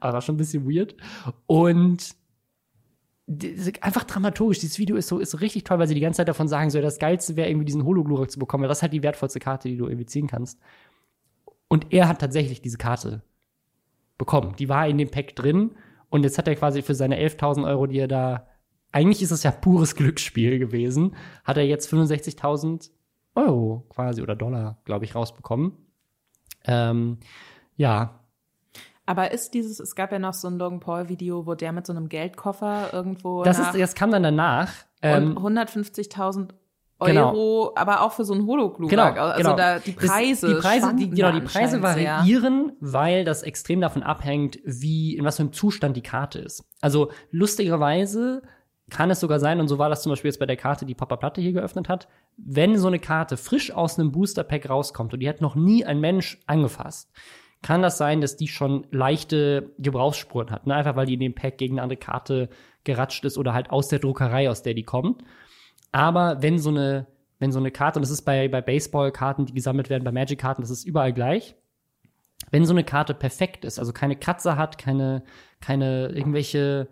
Aber 0.01 0.15
war 0.15 0.23
schon 0.23 0.35
ein 0.35 0.39
bisschen 0.39 0.69
weird. 0.69 0.95
Und 1.47 2.15
einfach 3.81 4.05
dramaturgisch, 4.05 4.59
dieses 4.59 4.79
Video 4.79 4.97
ist 4.97 5.09
so, 5.09 5.19
ist 5.19 5.31
so 5.31 5.39
richtig 5.39 5.65
toll, 5.65 5.79
weil 5.79 5.89
sie 5.89 5.95
die 5.95 6.01
ganze 6.01 6.19
Zeit 6.19 6.29
davon 6.29 6.49
sagen, 6.49 6.69
so, 6.69 6.81
das 6.83 6.99
Geilste 6.99 7.37
wäre 7.37 7.49
irgendwie 7.49 7.65
diesen 7.65 7.85
Hologlurak 7.85 8.31
zu 8.31 8.39
bekommen, 8.39 8.63
weil 8.63 8.69
das 8.69 8.79
ist 8.79 8.83
halt 8.83 8.93
die 8.93 9.03
wertvollste 9.03 9.41
Karte, 9.41 9.69
die 9.69 9.79
du 9.79 9.87
irgendwie 9.87 10.05
ziehen 10.05 10.27
kannst. 10.27 10.61
Und 11.69 11.93
er 11.93 12.09
hat 12.09 12.21
tatsächlich 12.21 12.61
diese 12.61 12.77
Karte 12.77 13.23
bekommen. 14.19 14.55
Die 14.59 14.69
war 14.69 14.87
in 14.87 14.99
dem 14.99 15.11
Pack 15.11 15.35
drin 15.37 15.71
und 16.15 16.23
jetzt 16.23 16.39
hat 16.39 16.47
er 16.47 16.55
quasi 16.55 16.83
für 16.83 16.95
seine 16.95 17.19
11.000 17.19 17.67
Euro, 17.67 17.89
die 17.89 17.99
er 17.99 18.07
da, 18.07 18.47
eigentlich 18.93 19.21
ist 19.21 19.33
es 19.33 19.43
ja 19.43 19.51
pures 19.51 19.97
Glücksspiel 19.97 20.61
gewesen, 20.61 21.17
hat 21.43 21.57
er 21.57 21.65
jetzt 21.67 21.93
65.000 21.93 22.91
Euro 23.35 23.85
quasi 23.89 24.23
oder 24.23 24.37
Dollar, 24.37 24.79
glaube 24.85 25.07
ich, 25.07 25.17
rausbekommen. 25.17 25.73
Ähm, 26.67 27.19
ja, 27.75 28.21
aber 29.07 29.33
ist 29.33 29.55
dieses, 29.55 29.81
es 29.81 29.97
gab 29.97 30.12
ja 30.12 30.21
noch 30.21 30.35
so 30.35 30.47
ein 30.47 30.57
Logan 30.57 30.79
Paul-Video, 30.79 31.47
wo 31.47 31.57
der 31.57 31.73
mit 31.73 31.85
so 31.85 31.93
einem 31.93 32.09
Geldkoffer 32.09 32.91
irgendwo. 32.93 33.43
Das, 33.43 33.59
ist, 33.59 33.75
das 33.75 33.97
kam 33.97 34.12
dann 34.12 34.23
danach. 34.23 34.73
Ähm, 35.03 35.37
150.000 35.37 36.51
Euro, 37.01 37.11
genau. 37.11 37.73
aber 37.75 38.03
auch 38.03 38.13
für 38.13 38.25
so 38.25 38.35
ein 38.35 38.47
Hologlurak. 38.47 38.91
Genau, 38.91 39.27
also 39.27 39.43
genau. 39.43 39.57
da 39.57 39.79
die 39.79 39.93
Preise, 39.93 40.47
das, 40.47 40.57
die 40.57 40.63
Preise, 40.63 40.95
die, 40.95 41.11
genau, 41.11 41.33
die 41.33 41.41
Preise 41.41 41.83
variieren, 41.83 42.73
sehr. 42.81 42.93
weil 42.93 43.25
das 43.25 43.43
extrem 43.43 43.81
davon 43.81 44.03
abhängt, 44.03 44.59
wie 44.65 45.17
in 45.17 45.25
was 45.25 45.37
für 45.37 45.43
einem 45.43 45.53
Zustand 45.53 45.97
die 45.97 46.03
Karte 46.03 46.39
ist. 46.39 46.65
Also 46.81 47.11
lustigerweise 47.31 48.43
kann 48.91 49.11
es 49.11 49.21
sogar 49.21 49.41
sein, 49.41 49.61
und 49.61 49.69
so 49.69 49.79
war 49.79 49.89
das 49.89 50.03
zum 50.03 50.11
Beispiel 50.11 50.29
jetzt 50.29 50.39
bei 50.39 50.47
der 50.47 50.57
Karte, 50.57 50.87
die 50.87 50.95
Papa 50.95 51.17
Platte 51.17 51.41
hier 51.41 51.53
geöffnet 51.53 51.89
hat, 51.89 52.07
wenn 52.37 52.79
so 52.79 52.87
eine 52.87 52.99
Karte 52.99 53.37
frisch 53.37 53.73
aus 53.73 53.99
einem 53.99 54.13
Booster 54.13 54.45
Pack 54.45 54.69
rauskommt 54.69 55.15
und 55.15 55.21
die 55.21 55.29
hat 55.29 55.41
noch 55.41 55.55
nie 55.55 55.85
ein 55.85 56.01
Mensch 56.01 56.39
angefasst, 56.47 57.11
kann 57.63 57.81
das 57.81 57.97
sein, 57.97 58.21
dass 58.21 58.37
die 58.37 58.49
schon 58.49 58.87
leichte 58.91 59.71
Gebrauchsspuren 59.79 60.51
hat. 60.51 60.67
Ne? 60.67 60.75
Einfach 60.75 60.97
weil 60.97 61.07
die 61.07 61.15
in 61.15 61.21
dem 61.21 61.35
Pack 61.35 61.57
gegen 61.57 61.75
eine 61.75 61.83
andere 61.83 61.99
Karte 61.99 62.51
geratscht 62.85 63.25
ist 63.25 63.39
oder 63.39 63.55
halt 63.55 63.71
aus 63.71 63.89
der 63.89 64.01
Druckerei, 64.01 64.51
aus 64.51 64.63
der 64.63 64.75
die 64.75 64.83
kommt. 64.83 65.25
Aber 65.95 66.43
wenn 66.43 66.59
so 66.59 66.71
eine, 66.71 67.07
wenn 67.39 67.53
so 67.53 67.61
eine 67.61 67.71
Karte, 67.71 68.01
und 68.01 68.03
das 68.03 68.11
ist 68.11 68.23
bei, 68.23 68.49
bei 68.49 68.61
Baseball-Karten, 68.61 69.47
die 69.47 69.55
gesammelt 69.55 69.91
werden, 69.91 70.03
bei 70.03 70.11
Magic-Karten, 70.11 70.61
das 70.61 70.73
ist 70.73 70.85
überall 70.85 71.13
gleich. 71.13 71.55
Wenn 72.51 72.67
so 72.67 72.73
eine 72.73 72.83
Karte 72.83 73.15
perfekt 73.15 73.65
ist, 73.65 73.79
also 73.79 73.93
keine 73.93 74.17
Kratzer 74.17 74.57
hat, 74.57 74.77
keine, 74.77 75.23
keine 75.61 76.09
irgendwelche 76.09 76.89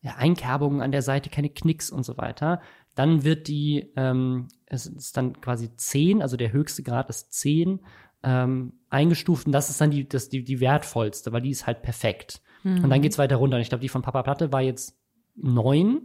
ja, 0.00 0.14
Einkerbungen 0.14 0.80
an 0.80 0.90
der 0.90 1.02
Seite, 1.02 1.28
keine 1.28 1.50
Knicks 1.50 1.90
und 1.90 2.04
so 2.06 2.16
weiter, 2.16 2.62
dann 2.94 3.24
wird 3.24 3.46
die, 3.48 3.92
ähm, 3.94 4.48
es 4.64 4.86
ist 4.86 5.18
dann 5.18 5.38
quasi 5.42 5.76
10, 5.76 6.22
also 6.22 6.38
der 6.38 6.50
höchste 6.50 6.82
Grad 6.82 7.10
ist 7.10 7.34
10 7.34 7.80
ähm, 8.22 8.72
eingestuft 8.88 9.44
und 9.44 9.52
das 9.52 9.68
ist 9.68 9.82
dann 9.82 9.90
die, 9.90 10.08
das, 10.08 10.30
die, 10.30 10.44
die 10.44 10.60
wertvollste, 10.60 11.30
weil 11.30 11.42
die 11.42 11.50
ist 11.50 11.66
halt 11.66 11.82
perfekt. 11.82 12.40
Mhm. 12.62 12.84
Und 12.84 12.88
dann 12.88 13.02
geht's 13.02 13.18
weiter 13.18 13.36
runter. 13.36 13.56
Und 13.56 13.62
ich 13.62 13.68
glaube, 13.68 13.82
die 13.82 13.90
von 13.90 14.00
Papa 14.00 14.22
Platte 14.22 14.50
war 14.50 14.62
jetzt 14.62 14.98
neun 15.34 16.00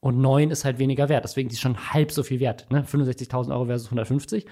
und 0.00 0.18
neun 0.18 0.50
ist 0.50 0.64
halt 0.64 0.78
weniger 0.78 1.08
wert. 1.08 1.24
Deswegen 1.24 1.48
ist 1.48 1.56
sie 1.56 1.60
schon 1.60 1.92
halb 1.92 2.12
so 2.12 2.22
viel 2.22 2.40
wert. 2.40 2.70
Ne? 2.70 2.82
65.000 2.82 3.50
Euro 3.50 3.66
versus 3.66 3.86
150. 3.86 4.46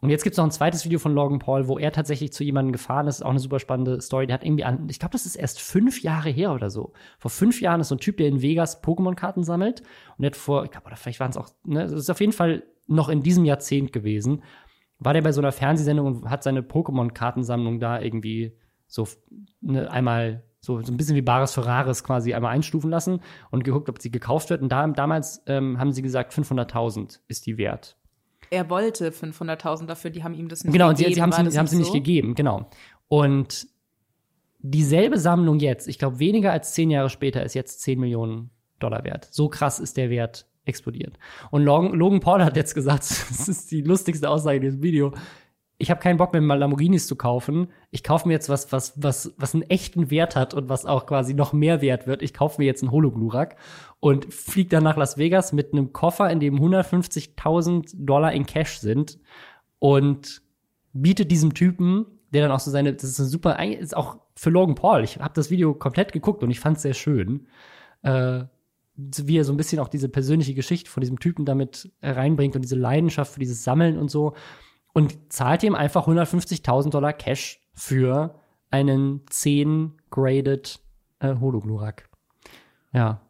Und 0.00 0.10
jetzt 0.10 0.22
gibt's 0.22 0.36
noch 0.36 0.44
ein 0.44 0.52
zweites 0.52 0.84
Video 0.84 1.00
von 1.00 1.12
Logan 1.12 1.40
Paul, 1.40 1.66
wo 1.66 1.76
er 1.76 1.90
tatsächlich 1.90 2.32
zu 2.32 2.44
jemandem 2.44 2.72
gefahren 2.72 3.08
ist 3.08 3.24
auch 3.24 3.30
eine 3.30 3.40
super 3.40 3.58
spannende 3.58 4.00
Story. 4.00 4.28
Der 4.28 4.34
hat 4.34 4.44
irgendwie 4.44 4.64
an, 4.64 4.86
ich 4.88 5.00
glaube, 5.00 5.12
das 5.12 5.26
ist 5.26 5.34
erst 5.34 5.60
fünf 5.60 6.02
Jahre 6.02 6.30
her 6.30 6.52
oder 6.52 6.70
so. 6.70 6.92
Vor 7.18 7.32
fünf 7.32 7.60
Jahren 7.60 7.80
ist 7.80 7.88
so 7.88 7.96
ein 7.96 8.00
Typ, 8.00 8.16
der 8.16 8.28
in 8.28 8.40
Vegas 8.40 8.82
Pokémon-Karten 8.82 9.42
sammelt. 9.42 9.80
Und 10.16 10.22
der 10.22 10.30
hat 10.30 10.36
vor, 10.36 10.64
ich 10.64 10.70
glaube, 10.70 10.86
oder 10.86 10.96
vielleicht 10.96 11.18
waren 11.18 11.30
es 11.30 11.36
auch, 11.36 11.48
ne, 11.64 11.82
das 11.82 11.92
ist 11.92 12.10
auf 12.10 12.20
jeden 12.20 12.32
Fall 12.32 12.62
noch 12.86 13.08
in 13.08 13.22
diesem 13.22 13.44
Jahrzehnt 13.44 13.92
gewesen 13.92 14.42
war 14.98 15.12
der 15.12 15.22
bei 15.22 15.32
so 15.32 15.40
einer 15.40 15.52
Fernsehsendung 15.52 16.06
und 16.06 16.30
hat 16.30 16.42
seine 16.42 16.62
Pokémon-Kartensammlung 16.62 17.80
da 17.80 18.00
irgendwie 18.00 18.56
so 18.86 19.06
ne, 19.60 19.90
einmal 19.90 20.44
so, 20.68 20.82
so 20.82 20.92
ein 20.92 20.98
bisschen 20.98 21.16
wie 21.16 21.22
Bares 21.22 21.54
Ferraris 21.54 22.04
quasi 22.04 22.34
einmal 22.34 22.54
einstufen 22.54 22.90
lassen 22.90 23.20
und 23.50 23.64
geguckt, 23.64 23.88
ob 23.88 24.02
sie 24.02 24.10
gekauft 24.10 24.50
wird. 24.50 24.60
Und 24.60 24.68
da, 24.70 24.86
damals 24.86 25.42
ähm, 25.46 25.78
haben 25.78 25.92
sie 25.92 26.02
gesagt, 26.02 26.34
500.000 26.34 27.20
ist 27.26 27.46
die 27.46 27.56
wert. 27.56 27.96
Er 28.50 28.68
wollte 28.68 29.10
500.000 29.10 29.86
dafür, 29.86 30.10
die 30.10 30.22
haben 30.22 30.34
ihm 30.34 30.48
das 30.48 30.64
nicht 30.64 30.72
genau, 30.72 30.88
gegeben. 30.90 30.98
Genau, 30.98 31.08
und 31.08 31.08
sie, 31.08 31.14
sie 31.14 31.22
haben 31.22 31.50
sie, 31.50 31.58
haben 31.58 31.66
so? 31.66 31.70
sie 31.70 31.78
nicht 31.78 31.92
gegeben, 31.92 32.34
genau. 32.34 32.68
Und 33.08 33.66
dieselbe 34.58 35.18
Sammlung 35.18 35.58
jetzt, 35.58 35.88
ich 35.88 35.98
glaube, 35.98 36.18
weniger 36.18 36.52
als 36.52 36.74
zehn 36.74 36.90
Jahre 36.90 37.08
später, 37.08 37.42
ist 37.42 37.54
jetzt 37.54 37.80
10 37.80 37.98
Millionen 37.98 38.50
Dollar 38.78 39.04
wert. 39.04 39.28
So 39.30 39.48
krass 39.48 39.80
ist 39.80 39.96
der 39.96 40.10
Wert 40.10 40.46
explodiert. 40.66 41.18
Und 41.50 41.62
Logan, 41.62 41.94
Logan 41.94 42.20
Paul 42.20 42.44
hat 42.44 42.56
jetzt 42.56 42.74
gesagt, 42.74 43.00
das 43.08 43.48
ist 43.48 43.70
die 43.70 43.80
lustigste 43.80 44.28
Aussage 44.28 44.56
in 44.56 44.62
diesem 44.62 44.82
Video. 44.82 45.14
Ich 45.80 45.90
habe 45.90 46.00
keinen 46.00 46.16
Bock 46.16 46.32
mehr, 46.32 46.42
mal 46.42 46.58
Lamborghinis 46.58 47.06
zu 47.06 47.14
kaufen. 47.14 47.68
Ich 47.92 48.02
kaufe 48.02 48.26
mir 48.26 48.34
jetzt 48.34 48.48
was, 48.48 48.72
was, 48.72 49.00
was, 49.00 49.32
was 49.36 49.54
einen 49.54 49.62
echten 49.62 50.10
Wert 50.10 50.34
hat 50.34 50.52
und 50.52 50.68
was 50.68 50.84
auch 50.84 51.06
quasi 51.06 51.34
noch 51.34 51.52
mehr 51.52 51.80
wert 51.80 52.08
wird. 52.08 52.20
Ich 52.20 52.34
kaufe 52.34 52.60
mir 52.60 52.66
jetzt 52.66 52.82
einen 52.82 52.90
Hologlurak 52.90 53.56
und 54.00 54.32
fliege 54.34 54.70
dann 54.70 54.82
nach 54.82 54.96
Las 54.96 55.18
Vegas 55.18 55.52
mit 55.52 55.72
einem 55.72 55.92
Koffer, 55.92 56.30
in 56.30 56.40
dem 56.40 56.58
150.000 56.58 57.92
Dollar 57.94 58.32
in 58.32 58.44
Cash 58.44 58.78
sind 58.78 59.20
und 59.78 60.42
bietet 60.92 61.30
diesem 61.30 61.54
Typen, 61.54 62.06
der 62.32 62.42
dann 62.42 62.50
auch 62.50 62.60
so 62.60 62.72
seine, 62.72 62.92
das 62.92 63.04
ist 63.04 63.20
eine 63.20 63.28
super, 63.28 63.64
ist 63.64 63.96
auch 63.96 64.18
für 64.34 64.50
Logan 64.50 64.74
Paul. 64.74 65.04
Ich 65.04 65.18
habe 65.18 65.34
das 65.34 65.50
Video 65.50 65.74
komplett 65.74 66.12
geguckt 66.12 66.42
und 66.42 66.50
ich 66.50 66.58
fand 66.58 66.78
es 66.78 66.82
sehr 66.82 66.94
schön. 66.94 67.46
Äh, 68.02 68.44
wie 68.96 69.38
er 69.38 69.44
so 69.44 69.52
ein 69.52 69.56
bisschen 69.56 69.78
auch 69.78 69.86
diese 69.86 70.08
persönliche 70.08 70.54
Geschichte 70.54 70.90
von 70.90 71.00
diesem 71.02 71.20
Typen 71.20 71.44
damit 71.44 71.92
reinbringt 72.02 72.56
und 72.56 72.62
diese 72.62 72.74
Leidenschaft 72.74 73.32
für 73.32 73.38
dieses 73.38 73.62
Sammeln 73.62 73.96
und 73.96 74.10
so 74.10 74.34
und 74.98 75.32
zahlt 75.32 75.62
ihm 75.62 75.76
einfach 75.76 76.08
150.000 76.08 76.90
Dollar 76.90 77.12
Cash 77.12 77.60
für 77.72 78.34
einen 78.70 79.22
10 79.30 79.92
graded 80.10 80.80
äh, 81.20 81.36
Hologlurak. 81.36 82.08
Ja. 82.92 83.20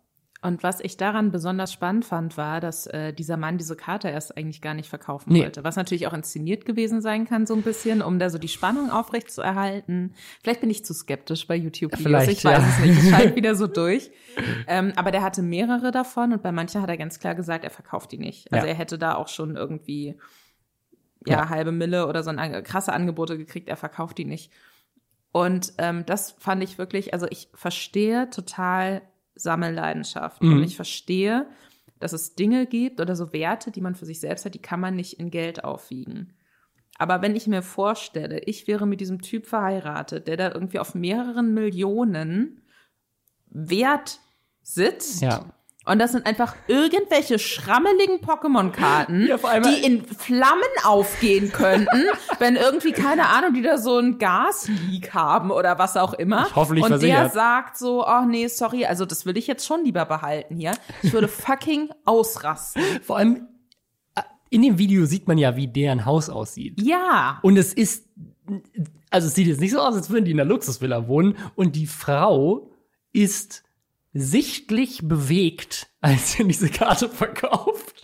Und 0.40 0.62
was 0.62 0.80
ich 0.80 0.96
daran 0.96 1.30
besonders 1.32 1.72
spannend 1.72 2.04
fand, 2.04 2.36
war, 2.36 2.60
dass 2.60 2.86
äh, 2.86 3.12
dieser 3.12 3.36
Mann 3.36 3.58
diese 3.58 3.74
Karte 3.76 4.08
erst 4.08 4.36
eigentlich 4.38 4.62
gar 4.62 4.72
nicht 4.72 4.88
verkaufen 4.88 5.32
Nee. 5.32 5.42
wollte. 5.42 5.64
Was 5.64 5.74
natürlich 5.76 6.06
auch 6.06 6.12
inszeniert 6.12 6.64
gewesen 6.64 7.02
sein 7.02 7.26
kann, 7.26 7.44
so 7.44 7.54
ein 7.54 7.62
bisschen, 7.62 8.00
um 8.02 8.18
da 8.20 8.30
so 8.30 8.38
die 8.38 8.48
Spannung 8.48 8.90
aufrecht 8.90 9.30
zu 9.32 9.42
erhalten. 9.42 10.14
Vielleicht 10.42 10.60
bin 10.60 10.70
ich 10.70 10.84
zu 10.84 10.94
skeptisch 10.94 11.46
bei 11.48 11.56
YouTube-Videos, 11.56 12.02
Vielleicht, 12.06 12.30
ich 12.30 12.44
weiß 12.44 12.58
ja. 12.62 12.68
es 12.68 12.78
nicht. 12.78 12.98
Es 13.02 13.10
scheint 13.10 13.36
wieder 13.36 13.56
so 13.56 13.66
durch. 13.66 14.10
Ähm, 14.68 14.92
aber 14.96 15.10
der 15.10 15.22
hatte 15.22 15.42
mehrere 15.42 15.90
davon 15.90 16.32
und 16.32 16.42
bei 16.42 16.52
manchen 16.52 16.80
hat 16.80 16.88
er 16.88 16.96
ganz 16.96 17.18
klar 17.18 17.34
gesagt, 17.34 17.64
er 17.64 17.70
verkauft 17.70 18.12
die 18.12 18.18
nicht. 18.18 18.50
Also 18.52 18.64
Ja. 18.64 18.72
er 18.72 18.78
hätte 18.78 18.96
da 18.96 19.16
auch 19.16 19.28
schon 19.28 19.56
irgendwie 19.56 20.16
ja, 21.28 21.38
Ja. 21.38 21.48
halbe 21.48 21.72
Mille 21.72 22.06
oder 22.06 22.22
so 22.22 22.30
ein, 22.30 22.62
krasse 22.64 22.92
Angebote 22.92 23.36
gekriegt, 23.38 23.68
er 23.68 23.76
verkauft 23.76 24.18
die 24.18 24.24
nicht. 24.24 24.52
Und 25.32 25.72
ähm, 25.78 26.04
das 26.06 26.32
fand 26.38 26.62
ich 26.62 26.78
wirklich, 26.78 27.12
also 27.12 27.26
ich 27.30 27.48
verstehe 27.54 28.30
total 28.30 29.02
Sammelleidenschaft 29.34 30.42
Mhm. 30.42 30.52
und 30.54 30.62
ich 30.64 30.76
verstehe, 30.76 31.46
dass 32.00 32.12
es 32.12 32.34
Dinge 32.34 32.66
gibt 32.66 33.00
oder 33.00 33.14
so 33.16 33.32
Werte, 33.32 33.70
die 33.70 33.80
man 33.80 33.94
für 33.94 34.06
sich 34.06 34.20
selbst 34.20 34.44
hat, 34.44 34.54
die 34.54 34.62
kann 34.62 34.80
man 34.80 34.94
nicht 34.96 35.18
in 35.20 35.30
Geld 35.30 35.64
aufwiegen. 35.64 36.32
Aber 36.96 37.22
wenn 37.22 37.36
ich 37.36 37.46
mir 37.46 37.62
vorstelle, 37.62 38.40
ich 38.40 38.66
wäre 38.66 38.86
mit 38.86 39.00
diesem 39.00 39.20
Typ 39.20 39.46
verheiratet, 39.46 40.26
der 40.26 40.36
da 40.36 40.50
irgendwie 40.52 40.78
auf 40.80 40.94
mehreren 40.94 41.54
Millionen 41.54 42.62
Wert 43.50 44.20
sitzt. 44.62 45.22
Ja. 45.22 45.44
Und 45.88 45.98
das 45.98 46.12
sind 46.12 46.26
einfach 46.26 46.54
irgendwelche 46.66 47.38
schrammeligen 47.38 48.18
Pokémon-Karten, 48.20 49.26
Ja, 49.26 49.60
die 49.60 49.84
in 49.84 50.04
Flammen 50.04 50.62
aufgehen 50.84 51.50
könnten, 51.50 52.04
wenn 52.38 52.56
irgendwie, 52.56 52.92
keine 52.92 53.28
Ahnung, 53.28 53.54
die 53.54 53.62
da 53.62 53.78
so 53.78 53.98
ein 53.98 54.18
Gasleak 54.18 55.14
haben 55.14 55.50
oder 55.50 55.78
was 55.78 55.96
auch 55.96 56.12
immer. 56.12 56.54
Hoffentlich 56.54 56.84
Und 56.84 56.90
der 56.90 56.98
versichert. 57.00 57.32
sagt 57.32 57.78
so, 57.78 58.04
ach 58.04 58.26
nee, 58.26 58.48
sorry, 58.48 58.84
also 58.84 59.06
das 59.06 59.24
will 59.24 59.38
ich 59.38 59.46
jetzt 59.46 59.66
schon 59.66 59.82
lieber 59.82 60.04
behalten 60.04 60.56
hier. 60.56 60.72
Ich 61.02 61.12
würde 61.12 61.26
fucking 61.26 61.88
ausrasten. 62.04 62.82
Vor 63.02 63.16
allem 63.16 63.48
äh, 64.14 64.20
in 64.50 64.60
dem 64.60 64.76
Video 64.76 65.06
sieht 65.06 65.26
man 65.26 65.38
ja, 65.38 65.56
wie 65.56 65.68
deren 65.68 66.04
Haus 66.04 66.28
aussieht. 66.28 66.82
Ja. 66.82 67.38
Und 67.40 67.56
es 67.56 67.72
ist, 67.72 68.06
also 69.08 69.28
es 69.28 69.34
sieht 69.34 69.46
jetzt 69.46 69.60
nicht 69.60 69.72
so 69.72 69.80
aus, 69.80 69.94
als 69.94 70.10
würden 70.10 70.26
die 70.26 70.32
in 70.32 70.40
einer 70.40 70.48
Luxusvilla 70.50 71.08
wohnen. 71.08 71.36
Und 71.54 71.76
die 71.76 71.86
Frau 71.86 72.70
ist 73.14 73.62
sichtlich 74.20 75.00
bewegt, 75.06 75.88
als 76.00 76.32
sie 76.32 76.46
diese 76.46 76.68
Karte 76.68 77.08
verkauft. 77.08 77.94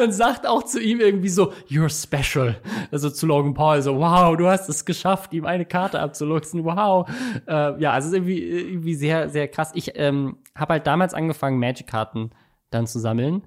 Und 0.00 0.12
sagt 0.12 0.46
auch 0.46 0.62
zu 0.62 0.80
ihm 0.80 1.00
irgendwie 1.00 1.28
so, 1.28 1.52
you're 1.68 1.90
special. 1.90 2.60
Also 2.92 3.10
zu 3.10 3.26
Logan 3.26 3.54
Paul 3.54 3.82
so, 3.82 3.96
wow, 3.98 4.36
du 4.36 4.46
hast 4.46 4.68
es 4.68 4.84
geschafft, 4.84 5.32
ihm 5.32 5.46
eine 5.46 5.64
Karte 5.64 6.00
abzuluxen, 6.00 6.64
wow. 6.64 7.08
Äh, 7.46 7.80
ja, 7.80 7.92
also 7.92 8.14
irgendwie, 8.14 8.40
irgendwie 8.40 8.94
sehr, 8.94 9.28
sehr 9.28 9.48
krass. 9.48 9.72
Ich 9.74 9.92
ähm, 9.96 10.36
habe 10.54 10.74
halt 10.74 10.86
damals 10.86 11.12
angefangen, 11.12 11.58
Magic-Karten 11.58 12.30
dann 12.70 12.86
zu 12.86 13.00
sammeln. 13.00 13.42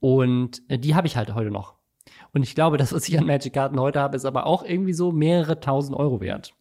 Und 0.00 0.60
äh, 0.68 0.78
die 0.78 0.94
habe 0.94 1.06
ich 1.06 1.16
halt 1.16 1.34
heute 1.34 1.50
noch. 1.50 1.74
Und 2.34 2.42
ich 2.42 2.54
glaube, 2.54 2.76
das, 2.76 2.92
was 2.92 3.08
ich 3.08 3.18
an 3.18 3.26
Magic-Karten 3.26 3.80
heute 3.80 4.00
habe, 4.00 4.16
ist 4.16 4.26
aber 4.26 4.46
auch 4.46 4.64
irgendwie 4.64 4.92
so 4.92 5.12
mehrere 5.12 5.60
tausend 5.60 5.96
Euro 5.96 6.20
wert. 6.20 6.52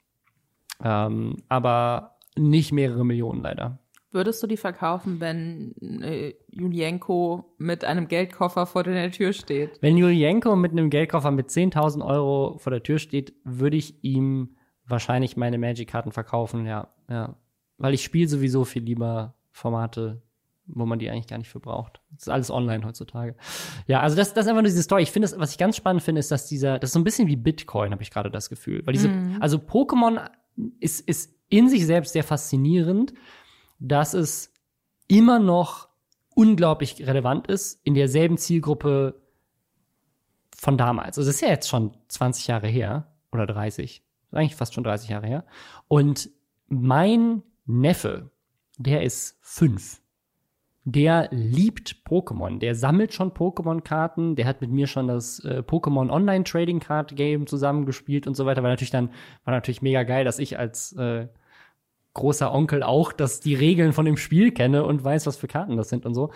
Ähm, 0.81 1.43
aber 1.49 2.17
nicht 2.37 2.71
mehrere 2.71 3.05
Millionen 3.05 3.41
leider. 3.41 3.79
Würdest 4.13 4.43
du 4.43 4.47
die 4.47 4.57
verkaufen, 4.57 5.19
wenn 5.19 5.73
äh, 6.03 6.35
Julienko 6.51 7.55
mit 7.57 7.83
einem 7.83 8.07
Geldkoffer 8.07 8.67
vor 8.67 8.83
der 8.83 9.11
Tür 9.11 9.33
steht? 9.33 9.81
Wenn 9.81 9.97
Julienko 9.97 10.55
mit 10.55 10.71
einem 10.71 10.91
Geldkoffer 10.91 11.31
mit 11.31 11.49
10.000 11.49 12.05
Euro 12.05 12.59
vor 12.59 12.69
der 12.69 12.83
Tür 12.83 12.99
steht, 12.99 13.33
würde 13.43 13.75
ich 13.75 14.03
ihm 14.03 14.55
wahrscheinlich 14.85 15.35
meine 15.35 15.57
Magic-Karten 15.57 16.11
verkaufen, 16.11 16.67
ja. 16.67 16.89
ja. 17.09 17.35
Weil 17.79 17.95
ich 17.95 18.03
spiele 18.03 18.27
sowieso 18.27 18.65
viel 18.65 18.83
lieber 18.83 19.33
Formate, 19.51 20.21
wo 20.67 20.85
man 20.85 20.99
die 20.99 21.09
eigentlich 21.09 21.27
gar 21.27 21.39
nicht 21.39 21.49
für 21.49 21.59
braucht. 21.59 21.99
Das 22.11 22.23
ist 22.23 22.29
alles 22.29 22.51
online 22.51 22.85
heutzutage. 22.85 23.35
Ja, 23.87 24.01
also 24.01 24.15
das, 24.15 24.35
das 24.35 24.45
ist 24.45 24.49
einfach 24.49 24.61
nur 24.61 24.69
diese 24.69 24.83
Story. 24.83 25.01
Ich 25.01 25.11
finde, 25.11 25.27
das, 25.27 25.39
was 25.39 25.53
ich 25.53 25.57
ganz 25.57 25.75
spannend 25.75 26.03
finde, 26.03 26.19
ist, 26.19 26.29
dass 26.29 26.45
dieser, 26.45 26.77
das 26.77 26.91
ist 26.91 26.93
so 26.93 26.99
ein 26.99 27.03
bisschen 27.03 27.27
wie 27.27 27.35
Bitcoin, 27.35 27.91
habe 27.91 28.03
ich 28.03 28.11
gerade 28.11 28.29
das 28.29 28.49
Gefühl. 28.49 28.85
Weil 28.85 28.93
diese, 28.93 29.09
also 29.39 29.57
Pokémon 29.57 30.29
ist, 30.79 31.01
ist 31.01 31.33
in 31.49 31.67
sich 31.67 31.87
selbst 31.87 32.13
sehr 32.13 32.23
faszinierend, 32.23 33.13
dass 33.83 34.13
es 34.13 34.51
immer 35.07 35.39
noch 35.39 35.89
unglaublich 36.33 37.05
relevant 37.05 37.47
ist, 37.47 37.79
in 37.83 37.93
derselben 37.93 38.37
Zielgruppe 38.37 39.21
von 40.55 40.77
damals. 40.77 41.17
Also 41.17 41.29
das 41.29 41.35
ist 41.35 41.41
ja 41.41 41.49
jetzt 41.49 41.67
schon 41.67 41.95
20 42.07 42.47
Jahre 42.47 42.67
her 42.67 43.11
oder 43.31 43.45
30. 43.45 44.01
Eigentlich 44.31 44.55
fast 44.55 44.73
schon 44.73 44.85
30 44.85 45.09
Jahre 45.09 45.27
her. 45.27 45.45
Und 45.89 46.29
mein 46.67 47.43
Neffe, 47.65 48.31
der 48.77 49.03
ist 49.03 49.37
fünf. 49.41 50.01
Der 50.85 51.27
liebt 51.31 51.97
Pokémon. 52.07 52.59
Der 52.59 52.75
sammelt 52.75 53.13
schon 53.13 53.31
Pokémon-Karten. 53.31 54.35
Der 54.35 54.45
hat 54.45 54.61
mit 54.61 54.71
mir 54.71 54.87
schon 54.87 55.07
das 55.07 55.39
äh, 55.43 55.59
Pokémon 55.59 56.09
Online 56.09 56.45
Trading 56.45 56.79
Card 56.79 57.15
Game 57.15 57.47
zusammengespielt 57.47 58.27
und 58.27 58.35
so 58.35 58.45
weiter. 58.45 58.63
War 58.63 58.69
natürlich 58.69 58.91
dann, 58.91 59.09
war 59.43 59.53
natürlich 59.53 59.81
mega 59.81 60.03
geil, 60.03 60.23
dass 60.23 60.39
ich 60.39 60.57
als 60.57 60.93
äh, 60.93 61.27
großer 62.13 62.53
Onkel 62.53 62.83
auch, 62.83 63.11
dass 63.11 63.39
die 63.39 63.55
Regeln 63.55 63.93
von 63.93 64.05
dem 64.05 64.17
Spiel 64.17 64.51
kenne 64.51 64.85
und 64.85 65.03
weiß, 65.03 65.25
was 65.25 65.37
für 65.37 65.47
Karten 65.47 65.77
das 65.77 65.89
sind 65.89 66.05
und 66.05 66.13
so. 66.13 66.31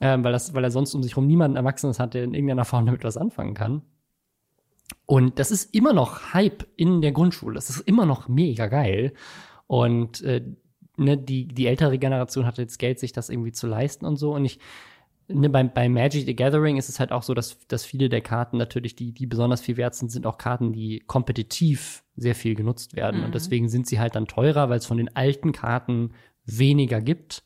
Ähm, 0.00 0.24
weil, 0.24 0.32
das, 0.32 0.54
weil 0.54 0.64
er 0.64 0.70
sonst 0.70 0.94
um 0.94 1.02
sich 1.02 1.12
herum 1.12 1.26
niemanden 1.26 1.56
Erwachsenes 1.56 1.98
hat, 2.00 2.14
der 2.14 2.24
in 2.24 2.34
irgendeiner 2.34 2.64
Form 2.64 2.86
damit 2.86 3.04
was 3.04 3.16
anfangen 3.16 3.54
kann. 3.54 3.82
Und 5.06 5.38
das 5.38 5.50
ist 5.50 5.74
immer 5.74 5.92
noch 5.92 6.34
Hype 6.34 6.66
in 6.76 7.00
der 7.00 7.12
Grundschule. 7.12 7.54
Das 7.54 7.70
ist 7.70 7.80
immer 7.80 8.06
noch 8.06 8.28
mega 8.28 8.66
geil. 8.66 9.12
Und 9.66 10.20
äh, 10.22 10.44
ne, 10.96 11.16
die, 11.16 11.46
die 11.46 11.66
ältere 11.66 11.98
Generation 11.98 12.46
hat 12.46 12.58
jetzt 12.58 12.78
Geld, 12.78 12.98
sich 12.98 13.12
das 13.12 13.28
irgendwie 13.28 13.52
zu 13.52 13.66
leisten 13.66 14.04
und 14.04 14.16
so. 14.16 14.34
Und 14.34 14.44
ich, 14.44 14.58
ne, 15.32 15.48
bei, 15.48 15.62
bei 15.64 15.88
Magic 15.88 16.26
the 16.26 16.36
Gathering 16.36 16.76
ist 16.76 16.88
es 16.88 17.00
halt 17.00 17.12
auch 17.12 17.22
so, 17.22 17.34
dass, 17.34 17.58
dass 17.68 17.84
viele 17.84 18.08
der 18.08 18.20
Karten 18.20 18.56
natürlich, 18.56 18.96
die, 18.96 19.12
die 19.12 19.26
besonders 19.26 19.60
viel 19.60 19.76
wert 19.76 19.94
sind, 19.94 20.10
sind 20.10 20.26
auch 20.26 20.38
Karten, 20.38 20.72
die 20.72 21.00
kompetitiv 21.06 22.04
sehr 22.16 22.34
viel 22.34 22.54
genutzt 22.54 22.96
werden. 22.96 23.24
Und 23.24 23.34
deswegen 23.34 23.68
sind 23.68 23.86
sie 23.86 24.00
halt 24.00 24.14
dann 24.14 24.26
teurer, 24.26 24.68
weil 24.68 24.78
es 24.78 24.86
von 24.86 24.98
den 24.98 25.14
alten 25.16 25.52
Karten 25.52 26.12
weniger 26.44 27.00
gibt. 27.00 27.42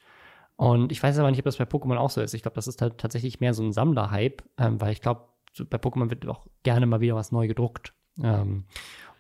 Und 0.57 0.93
ich 0.93 1.03
weiß 1.03 1.19
aber 1.19 1.31
nicht, 1.31 1.41
ob 1.41 1.45
das 1.45 1.57
bei 1.57 1.65
Pokémon 1.65 1.97
auch 1.97 2.11
so 2.11 2.21
ist. 2.21 2.35
Ich 2.35 2.43
glaube, 2.43 2.55
das 2.57 2.69
ist 2.69 2.81
halt 2.81 2.99
tatsächlich 2.99 3.41
mehr 3.41 3.55
so 3.55 3.63
ein 3.63 3.73
Sammler-Hype, 3.73 4.43
ähm, 4.59 4.81
weil 4.81 4.93
ich 4.93 5.01
glaube, 5.01 5.29
bei 5.71 5.79
Pokémon 5.79 6.11
wird 6.11 6.27
auch 6.27 6.47
gerne 6.63 6.87
mal 6.87 7.01
wieder 7.01 7.15
was 7.15 7.33
neu 7.33 7.47
gedruckt. 7.47 7.93
Ähm, 8.23 8.65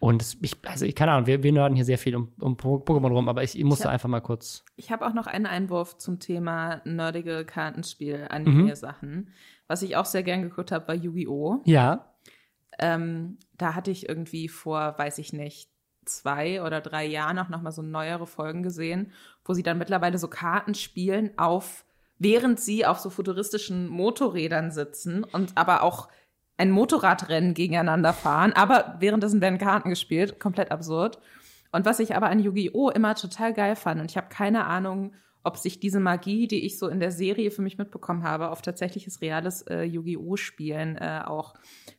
und 0.05 0.23
es, 0.23 0.37
ich, 0.43 0.55
also 0.67 0.85
ich 0.85 0.95
keine 0.95 1.13
Ahnung, 1.13 1.27
wir, 1.27 1.43
wir 1.43 1.53
nörden 1.53 1.75
hier 1.77 1.85
sehr 1.85 1.99
viel 1.99 2.15
um, 2.17 2.33
um 2.41 2.57
Po- 2.57 2.79
Pokémon 2.85 3.13
rum, 3.13 3.29
aber 3.29 3.43
ich, 3.43 3.59
ich 3.59 3.65
musste 3.65 3.85
Ja. 3.85 3.91
einfach 3.91 4.09
mal 4.09 4.21
kurz. 4.21 4.65
Ich 4.77 4.91
habe 4.93 5.07
auch 5.07 5.15
noch 5.15 5.27
einen 5.27 5.47
Einwurf 5.47 5.97
zum 5.99 6.21
Thema 6.21 6.81
nerdige 6.85 7.45
Kartenspiel-Anime-Sachen. 7.45 9.31
Was 9.67 9.83
ich 9.83 9.97
auch 9.97 10.05
sehr 10.05 10.23
gern 10.23 10.43
geguckt 10.43 10.73
habe, 10.73 10.89
war 10.89 10.95
Yu-Gi-Oh! 10.95 11.63
Ja, 11.65 12.11
Ähm, 12.79 13.39
da 13.57 13.75
hatte 13.75 13.93
ich 13.93 14.09
irgendwie 14.09 14.49
vor, 14.49 14.95
weiß 14.99 15.19
ich 15.19 15.33
nicht, 15.33 15.71
zwei 16.07 16.61
oder 16.63 16.81
drei 16.81 17.07
Jahren 17.07 17.39
auch 17.39 17.49
noch 17.49 17.63
mal 17.63 17.71
so 17.71 17.83
neuere 17.83 18.27
Folgen 18.27 18.63
gesehen, 18.65 19.13
wo 19.45 19.55
sie 19.55 19.63
dann 19.63 19.79
mittlerweile 19.79 20.19
so 20.19 20.27
Karten 20.29 20.75
spielen 20.75 21.31
auf, 21.39 21.85
während 22.19 22.59
sie 22.59 22.85
auf 22.85 22.99
so 22.99 23.11
futuristischen 23.11 23.89
Motorrädern 23.89 24.71
sitzen 24.73 25.23
und 25.25 25.57
aber 25.57 25.83
auch 25.85 26.09
ein 26.57 26.71
Motorradrennen 26.71 27.55
gegeneinander 27.55 28.13
fahren, 28.13 28.53
aber 28.53 28.97
währenddessen 29.01 29.41
werden 29.41 29.59
Karten 29.59 29.91
gespielt, 29.91 30.39
komplett 30.39 30.71
absurd. 30.71 31.19
Und 31.73 31.85
was 31.85 31.99
ich 31.99 32.15
aber 32.15 32.29
an 32.29 32.39
Yu-Gi-Oh! 32.39 32.91
immer 32.91 33.15
total 33.17 33.53
geil 33.53 33.75
fand, 33.75 34.01
und 34.01 34.11
ich 34.11 34.17
habe 34.17 34.29
keine 34.29 34.67
Ahnung, 34.67 35.15
ob 35.43 35.59
sich 35.59 35.81
diese 35.81 36.01
Magie, 36.01 36.47
die 36.47 36.65
ich 36.65 36.79
so 36.79 36.89
in 36.89 37.01
der 37.01 37.11
Serie 37.11 37.51
für 37.51 37.63
mich 37.63 37.77
mitbekommen 37.77 38.23
habe, 38.23 38.51
auf 38.51 38.63
tatsächliches 38.63 39.21
reales 39.21 39.63
äh, 39.63 39.83
Yu-Gi-Oh! 39.83 40.37
Spielen 40.37 40.97
äh, 40.97 41.23
auch 41.27 41.55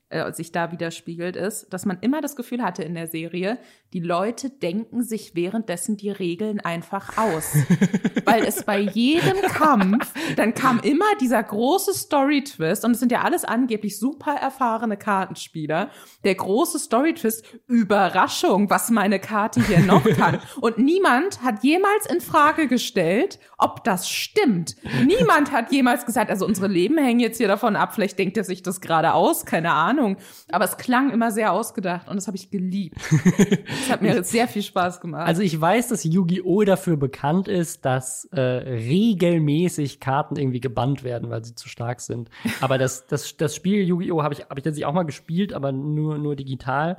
äh, 0.09 0.31
sich 0.31 0.51
da 0.51 0.71
widerspiegelt, 0.71 1.35
ist, 1.35 1.73
dass 1.73 1.85
man 1.85 1.97
immer 2.01 2.21
das 2.21 2.35
Gefühl 2.35 2.61
hatte 2.61 2.83
in 2.83 2.93
der 2.93 3.07
Serie, 3.07 3.57
die 3.93 4.01
Leute 4.01 4.49
denken 4.49 5.03
sich 5.03 5.35
währenddessen 5.35 5.97
die 5.97 6.09
Regeln 6.09 6.59
einfach 6.59 7.17
aus. 7.17 7.55
Weil 8.25 8.43
es 8.43 8.63
bei 8.63 8.79
jedem 8.79 9.41
Kampf, 9.41 10.13
dann 10.35 10.53
kam 10.53 10.79
immer 10.81 11.05
dieser 11.21 11.41
große 11.41 11.93
Story-Twist, 11.93 12.85
und 12.85 12.91
es 12.91 12.99
sind 12.99 13.11
ja 13.11 13.21
alles 13.21 13.45
angeblich 13.45 13.97
super 13.97 14.33
erfahrene 14.33 14.97
Kartenspieler, 14.97 15.89
der 16.23 16.35
große 16.35 16.77
Story-Twist, 16.77 17.45
Überraschung, 17.67 18.69
was 18.69 18.91
meine 18.91 19.19
Karte 19.19 19.65
hier 19.65 19.79
noch 19.79 20.03
kann. 20.17 20.39
Und 20.61 20.77
niemand 20.77 21.41
hat 21.41 21.63
jemals 21.63 22.05
in 22.05 22.21
Frage 22.21 22.67
gestellt, 22.67 23.39
ob 23.57 23.83
das 23.83 24.09
stimmt. 24.09 24.75
Niemand 25.05 25.51
hat 25.51 25.71
jemals 25.71 26.05
gesagt, 26.05 26.29
also 26.29 26.45
unsere 26.45 26.67
Leben 26.67 26.97
hängen 26.97 27.19
jetzt 27.19 27.37
hier 27.37 27.47
davon 27.47 27.75
ab, 27.75 27.95
vielleicht 27.95 28.19
denkt 28.19 28.37
er 28.37 28.43
sich 28.43 28.61
das 28.61 28.81
gerade 28.81 29.13
aus, 29.13 29.45
keine 29.45 29.71
Ahnung. 29.71 30.04
Aber 30.51 30.65
es 30.65 30.77
klang 30.77 31.11
immer 31.11 31.31
sehr 31.31 31.51
ausgedacht 31.51 32.07
und 32.07 32.15
das 32.15 32.27
habe 32.27 32.37
ich 32.37 32.49
geliebt. 32.49 32.97
Es 33.85 33.91
hat 33.91 34.01
mir 34.01 34.23
sehr 34.23 34.47
viel 34.47 34.61
Spaß 34.61 34.99
gemacht. 35.01 35.27
also 35.27 35.41
ich 35.41 35.59
weiß, 35.59 35.89
dass 35.89 36.03
Yu-Gi-Oh! 36.03 36.63
dafür 36.63 36.97
bekannt 36.97 37.47
ist, 37.47 37.85
dass 37.85 38.25
äh, 38.31 38.41
regelmäßig 38.41 39.99
Karten 39.99 40.35
irgendwie 40.35 40.59
gebannt 40.59 41.03
werden, 41.03 41.29
weil 41.29 41.43
sie 41.43 41.55
zu 41.55 41.67
stark 41.69 42.01
sind. 42.01 42.29
Aber 42.61 42.77
das, 42.77 43.05
das, 43.07 43.37
das 43.37 43.55
Spiel 43.55 43.83
Yu-Gi-Oh! 43.83 44.23
habe 44.23 44.33
ich, 44.33 44.41
hab 44.41 44.57
ich 44.57 44.63
tatsächlich 44.63 44.85
auch 44.85 44.93
mal 44.93 45.03
gespielt, 45.03 45.53
aber 45.53 45.71
nur, 45.71 46.17
nur 46.17 46.35
digital. 46.35 46.97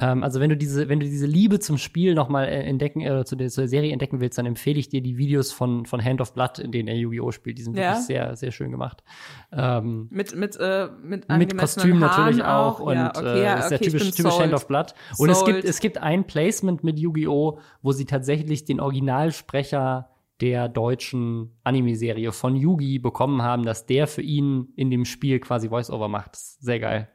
Ähm, 0.00 0.24
also 0.24 0.40
wenn 0.40 0.50
du 0.50 0.56
diese, 0.56 0.88
wenn 0.88 0.98
du 0.98 1.06
diese 1.06 1.26
Liebe 1.26 1.60
zum 1.60 1.78
Spiel 1.78 2.14
noch 2.14 2.28
mal 2.28 2.44
äh, 2.44 2.62
entdecken 2.64 3.00
äh, 3.00 3.24
zu 3.24 3.36
der, 3.36 3.48
zur 3.48 3.68
Serie 3.68 3.92
entdecken 3.92 4.20
willst, 4.20 4.36
dann 4.38 4.46
empfehle 4.46 4.78
ich 4.78 4.88
dir 4.88 5.00
die 5.00 5.16
Videos 5.16 5.52
von 5.52 5.86
von 5.86 6.04
Hand 6.04 6.20
of 6.20 6.32
Blood, 6.34 6.58
in 6.58 6.72
denen 6.72 6.88
er 6.88 6.96
Yu-Gi-Oh 6.96 7.30
spielt. 7.30 7.58
Die 7.58 7.62
sind 7.62 7.76
Ja. 7.76 7.90
wirklich 7.92 8.06
sehr 8.06 8.36
sehr 8.36 8.50
schön 8.50 8.70
gemacht. 8.72 9.04
Ähm, 9.52 10.08
mit 10.10 10.34
mit 10.34 10.56
äh, 10.58 10.88
mit, 11.02 11.28
mit 11.28 11.56
Kostüm 11.56 12.00
natürlich 12.00 12.42
Haaren 12.42 12.72
auch, 12.74 12.80
und 12.80 12.94
ja, 12.94 13.12
okay, 13.14 13.38
äh, 13.40 13.42
ja, 13.44 13.54
ist 13.54 13.66
okay, 13.66 13.68
der 13.68 13.80
ich 13.86 13.92
typisch, 13.92 14.10
typisch 14.10 14.32
sold. 14.32 14.42
Hand 14.44 14.54
of 14.54 14.66
Blood. 14.66 14.94
Und 15.18 15.30
es 15.30 15.44
gibt 15.44 15.58
Sold. 15.58 15.64
es 15.64 15.80
gibt 15.80 15.98
ein 15.98 16.24
Placement 16.26 16.82
mit 16.82 16.98
Yu-Gi-Oh, 16.98 17.58
wo 17.82 17.92
sie 17.92 18.04
tatsächlich 18.04 18.64
den 18.64 18.80
Originalsprecher 18.80 20.10
der 20.40 20.68
deutschen 20.68 21.52
Anime-Serie 21.62 22.32
von 22.32 22.56
Yugi 22.56 22.98
bekommen 22.98 23.42
haben, 23.42 23.62
dass 23.64 23.86
der 23.86 24.08
für 24.08 24.22
ihn 24.22 24.72
in 24.74 24.90
dem 24.90 25.04
Spiel 25.04 25.38
quasi 25.38 25.68
Voice-Over 25.68 26.08
macht. 26.08 26.34
Ist 26.34 26.60
sehr 26.60 26.80
geil. 26.80 27.08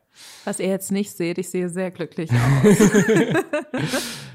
Was 0.45 0.59
ihr 0.59 0.67
jetzt 0.67 0.91
nicht 0.91 1.11
seht, 1.11 1.37
ich 1.37 1.49
sehe 1.49 1.69
sehr 1.69 1.91
glücklich 1.91 2.29
aus. 2.63 2.77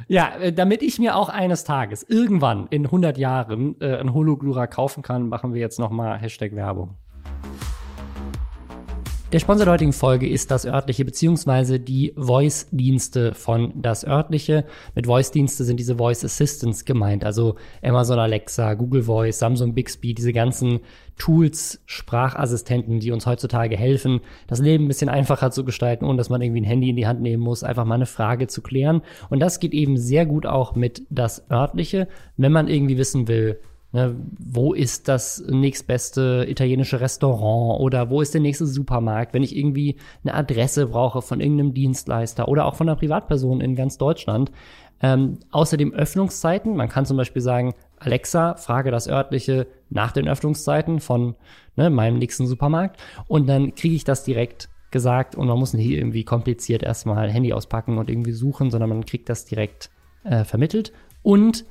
Ja, 0.08 0.36
äh, 0.36 0.52
damit 0.52 0.82
ich 0.82 0.98
mir 0.98 1.16
auch 1.16 1.28
eines 1.28 1.64
Tages 1.64 2.02
irgendwann 2.02 2.66
in 2.68 2.84
100 2.84 3.16
Jahren 3.18 3.80
äh, 3.80 3.96
ein 3.96 4.12
Hologlura 4.12 4.66
kaufen 4.66 5.02
kann, 5.02 5.28
machen 5.28 5.54
wir 5.54 5.60
jetzt 5.60 5.78
noch 5.78 5.90
mal 5.90 6.18
Hashtag 6.18 6.54
Werbung. 6.54 6.96
Der 9.34 9.40
Sponsor 9.40 9.64
der 9.64 9.72
heutigen 9.72 9.92
Folge 9.92 10.28
ist 10.28 10.52
das 10.52 10.64
örtliche 10.64 11.04
beziehungsweise 11.04 11.80
die 11.80 12.12
Voice-Dienste 12.16 13.34
von 13.34 13.72
das 13.74 14.06
örtliche. 14.06 14.64
Mit 14.94 15.06
Voice-Dienste 15.06 15.64
sind 15.64 15.80
diese 15.80 15.96
Voice 15.96 16.24
Assistants 16.24 16.84
gemeint, 16.84 17.24
also 17.24 17.56
Amazon 17.82 18.20
Alexa, 18.20 18.74
Google 18.74 19.02
Voice, 19.02 19.40
Samsung 19.40 19.74
Bixby, 19.74 20.14
diese 20.14 20.32
ganzen 20.32 20.78
Tools, 21.18 21.82
Sprachassistenten, 21.84 23.00
die 23.00 23.10
uns 23.10 23.26
heutzutage 23.26 23.76
helfen, 23.76 24.20
das 24.46 24.60
Leben 24.60 24.84
ein 24.84 24.88
bisschen 24.88 25.08
einfacher 25.08 25.50
zu 25.50 25.64
gestalten, 25.64 26.04
ohne 26.04 26.18
dass 26.18 26.30
man 26.30 26.40
irgendwie 26.40 26.60
ein 26.60 26.64
Handy 26.68 26.90
in 26.90 26.96
die 26.96 27.08
Hand 27.08 27.20
nehmen 27.20 27.42
muss, 27.42 27.64
einfach 27.64 27.84
mal 27.84 27.96
eine 27.96 28.06
Frage 28.06 28.46
zu 28.46 28.62
klären. 28.62 29.02
Und 29.30 29.40
das 29.40 29.58
geht 29.58 29.74
eben 29.74 29.96
sehr 29.96 30.26
gut 30.26 30.46
auch 30.46 30.76
mit 30.76 31.02
das 31.10 31.50
örtliche, 31.50 32.06
wenn 32.36 32.52
man 32.52 32.68
irgendwie 32.68 32.98
wissen 32.98 33.26
will, 33.26 33.58
Ne, 33.94 34.16
wo 34.40 34.74
ist 34.74 35.06
das 35.06 35.44
nächstbeste 35.48 36.46
italienische 36.48 37.00
Restaurant 37.00 37.80
oder 37.80 38.10
wo 38.10 38.22
ist 38.22 38.34
der 38.34 38.40
nächste 38.40 38.66
Supermarkt? 38.66 39.32
Wenn 39.32 39.44
ich 39.44 39.56
irgendwie 39.56 39.94
eine 40.24 40.34
Adresse 40.34 40.88
brauche 40.88 41.22
von 41.22 41.38
irgendeinem 41.38 41.74
Dienstleister 41.74 42.48
oder 42.48 42.66
auch 42.66 42.74
von 42.74 42.88
einer 42.88 42.96
Privatperson 42.96 43.60
in 43.60 43.76
ganz 43.76 43.96
Deutschland. 43.96 44.50
Ähm, 45.00 45.38
außerdem 45.52 45.94
Öffnungszeiten. 45.94 46.74
Man 46.74 46.88
kann 46.88 47.06
zum 47.06 47.16
Beispiel 47.16 47.40
sagen, 47.40 47.72
Alexa, 48.00 48.56
frage 48.56 48.90
das 48.90 49.06
örtliche 49.06 49.68
nach 49.90 50.10
den 50.10 50.26
Öffnungszeiten 50.26 50.98
von 50.98 51.36
ne, 51.76 51.88
meinem 51.88 52.18
nächsten 52.18 52.48
Supermarkt. 52.48 53.00
Und 53.28 53.48
dann 53.48 53.76
kriege 53.76 53.94
ich 53.94 54.02
das 54.02 54.24
direkt 54.24 54.70
gesagt 54.90 55.36
und 55.36 55.46
man 55.46 55.58
muss 55.58 55.72
nicht 55.72 55.88
irgendwie 55.88 56.24
kompliziert 56.24 56.82
erstmal 56.82 57.30
Handy 57.30 57.52
auspacken 57.52 57.98
und 57.98 58.10
irgendwie 58.10 58.32
suchen, 58.32 58.72
sondern 58.72 58.88
man 58.88 59.06
kriegt 59.06 59.28
das 59.28 59.44
direkt 59.44 59.90
äh, 60.24 60.42
vermittelt. 60.42 60.92
Und 61.22 61.64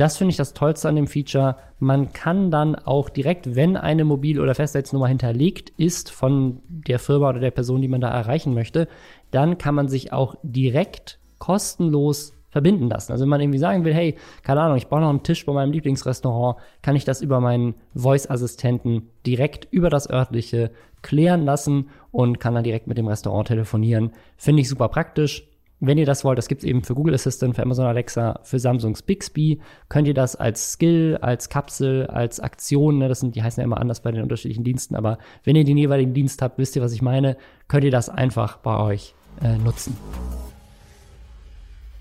das 0.00 0.16
finde 0.16 0.30
ich 0.30 0.36
das 0.36 0.54
Tollste 0.54 0.88
an 0.88 0.96
dem 0.96 1.06
Feature. 1.06 1.56
Man 1.78 2.12
kann 2.12 2.50
dann 2.50 2.74
auch 2.74 3.08
direkt, 3.08 3.54
wenn 3.54 3.76
eine 3.76 4.04
Mobil- 4.04 4.40
oder 4.40 4.54
Festnetznummer 4.54 5.08
hinterlegt 5.08 5.70
ist 5.76 6.10
von 6.10 6.62
der 6.68 6.98
Firma 6.98 7.28
oder 7.28 7.40
der 7.40 7.50
Person, 7.50 7.82
die 7.82 7.88
man 7.88 8.00
da 8.00 8.08
erreichen 8.08 8.54
möchte, 8.54 8.88
dann 9.30 9.58
kann 9.58 9.74
man 9.74 9.88
sich 9.88 10.12
auch 10.12 10.36
direkt 10.42 11.18
kostenlos 11.38 12.32
verbinden 12.48 12.88
lassen. 12.88 13.12
Also 13.12 13.22
wenn 13.22 13.30
man 13.30 13.40
irgendwie 13.40 13.58
sagen 13.58 13.84
will, 13.84 13.94
hey, 13.94 14.16
keine 14.42 14.60
Ahnung, 14.60 14.76
ich 14.76 14.86
brauche 14.86 15.00
noch 15.00 15.08
einen 15.08 15.22
Tisch 15.22 15.44
bei 15.46 15.52
meinem 15.52 15.72
Lieblingsrestaurant, 15.72 16.58
kann 16.82 16.96
ich 16.96 17.04
das 17.04 17.22
über 17.22 17.40
meinen 17.40 17.74
Voice-Assistenten 17.94 19.08
direkt 19.26 19.66
über 19.70 19.88
das 19.88 20.08
örtliche 20.08 20.70
klären 21.00 21.44
lassen 21.44 21.88
und 22.10 22.40
kann 22.40 22.54
dann 22.54 22.62
direkt 22.62 22.86
mit 22.86 22.98
dem 22.98 23.08
Restaurant 23.08 23.48
telefonieren. 23.48 24.12
Finde 24.36 24.60
ich 24.60 24.68
super 24.68 24.88
praktisch. 24.88 25.48
Wenn 25.84 25.98
ihr 25.98 26.06
das 26.06 26.24
wollt, 26.24 26.38
das 26.38 26.46
gibt's 26.46 26.62
eben 26.62 26.84
für 26.84 26.94
Google 26.94 27.12
Assistant, 27.12 27.56
für 27.56 27.62
Amazon 27.64 27.86
Alexa, 27.86 28.38
für 28.44 28.60
Samsungs 28.60 29.02
Bixby, 29.02 29.60
könnt 29.88 30.06
ihr 30.06 30.14
das 30.14 30.36
als 30.36 30.74
Skill, 30.74 31.18
als 31.20 31.48
Kapsel, 31.48 32.06
als 32.06 32.38
Aktion, 32.38 32.98
ne, 32.98 33.08
das 33.08 33.18
sind, 33.18 33.34
die 33.34 33.42
heißen 33.42 33.60
ja 33.60 33.64
immer 33.64 33.80
anders 33.80 34.00
bei 34.00 34.12
den 34.12 34.22
unterschiedlichen 34.22 34.62
Diensten, 34.62 34.94
aber 34.94 35.18
wenn 35.42 35.56
ihr 35.56 35.64
den 35.64 35.76
jeweiligen 35.76 36.14
Dienst 36.14 36.40
habt, 36.40 36.56
wisst 36.58 36.76
ihr, 36.76 36.82
was 36.82 36.92
ich 36.92 37.02
meine, 37.02 37.36
könnt 37.66 37.82
ihr 37.82 37.90
das 37.90 38.08
einfach 38.08 38.58
bei 38.58 38.78
euch 38.78 39.16
äh, 39.42 39.58
nutzen. 39.58 39.96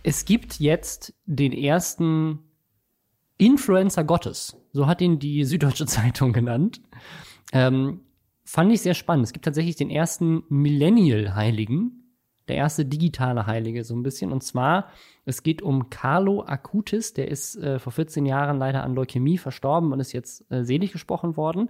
Es 0.04 0.26
gibt 0.26 0.60
jetzt 0.60 1.16
den 1.26 1.52
ersten 1.52 2.38
Influencer 3.40 4.04
Gottes, 4.04 4.58
so 4.74 4.86
hat 4.86 5.02
ihn 5.02 5.18
die 5.18 5.44
Süddeutsche 5.44 5.86
Zeitung 5.88 6.34
genannt. 6.34 6.82
Ähm, 7.52 8.02
fand 8.46 8.72
ich 8.72 8.82
sehr 8.82 8.94
spannend. 8.94 9.26
Es 9.26 9.34
gibt 9.34 9.46
tatsächlich 9.46 9.76
den 9.76 9.90
ersten 9.90 10.44
Millennial-Heiligen, 10.50 12.01
der 12.52 12.58
erste 12.58 12.84
digitale 12.86 13.46
Heilige 13.48 13.86
so 13.86 13.96
ein 13.96 14.04
bisschen. 14.04 14.34
Und 14.34 14.44
zwar, 14.44 14.90
es 15.24 15.42
geht 15.42 15.62
um 15.62 15.90
Carlo 15.90 16.44
Acutis, 16.44 17.14
der 17.14 17.30
ist 17.30 17.56
äh, 17.56 17.80
vor 17.80 17.94
14 17.94 18.26
Jahren 18.26 18.58
leider 18.58 18.84
an 18.84 18.94
Leukämie 18.94 19.38
verstorben 19.38 19.94
und 19.94 20.02
ist 20.02 20.12
jetzt 20.12 20.52
äh, 20.52 20.66
selig 20.66 20.92
gesprochen 20.92 21.38
worden. 21.38 21.70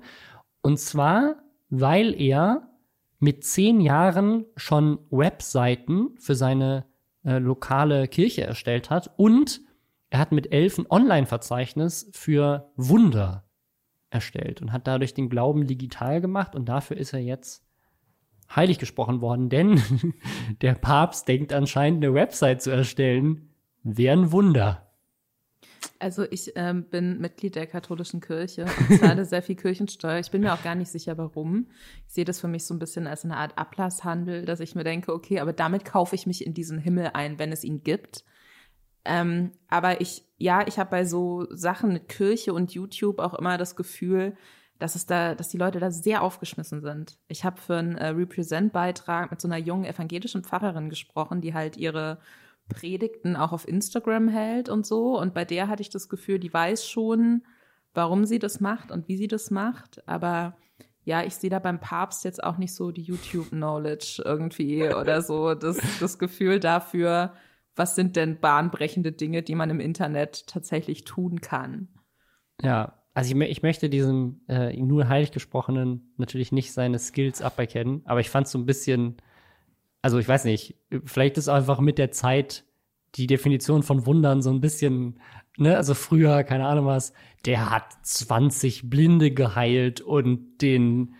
Und 0.63 0.79
zwar, 0.79 1.35
weil 1.69 2.19
er 2.19 2.67
mit 3.19 3.43
zehn 3.43 3.79
Jahren 3.79 4.45
schon 4.55 4.97
Webseiten 5.11 6.15
für 6.17 6.33
seine 6.33 6.85
äh, 7.23 7.37
lokale 7.37 8.07
Kirche 8.07 8.41
erstellt 8.41 8.89
hat 8.89 9.13
und 9.17 9.61
er 10.09 10.17
hat 10.17 10.31
mit 10.31 10.51
elf 10.51 10.79
ein 10.79 10.87
Online-Verzeichnis 10.89 12.09
für 12.11 12.71
Wunder 12.75 13.45
erstellt 14.09 14.63
und 14.63 14.73
hat 14.73 14.87
dadurch 14.87 15.13
den 15.13 15.29
Glauben 15.29 15.67
digital 15.67 16.21
gemacht 16.21 16.55
und 16.55 16.65
dafür 16.65 16.97
ist 16.97 17.13
er 17.13 17.19
jetzt 17.19 17.63
heilig 18.55 18.79
gesprochen 18.79 19.21
worden, 19.21 19.49
denn 19.49 19.81
der 20.61 20.75
Papst 20.75 21.27
denkt 21.27 21.53
anscheinend 21.53 22.03
eine 22.03 22.13
Website 22.13 22.61
zu 22.61 22.71
erstellen. 22.71 23.49
Wäre 23.83 24.17
ein 24.17 24.31
Wunder. 24.31 24.87
Also 25.99 26.25
ich 26.29 26.53
ähm, 26.55 26.85
bin 26.85 27.19
Mitglied 27.19 27.55
der 27.55 27.67
katholischen 27.67 28.21
Kirche 28.21 28.65
und 28.65 28.99
zahle 28.99 29.25
sehr 29.25 29.43
viel 29.43 29.55
Kirchensteuer. 29.55 30.19
Ich 30.19 30.31
bin 30.31 30.41
mir 30.41 30.53
auch 30.53 30.63
gar 30.63 30.75
nicht 30.75 30.91
sicher, 30.91 31.17
warum. 31.17 31.67
Ich 32.07 32.13
sehe 32.13 32.25
das 32.25 32.39
für 32.39 32.47
mich 32.47 32.65
so 32.65 32.73
ein 32.73 32.79
bisschen 32.79 33.07
als 33.07 33.23
eine 33.23 33.37
Art 33.37 33.57
Ablasshandel, 33.57 34.45
dass 34.45 34.59
ich 34.59 34.73
mir 34.73 34.83
denke, 34.83 35.13
okay, 35.13 35.39
aber 35.39 35.53
damit 35.53 35.85
kaufe 35.85 36.15
ich 36.15 36.25
mich 36.25 36.45
in 36.45 36.53
diesen 36.53 36.79
Himmel 36.79 37.11
ein, 37.13 37.37
wenn 37.37 37.51
es 37.51 37.63
ihn 37.63 37.83
gibt. 37.83 38.23
Ähm, 39.05 39.51
aber 39.67 40.01
ich, 40.01 40.23
ja, 40.37 40.65
ich 40.67 40.79
habe 40.79 40.89
bei 40.89 41.05
so 41.05 41.45
Sachen 41.51 41.93
mit 41.93 42.09
Kirche 42.09 42.53
und 42.53 42.73
YouTube 42.73 43.19
auch 43.19 43.33
immer 43.33 43.57
das 43.57 43.75
Gefühl, 43.75 44.35
dass 44.81 44.95
es 44.95 45.05
da, 45.05 45.35
dass 45.35 45.49
die 45.49 45.57
Leute 45.57 45.79
da 45.79 45.91
sehr 45.91 46.23
aufgeschmissen 46.23 46.81
sind. 46.81 47.19
Ich 47.27 47.45
habe 47.45 47.61
für 47.61 47.77
einen 47.77 47.97
äh, 47.97 48.07
Represent-Beitrag 48.07 49.29
mit 49.29 49.39
so 49.39 49.47
einer 49.47 49.57
jungen 49.57 49.85
evangelischen 49.85 50.43
Pfarrerin 50.43 50.89
gesprochen, 50.89 51.39
die 51.39 51.53
halt 51.53 51.77
ihre 51.77 52.17
Predigten 52.67 53.35
auch 53.35 53.51
auf 53.51 53.67
Instagram 53.67 54.27
hält 54.27 54.69
und 54.69 54.85
so. 54.85 55.19
Und 55.19 55.35
bei 55.35 55.45
der 55.45 55.67
hatte 55.67 55.83
ich 55.83 55.89
das 55.89 56.09
Gefühl, 56.09 56.39
die 56.39 56.51
weiß 56.51 56.89
schon, 56.89 57.43
warum 57.93 58.25
sie 58.25 58.39
das 58.39 58.59
macht 58.59 58.91
und 58.91 59.07
wie 59.07 59.17
sie 59.17 59.27
das 59.27 59.51
macht. 59.51 60.07
Aber 60.07 60.57
ja, 61.03 61.23
ich 61.23 61.35
sehe 61.35 61.51
da 61.51 61.59
beim 61.59 61.79
Papst 61.79 62.23
jetzt 62.23 62.43
auch 62.43 62.57
nicht 62.57 62.73
so 62.73 62.91
die 62.91 63.03
YouTube-Knowledge 63.03 64.23
irgendwie 64.25 64.89
oder 64.95 65.21
so. 65.21 65.53
Das, 65.53 65.77
das 65.99 66.17
Gefühl 66.17 66.59
dafür, 66.59 67.33
was 67.75 67.95
sind 67.95 68.15
denn 68.15 68.39
bahnbrechende 68.39 69.11
Dinge, 69.11 69.43
die 69.43 69.55
man 69.55 69.69
im 69.69 69.79
Internet 69.79 70.47
tatsächlich 70.47 71.03
tun 71.03 71.39
kann. 71.39 71.87
Ja, 72.63 73.00
also 73.13 73.35
ich, 73.35 73.49
ich 73.49 73.63
möchte 73.63 73.89
diesem 73.89 74.41
äh, 74.47 74.75
nur 74.75 75.09
heilig 75.09 75.31
gesprochenen 75.31 76.13
natürlich 76.17 76.51
nicht 76.51 76.71
seine 76.71 76.99
Skills 76.99 77.41
aberkennen, 77.41 78.01
aber 78.05 78.19
ich 78.19 78.29
fand 78.29 78.47
es 78.47 78.53
so 78.53 78.59
ein 78.59 78.65
bisschen, 78.65 79.17
also 80.01 80.17
ich 80.17 80.27
weiß 80.27 80.45
nicht, 80.45 80.75
vielleicht 81.05 81.37
ist 81.37 81.49
einfach 81.49 81.79
mit 81.79 81.97
der 81.97 82.11
Zeit 82.11 82.65
die 83.15 83.27
Definition 83.27 83.83
von 83.83 84.05
Wundern 84.05 84.41
so 84.41 84.49
ein 84.51 84.61
bisschen, 84.61 85.19
ne, 85.57 85.75
also 85.75 85.93
früher, 85.93 86.43
keine 86.43 86.67
Ahnung 86.67 86.85
was, 86.85 87.13
der 87.45 87.69
hat 87.69 87.93
20 88.03 88.89
Blinde 88.89 89.31
geheilt 89.31 89.99
und 89.99 90.61
den 90.61 91.15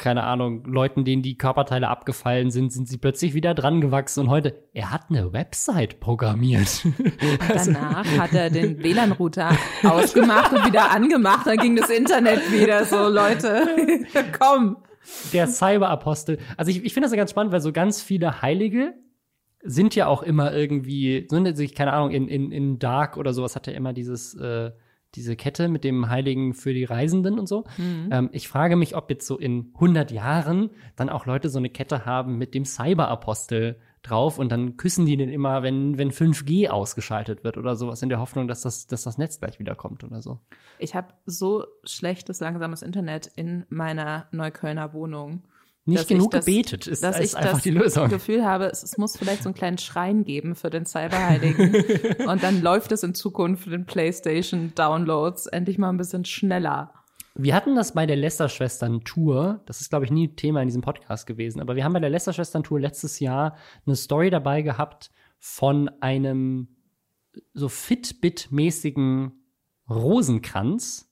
keine 0.00 0.24
Ahnung, 0.24 0.64
Leuten, 0.64 1.04
denen 1.04 1.22
die 1.22 1.38
Körperteile 1.38 1.88
abgefallen 1.88 2.50
sind, 2.50 2.72
sind 2.72 2.88
sie 2.88 2.96
plötzlich 2.96 3.34
wieder 3.34 3.54
dran 3.54 3.80
gewachsen 3.80 4.20
und 4.20 4.30
heute, 4.30 4.64
er 4.72 4.90
hat 4.90 5.10
eine 5.10 5.32
Website 5.32 6.00
programmiert. 6.00 6.84
Danach 7.48 8.06
hat 8.18 8.32
er 8.32 8.50
den 8.50 8.82
WLAN-Router 8.82 9.56
ausgemacht 9.84 10.52
und 10.52 10.66
wieder 10.66 10.90
angemacht, 10.90 11.46
dann 11.46 11.58
ging 11.58 11.76
das 11.76 11.90
Internet 11.90 12.50
wieder 12.50 12.84
so, 12.84 13.08
Leute, 13.08 13.66
komm. 14.38 14.78
Der 15.32 15.46
Cyberapostel. 15.46 16.38
Also 16.56 16.70
ich, 16.70 16.84
ich 16.84 16.94
finde 16.94 17.06
das 17.06 17.12
ja 17.12 17.16
ganz 17.16 17.30
spannend, 17.30 17.52
weil 17.52 17.60
so 17.60 17.72
ganz 17.72 18.02
viele 18.02 18.42
Heilige 18.42 18.94
sind 19.62 19.94
ja 19.94 20.06
auch 20.06 20.22
immer 20.22 20.54
irgendwie, 20.54 21.26
sind 21.28 21.54
sich, 21.56 21.74
keine 21.74 21.92
Ahnung, 21.92 22.10
in, 22.10 22.26
in, 22.28 22.50
in 22.50 22.78
Dark 22.78 23.16
oder 23.16 23.32
sowas 23.32 23.54
hat 23.54 23.68
er 23.68 23.74
immer 23.74 23.92
dieses, 23.92 24.34
äh, 24.34 24.70
diese 25.14 25.36
Kette 25.36 25.68
mit 25.68 25.84
dem 25.84 26.08
Heiligen 26.08 26.54
für 26.54 26.72
die 26.72 26.84
Reisenden 26.84 27.38
und 27.38 27.48
so. 27.48 27.64
Mhm. 27.78 28.08
Ähm, 28.10 28.30
ich 28.32 28.48
frage 28.48 28.76
mich, 28.76 28.96
ob 28.96 29.10
jetzt 29.10 29.26
so 29.26 29.38
in 29.38 29.72
100 29.74 30.10
Jahren 30.10 30.70
dann 30.96 31.08
auch 31.08 31.26
Leute 31.26 31.48
so 31.48 31.58
eine 31.58 31.70
Kette 31.70 32.04
haben 32.04 32.38
mit 32.38 32.54
dem 32.54 32.64
Cyberapostel 32.64 33.78
drauf 34.02 34.38
und 34.38 34.50
dann 34.50 34.76
küssen 34.76 35.04
die 35.04 35.16
den 35.16 35.28
immer, 35.28 35.62
wenn, 35.62 35.98
wenn 35.98 36.10
5G 36.10 36.68
ausgeschaltet 36.68 37.44
wird 37.44 37.58
oder 37.58 37.76
sowas, 37.76 38.02
in 38.02 38.08
der 38.08 38.18
Hoffnung, 38.18 38.48
dass 38.48 38.62
das, 38.62 38.86
dass 38.86 39.02
das 39.02 39.18
Netz 39.18 39.40
gleich 39.40 39.58
wiederkommt 39.58 40.04
oder 40.04 40.22
so. 40.22 40.38
Ich 40.78 40.94
habe 40.94 41.08
so 41.26 41.66
schlechtes, 41.84 42.40
langsames 42.40 42.82
Internet 42.82 43.30
in 43.36 43.66
meiner 43.68 44.26
Neuköllner 44.32 44.94
Wohnung 44.94 45.42
nicht 45.84 46.08
genug 46.08 46.30
das, 46.30 46.44
gebetet 46.44 46.86
ist, 46.86 47.02
dass 47.02 47.18
ist 47.18 47.32
ich 47.32 47.36
einfach 47.36 47.52
das 47.54 47.62
die 47.62 47.70
Lösung. 47.70 48.08
Gefühl 48.08 48.44
habe, 48.44 48.66
es, 48.66 48.82
es, 48.82 48.98
muss 48.98 49.16
vielleicht 49.16 49.42
so 49.42 49.48
einen 49.48 49.54
kleinen 49.54 49.78
Schrein 49.78 50.24
geben 50.24 50.54
für 50.54 50.70
den 50.70 50.86
Cyberheiligen 50.86 51.74
und 52.26 52.42
dann 52.42 52.60
läuft 52.60 52.92
es 52.92 53.02
in 53.02 53.14
Zukunft 53.14 53.64
für 53.64 53.70
den 53.70 53.86
PlayStation 53.86 54.72
Downloads 54.74 55.46
endlich 55.46 55.78
mal 55.78 55.88
ein 55.88 55.96
bisschen 55.96 56.24
schneller. 56.24 56.92
Wir 57.34 57.54
hatten 57.54 57.76
das 57.76 57.94
bei 57.94 58.06
der 58.06 58.16
Lester-Schwestern 58.16 59.04
Tour. 59.04 59.62
Das 59.66 59.80
ist, 59.80 59.88
glaube 59.88 60.04
ich, 60.04 60.10
nie 60.10 60.34
Thema 60.34 60.60
in 60.60 60.68
diesem 60.68 60.82
Podcast 60.82 61.26
gewesen. 61.26 61.60
Aber 61.60 61.76
wir 61.76 61.84
haben 61.84 61.92
bei 61.92 62.00
der 62.00 62.10
Lester-Schwestern 62.10 62.64
Tour 62.64 62.80
letztes 62.80 63.20
Jahr 63.20 63.56
eine 63.86 63.96
Story 63.96 64.30
dabei 64.30 64.62
gehabt 64.62 65.10
von 65.38 65.88
einem 66.00 66.68
so 67.54 67.68
Fitbit-mäßigen 67.68 69.30
Rosenkranz, 69.88 71.09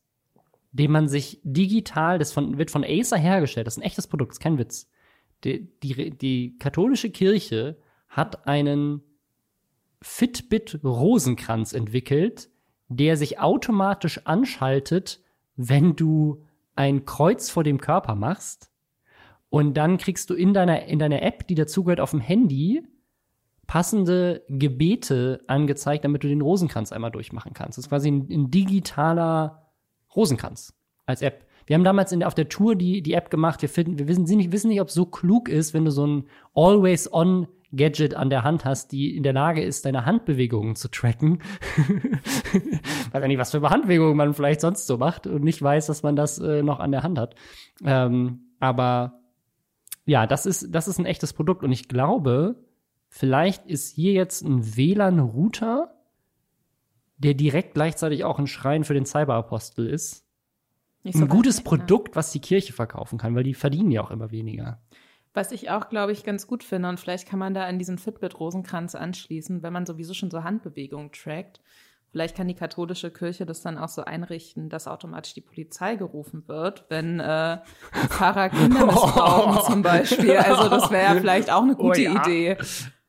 den 0.79 0.93
man 0.93 1.09
sich 1.09 1.41
digital, 1.43 2.19
das 2.19 2.33
von, 2.33 2.57
wird 2.59 2.71
von 2.71 2.85
Acer 2.85 3.19
hergestellt, 3.19 3.67
das 3.67 3.75
ist 3.75 3.83
ein 3.83 3.87
echtes 3.87 4.07
Produkt, 4.07 4.33
ist 4.33 4.41
kein 4.41 4.59
Witz, 4.59 4.89
Die, 5.45 5.69
die, 5.83 6.17
die 6.17 6.59
katholische 6.59 7.11
Kirche 7.11 7.79
hat 8.09 8.47
einen 8.47 9.03
Fitbit 10.01 10.81
Rosenkranz 10.85 11.73
entwickelt, 11.73 12.49
der 12.89 13.17
sich 13.17 13.39
automatisch 13.39 14.27
anschaltet, 14.27 15.21
wenn 15.57 15.97
du 15.97 16.45
ein 16.77 17.05
Kreuz 17.05 17.51
vor 17.51 17.65
dem 17.65 17.81
Körper 17.81 18.15
machst. 18.15 18.71
Und 19.51 19.75
dann 19.75 19.99
kriegst 19.99 20.31
du 20.31 20.35
in 20.35 20.55
deiner, 20.55 20.85
in 20.85 20.99
deiner 20.99 21.23
App, 21.23 21.47
die 21.49 21.55
dazugehört 21.55 22.01
auf 22.01 22.13
dem 22.13 22.21
Handy, 22.21 22.83
passende 23.67 24.45
Gebete 24.49 25.43
angezeigt, 25.47 26.05
damit 26.05 26.23
du 26.23 26.29
den 26.29 26.41
Rosenkranz 26.41 26.93
einmal 26.93 27.11
durchmachen 27.11 27.53
kannst. 27.53 27.77
Das 27.77 27.85
ist 27.85 27.89
quasi 27.89 28.11
ein, 28.11 28.29
ein 28.31 28.51
digitaler 28.51 29.68
Rosenkranz 30.19 30.75
als 31.07 31.23
App. 31.23 31.47
Wir 31.67 31.75
haben 31.75 31.85
damals 31.85 32.13
in 32.13 32.25
auf 32.25 32.35
der 32.35 32.49
Tour 32.49 32.77
die, 32.77 33.03
die 33.03 33.13
App 33.13 33.31
gemacht. 33.31 33.63
Wir, 33.63 33.69
finden, 33.69 33.99
wir 33.99 34.09
wissen 34.09 34.25
nicht, 34.25 34.53
wissen 34.53 34.69
nicht, 34.69 34.81
ob 34.81 34.89
es 34.89 34.95
so 34.95 35.07
klug 35.07 35.49
ist, 35.49 35.75
wenn 35.75 35.85
du 35.85 35.91
so 35.91 36.07
ein 36.07 36.25
Always-On 36.55 37.47
Gadget 37.75 38.15
an 38.15 38.31
der 38.31 38.43
Hand 38.43 38.65
hast, 38.65 38.93
die 38.93 39.15
in 39.17 39.23
der 39.23 39.35
Lage 39.35 39.63
ist, 39.63 39.85
deine 39.85 40.07
Handbewegungen 40.07 40.75
zu 40.75 40.91
tracken. 40.91 41.43
weiß 43.13 43.21
ja 43.21 43.29
nicht, 43.29 43.39
was 43.39 43.51
für 43.51 43.61
Handbewegungen 43.69 44.17
man 44.17 44.33
vielleicht 44.33 44.63
sonst 44.63 44.87
so 44.87 44.97
macht 44.97 45.27
und 45.27 45.45
nicht 45.45 45.61
weiß, 45.61 45.87
dass 45.87 46.03
man 46.03 46.17
das 46.17 46.39
äh, 46.39 46.63
noch 46.63 46.81
an 46.81 46.91
der 46.91 47.03
Hand 47.03 47.19
hat. 47.19 47.35
Ähm, 47.85 48.41
aber 48.59 49.21
ja, 50.07 50.27
das 50.27 50.47
ist, 50.47 50.75
das 50.75 50.89
ist 50.89 50.99
ein 50.99 51.07
echtes 51.07 51.35
Produkt 51.35 51.63
und 51.63 51.73
ich 51.73 51.89
glaube, 51.89 52.57
vielleicht 53.11 53.67
ist 53.67 53.95
hier 53.95 54.15
jetzt 54.15 54.43
ein 54.43 54.77
WLAN-Router, 54.77 55.98
der 57.19 57.35
direkt 57.35 57.75
gleichzeitig 57.75 58.25
auch 58.25 58.39
ein 58.39 58.47
Schrein 58.47 58.85
für 58.85 58.95
den 58.95 59.07
Cyberapostel 59.07 59.87
ist. 59.87 60.25
So 61.05 61.25
ein 61.25 61.29
gutes? 61.29 61.63
Produkt, 61.63 62.17
was 62.17 62.33
die 62.33 62.41
Kirche 62.41 62.73
verkaufen 62.73 63.19
kann, 63.19 63.35
weil 63.35 63.45
die 63.45 63.55
verdienen 63.55 63.91
ja 63.91 64.03
auch 64.03 64.11
immer 64.11 64.31
weniger. 64.31 64.81
Was 65.33 65.53
ich 65.53 65.71
auch, 65.71 65.89
glaube 65.89 66.13
ich, 66.13 66.25
ganz 66.25 66.47
gut 66.47 66.65
finde, 66.65 66.89
und 66.89 66.99
vielleicht 67.01 67.29
kann 67.29 67.39
man 67.39 67.55
da 67.55 67.65
an 67.65 67.79
diesen 67.79 67.99
Fitbit-Rosenkranz 67.99 68.95
anschließen, 68.95 69.63
wenn 69.63 69.73
man 69.73 69.87
sowieso 69.87 70.15
schon 70.15 70.31
so 70.31 70.43
Handbewegungen 70.43 71.13
trackt. 71.13 71.61
Vielleicht 72.11 72.37
kann 72.37 72.49
die 72.49 72.55
katholische 72.55 73.11
Kirche 73.11 73.45
das 73.45 73.61
dann 73.61 73.77
auch 73.77 73.89
so 73.89 74.03
einrichten, 74.03 74.71
dass 74.71 74.89
automatisch 74.89 75.35
die 75.35 75.43
Polizei 75.43 75.97
gerufen 75.97 76.45
wird, 76.47 76.87
wenn 76.89 77.21
äh, 77.21 77.59
Pfarrer 78.09 78.49
Kinder 78.51 78.87
missbrauchen 78.87 79.73
zum 79.73 79.83
Beispiel. 79.83 80.37
Also 80.39 80.71
das 80.71 80.91
wäre 80.91 81.15
ja 81.15 81.21
vielleicht 81.21 81.51
auch 81.51 81.63
eine 81.63 81.77
gute 81.77 82.01
Oh 82.01 82.03
ja. 82.03 82.23
Idee. 82.23 82.57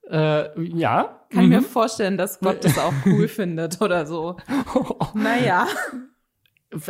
Äh, 0.09 0.59
ja. 0.75 1.19
Kann 1.29 1.43
ich 1.43 1.49
mir 1.49 1.61
Mhm. 1.61 1.65
vorstellen, 1.65 2.17
dass 2.17 2.39
Gott 2.39 2.63
das 2.65 2.77
auch 2.79 2.93
cool 3.05 3.27
findet 3.27 3.81
oder 3.81 4.05
so. 4.05 4.37
Naja. 5.13 5.67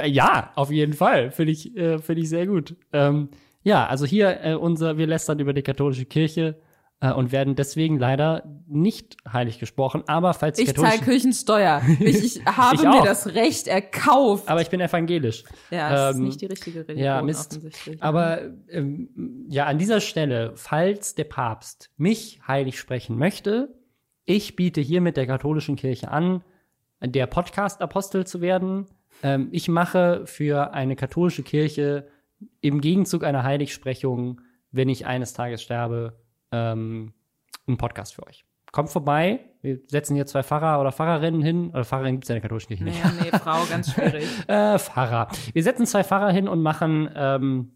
Ja, 0.05 0.51
auf 0.55 0.71
jeden 0.71 0.93
Fall. 0.93 1.31
Finde 1.31 1.51
ich, 1.53 1.75
äh, 1.77 1.99
finde 1.99 2.21
ich 2.21 2.29
sehr 2.29 2.47
gut. 2.47 2.75
Ähm, 2.91 3.29
ja, 3.63 3.85
also 3.87 4.05
hier 4.05 4.43
äh, 4.43 4.53
unser, 4.55 4.97
wir 4.97 5.07
lästern 5.07 5.39
über 5.39 5.53
die 5.53 5.61
katholische 5.61 6.05
Kirche 6.05 6.59
äh, 7.01 7.11
und 7.13 7.31
werden 7.31 7.55
deswegen 7.55 7.97
leider 7.97 8.43
nicht 8.67 9.17
heilig 9.31 9.59
gesprochen. 9.59 10.03
Aber 10.07 10.33
falls 10.33 10.59
Ich 10.59 10.75
zahle 10.75 10.99
Kirchensteuer. 10.99 11.81
Ich, 11.99 12.37
ich 12.37 12.45
habe 12.45 12.75
Ich 12.75 12.81
mir 12.83 13.03
das 13.03 13.27
Recht 13.35 13.67
erkauft. 13.67 14.47
aber 14.49 14.61
ich 14.61 14.69
bin 14.69 14.79
evangelisch. 14.81 15.43
ja, 15.71 15.89
das 15.89 16.11
ist 16.11 16.17
ähm, 16.19 16.25
nicht 16.25 16.41
die 16.41 16.45
richtige 16.47 16.79
Religion 16.87 17.05
Ja, 17.05 17.21
Mist. 17.21 17.57
offensichtlich. 17.57 18.03
Aber 18.03 18.41
ähm, 18.69 19.45
ja, 19.49 19.65
an 19.65 19.77
dieser 19.77 20.01
Stelle, 20.01 20.53
falls 20.55 21.15
der 21.15 21.23
Papst 21.25 21.89
mich 21.97 22.41
heilig 22.47 22.79
sprechen 22.79 23.17
möchte, 23.17 23.73
ich 24.25 24.55
biete 24.55 24.81
hiermit 24.81 25.17
der 25.17 25.25
katholischen 25.25 25.75
Kirche 25.75 26.11
an, 26.11 26.43
der 27.01 27.27
Podcast-Apostel 27.27 28.27
zu 28.27 28.41
werden. 28.41 28.85
Ähm, 29.23 29.47
ich 29.51 29.67
mache 29.69 30.23
für 30.25 30.73
eine 30.73 30.95
katholische 30.95 31.43
Kirche 31.43 32.07
im 32.61 32.81
Gegenzug 32.81 33.23
einer 33.23 33.43
Heiligsprechung, 33.43 34.41
wenn 34.71 34.87
ich 34.89 35.05
eines 35.07 35.33
Tages 35.33 35.63
sterbe, 35.63 36.19
ähm, 36.51 37.13
einen 37.67 37.77
Podcast 37.77 38.15
für 38.15 38.25
euch. 38.27 38.45
Kommt 38.71 38.89
vorbei, 38.89 39.39
wir 39.61 39.79
setzen 39.87 40.15
hier 40.15 40.27
zwei 40.27 40.43
Pfarrer 40.43 40.79
oder 40.79 40.91
Pfarrerinnen 40.91 41.41
hin. 41.41 41.69
Oder 41.71 41.83
Pfarrerinnen 41.85 42.17
gibt 42.17 42.25
es 42.25 42.29
ja 42.29 42.35
in 42.35 42.41
der 42.41 42.49
katholischen 42.49 42.67
Kirche 42.69 42.83
nicht. 42.83 43.03
nee, 43.03 43.29
nee, 43.31 43.37
Frau, 43.37 43.63
ganz 43.65 43.91
schwierig. 43.93 44.25
Äh, 44.47 44.77
Pfarrer. 44.77 45.27
Wir 45.53 45.63
setzen 45.63 45.85
zwei 45.87 46.03
Pfarrer 46.03 46.31
hin 46.31 46.47
und 46.47 46.61
machen, 46.61 47.09
ähm, 47.15 47.71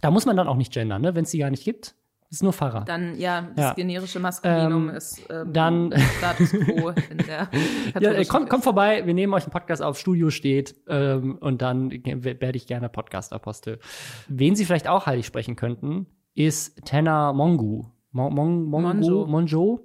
da 0.00 0.10
muss 0.10 0.24
man 0.24 0.36
dann 0.36 0.48
auch 0.48 0.56
nicht 0.56 0.72
gendern, 0.72 1.02
ne? 1.02 1.14
wenn 1.14 1.24
es 1.24 1.30
die 1.30 1.38
gar 1.38 1.50
nicht 1.50 1.64
gibt. 1.64 1.94
Ist 2.30 2.44
nur 2.44 2.52
Pfarrer. 2.52 2.84
Dann, 2.84 3.18
ja, 3.18 3.48
das 3.56 3.64
Ja. 3.64 3.72
generische 3.74 4.20
Maskulinum 4.20 4.88
Ähm, 4.90 4.94
ist 4.94 5.20
ähm, 5.30 5.52
dann- 5.52 5.92
Status 6.18 6.50
quo 6.52 6.90
in 7.10 7.18
der 7.18 7.48
ja, 8.00 8.12
äh, 8.12 8.24
kommt, 8.24 8.48
kommt 8.48 8.62
vorbei, 8.62 9.04
wir 9.04 9.14
nehmen 9.14 9.34
euch 9.34 9.42
einen 9.42 9.52
Podcast 9.52 9.82
auf, 9.82 9.98
Studio 9.98 10.30
steht 10.30 10.76
ähm, 10.88 11.38
und 11.40 11.60
dann 11.60 11.90
werde 11.90 12.56
ich 12.56 12.66
gerne 12.68 12.88
Podcast-Apostel. 12.88 13.80
Wen 14.28 14.54
sie 14.54 14.64
vielleicht 14.64 14.86
auch 14.86 15.06
heilig 15.06 15.26
sprechen 15.26 15.56
könnten, 15.56 16.06
ist 16.46 16.84
Tenna 16.84 17.32
Mongu. 17.32 17.84
Mon, 18.12 18.34
Mon, 18.34 18.64
Mongo, 18.64 18.88
Monjo. 18.88 19.26
Monjo. 19.26 19.80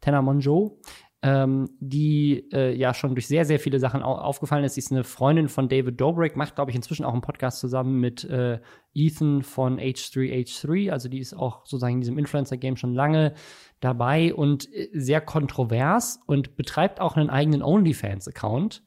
Tenna 0.00 0.22
Monjo. 0.22 0.78
Ähm, 1.20 1.68
die 1.80 2.48
äh, 2.52 2.76
ja 2.76 2.94
schon 2.94 3.16
durch 3.16 3.26
sehr, 3.26 3.44
sehr 3.44 3.58
viele 3.58 3.80
Sachen 3.80 4.04
au 4.04 4.14
aufgefallen 4.14 4.62
ist. 4.62 4.74
Sie 4.74 4.80
ist 4.80 4.92
eine 4.92 5.02
Freundin 5.02 5.48
von 5.48 5.68
David 5.68 6.00
Dobrik, 6.00 6.36
macht, 6.36 6.54
glaube 6.54 6.70
ich, 6.70 6.76
inzwischen 6.76 7.04
auch 7.04 7.12
einen 7.12 7.22
Podcast 7.22 7.58
zusammen 7.58 7.98
mit 7.98 8.22
äh, 8.22 8.60
Ethan 8.94 9.42
von 9.42 9.80
H3H3. 9.80 10.92
Also 10.92 11.08
die 11.08 11.18
ist 11.18 11.34
auch 11.34 11.66
sozusagen 11.66 11.94
in 11.94 12.00
diesem 12.02 12.18
Influencer-Game 12.18 12.76
schon 12.76 12.94
lange 12.94 13.34
dabei 13.80 14.32
und 14.32 14.72
äh, 14.72 14.90
sehr 14.92 15.20
kontrovers 15.20 16.20
und 16.26 16.54
betreibt 16.54 17.00
auch 17.00 17.16
einen 17.16 17.30
eigenen 17.30 17.64
OnlyFans-Account 17.64 18.84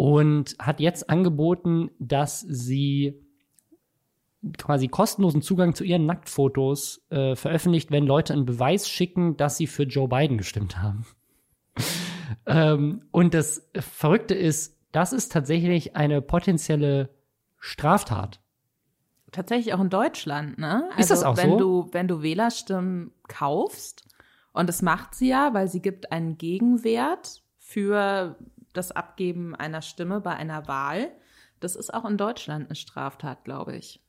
und 0.00 0.56
hat 0.58 0.80
jetzt 0.80 1.10
angeboten, 1.10 1.90
dass 1.98 2.40
sie 2.40 3.20
quasi 4.56 4.88
kostenlosen 4.88 5.42
Zugang 5.42 5.74
zu 5.74 5.84
ihren 5.84 6.06
Nacktfotos 6.06 7.02
äh, 7.10 7.36
veröffentlicht, 7.36 7.90
wenn 7.90 8.06
Leute 8.06 8.32
einen 8.32 8.46
Beweis 8.46 8.88
schicken, 8.88 9.36
dass 9.36 9.56
sie 9.56 9.66
für 9.66 9.82
Joe 9.82 10.08
Biden 10.08 10.38
gestimmt 10.38 10.80
haben. 10.80 11.06
ähm, 12.46 13.02
und 13.10 13.34
das 13.34 13.68
Verrückte 13.78 14.34
ist, 14.34 14.78
das 14.92 15.12
ist 15.12 15.32
tatsächlich 15.32 15.96
eine 15.96 16.22
potenzielle 16.22 17.10
Straftat. 17.58 18.40
Tatsächlich 19.30 19.74
auch 19.74 19.80
in 19.80 19.90
Deutschland, 19.90 20.58
ne? 20.58 20.88
Also, 20.90 21.00
Ist 21.00 21.10
das 21.10 21.22
auch 21.22 21.36
wenn 21.36 21.50
so? 21.50 21.58
Du, 21.58 21.88
wenn 21.92 22.08
du 22.08 22.22
Wählerstimmen 22.22 23.12
kaufst, 23.28 24.04
und 24.52 24.68
das 24.68 24.82
macht 24.82 25.14
sie 25.14 25.28
ja, 25.28 25.54
weil 25.54 25.68
sie 25.68 25.80
gibt 25.80 26.10
einen 26.10 26.36
Gegenwert 26.36 27.42
für 27.58 28.36
das 28.72 28.90
Abgeben 28.90 29.54
einer 29.54 29.82
Stimme 29.82 30.20
bei 30.20 30.34
einer 30.34 30.66
Wahl. 30.66 31.12
Das 31.60 31.76
ist 31.76 31.92
auch 31.92 32.04
in 32.04 32.16
Deutschland 32.16 32.66
eine 32.66 32.74
Straftat, 32.74 33.44
glaube 33.44 33.76
ich. 33.76 34.02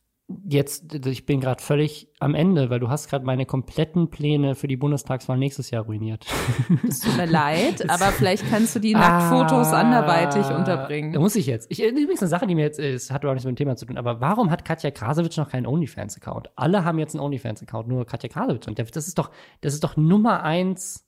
Jetzt, 0.48 0.94
ich 1.06 1.26
bin 1.26 1.40
gerade 1.40 1.62
völlig 1.62 2.08
am 2.18 2.34
Ende, 2.34 2.70
weil 2.70 2.80
du 2.80 2.88
hast 2.88 3.08
gerade 3.10 3.24
meine 3.24 3.44
kompletten 3.44 4.08
Pläne 4.08 4.54
für 4.54 4.68
die 4.68 4.76
Bundestagswahl 4.76 5.36
nächstes 5.36 5.70
Jahr 5.70 5.84
ruiniert. 5.84 6.24
Es 6.88 7.00
tut 7.00 7.16
mir 7.16 7.26
leid, 7.26 7.84
aber 7.90 8.06
vielleicht 8.06 8.48
kannst 8.48 8.74
du 8.74 8.78
die 8.78 8.94
Nacktfotos 8.94 9.72
anderweitig 9.72 10.46
Da 10.46 10.56
unterbringen. 10.56 11.20
muss 11.20 11.36
ich 11.36 11.46
jetzt. 11.46 11.70
Ich, 11.70 11.82
übrigens 11.82 12.20
eine 12.22 12.28
Sache, 12.28 12.46
die 12.46 12.54
mir 12.54 12.62
jetzt, 12.62 12.78
es 12.78 13.10
hat 13.10 13.22
überhaupt 13.22 13.36
nichts 13.36 13.46
mit 13.46 13.54
dem 13.54 13.62
Thema 13.62 13.76
zu 13.76 13.84
tun, 13.84 13.98
aber 13.98 14.20
warum 14.20 14.50
hat 14.50 14.64
Katja 14.64 14.90
Krasowitsch 14.90 15.36
noch 15.36 15.50
keinen 15.50 15.66
OnlyFans-Account? 15.66 16.50
Alle 16.56 16.84
haben 16.84 16.98
jetzt 16.98 17.14
einen 17.14 17.24
OnlyFans-Account, 17.24 17.88
nur 17.88 18.06
Katja 18.06 18.28
Krasowitsch. 18.28 18.68
Und 18.68 18.78
das 18.78 19.08
ist 19.08 19.18
doch, 19.18 19.30
das 19.60 19.74
ist 19.74 19.84
doch 19.84 19.96
Nummer 19.96 20.44
eins. 20.44 21.04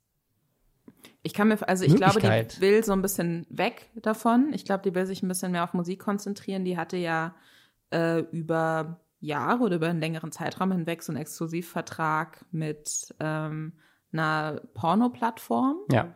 Ich 1.22 1.32
kann 1.32 1.48
mir, 1.48 1.66
also 1.66 1.84
ich 1.84 1.96
glaube, 1.96 2.20
die 2.20 2.60
will 2.60 2.84
so 2.84 2.92
ein 2.92 3.00
bisschen 3.00 3.46
weg 3.48 3.90
davon. 3.94 4.50
Ich 4.52 4.66
glaube, 4.66 4.82
die 4.82 4.94
will 4.94 5.06
sich 5.06 5.22
ein 5.22 5.28
bisschen 5.28 5.52
mehr 5.52 5.64
auf 5.64 5.72
Musik 5.72 6.00
konzentrieren. 6.00 6.64
Die 6.66 6.76
hatte 6.76 6.98
ja 6.98 7.34
äh, 7.91 8.20
über 8.30 9.01
Jahre 9.20 9.64
oder 9.64 9.76
über 9.76 9.89
einen 9.89 10.01
längeren 10.01 10.32
Zeitraum 10.32 10.72
hinweg 10.72 11.03
so 11.03 11.12
einen 11.12 11.20
Exklusivvertrag 11.20 12.45
mit 12.51 13.14
ähm, 13.20 13.72
einer 14.12 14.61
Porno-Plattform. 14.74 15.78
Ja. 15.91 16.14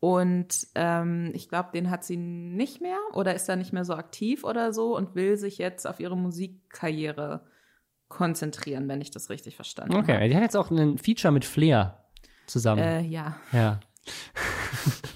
Und 0.00 0.68
ähm, 0.76 1.32
ich 1.34 1.48
glaube, 1.48 1.70
den 1.74 1.90
hat 1.90 2.04
sie 2.04 2.16
nicht 2.16 2.80
mehr 2.80 2.98
oder 3.14 3.34
ist 3.34 3.48
da 3.48 3.56
nicht 3.56 3.72
mehr 3.72 3.84
so 3.84 3.94
aktiv 3.94 4.44
oder 4.44 4.72
so 4.72 4.96
und 4.96 5.16
will 5.16 5.36
sich 5.36 5.58
jetzt 5.58 5.86
auf 5.86 5.98
ihre 5.98 6.16
Musikkarriere 6.16 7.44
konzentrieren, 8.08 8.88
wenn 8.88 9.00
ich 9.00 9.10
das 9.10 9.28
richtig 9.28 9.56
verstanden 9.56 9.94
habe. 9.94 10.04
Okay, 10.04 10.28
die 10.28 10.36
hat 10.36 10.42
jetzt 10.42 10.56
auch 10.56 10.70
ein 10.70 10.98
Feature 10.98 11.32
mit 11.32 11.44
Flair 11.44 12.04
zusammen. 12.46 12.82
Äh, 12.82 13.02
ja. 13.02 13.36
ja. 13.52 13.80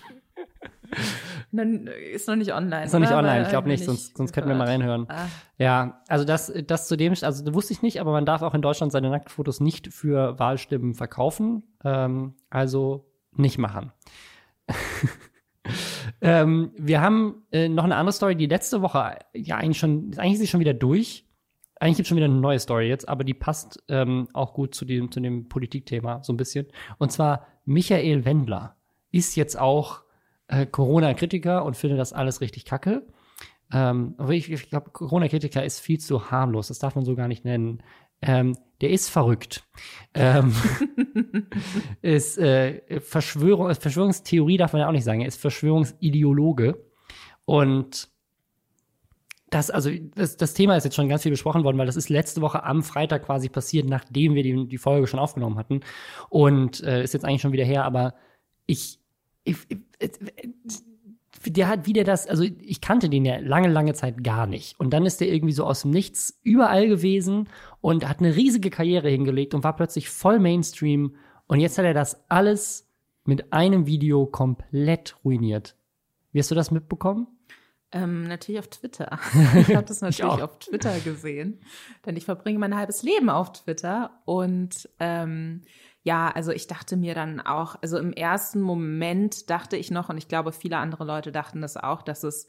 Dann 1.52 1.86
ist 1.86 2.28
noch 2.28 2.36
nicht 2.36 2.52
online. 2.54 2.84
Ist 2.84 2.92
noch 2.94 3.00
nicht 3.00 3.10
oder? 3.10 3.18
online, 3.18 3.42
ich 3.42 3.50
glaube 3.50 3.68
nicht, 3.68 3.84
sonst, 3.84 4.16
sonst 4.16 4.32
könnten 4.32 4.48
wir 4.48 4.56
mal 4.56 4.66
reinhören. 4.66 5.06
Ah. 5.08 5.26
Ja, 5.58 6.02
also 6.08 6.24
das, 6.24 6.50
das 6.66 6.88
zu 6.88 6.96
dem, 6.96 7.12
also 7.20 7.54
wusste 7.54 7.74
ich 7.74 7.82
nicht, 7.82 8.00
aber 8.00 8.10
man 8.10 8.24
darf 8.24 8.40
auch 8.40 8.54
in 8.54 8.62
Deutschland 8.62 8.90
seine 8.90 9.10
Nacktfotos 9.10 9.60
nicht 9.60 9.92
für 9.92 10.38
Wahlstimmen 10.38 10.94
verkaufen. 10.94 11.62
Ähm, 11.84 12.34
also 12.48 13.06
nicht 13.36 13.58
machen. 13.58 13.92
ähm, 16.22 16.72
wir 16.76 17.00
haben 17.02 17.42
äh, 17.52 17.68
noch 17.68 17.84
eine 17.84 17.96
andere 17.96 18.12
Story, 18.12 18.34
die 18.34 18.46
letzte 18.46 18.80
Woche, 18.80 19.18
ja 19.34 19.56
eigentlich 19.56 19.78
schon, 19.78 20.12
eigentlich 20.16 20.34
ist 20.34 20.40
sie 20.40 20.46
schon 20.46 20.60
wieder 20.60 20.74
durch. 20.74 21.26
Eigentlich 21.80 21.96
gibt 21.96 22.04
es 22.04 22.08
schon 22.08 22.16
wieder 22.16 22.26
eine 22.26 22.36
neue 22.36 22.60
Story 22.60 22.88
jetzt, 22.88 23.08
aber 23.08 23.24
die 23.24 23.34
passt 23.34 23.82
ähm, 23.88 24.28
auch 24.32 24.54
gut 24.54 24.74
zu 24.74 24.84
dem, 24.84 25.10
zu 25.10 25.20
dem 25.20 25.48
Politikthema 25.48 26.22
so 26.22 26.32
ein 26.32 26.36
bisschen. 26.36 26.66
Und 26.98 27.10
zwar 27.10 27.46
Michael 27.64 28.24
Wendler 28.24 28.76
ist 29.10 29.36
jetzt 29.36 29.58
auch 29.58 30.02
äh, 30.52 30.66
Corona-Kritiker 30.66 31.64
und 31.64 31.76
findet 31.76 31.98
das 31.98 32.12
alles 32.12 32.40
richtig 32.40 32.64
kacke. 32.64 33.06
Ähm, 33.72 34.14
aber 34.18 34.32
ich, 34.32 34.50
ich 34.50 34.68
glaube, 34.68 34.90
Corona-Kritiker 34.90 35.64
ist 35.64 35.80
viel 35.80 35.98
zu 35.98 36.30
harmlos. 36.30 36.68
Das 36.68 36.78
darf 36.78 36.94
man 36.94 37.04
so 37.04 37.16
gar 37.16 37.26
nicht 37.26 37.44
nennen. 37.44 37.82
Ähm, 38.20 38.56
der 38.82 38.90
ist 38.90 39.08
verrückt. 39.08 39.64
Ähm, 40.14 40.54
ist 42.02 42.38
äh, 42.38 43.00
Verschwörung, 43.00 43.74
Verschwörungstheorie 43.74 44.58
darf 44.58 44.74
man 44.74 44.80
ja 44.80 44.88
auch 44.88 44.92
nicht 44.92 45.04
sagen. 45.04 45.22
Er 45.22 45.28
ist 45.28 45.40
Verschwörungsideologe. 45.40 46.84
Und 47.46 48.08
das, 49.48 49.70
also 49.70 49.90
das, 50.14 50.36
das 50.36 50.54
Thema 50.54 50.76
ist 50.76 50.84
jetzt 50.84 50.96
schon 50.96 51.08
ganz 51.08 51.22
viel 51.22 51.32
besprochen 51.32 51.64
worden, 51.64 51.78
weil 51.78 51.86
das 51.86 51.96
ist 51.96 52.10
letzte 52.10 52.42
Woche 52.42 52.62
am 52.64 52.82
Freitag 52.82 53.24
quasi 53.24 53.48
passiert, 53.48 53.88
nachdem 53.88 54.34
wir 54.34 54.42
die, 54.42 54.68
die 54.68 54.78
Folge 54.78 55.06
schon 55.06 55.20
aufgenommen 55.20 55.58
hatten. 55.58 55.80
Und 56.28 56.82
äh, 56.82 57.02
ist 57.02 57.14
jetzt 57.14 57.24
eigentlich 57.24 57.42
schon 57.42 57.52
wieder 57.52 57.64
her, 57.64 57.84
aber 57.84 58.14
ich, 58.66 59.01
ich, 59.44 59.56
der 61.46 61.68
hat 61.68 61.86
wieder 61.86 62.04
das, 62.04 62.26
also 62.26 62.44
ich 62.44 62.80
kannte 62.80 63.08
den 63.08 63.24
ja 63.24 63.38
lange, 63.38 63.68
lange 63.68 63.94
Zeit 63.94 64.22
gar 64.22 64.46
nicht. 64.46 64.78
Und 64.78 64.90
dann 64.90 65.06
ist 65.06 65.20
der 65.20 65.28
irgendwie 65.28 65.52
so 65.52 65.64
aus 65.64 65.82
dem 65.82 65.90
Nichts 65.90 66.38
überall 66.42 66.88
gewesen 66.88 67.48
und 67.80 68.08
hat 68.08 68.20
eine 68.20 68.36
riesige 68.36 68.70
Karriere 68.70 69.08
hingelegt 69.08 69.54
und 69.54 69.64
war 69.64 69.76
plötzlich 69.76 70.08
voll 70.08 70.38
Mainstream. 70.38 71.16
Und 71.46 71.60
jetzt 71.60 71.78
hat 71.78 71.84
er 71.84 71.94
das 71.94 72.24
alles 72.28 72.88
mit 73.24 73.52
einem 73.52 73.86
Video 73.86 74.26
komplett 74.26 75.16
ruiniert. 75.24 75.76
Wie 76.32 76.38
hast 76.38 76.50
du 76.50 76.54
das 76.54 76.70
mitbekommen? 76.70 77.26
Ähm, 77.92 78.26
natürlich 78.26 78.58
auf 78.58 78.68
Twitter. 78.68 79.18
Ich 79.68 79.74
habe 79.74 79.86
das 79.86 80.00
natürlich 80.00 80.42
auf 80.42 80.58
Twitter 80.58 80.98
gesehen, 81.00 81.60
denn 82.06 82.16
ich 82.16 82.24
verbringe 82.24 82.58
mein 82.58 82.74
halbes 82.74 83.02
Leben 83.02 83.28
auf 83.28 83.52
Twitter 83.52 84.22
und 84.24 84.88
ähm, 84.98 85.62
ja, 86.02 86.28
also 86.30 86.50
ich 86.50 86.66
dachte 86.66 86.96
mir 86.96 87.14
dann 87.14 87.40
auch, 87.40 87.76
also 87.80 87.98
im 87.98 88.12
ersten 88.12 88.60
Moment 88.60 89.50
dachte 89.50 89.76
ich 89.76 89.90
noch, 89.90 90.08
und 90.08 90.18
ich 90.18 90.28
glaube, 90.28 90.52
viele 90.52 90.78
andere 90.78 91.04
Leute 91.04 91.30
dachten 91.30 91.60
das 91.60 91.76
auch, 91.76 92.02
dass 92.02 92.24
es 92.24 92.48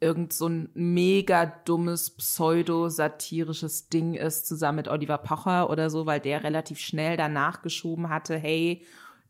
irgend 0.00 0.32
so 0.32 0.48
ein 0.48 0.70
mega 0.74 1.46
dummes, 1.46 2.16
pseudo-satirisches 2.16 3.90
Ding 3.90 4.14
ist, 4.14 4.46
zusammen 4.46 4.76
mit 4.76 4.88
Oliver 4.88 5.18
Pocher 5.18 5.70
oder 5.70 5.90
so, 5.90 6.06
weil 6.06 6.20
der 6.20 6.42
relativ 6.42 6.80
schnell 6.80 7.16
danach 7.16 7.62
geschoben 7.62 8.08
hatte, 8.08 8.36
hey, 8.36 8.84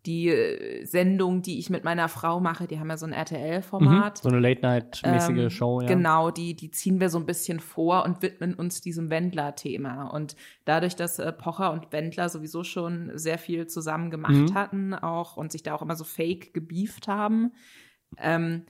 die 0.06 0.28
äh, 0.28 0.84
Sendung, 0.84 1.42
die 1.42 1.58
ich 1.58 1.68
mit 1.68 1.84
meiner 1.84 2.08
Frau 2.08 2.40
mache, 2.40 2.66
die 2.66 2.78
haben 2.80 2.88
ja 2.88 2.96
so 2.96 3.06
ein 3.06 3.12
RTL-Format. 3.12 4.18
Mhm, 4.18 4.22
so 4.22 4.28
eine 4.28 4.40
Late-Night-mäßige 4.40 5.38
ähm, 5.38 5.50
Show, 5.50 5.80
ja. 5.82 5.88
Genau, 5.88 6.30
die, 6.30 6.54
die 6.54 6.70
ziehen 6.70 7.00
wir 7.00 7.10
so 7.10 7.18
ein 7.18 7.26
bisschen 7.26 7.60
vor 7.60 8.04
und 8.04 8.22
widmen 8.22 8.54
uns 8.54 8.80
diesem 8.80 9.10
Wendler-Thema. 9.10 10.04
Und 10.04 10.36
dadurch, 10.64 10.96
dass 10.96 11.18
äh, 11.18 11.32
Pocher 11.32 11.72
und 11.72 11.92
Wendler 11.92 12.28
sowieso 12.30 12.64
schon 12.64 13.10
sehr 13.14 13.36
viel 13.36 13.66
zusammen 13.66 14.10
gemacht 14.10 14.32
mhm. 14.32 14.54
hatten, 14.54 14.94
auch 14.94 15.36
und 15.36 15.52
sich 15.52 15.62
da 15.62 15.74
auch 15.74 15.82
immer 15.82 15.96
so 15.96 16.04
fake 16.04 16.54
gebieft 16.54 17.06
haben, 17.06 17.52
ähm, 18.16 18.64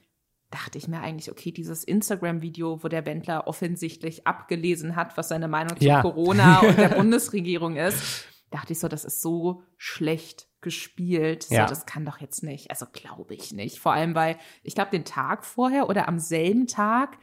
dachte 0.51 0.79
ich 0.79 0.89
mir 0.89 1.01
eigentlich, 1.01 1.31
okay, 1.31 1.53
dieses 1.53 1.85
Instagram-Video, 1.85 2.83
wo 2.83 2.89
der 2.89 3.07
Wendler 3.07 3.47
offensichtlich 3.47 4.27
abgelesen 4.27 4.97
hat, 4.97 5.17
was 5.17 5.29
seine 5.29 5.47
Meinung 5.47 5.79
zu 5.79 5.85
ja. 5.85 6.03
Corona 6.03 6.59
und 6.61 6.77
der 6.77 6.89
Bundesregierung 6.97 7.77
ist, 7.77 8.27
dachte 8.51 8.73
ich 8.73 8.81
so, 8.81 8.89
das 8.89 9.05
ist 9.05 9.23
so 9.23 9.63
schlecht 9.77 10.50
gespielt. 10.61 11.45
So, 11.45 11.57
das 11.57 11.87
kann 11.87 12.05
doch 12.05 12.19
jetzt 12.19 12.43
nicht. 12.43 12.71
Also 12.71 12.87
glaube 12.93 13.35
ich 13.35 13.53
nicht. 13.53 13.79
Vor 13.79 13.93
allem, 13.93 14.15
weil 14.15 14.37
ich 14.63 14.75
glaube, 14.75 14.91
den 14.91 15.05
Tag 15.05 15.45
vorher 15.45 15.89
oder 15.89 16.09
am 16.09 16.19
selben 16.19 16.67
Tag 16.67 17.19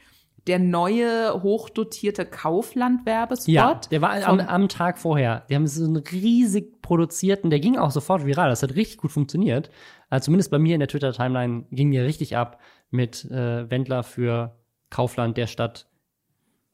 der 0.47 0.59
neue 0.59 1.41
hochdotierte 1.43 2.25
Kaufland-Werbespot. 2.25 3.53
Ja, 3.53 3.75
der 3.91 4.01
war 4.01 4.11
am, 4.25 4.39
am, 4.39 4.69
Tag 4.69 4.97
vorher. 4.97 5.45
Die 5.49 5.55
haben 5.55 5.67
so 5.67 5.83
einen 5.83 5.97
riesig 5.97 6.81
produzierten, 6.81 7.49
der 7.49 7.59
ging 7.59 7.77
auch 7.77 7.91
sofort 7.91 8.25
viral. 8.25 8.49
Das 8.49 8.63
hat 8.63 8.75
richtig 8.75 8.97
gut 8.97 9.11
funktioniert. 9.11 9.69
Also 10.09 10.25
zumindest 10.25 10.51
bei 10.51 10.59
mir 10.59 10.73
in 10.73 10.79
der 10.79 10.87
Twitter-Timeline 10.87 11.65
ging 11.71 11.91
der 11.91 12.05
richtig 12.05 12.37
ab 12.37 12.61
mit 12.89 13.25
äh, 13.25 13.69
Wendler 13.69 14.03
für 14.03 14.57
Kaufland 14.89 15.35
der 15.35 15.47
Stadt 15.47 15.89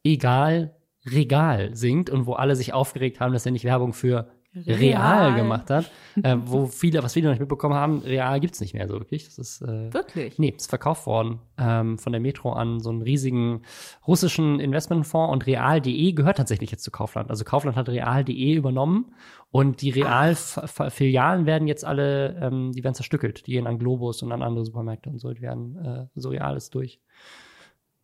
egal 0.04 0.76
Regal 1.06 1.76
singt 1.76 2.10
und 2.10 2.28
wo 2.28 2.34
alle 2.34 2.56
sich 2.56 2.74
aufgeregt 2.74 3.20
haben, 3.20 3.34
dass 3.34 3.46
er 3.46 3.52
nicht 3.52 3.66
Werbung 3.66 3.92
für 3.92 4.30
Real, 4.56 4.78
Real 4.78 5.36
gemacht 5.36 5.70
hat, 5.70 5.92
äh, 6.22 6.36
wo 6.46 6.68
viele, 6.68 7.02
was 7.02 7.14
viele 7.14 7.28
noch 7.28 7.34
nicht 7.34 7.40
mitbekommen 7.40 7.74
haben, 7.74 8.00
Real 8.00 8.40
gibt's 8.40 8.62
nicht 8.62 8.74
mehr 8.74 8.88
so 8.88 8.94
wirklich. 8.96 9.26
Das 9.26 9.38
ist 9.38 9.62
äh, 9.62 9.92
wirklich. 9.94 10.38
Nee, 10.38 10.54
ist 10.56 10.70
verkauft 10.70 11.08
worden 11.08 11.40
ähm, 11.58 11.98
von 11.98 12.12
der 12.12 12.22
Metro 12.22 12.54
an 12.54 12.80
so 12.80 12.90
einen 12.90 13.02
riesigen 13.02 13.64
russischen 14.08 14.60
Investmentfonds 14.60 15.34
und 15.34 15.48
Real.de 15.48 16.12
gehört 16.14 16.38
tatsächlich 16.38 16.72
jetzt 16.72 16.84
zu 16.84 16.92
Kaufland. 16.92 17.30
Also 17.30 17.44
Kaufland 17.44 17.78
hat 17.78 17.90
Real.de 17.90 18.54
übernommen 18.54 19.14
und 19.50 19.82
die 19.82 19.90
Real-Filialen 19.90 21.46
werden 21.46 21.68
jetzt 21.68 21.86
alle, 21.86 22.38
ähm, 22.42 22.72
die 22.74 22.84
werden 22.84 22.96
zerstückelt. 22.96 23.48
Die 23.48 23.54
gehen 23.54 23.68
an 23.68 23.80
Globus 23.80 24.22
und 24.22 24.32
an 24.32 24.44
andere 24.44 24.66
Supermärkte 24.66 25.10
und 25.10 25.20
so. 25.20 25.32
Die 25.34 25.42
werden 25.42 25.78
äh, 25.78 26.08
so 26.16 26.30
Real 26.30 26.56
ist 26.56 26.76
durch. 26.76 27.00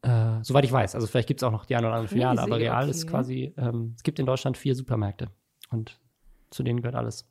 Äh, 0.02 0.44
soweit 0.44 0.64
ich 0.64 0.72
weiß. 0.72 0.96
Also 0.96 1.08
vielleicht 1.08 1.28
gibt's 1.28 1.44
auch 1.44 1.52
noch 1.52 1.66
die 1.66 1.76
eine 1.76 1.88
oder 1.88 1.98
andere 1.98 2.08
Filiale, 2.08 2.42
aber 2.42 2.58
Real 2.58 2.84
okay. 2.84 2.92
ist 2.92 3.08
quasi, 3.08 3.54
ähm, 3.58 3.94
es 3.96 4.04
gibt 4.04 4.18
in 4.20 4.26
Deutschland 4.26 4.58
vier 4.58 4.74
Supermärkte. 4.74 5.30
Und 5.72 6.00
zu 6.50 6.64
denen 6.64 6.82
gehört 6.82 6.96
alles. 6.96 7.30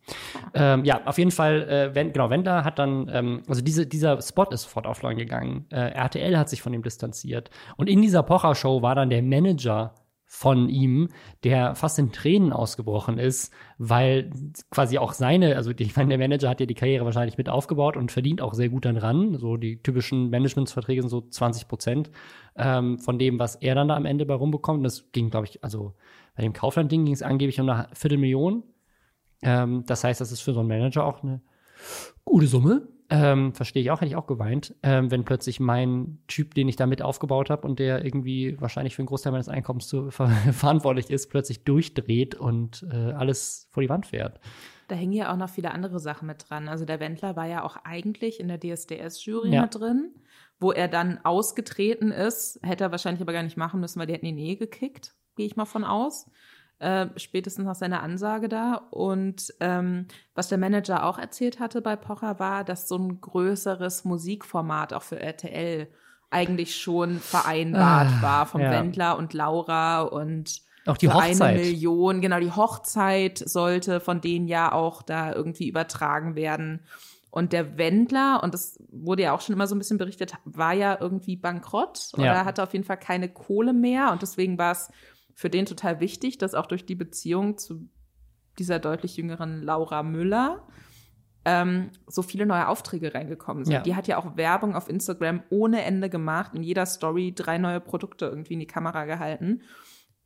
Ähm, 0.54 0.84
ja, 0.84 1.06
auf 1.06 1.18
jeden 1.18 1.30
Fall, 1.30 1.68
äh, 1.68 1.94
wenn, 1.94 2.12
genau, 2.12 2.30
Wendler 2.30 2.64
hat 2.64 2.78
dann, 2.78 3.10
ähm, 3.12 3.42
also 3.48 3.62
diese, 3.62 3.86
dieser 3.86 4.20
Spot 4.22 4.44
ist 4.50 4.62
sofort 4.62 4.86
offline 4.86 5.16
gegangen. 5.16 5.66
Äh, 5.70 5.90
RTL 5.90 6.38
hat 6.38 6.48
sich 6.48 6.62
von 6.62 6.72
ihm 6.72 6.82
distanziert. 6.82 7.50
Und 7.76 7.88
in 7.88 8.02
dieser 8.02 8.22
Pocher-Show 8.22 8.82
war 8.82 8.94
dann 8.94 9.10
der 9.10 9.22
Manager 9.22 9.94
von 10.30 10.68
ihm, 10.68 11.08
der 11.42 11.74
fast 11.74 11.98
in 11.98 12.12
Tränen 12.12 12.52
ausgebrochen 12.52 13.18
ist, 13.18 13.50
weil 13.78 14.30
quasi 14.70 14.98
auch 14.98 15.14
seine, 15.14 15.56
also 15.56 15.70
ich 15.70 15.96
meine, 15.96 16.10
der 16.10 16.18
Manager 16.18 16.50
hat 16.50 16.60
ja 16.60 16.66
die 16.66 16.74
Karriere 16.74 17.06
wahrscheinlich 17.06 17.38
mit 17.38 17.48
aufgebaut 17.48 17.96
und 17.96 18.12
verdient 18.12 18.42
auch 18.42 18.52
sehr 18.52 18.68
gut 18.68 18.84
daran. 18.84 19.38
So 19.38 19.56
die 19.56 19.82
typischen 19.82 20.28
Managementsverträge 20.28 21.00
sind 21.00 21.08
so 21.08 21.22
20 21.22 21.66
Prozent 21.66 22.10
ähm, 22.56 22.98
von 22.98 23.18
dem, 23.18 23.38
was 23.38 23.56
er 23.56 23.74
dann 23.74 23.88
da 23.88 23.96
am 23.96 24.04
Ende 24.04 24.26
bei 24.26 24.34
rumbekommt. 24.34 24.84
Das 24.84 25.10
ging, 25.12 25.30
glaube 25.30 25.46
ich, 25.46 25.64
also 25.64 25.94
bei 26.36 26.42
dem 26.42 26.52
Kaufland-Ding 26.52 27.06
ging 27.06 27.14
es 27.14 27.22
angeblich 27.22 27.58
um 27.58 27.70
eine 27.70 27.88
Viertelmillion. 27.94 28.64
Ähm, 29.43 29.84
das 29.86 30.05
heißt, 30.05 30.20
das 30.20 30.32
ist 30.32 30.41
für 30.41 30.53
so 30.53 30.61
einen 30.61 30.68
Manager 30.68 31.05
auch 31.05 31.22
eine 31.22 31.41
gute 32.24 32.47
Summe. 32.47 32.89
Ähm, 33.11 33.55
Verstehe 33.55 33.82
ich 33.82 33.91
auch, 33.91 34.01
hätte 34.01 34.11
ich 34.11 34.16
auch 34.16 34.26
geweint, 34.26 34.74
ähm, 34.82 35.11
wenn 35.11 35.24
plötzlich 35.24 35.61
mein 35.61 36.18
Typ, 36.26 36.55
den 36.55 36.68
ich 36.68 36.76
da 36.76 36.86
mit 36.86 37.01
aufgebaut 37.01 37.49
habe 37.49 37.66
und 37.66 37.78
der 37.78 38.05
irgendwie 38.05 38.61
wahrscheinlich 38.61 38.95
für 38.95 39.01
einen 39.01 39.07
Großteil 39.07 39.32
meines 39.32 39.49
Einkommens 39.49 39.89
zu, 39.89 40.11
ver 40.11 40.28
verantwortlich 40.28 41.09
ist, 41.11 41.30
plötzlich 41.30 41.64
durchdreht 41.64 42.34
und 42.34 42.86
äh, 42.93 43.12
alles 43.12 43.68
vor 43.70 43.82
die 43.82 43.89
Wand 43.89 44.07
fährt. 44.07 44.41
Da 44.89 44.95
hängen 44.95 45.12
ja 45.12 45.32
auch 45.32 45.39
noch 45.39 45.49
viele 45.49 45.70
andere 45.70 46.01
Sachen 46.01 46.26
mit 46.26 46.49
dran. 46.49 46.68
Also 46.68 46.84
der 46.84 47.01
Wendler 47.01 47.34
war 47.34 47.47
ja 47.47 47.62
auch 47.62 47.76
eigentlich 47.84 48.41
in 48.41 48.49
der 48.49 48.61
DSDS-Jury 48.61 49.55
ja. 49.55 49.62
mit 49.62 49.74
drin, 49.74 50.14
wo 50.59 50.72
er 50.72 50.89
dann 50.89 51.18
ausgetreten 51.24 52.11
ist. 52.11 52.59
Hätte 52.62 52.84
er 52.84 52.91
wahrscheinlich 52.91 53.22
aber 53.22 53.32
gar 53.32 53.43
nicht 53.43 53.57
machen 53.57 53.80
müssen, 53.80 54.01
weil 54.01 54.07
die 54.07 54.14
hätten 54.14 54.26
ihn 54.26 54.39
eh 54.39 54.57
gekickt, 54.57 55.14
gehe 55.36 55.47
ich 55.47 55.57
mal 55.57 55.66
von 55.66 55.84
aus 55.84 56.26
äh, 56.79 57.07
spätestens 57.16 57.64
nach 57.64 57.74
seiner 57.74 58.03
Ansage 58.03 58.49
da. 58.49 58.74
Und 58.91 59.53
ähm, 59.61 60.07
was 60.35 60.49
der 60.49 60.59
Manager 60.59 61.05
auch 61.05 61.18
erzählt 61.18 61.61
hatte 61.61 61.83
bei 61.83 61.97
Pocher 61.97 62.39
war, 62.39 62.64
dass 62.64 62.89
so 62.89 62.97
ein 62.97 63.20
größeres 63.20 64.05
Musikformat 64.05 64.93
auch 64.93 65.03
für 65.03 65.20
RTL 65.20 65.89
eigentlich 66.31 66.76
schon 66.76 67.18
vereinbart 67.18 68.09
ah, 68.18 68.22
war 68.22 68.47
vom 68.47 68.61
ja. 68.61 68.70
Wendler 68.70 69.16
und 69.16 69.33
Laura 69.33 70.03
und 70.03 70.61
auch 70.87 70.97
die 70.97 71.09
Hochzeit. 71.09 71.43
eine 71.43 71.61
Million. 71.61 72.20
Genau, 72.20 72.41
die 72.41 72.53
Hochzeit 72.53 73.39
sollte 73.39 74.01
von 74.01 74.20
denen 74.20 74.47
ja 74.47 74.72
auch 74.72 75.03
da 75.03 75.33
irgendwie 75.33 75.68
übertragen 75.68 76.35
werden. 76.35 76.81
Und 77.31 77.53
der 77.53 77.76
Wendler, 77.76 78.41
und 78.43 78.55
das 78.55 78.79
wurde 78.91 79.22
ja 79.22 79.33
auch 79.33 79.43
schon 79.43 79.55
immer 79.55 79.66
so 79.66 79.74
ein 79.74 79.79
bisschen 79.79 79.99
berichtet, 79.99 80.33
war 80.45 80.72
ja 80.72 80.97
irgendwie 80.99 81.37
bankrott 81.37 82.11
oder 82.14 82.24
ja. 82.24 82.45
hatte 82.45 82.62
auf 82.62 82.72
jeden 82.72 82.87
Fall 82.87 82.99
keine 82.99 83.29
Kohle 83.29 83.74
mehr. 83.74 84.12
Und 84.12 84.22
deswegen 84.22 84.57
war 84.57 84.72
es 84.72 84.91
für 85.39 85.49
den 85.49 85.66
total 85.66 86.01
wichtig, 86.01 86.39
dass 86.39 86.55
auch 86.55 86.66
durch 86.66 86.84
die 86.84 86.97
Beziehung 86.97 87.59
zu 87.59 87.89
dieser 88.59 88.80
deutlich 88.80 89.16
jüngeren 89.16 89.62
Laura 89.62 90.03
Müller 90.03 90.66
ähm, 91.45 91.93
so 92.09 92.22
viele 92.22 92.45
neue 92.45 92.66
Aufträge 92.66 93.14
reingekommen 93.14 93.64
sind. 93.64 93.72
Ja. 93.72 93.82
Die 93.82 93.95
hat 93.95 94.09
ja 94.09 94.18
auch 94.18 94.36
Werbung 94.36 94.74
auf 94.74 94.89
Instagram 94.89 95.45
ohne 95.49 95.84
Ende 95.84 96.11
gemacht, 96.11 96.57
in 96.57 96.64
jeder 96.64 96.86
Story 96.86 97.32
drei 97.36 97.57
neue 97.59 97.78
Produkte 97.78 98.26
irgendwie 98.26 98.55
in 98.55 98.59
die 98.59 98.66
Kamera 98.66 99.05
gehalten. 99.05 99.62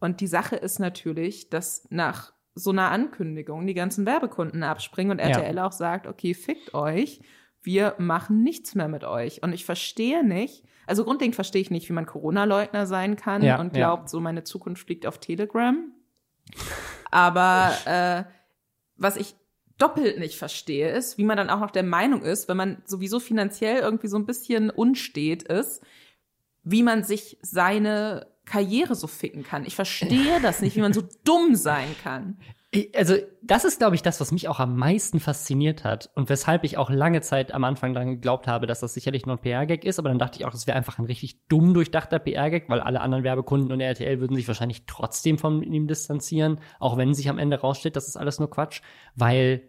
Und 0.00 0.22
die 0.22 0.26
Sache 0.26 0.56
ist 0.56 0.78
natürlich, 0.78 1.50
dass 1.50 1.86
nach 1.90 2.32
so 2.54 2.70
einer 2.70 2.90
Ankündigung 2.90 3.66
die 3.66 3.74
ganzen 3.74 4.06
Werbekunden 4.06 4.62
abspringen 4.62 5.10
und 5.10 5.18
RTL 5.18 5.56
ja. 5.56 5.66
auch 5.66 5.72
sagt, 5.72 6.06
okay, 6.06 6.32
fickt 6.32 6.72
euch, 6.72 7.20
wir 7.60 7.96
machen 7.98 8.42
nichts 8.42 8.74
mehr 8.74 8.88
mit 8.88 9.04
euch. 9.04 9.42
Und 9.42 9.52
ich 9.52 9.66
verstehe 9.66 10.26
nicht, 10.26 10.64
also 10.86 11.04
grundlegend 11.04 11.34
verstehe 11.34 11.62
ich 11.62 11.70
nicht, 11.70 11.88
wie 11.88 11.92
man 11.92 12.06
Corona-Leugner 12.06 12.86
sein 12.86 13.16
kann 13.16 13.42
ja, 13.42 13.60
und 13.60 13.72
glaubt, 13.72 14.04
ja. 14.04 14.08
so 14.08 14.20
meine 14.20 14.44
Zukunft 14.44 14.88
liegt 14.88 15.06
auf 15.06 15.18
Telegram. 15.18 15.92
Aber 17.10 17.72
äh, 17.84 18.24
was 18.96 19.16
ich 19.16 19.34
doppelt 19.78 20.18
nicht 20.18 20.36
verstehe, 20.36 20.90
ist, 20.90 21.18
wie 21.18 21.24
man 21.24 21.36
dann 21.36 21.50
auch 21.50 21.60
noch 21.60 21.70
der 21.70 21.82
Meinung 21.82 22.22
ist, 22.22 22.48
wenn 22.48 22.56
man 22.56 22.82
sowieso 22.84 23.20
finanziell 23.20 23.78
irgendwie 23.78 24.08
so 24.08 24.16
ein 24.16 24.26
bisschen 24.26 24.70
unstet 24.70 25.42
ist, 25.44 25.82
wie 26.62 26.82
man 26.82 27.02
sich 27.02 27.38
seine 27.42 28.26
Karriere 28.44 28.94
so 28.94 29.06
ficken 29.06 29.44
kann. 29.44 29.64
Ich 29.64 29.74
verstehe 29.74 30.40
das 30.40 30.60
nicht, 30.62 30.76
wie 30.76 30.80
man 30.80 30.92
so 30.92 31.02
dumm 31.24 31.54
sein 31.54 31.94
kann. 32.02 32.38
Also, 32.96 33.16
das 33.42 33.66
ist, 33.66 33.78
glaube 33.78 33.96
ich, 33.96 34.02
das, 34.02 34.18
was 34.18 34.32
mich 34.32 34.48
auch 34.48 34.58
am 34.58 34.78
meisten 34.78 35.20
fasziniert 35.20 35.84
hat 35.84 36.10
und 36.14 36.30
weshalb 36.30 36.64
ich 36.64 36.78
auch 36.78 36.88
lange 36.88 37.20
Zeit 37.20 37.52
am 37.52 37.64
Anfang 37.64 37.92
daran 37.92 38.08
geglaubt 38.12 38.46
habe, 38.46 38.66
dass 38.66 38.80
das 38.80 38.94
sicherlich 38.94 39.26
nur 39.26 39.36
ein 39.36 39.42
PR-Gag 39.42 39.84
ist, 39.84 39.98
aber 39.98 40.08
dann 40.08 40.18
dachte 40.18 40.38
ich 40.38 40.46
auch, 40.46 40.50
das 40.50 40.66
wäre 40.66 40.78
einfach 40.78 40.98
ein 40.98 41.04
richtig 41.04 41.46
dumm 41.48 41.74
durchdachter 41.74 42.18
PR-Gag, 42.18 42.70
weil 42.70 42.80
alle 42.80 43.02
anderen 43.02 43.24
Werbekunden 43.24 43.72
und 43.72 43.80
RTL 43.80 44.20
würden 44.20 44.36
sich 44.36 44.48
wahrscheinlich 44.48 44.86
trotzdem 44.86 45.36
von 45.36 45.62
ihm 45.62 45.86
distanzieren, 45.86 46.60
auch 46.80 46.96
wenn 46.96 47.12
sich 47.12 47.28
am 47.28 47.38
Ende 47.38 47.60
rausstellt, 47.60 47.96
das 47.96 48.08
ist 48.08 48.16
alles 48.16 48.38
nur 48.38 48.48
Quatsch, 48.48 48.80
weil 49.14 49.68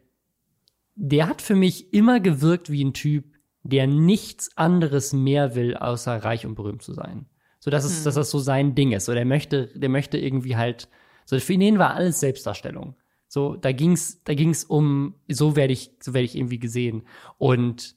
der 0.96 1.28
hat 1.28 1.42
für 1.42 1.56
mich 1.56 1.94
immer 1.94 2.22
gewirkt 2.22 2.72
wie 2.72 2.86
ein 2.86 2.94
Typ, 2.94 3.26
der 3.64 3.86
nichts 3.88 4.56
anderes 4.58 5.12
mehr 5.12 5.56
will, 5.56 5.76
außer 5.76 6.24
reich 6.24 6.46
und 6.46 6.56
berühmt 6.56 6.82
zu 6.82 6.94
sein. 6.94 7.26
So, 7.60 7.72
dass 7.72 7.86
es, 7.86 8.04
dass 8.04 8.16
das 8.16 8.30
so 8.30 8.40
sein 8.40 8.76
Ding 8.76 8.92
ist. 8.92 9.06
So, 9.06 9.14
der 9.14 9.26
möchte, 9.26 9.68
der 9.74 9.90
möchte 9.90 10.18
irgendwie 10.18 10.58
halt, 10.58 10.90
so, 11.26 11.40
für 11.40 11.54
ihn 11.54 11.80
war 11.80 11.96
alles 11.96 12.20
Selbstdarstellung. 12.20 12.96
So, 13.28 13.56
da 13.56 13.72
ging's, 13.72 14.24
da 14.24 14.36
ging's 14.36 14.64
um, 14.64 15.16
so 15.28 15.56
werde 15.56 15.74
ich, 15.74 15.92
so 16.00 16.14
werde 16.14 16.26
ich 16.26 16.36
irgendwie 16.36 16.60
gesehen. 16.60 17.04
Und 17.38 17.96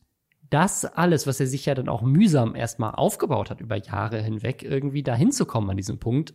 das 0.49 0.85
alles, 0.85 1.27
was 1.27 1.41
er 1.41 1.47
sich 1.47 1.67
ja 1.67 1.75
dann 1.75 1.89
auch 1.89 2.03
mühsam 2.03 2.55
erstmal 2.55 2.93
aufgebaut 2.95 3.51
hat 3.51 3.61
über 3.61 3.77
Jahre 3.77 4.23
hinweg, 4.23 4.63
irgendwie 4.63 5.03
dahin 5.03 5.33
zu 5.33 5.45
kommen 5.45 5.69
an 5.69 5.77
diesem 5.77 5.99
Punkt, 5.99 6.35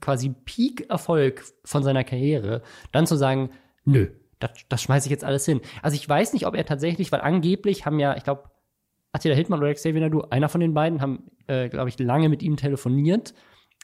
quasi 0.00 0.34
Peak-Erfolg 0.44 1.44
von 1.64 1.82
seiner 1.82 2.04
Karriere, 2.04 2.62
dann 2.92 3.06
zu 3.06 3.16
sagen, 3.16 3.50
nö, 3.84 4.08
das, 4.40 4.50
das 4.68 4.82
schmeiße 4.82 5.06
ich 5.06 5.10
jetzt 5.10 5.24
alles 5.24 5.46
hin. 5.46 5.60
Also 5.82 5.94
ich 5.94 6.08
weiß 6.08 6.32
nicht, 6.32 6.46
ob 6.46 6.54
er 6.54 6.66
tatsächlich, 6.66 7.10
weil 7.10 7.20
angeblich 7.20 7.86
haben 7.86 7.98
ja, 7.98 8.16
ich 8.16 8.24
glaube, 8.24 8.50
Attila 9.12 9.34
Hildmann 9.34 9.60
oder 9.60 9.72
Xavier 9.72 10.00
Nadu, 10.00 10.20
einer 10.30 10.48
von 10.48 10.60
den 10.60 10.74
beiden, 10.74 11.00
haben, 11.00 11.30
äh, 11.46 11.68
glaube 11.68 11.88
ich, 11.88 11.98
lange 11.98 12.28
mit 12.28 12.42
ihm 12.42 12.56
telefoniert 12.56 13.34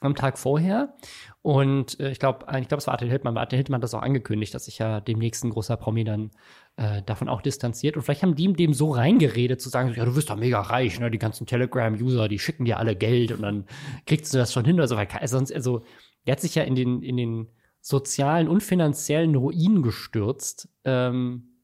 am 0.01 0.15
Tag 0.15 0.37
vorher. 0.37 0.93
Und 1.41 1.99
äh, 1.99 2.11
ich 2.11 2.19
glaube, 2.19 2.45
ich 2.59 2.67
glaube, 2.67 2.79
es 2.79 2.87
war 2.87 2.95
Attila 2.95 3.11
Hildmann, 3.11 3.37
Attila 3.37 3.57
Hildmann 3.57 3.79
hat 3.79 3.83
das 3.83 3.93
auch 3.93 4.01
angekündigt, 4.01 4.53
dass 4.53 4.65
sich 4.65 4.79
ja 4.79 4.99
demnächst 4.99 5.43
ein 5.43 5.51
großer 5.51 5.77
Promi 5.77 6.03
dann 6.03 6.31
äh, 6.75 7.01
davon 7.03 7.29
auch 7.29 7.41
distanziert. 7.41 7.95
Und 7.95 8.03
vielleicht 8.03 8.23
haben 8.23 8.35
die 8.35 8.43
ihm 8.43 8.55
dem 8.55 8.73
so 8.73 8.91
reingeredet, 8.91 9.61
zu 9.61 9.69
sagen, 9.69 9.93
ja, 9.95 10.05
du 10.05 10.15
wirst 10.15 10.29
doch 10.29 10.35
mega 10.35 10.59
reich, 10.59 10.99
ne? 10.99 11.09
Die 11.11 11.19
ganzen 11.19 11.45
Telegram-User, 11.45 12.27
die 12.27 12.39
schicken 12.39 12.65
dir 12.65 12.77
alle 12.77 12.95
Geld 12.95 13.31
und 13.31 13.41
dann 13.41 13.65
kriegst 14.05 14.33
du 14.33 14.37
das 14.37 14.51
schon 14.51 14.65
hin 14.65 14.75
oder 14.75 14.87
so. 14.87 14.97
Weil 14.97 15.07
sonst, 15.27 15.53
also, 15.53 15.83
der 16.25 16.33
hat 16.33 16.41
sich 16.41 16.55
ja 16.55 16.63
in 16.63 16.75
den, 16.75 17.01
in 17.01 17.17
den 17.17 17.47
sozialen 17.79 18.47
und 18.47 18.63
finanziellen 18.63 19.35
Ruin 19.35 19.83
gestürzt. 19.83 20.67
Ähm, 20.83 21.55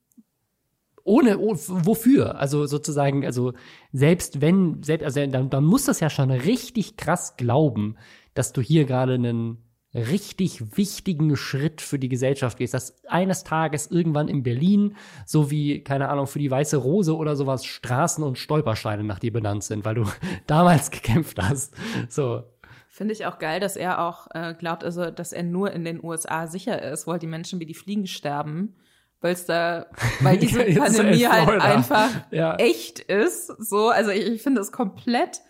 ohne, 1.03 1.39
oh, 1.39 1.55
wofür? 1.55 2.39
Also 2.39 2.67
sozusagen, 2.67 3.25
also 3.25 3.53
selbst 3.91 4.39
wenn, 4.39 4.83
selbst, 4.83 5.03
also 5.03 5.25
dann, 5.25 5.49
dann 5.49 5.63
muss 5.63 5.85
das 5.85 5.99
ja 5.99 6.09
schon 6.09 6.29
richtig 6.31 6.95
krass 6.95 7.37
glauben, 7.37 7.95
dass 8.33 8.53
du 8.53 8.61
hier 8.61 8.85
gerade 8.85 9.13
einen 9.15 9.57
richtig 9.93 10.77
wichtigen 10.77 11.35
Schritt 11.35 11.81
für 11.81 11.99
die 11.99 12.07
Gesellschaft 12.07 12.57
gehst, 12.57 12.73
dass 12.73 13.03
eines 13.07 13.43
Tages 13.43 13.87
irgendwann 13.87 14.29
in 14.29 14.41
Berlin, 14.41 14.95
so 15.25 15.51
wie, 15.51 15.83
keine 15.83 16.07
Ahnung, 16.09 16.27
für 16.27 16.39
die 16.39 16.49
Weiße 16.49 16.77
Rose 16.77 17.15
oder 17.15 17.35
sowas, 17.35 17.65
Straßen 17.65 18.23
und 18.23 18.37
Stolpersteine 18.37 19.03
nach 19.03 19.19
dir 19.19 19.33
benannt 19.33 19.63
sind, 19.63 19.83
weil 19.83 19.95
du 19.95 20.05
damals 20.47 20.91
gekämpft 20.91 21.37
hast. 21.41 21.73
So. 22.07 22.43
Finde 22.87 23.13
ich 23.13 23.25
auch 23.25 23.39
geil, 23.39 23.59
dass 23.59 23.75
er 23.75 24.01
auch 24.01 24.27
äh, 24.33 24.53
glaubt, 24.57 24.83
also 24.83 25.11
dass 25.11 25.33
er 25.33 25.43
nur 25.43 25.71
in 25.71 25.83
den 25.83 26.01
USA 26.03 26.47
sicher 26.47 26.81
ist, 26.81 27.07
weil 27.07 27.19
die 27.19 27.27
Menschen 27.27 27.59
wie 27.59 27.65
die 27.65 27.73
Fliegen 27.73 28.07
sterben, 28.07 28.75
weil 29.19 29.33
es 29.33 29.45
da, 29.45 29.87
weil 30.21 30.37
diese 30.39 30.63
Pandemie 30.63 31.25
halt 31.27 31.61
einfach 31.61 32.09
Ja. 32.31 32.55
echt 32.55 32.99
ist. 32.99 33.47
So, 33.47 33.89
also 33.89 34.11
ich, 34.11 34.25
ich 34.25 34.41
finde 34.41 34.61
es 34.61 34.71
komplett 34.71 35.41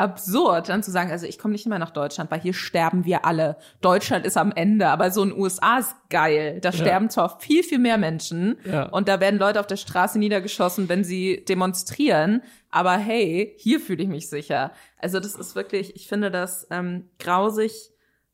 absurd, 0.00 0.68
dann 0.68 0.82
zu 0.82 0.90
sagen, 0.90 1.10
also 1.10 1.26
ich 1.26 1.38
komme 1.38 1.52
nicht 1.52 1.66
mehr 1.66 1.78
nach 1.78 1.90
Deutschland, 1.90 2.30
weil 2.30 2.40
hier 2.40 2.54
sterben 2.54 3.04
wir 3.04 3.24
alle. 3.24 3.56
Deutschland 3.80 4.26
ist 4.26 4.36
am 4.36 4.50
Ende, 4.50 4.88
aber 4.88 5.10
so 5.10 5.22
in 5.22 5.30
den 5.30 5.38
USA 5.38 5.78
ist 5.78 5.94
geil. 6.08 6.58
Da 6.60 6.72
sterben 6.72 7.10
zwar 7.10 7.38
viel, 7.38 7.62
viel 7.62 7.78
mehr 7.78 7.98
Menschen 7.98 8.58
Ja. 8.64 8.84
und 8.88 9.06
da 9.08 9.20
werden 9.20 9.38
Leute 9.38 9.60
auf 9.60 9.66
der 9.66 9.76
Straße 9.76 10.18
niedergeschossen, 10.18 10.88
wenn 10.88 11.04
sie 11.04 11.44
demonstrieren. 11.48 12.42
Aber 12.70 12.92
hey, 12.96 13.54
hier 13.58 13.78
fühle 13.80 14.02
ich 14.02 14.08
mich 14.08 14.28
sicher. 14.28 14.72
Also 14.98 15.20
das 15.20 15.34
ist 15.34 15.54
wirklich, 15.54 15.94
ich 15.94 16.08
finde 16.08 16.30
das 16.30 16.66
ähm, 16.70 17.10
grausig 17.18 17.90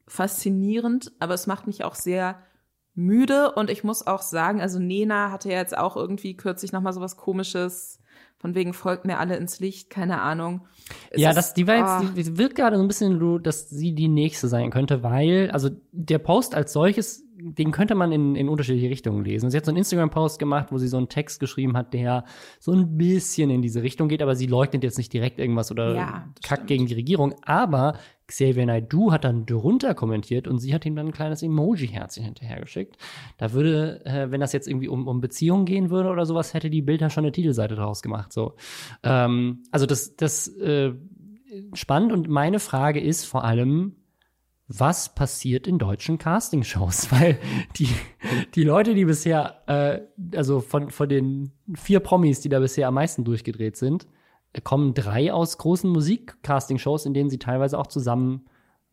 faszinierend, 0.08 1.12
aber 1.20 1.34
es 1.34 1.46
macht 1.46 1.66
mich 1.66 1.84
auch 1.84 1.94
sehr 1.94 2.38
müde 2.94 3.52
und 3.52 3.68
ich 3.70 3.84
muss 3.84 4.06
auch 4.06 4.22
sagen, 4.22 4.60
also 4.60 4.78
Nena 4.78 5.30
hatte 5.30 5.50
ja 5.50 5.58
jetzt 5.58 5.76
auch 5.76 5.96
irgendwie 5.96 6.36
kürzlich 6.36 6.72
noch 6.72 6.80
mal 6.80 6.92
sowas 6.92 7.16
komisches 7.16 8.00
von 8.46 8.54
wegen 8.54 8.74
folgt 8.74 9.04
mir 9.06 9.18
alle 9.18 9.36
ins 9.36 9.58
Licht, 9.58 9.90
keine 9.90 10.20
Ahnung. 10.22 10.60
Es 11.10 11.20
ja, 11.20 11.30
ist- 11.30 11.36
das, 11.36 11.54
die 11.54 11.66
war 11.66 12.00
jetzt, 12.00 12.16
die, 12.16 12.22
die 12.22 12.38
wirkt 12.38 12.54
gerade 12.54 12.76
so 12.76 12.82
ein 12.82 12.86
bisschen, 12.86 13.42
dass 13.42 13.68
sie 13.68 13.92
die 13.92 14.06
nächste 14.06 14.46
sein 14.46 14.70
könnte, 14.70 15.02
weil, 15.02 15.50
also 15.50 15.70
der 15.90 16.18
Post 16.20 16.54
als 16.54 16.72
solches, 16.72 17.24
den 17.38 17.70
könnte 17.70 17.94
man 17.94 18.12
in, 18.12 18.34
in 18.34 18.48
unterschiedliche 18.48 18.88
Richtungen 18.88 19.24
lesen. 19.24 19.50
Sie 19.50 19.56
hat 19.56 19.64
so 19.64 19.70
einen 19.70 19.78
Instagram-Post 19.78 20.38
gemacht, 20.38 20.68
wo 20.70 20.78
sie 20.78 20.88
so 20.88 20.96
einen 20.96 21.08
Text 21.08 21.38
geschrieben 21.38 21.76
hat, 21.76 21.92
der 21.92 22.24
so 22.58 22.72
ein 22.72 22.96
bisschen 22.96 23.50
in 23.50 23.62
diese 23.62 23.82
Richtung 23.82 24.08
geht, 24.08 24.22
aber 24.22 24.34
sie 24.34 24.46
leugnet 24.46 24.82
jetzt 24.82 24.96
nicht 24.96 25.12
direkt 25.12 25.38
irgendwas 25.38 25.70
oder 25.70 25.94
Ja, 25.94 26.08
kackt 26.42 26.62
stimmt. 26.62 26.66
gegen 26.68 26.86
die 26.86 26.94
Regierung. 26.94 27.34
Aber 27.42 27.98
Xavier 28.26 28.66
Naidoo 28.66 29.12
hat 29.12 29.24
dann 29.24 29.44
drunter 29.46 29.94
kommentiert 29.94 30.48
und 30.48 30.58
sie 30.58 30.74
hat 30.74 30.86
ihm 30.86 30.96
dann 30.96 31.06
ein 31.06 31.12
kleines 31.12 31.42
Emoji-Herzchen 31.42 32.24
hinterhergeschickt. 32.24 32.96
Da 33.38 33.52
würde, 33.52 34.04
äh, 34.04 34.30
wenn 34.30 34.40
das 34.40 34.52
jetzt 34.52 34.66
irgendwie 34.66 34.88
um, 34.88 35.06
um 35.06 35.20
Beziehungen 35.20 35.66
gehen 35.66 35.90
würde 35.90 36.08
oder 36.08 36.26
sowas, 36.26 36.54
hätte 36.54 36.70
die 36.70 36.82
Bilder 36.82 37.10
schon 37.10 37.24
eine 37.24 37.32
Titelseite 37.32 37.76
draus 37.76 38.02
gemacht. 38.02 38.32
So. 38.32 38.54
Ähm, 39.02 39.62
also 39.70 39.86
das, 39.86 40.16
das 40.16 40.48
äh, 40.48 40.94
spannend 41.74 42.12
und 42.12 42.28
meine 42.28 42.58
Frage 42.58 43.00
ist 43.00 43.24
vor 43.24 43.44
allem, 43.44 43.96
was 44.68 45.14
passiert 45.14 45.66
in 45.66 45.78
deutschen 45.78 46.18
Castingshows? 46.18 47.10
Weil 47.12 47.38
die, 47.76 47.88
die 48.54 48.64
Leute, 48.64 48.94
die 48.94 49.04
bisher, 49.04 49.62
äh, 49.66 50.00
also 50.36 50.60
von, 50.60 50.90
von 50.90 51.08
den 51.08 51.52
vier 51.74 52.00
Promis, 52.00 52.40
die 52.40 52.48
da 52.48 52.60
bisher 52.60 52.88
am 52.88 52.94
meisten 52.94 53.24
durchgedreht 53.24 53.76
sind, 53.76 54.06
kommen 54.64 54.94
drei 54.94 55.32
aus 55.32 55.58
großen 55.58 55.90
Musik-Castingshows, 55.90 57.06
in 57.06 57.14
denen 57.14 57.30
sie 57.30 57.38
teilweise 57.38 57.78
auch 57.78 57.88
zusammen 57.88 58.46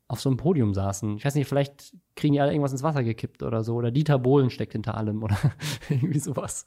auf 0.07 0.19
so 0.19 0.29
einem 0.29 0.37
Podium 0.37 0.73
saßen. 0.73 1.15
Ich 1.17 1.25
weiß 1.25 1.35
nicht, 1.35 1.47
vielleicht 1.47 1.95
kriegen 2.15 2.33
die 2.33 2.41
alle 2.41 2.51
irgendwas 2.51 2.73
ins 2.73 2.83
Wasser 2.83 3.03
gekippt 3.03 3.41
oder 3.41 3.63
so. 3.63 3.75
Oder 3.75 3.89
Dieter 3.89 4.19
Bohlen 4.19 4.49
steckt 4.49 4.73
hinter 4.73 4.95
allem 4.95 5.23
oder 5.23 5.37
irgendwie 5.89 6.19
sowas. 6.19 6.65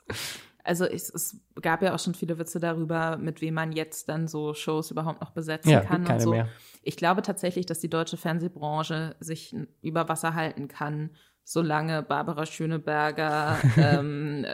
Also 0.66 0.84
es, 0.84 1.08
es 1.14 1.40
gab 1.62 1.82
ja 1.82 1.94
auch 1.94 1.98
schon 1.98 2.14
viele 2.14 2.38
Witze 2.38 2.58
darüber, 2.60 3.16
mit 3.16 3.40
wem 3.40 3.54
man 3.54 3.72
jetzt 3.72 4.08
dann 4.08 4.26
so 4.28 4.52
Shows 4.52 4.90
überhaupt 4.90 5.20
noch 5.20 5.30
besetzen 5.30 5.70
Ja, 5.70 5.80
kann 5.80 6.06
und 6.06 6.20
so. 6.20 6.30
mehr. 6.30 6.48
Ich 6.82 6.96
glaube 6.96 7.22
tatsächlich, 7.22 7.66
dass 7.66 7.80
die 7.80 7.88
deutsche 7.90 8.16
Fernsehbranche 8.16 9.16
sich 9.20 9.54
über 9.82 10.08
Wasser 10.08 10.34
halten 10.34 10.68
kann, 10.68 11.10
solange 11.44 12.02
Barbara 12.02 12.44
Schöneberger, 12.46 13.56
ähm, 13.76 14.44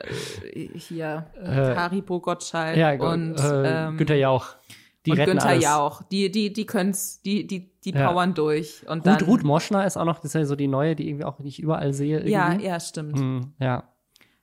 äh, 0.52 0.68
hier 0.78 1.26
Haribo 1.42 2.20
Gottschalk 2.20 2.76
Ja, 2.76 2.92
und 2.92 3.36
äh, 3.38 3.86
ähm, 3.88 3.96
Günther 3.96 4.16
Jauch. 4.16 4.56
Die 5.06 5.10
und 5.12 5.18
retten 5.18 5.30
Günther 5.32 5.48
alles. 5.48 5.64
Jauch. 5.64 6.02
Die, 6.04 6.30
die, 6.30 6.52
die 6.52 6.64
können's, 6.66 7.22
die, 7.22 7.46
die, 7.46 7.72
die 7.80 7.90
Ja. 7.90 8.08
powern 8.08 8.34
durch. 8.34 8.86
Und 8.88 9.06
dann, 9.06 9.14
Ruth, 9.16 9.26
Ruth 9.26 9.42
Moschner 9.44 9.84
ist 9.86 9.96
auch 9.96 10.04
noch, 10.04 10.16
das 10.16 10.26
ist 10.26 10.34
ja 10.34 10.44
so 10.44 10.54
die 10.54 10.68
neue, 10.68 10.94
die 10.94 11.08
irgendwie 11.08 11.24
auch 11.24 11.38
nicht 11.40 11.60
überall 11.60 11.92
sehe. 11.92 12.18
Irgendwie. 12.18 12.32
ja, 12.32 12.52
ja, 12.54 12.78
stimmt. 12.78 13.18
Hm, 13.18 13.52
ja. 13.58 13.84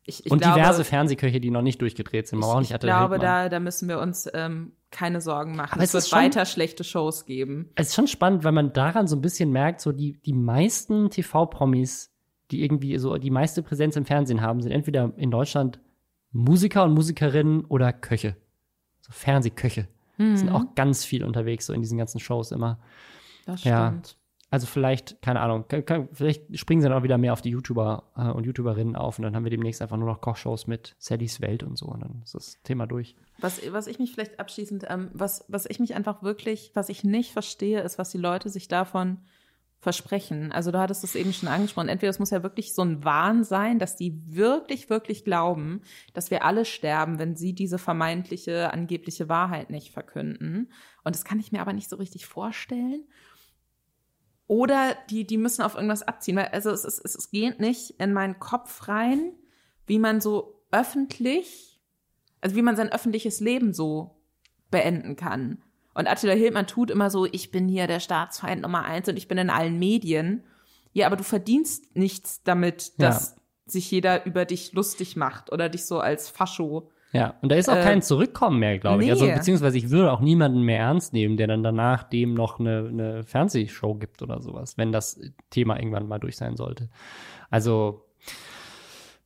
Ich, 0.09 0.25
ich 0.25 0.31
und 0.31 0.41
glaube, 0.41 0.59
diverse 0.59 0.83
Fernsehköche, 0.83 1.39
die 1.39 1.51
noch 1.51 1.61
nicht 1.61 1.79
durchgedreht 1.81 2.27
sind. 2.27 2.39
Man 2.39 2.49
ich, 2.63 2.69
nicht 2.69 2.71
ich 2.73 2.79
glaube, 2.79 3.15
Hildmann. 3.15 3.21
da, 3.43 3.49
da 3.49 3.59
müssen 3.59 3.87
wir 3.87 3.99
uns 3.99 4.27
ähm, 4.33 4.73
keine 4.91 5.21
Sorgen 5.21 5.55
machen. 5.55 5.73
Aber 5.73 5.83
es 5.83 5.89
es 5.89 5.93
wird 5.93 6.07
schon- 6.07 6.19
weiter 6.19 6.45
schlechte 6.45 6.83
Shows 6.83 7.25
geben. 7.25 7.69
Es 7.75 7.89
ist 7.89 7.95
schon 7.95 8.07
spannend, 8.07 8.43
weil 8.43 8.51
man 8.51 8.73
daran 8.73 9.07
so 9.07 9.15
ein 9.15 9.21
bisschen 9.21 9.51
merkt, 9.51 9.81
so 9.81 9.91
die, 9.91 10.19
die 10.25 10.33
meisten 10.33 11.09
TV-Promis, 11.09 12.11
die 12.51 12.63
irgendwie 12.63 12.97
so 12.97 13.17
die 13.17 13.29
meiste 13.31 13.61
Präsenz 13.63 13.95
im 13.95 14.05
Fernsehen 14.05 14.41
haben, 14.41 14.61
sind 14.61 14.71
entweder 14.71 15.13
in 15.17 15.31
Deutschland 15.31 15.79
Musiker 16.31 16.83
und 16.83 16.93
Musikerinnen 16.93 17.65
oder 17.65 17.93
Köche. 17.93 18.35
So 19.01 19.11
Fernsehköche. 19.11 19.87
Sind 20.17 20.49
auch 20.49 20.75
ganz 20.75 21.05
viel 21.05 21.23
unterwegs, 21.23 21.65
so 21.65 21.71
in 21.71 21.79
diesen 21.81 21.97
ganzen 21.97 22.19
Shows 22.19 22.51
immer. 22.51 22.77
Das 23.45 23.63
Ja. 23.63 23.93
Also 24.51 24.65
vielleicht, 24.65 25.21
keine 25.21 25.41
Ahnung, 25.41 25.67
kann, 25.67 25.85
kann, 25.85 26.09
vielleicht 26.11 26.57
springen 26.57 26.81
sie 26.81 26.87
dann 26.89 26.97
auch 26.97 27.03
wieder 27.03 27.19
mehr 27.19 27.33
auf 27.33 27.41
die 27.41 27.51
YouTuber 27.51 28.03
äh, 28.17 28.29
und 28.29 28.45
YouTuberinnen 28.45 28.95
auf 28.95 29.19
und 29.19 29.23
dann 29.23 29.35
haben 29.35 29.43
wir 29.43 29.51
demnächst 29.51 29.81
einfach 29.81 29.97
nur 29.97 30.07
noch 30.07 30.21
Kochshows 30.21 30.65
mit 30.65 30.95
Sallys 30.97 31.39
Welt 31.39 31.61
und 31.61 31.77
so 31.77 31.85
und 31.85 32.01
dann 32.01 32.21
ist 32.23 32.33
das 32.33 32.57
Thema 32.63 32.87
durch. 32.87 33.15
Was, 33.39 33.61
was 33.71 33.85
ich 33.85 33.99
mich 33.99 34.11
vielleicht 34.11 34.39
abschließend, 34.39 34.85
ähm, 34.89 35.09
was, 35.13 35.45
was 35.47 35.67
ich 35.67 35.79
mich 35.79 35.93
einfach 35.93 36.23
wirklich, 36.23 36.71
was 36.73 36.89
ich 36.89 37.03
nicht 37.03 37.31
verstehe, 37.31 37.81
ist, 37.81 37.99
was 37.99 38.09
die 38.09 38.17
Leute 38.17 38.49
sich 38.49 38.67
davon 38.67 39.19
versprechen. 39.81 40.51
Also 40.51 40.71
du 40.71 40.79
hattest 40.79 41.05
es 41.05 41.15
eben 41.15 41.31
schon 41.31 41.47
angesprochen. 41.47 41.87
Entweder 41.87 42.09
es 42.09 42.19
muss 42.19 42.31
ja 42.31 42.43
wirklich 42.43 42.73
so 42.73 42.81
ein 42.81 43.03
Wahn 43.05 43.45
sein, 43.45 43.79
dass 43.79 43.95
die 43.95 44.13
wirklich, 44.25 44.89
wirklich 44.89 45.23
glauben, 45.23 45.81
dass 46.13 46.31
wir 46.31 46.43
alle 46.43 46.65
sterben, 46.65 47.17
wenn 47.17 47.37
sie 47.37 47.53
diese 47.53 47.77
vermeintliche, 47.77 48.73
angebliche 48.73 49.29
Wahrheit 49.29 49.69
nicht 49.69 49.91
verkünden. 49.93 50.69
Und 51.05 51.15
das 51.15 51.23
kann 51.23 51.39
ich 51.39 51.53
mir 51.53 51.61
aber 51.61 51.71
nicht 51.71 51.89
so 51.89 51.95
richtig 51.95 52.25
vorstellen. 52.25 53.05
Oder 54.49 54.95
die, 55.11 55.27
die 55.27 55.37
müssen 55.37 55.61
auf 55.61 55.75
irgendwas 55.75 56.01
abziehen. 56.01 56.35
Weil, 56.35 56.47
also 56.47 56.71
es, 56.71 56.83
ist, 56.83 56.99
es, 57.05 57.13
es 57.13 57.29
geht 57.29 57.59
nicht 57.59 57.91
in 57.99 58.13
meinen 58.13 58.39
Kopf 58.39 58.87
rein, 58.87 59.33
wie 59.85 59.99
man 59.99 60.21
so 60.21 60.59
öffentlich, 60.71 61.79
also 62.41 62.55
wie 62.55 62.63
man 62.63 62.75
sein 62.75 62.91
öffentliches 62.91 63.41
Leben 63.41 63.73
so 63.73 64.17
beenden 64.71 65.15
kann. 65.15 65.61
Und 65.93 66.07
Attila 66.07 66.33
Hildmann 66.33 66.65
tut 66.65 66.89
immer 66.89 67.11
so, 67.11 67.25
ich 67.25 67.51
bin 67.51 67.67
hier 67.67 67.85
der 67.85 67.99
Staatsfeind 67.99 68.63
Nummer 68.63 68.85
eins 68.85 69.07
und 69.07 69.17
ich 69.17 69.27
bin 69.27 69.37
in 69.37 69.51
allen 69.51 69.77
Medien. 69.77 70.43
Ja, 70.93 71.05
aber 71.05 71.15
du 71.15 71.23
verdienst 71.23 71.95
nichts 71.95 72.41
damit, 72.43 72.93
Ja. 72.97 73.09
dass 73.09 73.35
sich 73.67 73.91
jeder 73.91 74.25
über 74.25 74.45
dich 74.45 74.73
lustig 74.73 75.15
macht 75.15 75.51
oder 75.51 75.69
dich 75.69 75.85
so 75.85 75.99
als 75.99 76.27
Fascho. 76.27 76.89
Ja, 77.11 77.35
und 77.41 77.51
da 77.51 77.55
ist 77.55 77.69
auch 77.69 77.75
Äh, 77.75 77.83
kein 77.83 78.01
Zurückkommen 78.01 78.59
mehr, 78.59 78.77
glaube 78.77 79.03
ich. 79.03 79.09
Also, 79.09 79.25
nee. 79.25 79.33
beziehungsweise 79.33 79.77
ich 79.77 79.89
würde 79.89 80.11
auch 80.11 80.19
niemanden 80.19 80.61
mehr 80.61 80.79
ernst 80.79 81.13
nehmen, 81.13 81.37
der 81.37 81.47
dann 81.47 81.63
danach 81.63 82.03
dem 82.03 82.33
noch 82.35 82.59
eine, 82.59 82.87
eine 82.87 83.23
Fernsehshow 83.23 83.95
gibt 83.95 84.21
oder 84.21 84.41
sowas, 84.41 84.77
wenn 84.77 84.91
das 84.91 85.19
Thema 85.49 85.77
irgendwann 85.77 86.07
mal 86.07 86.19
durch 86.19 86.37
sein 86.37 86.55
sollte. 86.55 86.89
Also, 87.49 88.05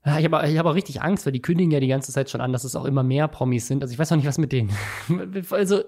ja, 0.05 0.19
ich 0.19 0.25
habe 0.25 0.47
ich 0.49 0.57
hab 0.57 0.65
auch 0.65 0.75
richtig 0.75 1.01
Angst, 1.01 1.25
weil 1.25 1.33
die 1.33 1.41
kündigen 1.41 1.71
ja 1.71 1.79
die 1.79 1.87
ganze 1.87 2.11
Zeit 2.11 2.29
schon 2.29 2.41
an, 2.41 2.51
dass 2.51 2.63
es 2.63 2.75
auch 2.75 2.85
immer 2.85 3.03
mehr 3.03 3.27
Promis 3.27 3.67
sind. 3.67 3.83
Also 3.83 3.93
ich 3.93 3.99
weiß 3.99 4.11
noch 4.11 4.17
nicht, 4.17 4.27
was 4.27 4.37
mit 4.37 4.51
denen. 4.51 4.69
Also 5.51 5.83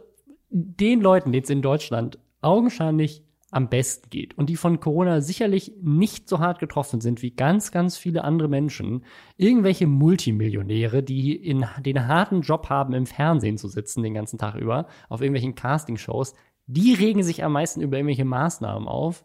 den 0.50 1.02
Leuten, 1.02 1.32
denen 1.32 1.44
es 1.44 1.50
in 1.50 1.62
Deutschland 1.62 2.18
augenscheinlich 2.42 3.24
am 3.56 3.70
besten 3.70 4.10
geht 4.10 4.38
und 4.38 4.48
die 4.50 4.58
von 4.58 4.82
Corona 4.82 5.22
sicherlich 5.22 5.72
nicht 5.82 6.28
so 6.28 6.40
hart 6.40 6.60
getroffen 6.60 7.00
sind 7.00 7.22
wie 7.22 7.32
ganz, 7.32 7.72
ganz 7.72 7.98
viele 7.98 8.26
andere 8.26 8.50
Menschen, 8.50 9.06
irgendwelche 9.38 9.88
Multimillionäre, 9.88 11.02
die 11.02 11.34
in 11.34 11.66
den 11.80 12.06
harten 12.06 12.42
Job 12.42 12.68
haben, 12.68 12.94
im 12.94 13.06
Fernsehen 13.06 13.58
zu 13.58 13.70
sitzen 13.70 14.04
den 14.04 14.14
ganzen 14.14 14.38
Tag 14.38 14.56
über, 14.56 14.88
auf 15.08 15.22
irgendwelchen 15.22 15.56
Castingshows, 15.56 16.34
die 16.68 16.94
regen 16.94 17.24
sich 17.24 17.46
am 17.46 17.54
meisten 17.54 17.80
über 17.80 17.96
irgendwelche 17.96 18.26
Maßnahmen 18.26 18.90
auf. 18.90 19.24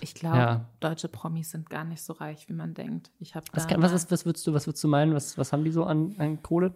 Ich 0.00 0.14
glaube, 0.14 0.36
Ja. 0.36 0.70
deutsche 0.80 1.08
Promis 1.08 1.52
sind 1.52 1.70
gar 1.70 1.84
nicht 1.84 2.02
so 2.02 2.14
reich, 2.14 2.48
wie 2.48 2.52
man 2.52 2.74
denkt. 2.74 3.12
Ich 3.20 3.36
habe 3.36 3.46
Was, 3.52 3.68
was, 3.70 4.10
was 4.10 4.26
würdest 4.26 4.44
du, 4.46 4.54
was 4.54 4.66
würdest 4.66 4.82
du 4.82 4.88
meinen? 4.88 5.14
Was, 5.14 5.38
was 5.38 5.52
haben 5.52 5.62
die 5.62 5.70
so 5.70 5.84
an, 5.84 6.16
an 6.18 6.42
Kohle? 6.42 6.74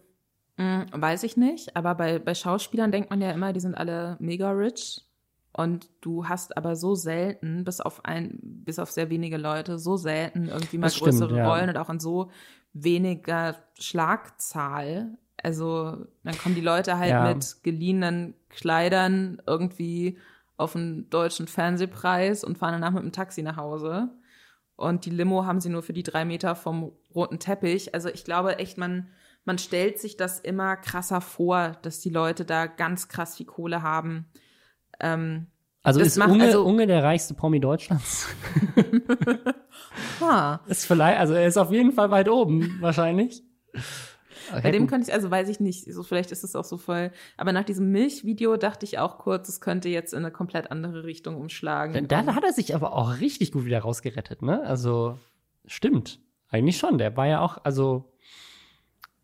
Mm, 0.59 0.83
Weiß 0.93 1.23
ich 1.23 1.37
nicht, 1.37 1.75
aber 1.77 1.95
bei, 1.95 2.19
bei 2.19 2.35
Schauspielern 2.35 2.93
denkt 2.93 3.09
man 3.11 3.21
ja 3.23 3.31
immer, 3.31 3.53
die 3.53 3.61
sind 3.61 3.75
alle 3.75 4.17
mega 4.21 4.51
rich. 4.51 5.03
Und 5.53 5.89
du 6.03 6.29
hast 6.29 6.57
aber 6.57 6.77
so 6.77 6.95
selten, 6.95 7.65
bis 7.65 7.81
auf 7.81 8.05
ein, 8.05 8.39
bis 8.43 8.79
auf 8.79 8.91
sehr 8.93 9.09
wenige 9.11 9.39
Leute, 9.39 9.79
so 9.79 9.97
selten 9.97 10.49
irgendwie 10.49 10.79
mal 10.79 10.91
stimmt, 10.91 11.05
größere 11.13 11.37
ja. 11.37 11.49
Rollen 11.49 11.69
und 11.71 11.77
auch 11.79 11.91
in 11.91 11.99
so 11.99 12.31
weniger 12.75 13.57
Schlagzahl. 13.79 15.17
Also 15.43 16.07
dann 16.25 16.39
kommen 16.39 16.55
die 16.55 16.61
Leute 16.61 16.99
halt 16.99 17.11
Ja. 17.11 17.23
mit 17.33 17.63
geliehenen 17.63 18.35
Kleidern 18.51 19.41
irgendwie 19.47 20.19
auf 20.57 20.75
einen 20.77 21.09
deutschen 21.11 21.47
Fernsehpreis 21.47 22.43
und 22.45 22.59
fahren 22.59 22.73
danach 22.73 22.93
mit 22.93 23.03
dem 23.03 23.13
Taxi 23.13 23.43
nach 23.43 23.57
Hause. 23.57 24.09
Und 24.77 25.07
die 25.07 25.11
Limo 25.11 25.45
haben 25.45 25.61
sie 25.61 25.71
nur 25.71 25.83
für 25.83 25.93
die 25.93 26.03
drei 26.03 26.25
Meter 26.25 26.55
vom 26.55 26.93
roten 27.15 27.39
Teppich. 27.39 27.95
Also 27.95 28.09
ich 28.09 28.25
glaube 28.25 28.59
echt, 28.59 28.79
man, 28.79 29.09
man 29.45 29.59
stellt 29.59 29.99
sich 29.99 30.17
das 30.17 30.41
immer 30.41 30.77
krasser 30.77 31.21
vor, 31.21 31.73
dass 31.83 32.01
die 32.01 32.11
Leute 32.11 32.45
da 32.45 32.67
ganz 32.67 33.09
krass 33.09 33.37
viel 33.37 33.47
Kohle 33.47 33.83
haben. 33.83 34.27
Ähm, 35.01 35.47
Also 35.83 36.01
ist 36.01 36.17
macht- 36.19 36.31
Unge, 36.31 36.45
also- 36.45 36.65
Unge 36.65 36.87
der 36.87 37.03
reichste 37.03 37.35
Promi 37.35 37.61
Deutschlands? 37.61 38.29
ha. 40.21 40.61
ist 40.67 40.87
vielleicht, 40.87 41.19
also 41.19 41.35
er 41.35 41.47
ist 41.47 41.57
auf 41.57 41.71
jeden 41.73 41.93
Fall 41.93 42.11
weit 42.11 42.29
oben, 42.29 42.77
wahrscheinlich. 42.81 43.43
Bei 44.51 44.71
dem 44.71 44.87
könnte 44.87 45.09
ich, 45.09 45.15
also 45.15 45.31
weiß 45.31 45.49
ich 45.51 45.61
nicht, 45.61 45.93
so 45.93 46.03
vielleicht 46.03 46.33
ist 46.33 46.43
es 46.43 46.57
auch 46.57 46.65
so 46.65 46.79
voll. 46.79 47.11
Aber 47.37 47.53
nach 47.53 47.65
diesem 47.65 47.91
Milchvideo 47.93 48.57
dachte 48.57 48.87
ich 48.87 48.99
auch 48.99 49.19
kurz, 49.19 49.47
es 49.49 49.61
könnte 49.61 49.91
jetzt 49.91 50.15
in 50.15 50.21
eine 50.21 50.31
komplett 50.31 50.71
andere 50.71 51.05
Richtung 51.05 51.37
umschlagen. 51.37 52.09
Da 52.09 52.25
hat 52.35 52.45
er 52.45 52.53
sich 52.55 52.75
aber 52.75 52.93
auch 52.95 53.21
richtig 53.21 53.53
gut 53.53 53.67
wieder 53.67 53.81
rausgerettet, 53.81 54.41
ne? 54.41 54.63
Also, 54.63 55.19
stimmt. 55.67 56.21
Eigentlich 56.49 56.79
schon. 56.79 56.97
Der 56.97 57.15
war 57.15 57.27
ja 57.27 57.41
auch, 57.43 57.59
also, 57.63 58.11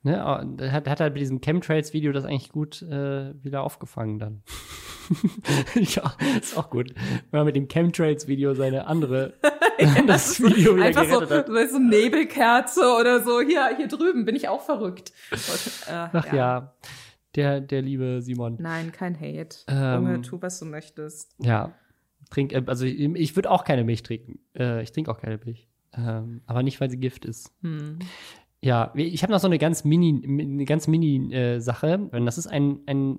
ne, 0.05 0.57
der 0.59 0.73
hat, 0.73 0.89
hat 0.89 1.01
halt 1.01 1.15
bei 1.15 1.21
diesem 1.21 1.41
Chemtrails-Video 1.41 2.13
das 2.13 2.25
eigentlich 2.25 2.51
gut 2.51 2.83
äh, 2.83 3.35
wieder 3.43 3.63
aufgefangen 3.63 4.19
dann. 4.19 4.43
ja, 5.75 6.15
ist 6.41 6.57
auch 6.57 6.71
gut. 6.71 6.95
Wenn 7.31 7.39
man 7.41 7.47
mit 7.47 7.57
dem 7.57 7.69
Chemtrails-Video 7.69 8.55
seine 8.55 8.87
andere, 8.87 9.35
das 10.07 10.41
Video 10.41 10.77
wieder 10.77 10.87
Einfach 10.87 11.05
so, 11.07 11.21
hat. 11.21 11.47
so 11.47 11.67
so 11.67 11.79
Nebelkerze 11.79 12.97
oder 12.99 13.23
so. 13.23 13.41
Hier, 13.41 13.77
hier 13.77 13.89
drüben 13.89 14.25
bin 14.25 14.37
ich 14.37 14.49
auch 14.49 14.63
verrückt. 14.63 15.13
Und, 15.31 15.89
äh, 15.89 16.09
Ach 16.13 16.33
ja. 16.33 16.75
der, 17.35 17.61
der 17.61 17.83
liebe 17.83 18.21
Simon. 18.23 18.57
Nein, 18.61 18.93
kein 18.93 19.19
Hate. 19.19 19.57
Ähm, 19.69 20.05
Junge, 20.05 20.23
tu, 20.23 20.41
was 20.41 20.59
du 20.59 20.67
möchtest. 20.67 21.35
Ja. 21.39 21.73
Trink, 22.31 22.53
äh, 22.53 22.63
also 22.67 22.85
ich, 22.85 23.01
ich 23.01 23.37
würde 23.37 23.51
auch 23.51 23.65
keine 23.65 23.85
Milch 23.85 24.03
trinken. 24.03 24.39
Äh, 24.57 24.83
ich 24.83 24.93
trinke 24.93 25.11
auch 25.11 25.21
keine 25.21 25.39
Milch. 25.45 25.69
Ähm, 25.97 26.43
aber 26.47 26.63
nicht, 26.63 26.81
weil 26.81 26.91
sie 26.91 26.99
Gift 26.99 27.25
ist. 27.25 27.53
Hm. 27.63 27.99
Ja, 28.65 28.93
ich 28.95 29.23
habe 29.23 29.31
noch 29.31 29.41
so 29.41 29.47
eine 29.47 29.59
ganz 29.59 29.85
mini, 29.85 30.23
eine 30.24 30.65
ganz 30.65 30.86
mini 30.86 31.35
äh, 31.35 31.61
Sache. 31.61 32.09
Und 32.12 32.24
das 32.24 32.39
ist 32.39 32.47
ein, 32.47 32.81
ein 32.86 33.19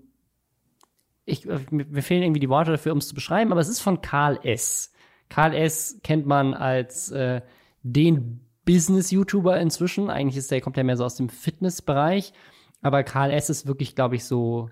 ich, 1.23 1.47
äh, 1.47 1.59
mir 1.69 2.01
fehlen 2.01 2.23
irgendwie 2.23 2.39
die 2.39 2.49
Worte 2.49 2.71
dafür, 2.71 2.93
um 2.93 2.97
es 2.97 3.09
zu 3.09 3.13
beschreiben, 3.13 3.51
aber 3.51 3.61
es 3.61 3.69
ist 3.69 3.79
von 3.79 4.01
Karl 4.01 4.39
S. 4.41 4.91
Karl 5.29 5.53
S. 5.53 5.99
kennt 6.01 6.25
man 6.25 6.55
als 6.55 7.11
äh, 7.11 7.41
den 7.83 8.41
Business-YouTuber 8.65 9.59
inzwischen. 9.59 10.09
Eigentlich 10.09 10.37
ist 10.37 10.49
der, 10.49 10.61
kommt 10.61 10.77
der 10.77 10.83
mehr 10.83 10.97
so 10.97 11.05
aus 11.05 11.15
dem 11.15 11.29
Fitnessbereich. 11.29 12.33
Aber 12.81 13.03
Karl 13.03 13.29
S. 13.29 13.51
ist 13.51 13.67
wirklich, 13.67 13.93
glaube 13.93 14.15
ich, 14.15 14.25
so 14.25 14.71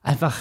einfach 0.00 0.38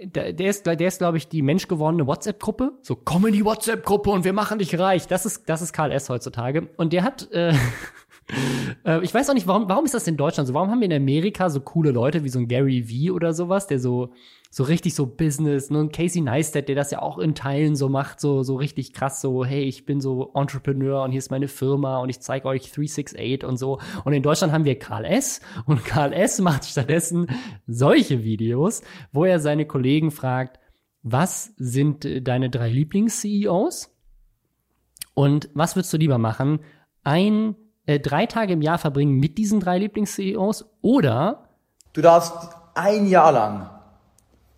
der, 0.00 0.32
der 0.32 0.50
ist, 0.50 0.66
der 0.66 0.80
ist 0.80 0.98
glaube 0.98 1.18
ich, 1.18 1.28
die 1.28 1.42
menschgewordene 1.42 2.06
WhatsApp-Gruppe. 2.06 2.72
So, 2.82 2.96
komm 2.96 3.26
in 3.26 3.32
die 3.32 3.44
WhatsApp-Gruppe 3.44 4.10
und 4.10 4.24
wir 4.24 4.32
machen 4.32 4.58
dich 4.58 4.78
reich. 4.78 5.06
Das 5.06 5.26
ist, 5.26 5.48
das 5.48 5.62
ist 5.62 5.72
Karl 5.72 5.92
S. 5.92 6.08
heutzutage. 6.08 6.68
Und 6.76 6.92
der 6.92 7.04
hat, 7.04 7.30
äh, 7.32 7.54
äh, 8.84 9.02
ich 9.02 9.12
weiß 9.12 9.28
auch 9.30 9.34
nicht, 9.34 9.46
warum, 9.46 9.68
warum 9.68 9.84
ist 9.84 9.94
das 9.94 10.06
in 10.06 10.16
Deutschland 10.16 10.46
so? 10.46 10.54
Warum 10.54 10.70
haben 10.70 10.80
wir 10.80 10.86
in 10.86 10.92
Amerika 10.92 11.50
so 11.50 11.60
coole 11.60 11.90
Leute 11.90 12.24
wie 12.24 12.28
so 12.28 12.38
ein 12.38 12.48
Gary 12.48 12.88
Vee 12.88 13.10
oder 13.10 13.34
sowas, 13.34 13.66
der 13.66 13.78
so, 13.78 14.12
so 14.50 14.64
richtig 14.64 14.94
so 14.94 15.06
Business, 15.06 15.70
ne? 15.70 15.80
Und 15.80 15.92
Casey 15.92 16.20
Neistat, 16.20 16.68
der 16.68 16.76
das 16.76 16.90
ja 16.90 17.00
auch 17.02 17.18
in 17.18 17.34
Teilen 17.34 17.76
so 17.76 17.88
macht, 17.88 18.20
so, 18.20 18.42
so 18.42 18.56
richtig 18.56 18.92
krass, 18.92 19.20
so, 19.20 19.44
hey, 19.44 19.64
ich 19.64 19.84
bin 19.84 20.00
so 20.00 20.30
Entrepreneur 20.34 21.02
und 21.02 21.10
hier 21.10 21.18
ist 21.18 21.30
meine 21.30 21.48
Firma 21.48 21.98
und 21.98 22.08
ich 22.08 22.20
zeige 22.20 22.48
euch 22.48 22.70
368 22.70 23.44
und 23.44 23.56
so. 23.56 23.78
Und 24.04 24.12
in 24.12 24.22
Deutschland 24.22 24.52
haben 24.52 24.64
wir 24.64 24.78
Karl 24.78 25.04
S. 25.04 25.40
Und 25.66 25.84
Karl 25.84 26.12
S. 26.12 26.40
macht 26.40 26.64
stattdessen 26.64 27.26
solche 27.66 28.24
Videos, 28.24 28.82
wo 29.12 29.24
er 29.24 29.40
seine 29.40 29.66
Kollegen 29.66 30.10
fragt, 30.10 30.58
was 31.02 31.52
sind 31.56 32.04
äh, 32.04 32.22
deine 32.22 32.50
drei 32.50 32.68
Lieblings-CEOs? 32.70 33.90
Und 35.14 35.50
was 35.54 35.76
würdest 35.76 35.92
du 35.92 35.98
lieber 35.98 36.18
machen? 36.18 36.60
Ein, 37.04 37.56
äh, 37.92 38.00
drei 38.00 38.26
Tage 38.26 38.52
im 38.52 38.62
Jahr 38.62 38.78
verbringen 38.78 39.18
mit 39.18 39.38
diesen 39.38 39.60
drei 39.60 39.78
Lieblings-CEOs 39.78 40.66
oder 40.80 41.48
Du 41.92 42.00
darfst 42.00 42.32
ein 42.74 43.06
Jahr 43.06 43.32
lang 43.32 43.68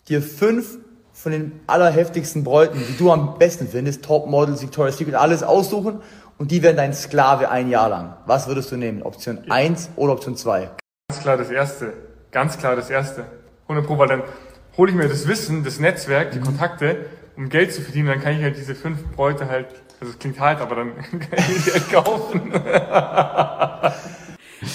dir 0.08 0.22
fünf 0.22 0.78
von 1.12 1.32
den 1.32 1.60
allerheftigsten 1.66 2.44
Bräuten, 2.44 2.78
die 2.88 2.96
du 2.96 3.10
am 3.10 3.38
besten 3.38 3.68
findest, 3.68 4.04
Topmodels, 4.04 4.62
Victoria's 4.62 4.98
Secret, 4.98 5.14
alles 5.14 5.42
aussuchen 5.42 6.00
und 6.38 6.50
die 6.50 6.62
werden 6.62 6.76
dein 6.76 6.92
Sklave 6.92 7.50
ein 7.50 7.70
Jahr 7.70 7.88
lang. 7.88 8.16
Was 8.26 8.46
würdest 8.46 8.70
du 8.72 8.76
nehmen? 8.76 9.02
Option 9.02 9.38
1 9.48 9.90
oder 9.96 10.12
Option 10.12 10.36
2? 10.36 10.70
Ganz 11.08 11.22
klar 11.22 11.36
das 11.36 11.50
Erste. 11.50 11.92
Ganz 12.30 12.58
klar 12.58 12.76
das 12.76 12.90
Erste. 12.90 13.24
100 13.68 13.86
Pro, 13.86 13.98
weil 13.98 14.08
dann 14.08 14.22
hole 14.76 14.90
ich 14.90 14.96
mir 14.96 15.08
das 15.08 15.26
Wissen, 15.28 15.64
das 15.64 15.78
Netzwerk, 15.78 16.32
die 16.32 16.40
Kontakte, 16.40 17.06
um 17.36 17.48
Geld 17.48 17.72
zu 17.72 17.80
verdienen. 17.80 18.08
Dann 18.08 18.20
kann 18.20 18.36
ich 18.36 18.42
halt 18.42 18.56
diese 18.56 18.74
fünf 18.74 19.04
Bräute 19.14 19.48
halt, 19.48 19.68
also 20.04 20.12
es 20.12 20.18
klingt 20.18 20.38
hart, 20.38 20.60
aber 20.60 20.76
dann 20.76 20.94
kann 21.10 21.38
ich 21.38 21.64
die 21.64 21.72
halt 21.72 21.90
kaufen. 21.90 22.52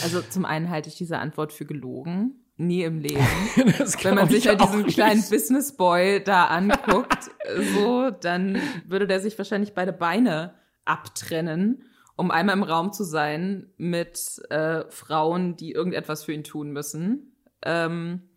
Also 0.04 0.22
zum 0.22 0.46
einen 0.46 0.70
halte 0.70 0.88
ich 0.88 0.98
diese 0.98 1.18
Antwort 1.18 1.52
für 1.52 1.66
gelogen. 1.66 2.46
Nie 2.58 2.84
im 2.84 3.00
Leben. 3.00 3.26
das 3.80 4.04
Wenn 4.04 4.14
man 4.14 4.30
sich 4.30 4.40
ich 4.40 4.44
ja 4.46 4.54
auch 4.54 4.68
diesen 4.68 4.84
nicht. 4.84 4.94
kleinen 4.94 5.24
Business 5.28 5.76
Boy 5.76 6.24
da 6.24 6.46
anguckt, 6.46 7.32
so, 7.74 8.12
dann 8.12 8.62
würde 8.86 9.08
der 9.08 9.20
sich 9.20 9.36
wahrscheinlich 9.40 9.74
beide 9.74 9.92
Beine 9.92 10.54
abtrennen, 10.86 11.86
um 12.16 12.30
einmal 12.30 12.56
im 12.56 12.62
Raum 12.62 12.94
zu 12.94 13.04
sein 13.04 13.72
mit 13.78 14.40
äh, 14.52 14.84
Frauen, 14.90 15.58
die 15.58 15.72
irgendetwas 15.72 16.24
für 16.24 16.34
ihn 16.34 16.44
tun 16.44 16.70
müssen. 16.70 17.36
Ähm, 17.64 18.30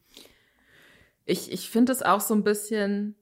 ich 1.26 1.52
ich 1.52 1.68
finde 1.68 1.92
es 1.92 2.02
auch 2.02 2.20
so 2.20 2.32
ein 2.32 2.44
bisschen, 2.44 3.14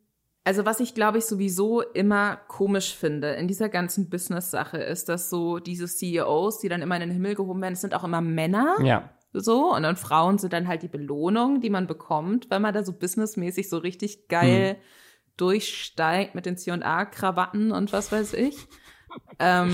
also 0.50 0.64
was 0.64 0.80
ich 0.80 0.94
glaube 0.94 1.18
ich 1.18 1.26
sowieso 1.26 1.80
immer 1.80 2.34
komisch 2.48 2.96
finde 2.96 3.34
in 3.34 3.46
dieser 3.46 3.68
ganzen 3.68 4.10
Business-Sache 4.10 4.78
ist, 4.78 5.08
dass 5.08 5.30
so 5.30 5.60
diese 5.60 5.86
CEOs, 5.86 6.58
die 6.58 6.68
dann 6.68 6.82
immer 6.82 6.96
in 6.96 7.02
den 7.02 7.12
Himmel 7.12 7.36
gehoben 7.36 7.62
werden, 7.62 7.74
es 7.74 7.82
sind 7.82 7.94
auch 7.94 8.02
immer 8.02 8.20
Männer. 8.20 8.74
Ja. 8.82 9.10
So, 9.32 9.72
und 9.72 9.84
dann 9.84 9.94
Frauen 9.94 10.38
sind 10.38 10.52
dann 10.52 10.66
halt 10.66 10.82
die 10.82 10.88
Belohnung, 10.88 11.60
die 11.60 11.70
man 11.70 11.86
bekommt, 11.86 12.50
wenn 12.50 12.62
man 12.62 12.74
da 12.74 12.82
so 12.82 12.92
businessmäßig 12.92 13.68
so 13.68 13.78
richtig 13.78 14.26
geil 14.26 14.76
durchsteigt 15.36 16.34
mit 16.34 16.46
den 16.46 16.56
C&A-Krawatten 16.56 17.70
und 17.70 17.92
was 17.92 18.10
weiß 18.10 18.32
ich. 18.32 18.56
ähm, 19.38 19.72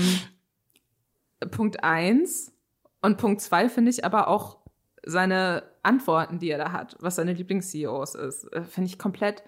Punkt 1.49 1.83
eins. 1.83 2.53
Und 3.01 3.17
Punkt 3.17 3.41
zwei 3.41 3.67
finde 3.67 3.89
ich 3.89 4.05
aber 4.05 4.27
auch 4.27 4.59
seine 5.03 5.63
Antworten, 5.81 6.37
die 6.37 6.51
er 6.51 6.59
da 6.59 6.71
hat, 6.71 6.95
was 6.99 7.15
seine 7.15 7.33
Lieblings-CEOs 7.33 8.13
ist, 8.13 8.43
äh, 8.53 8.61
finde 8.61 8.91
ich 8.91 8.99
komplett 8.99 9.41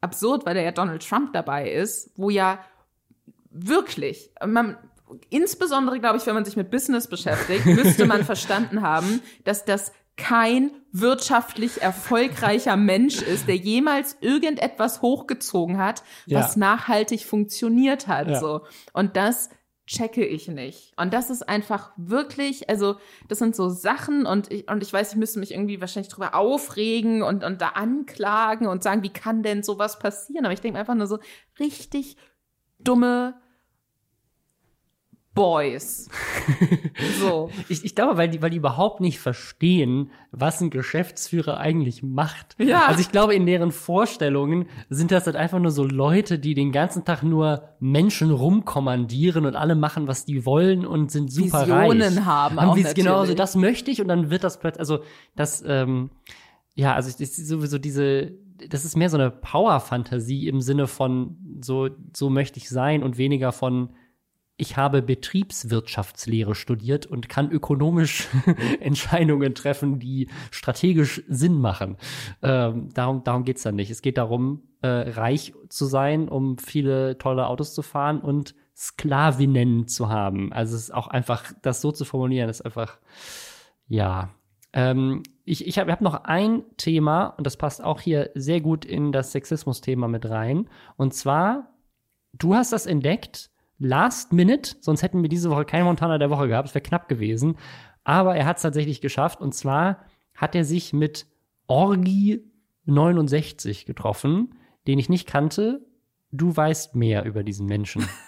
absurd, 0.00 0.46
weil 0.46 0.54
da 0.54 0.60
ja 0.60 0.72
Donald 0.72 1.06
Trump 1.06 1.32
dabei 1.32 1.70
ist, 1.70 2.10
wo 2.16 2.30
ja 2.30 2.58
wirklich, 3.50 4.30
man, 4.46 4.76
insbesondere 5.30 5.98
glaube 6.00 6.18
ich, 6.18 6.26
wenn 6.26 6.34
man 6.34 6.44
sich 6.44 6.56
mit 6.56 6.70
Business 6.70 7.08
beschäftigt, 7.08 7.66
müsste 7.66 8.06
man 8.06 8.24
verstanden 8.24 8.82
haben, 8.82 9.20
dass 9.44 9.64
das 9.64 9.92
kein 10.16 10.72
wirtschaftlich 10.90 11.80
erfolgreicher 11.80 12.76
Mensch 12.76 13.22
ist, 13.22 13.46
der 13.46 13.54
jemals 13.56 14.16
irgendetwas 14.20 15.00
hochgezogen 15.00 15.78
hat, 15.78 16.02
was 16.26 16.54
Ja. 16.56 16.58
nachhaltig 16.60 17.24
funktioniert 17.24 18.08
hat. 18.08 18.28
Ja. 18.28 18.40
So. 18.40 18.62
Und 18.92 19.16
das 19.16 19.48
checke 19.88 20.24
ich 20.24 20.48
nicht. 20.48 20.92
Und 20.96 21.14
das 21.14 21.30
ist 21.30 21.48
einfach 21.48 21.92
wirklich, 21.96 22.68
also 22.68 22.96
das 23.26 23.38
sind 23.38 23.56
so 23.56 23.70
Sachen 23.70 24.26
und 24.26 24.52
ich, 24.52 24.70
und 24.70 24.82
ich 24.82 24.92
weiß, 24.92 25.12
ich 25.12 25.18
müsste 25.18 25.40
mich 25.40 25.52
irgendwie 25.52 25.80
wahrscheinlich 25.80 26.12
drüber 26.12 26.34
aufregen 26.34 27.22
und, 27.22 27.42
und 27.42 27.62
da 27.62 27.68
anklagen 27.68 28.66
und 28.66 28.82
sagen, 28.82 29.02
wie 29.02 29.12
kann 29.12 29.42
denn 29.42 29.62
sowas 29.62 29.98
passieren? 29.98 30.44
Aber 30.44 30.52
ich 30.52 30.60
denke 30.60 30.78
einfach 30.78 30.94
nur 30.94 31.06
so 31.06 31.18
richtig 31.58 32.16
dumme 32.78 33.40
Boys. 35.34 36.08
so. 37.20 37.50
Ich, 37.68 37.84
ich 37.84 37.94
glaube, 37.94 38.16
weil 38.16 38.28
die, 38.28 38.42
weil 38.42 38.50
die 38.50 38.56
überhaupt 38.56 39.00
nicht 39.00 39.20
verstehen, 39.20 40.10
was 40.32 40.60
ein 40.60 40.70
Geschäftsführer 40.70 41.58
eigentlich 41.58 42.02
macht. 42.02 42.56
Ja. 42.58 42.86
Also 42.86 43.00
ich 43.00 43.12
glaube, 43.12 43.34
in 43.34 43.46
deren 43.46 43.70
Vorstellungen 43.70 44.66
sind 44.90 45.12
das 45.12 45.26
halt 45.26 45.36
einfach 45.36 45.60
nur 45.60 45.70
so 45.70 45.84
Leute, 45.84 46.38
die 46.38 46.54
den 46.54 46.72
ganzen 46.72 47.04
Tag 47.04 47.22
nur 47.22 47.68
Menschen 47.78 48.30
rumkommandieren 48.32 49.46
und 49.46 49.54
alle 49.54 49.76
machen, 49.76 50.08
was 50.08 50.24
die 50.24 50.44
wollen 50.44 50.84
und 50.84 51.10
sind 51.12 51.32
super 51.32 51.62
Visionen 51.68 52.02
reich. 52.18 52.24
haben 52.24 52.58
auch 52.58 52.76
Vis- 52.76 52.94
Genau, 52.94 53.24
so 53.24 53.34
das 53.34 53.54
möchte 53.54 53.90
ich 53.90 54.00
und 54.00 54.08
dann 54.08 54.30
wird 54.30 54.42
das 54.42 54.58
plötzlich, 54.58 54.80
also 54.80 55.00
das, 55.36 55.62
ähm, 55.66 56.10
ja, 56.74 56.94
also 56.94 57.10
das 57.10 57.20
ist 57.20 57.46
sowieso 57.46 57.78
diese, 57.78 58.32
das 58.68 58.84
ist 58.84 58.96
mehr 58.96 59.08
so 59.10 59.16
eine 59.18 59.30
Power-Fantasie 59.30 60.48
im 60.48 60.60
Sinne 60.60 60.88
von 60.88 61.36
so, 61.60 61.88
so 62.16 62.28
möchte 62.28 62.58
ich 62.58 62.68
sein 62.68 63.02
und 63.04 63.18
weniger 63.18 63.52
von 63.52 63.90
ich 64.58 64.76
habe 64.76 65.02
Betriebswirtschaftslehre 65.02 66.56
studiert 66.56 67.06
und 67.06 67.28
kann 67.28 67.50
ökonomisch 67.50 68.28
Entscheidungen 68.80 69.54
treffen, 69.54 70.00
die 70.00 70.28
strategisch 70.50 71.22
Sinn 71.28 71.60
machen. 71.60 71.96
Ähm, 72.42 72.88
darum 72.92 73.22
darum 73.22 73.44
geht's 73.44 73.62
dann 73.62 73.76
nicht. 73.76 73.90
Es 73.90 74.02
geht 74.02 74.18
darum, 74.18 74.64
äh, 74.82 74.88
reich 74.88 75.54
zu 75.68 75.86
sein, 75.86 76.28
um 76.28 76.58
viele 76.58 77.18
tolle 77.18 77.46
Autos 77.46 77.72
zu 77.72 77.82
fahren 77.82 78.20
und 78.20 78.56
Sklavinnen 78.76 79.86
zu 79.86 80.08
haben. 80.08 80.52
Also 80.52 80.74
es 80.74 80.82
ist 80.82 80.94
auch 80.94 81.06
einfach, 81.06 81.52
das 81.62 81.80
so 81.80 81.92
zu 81.92 82.04
formulieren, 82.04 82.50
ist 82.50 82.62
einfach, 82.62 82.98
ja. 83.86 84.30
Ähm, 84.72 85.22
ich 85.44 85.66
ich 85.66 85.78
habe 85.78 85.90
hab 85.92 86.00
noch 86.00 86.24
ein 86.24 86.64
Thema, 86.76 87.26
und 87.26 87.46
das 87.46 87.56
passt 87.56 87.82
auch 87.82 88.00
hier 88.00 88.30
sehr 88.34 88.60
gut 88.60 88.84
in 88.84 89.12
das 89.12 89.30
Sexismus-Thema 89.30 90.08
mit 90.08 90.28
rein. 90.28 90.68
Und 90.96 91.14
zwar, 91.14 91.70
du 92.32 92.54
hast 92.54 92.72
das 92.72 92.86
entdeckt, 92.86 93.50
last 93.78 94.32
minute, 94.32 94.76
sonst 94.80 95.02
hätten 95.02 95.22
wir 95.22 95.28
diese 95.28 95.50
Woche 95.50 95.64
keinen 95.64 95.84
Montana 95.84 96.18
der 96.18 96.30
Woche 96.30 96.48
gehabt, 96.48 96.68
es 96.68 96.74
wäre 96.74 96.82
knapp 96.82 97.08
gewesen. 97.08 97.56
Aber 98.04 98.36
er 98.36 98.46
hat 98.46 98.56
es 98.56 98.62
tatsächlich 98.62 99.00
geschafft. 99.00 99.40
Und 99.40 99.54
zwar 99.54 99.98
hat 100.34 100.54
er 100.54 100.64
sich 100.64 100.92
mit 100.92 101.26
Orgi 101.66 102.42
69 102.86 103.84
getroffen, 103.86 104.54
den 104.86 104.98
ich 104.98 105.08
nicht 105.08 105.28
kannte. 105.28 105.86
Du 106.30 106.56
weißt 106.56 106.94
mehr 106.94 107.24
über 107.24 107.42
diesen 107.42 107.66
Menschen. 107.66 108.08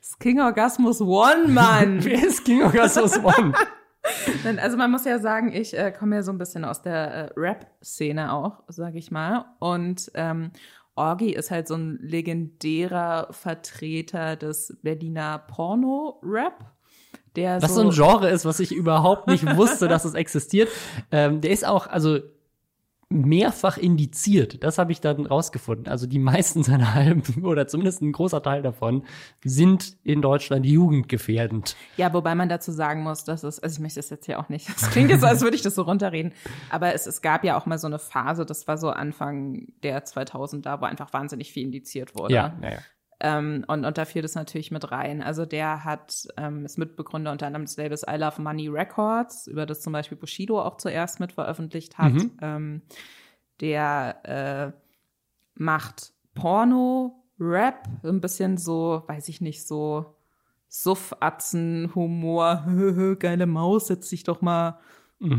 Das 0.00 0.18
King 0.18 0.38
Orgasmus 0.38 1.00
One, 1.00 1.48
Mann. 1.48 2.04
Wer 2.04 2.26
ist 2.26 2.44
King 2.44 2.62
Augustus 2.62 3.18
One? 3.18 3.54
Also 4.58 4.76
man 4.76 4.90
muss 4.90 5.04
ja 5.04 5.20
sagen, 5.20 5.52
ich 5.52 5.78
äh, 5.78 5.92
komme 5.92 6.16
ja 6.16 6.22
so 6.22 6.32
ein 6.32 6.38
bisschen 6.38 6.64
aus 6.64 6.82
der 6.82 7.14
äh, 7.14 7.30
Rap-Szene 7.36 8.32
auch, 8.32 8.64
sage 8.66 8.98
ich 8.98 9.12
mal. 9.12 9.44
Und 9.60 10.10
ähm, 10.14 10.50
Orgi 10.94 11.30
ist 11.30 11.50
halt 11.50 11.68
so 11.68 11.74
ein 11.74 11.98
legendärer 12.02 13.28
Vertreter 13.30 14.36
des 14.36 14.76
Berliner 14.82 15.38
Porno-Rap. 15.38 16.72
Der 17.34 17.62
Was 17.62 17.74
so 17.74 17.80
so 17.80 17.88
ein 17.88 17.94
Genre 17.94 18.28
ist, 18.28 18.44
was 18.44 18.60
ich 18.60 18.72
überhaupt 18.72 19.26
nicht 19.26 19.56
wusste, 19.56 19.88
dass 19.88 20.04
es 20.04 20.14
existiert. 20.14 20.68
Ähm, 21.10 21.40
der 21.40 21.50
ist 21.50 21.66
auch, 21.66 21.86
also 21.86 22.18
mehrfach 23.12 23.76
indiziert. 23.76 24.62
Das 24.64 24.78
habe 24.78 24.92
ich 24.92 25.00
dann 25.00 25.26
rausgefunden. 25.26 25.88
Also 25.88 26.06
die 26.06 26.18
meisten 26.18 26.62
seiner 26.64 26.94
Alben 26.94 27.44
oder 27.44 27.66
zumindest 27.66 28.02
ein 28.02 28.12
großer 28.12 28.42
Teil 28.42 28.62
davon 28.62 29.04
sind 29.44 29.96
in 30.04 30.22
Deutschland 30.22 30.66
jugendgefährdend. 30.66 31.76
Ja, 31.96 32.12
wobei 32.12 32.34
man 32.34 32.48
dazu 32.48 32.72
sagen 32.72 33.02
muss, 33.02 33.24
dass 33.24 33.42
es, 33.42 33.58
also 33.58 33.74
ich 33.74 33.80
möchte 33.80 34.00
das 34.00 34.10
jetzt 34.10 34.26
hier 34.26 34.40
auch 34.40 34.48
nicht, 34.48 34.68
es 34.76 34.90
klingt 34.90 35.10
jetzt 35.10 35.20
so, 35.20 35.26
als 35.26 35.42
würde 35.42 35.56
ich 35.56 35.62
das 35.62 35.74
so 35.74 35.82
runterreden, 35.82 36.32
aber 36.70 36.94
es, 36.94 37.06
es 37.06 37.22
gab 37.22 37.44
ja 37.44 37.56
auch 37.56 37.66
mal 37.66 37.78
so 37.78 37.86
eine 37.86 37.98
Phase, 37.98 38.46
das 38.46 38.66
war 38.66 38.78
so 38.78 38.90
Anfang 38.90 39.68
der 39.82 40.04
2000er, 40.04 40.80
wo 40.80 40.84
einfach 40.84 41.12
wahnsinnig 41.12 41.52
viel 41.52 41.64
indiziert 41.64 42.14
wurde. 42.14 42.34
Ja, 42.34 42.56
ja, 42.62 42.70
ja. 42.70 42.78
Ähm, 43.24 43.64
und, 43.68 43.84
und 43.84 43.98
da 43.98 44.04
fiel 44.04 44.20
das 44.20 44.34
natürlich 44.34 44.72
mit 44.72 44.90
rein. 44.90 45.22
Also 45.22 45.46
der 45.46 45.84
hat, 45.84 46.26
ähm, 46.36 46.64
ist 46.64 46.76
Mitbegründer 46.76 47.30
unter 47.30 47.46
anderem 47.46 47.64
des 47.64 47.76
Labels 47.76 48.02
I 48.02 48.16
Love 48.16 48.42
Money 48.42 48.66
Records, 48.66 49.46
über 49.46 49.64
das 49.64 49.80
zum 49.80 49.92
Beispiel 49.92 50.18
Bushido 50.18 50.60
auch 50.60 50.76
zuerst 50.76 51.20
mit 51.20 51.32
veröffentlicht 51.32 51.98
hat. 51.98 52.14
Mhm. 52.14 52.32
Ähm, 52.40 52.82
der 53.60 54.74
äh, 54.74 54.78
macht 55.54 56.12
Porno, 56.34 57.22
Rap, 57.38 57.88
ein 58.02 58.20
bisschen 58.20 58.56
so, 58.56 59.04
weiß 59.06 59.28
ich 59.28 59.40
nicht, 59.40 59.66
so 59.68 60.16
Suffatzen, 60.66 61.92
Humor, 61.94 62.66
geile 63.20 63.46
Maus, 63.46 63.86
setz 63.86 64.08
dich 64.08 64.24
doch 64.24 64.40
mal 64.42 64.80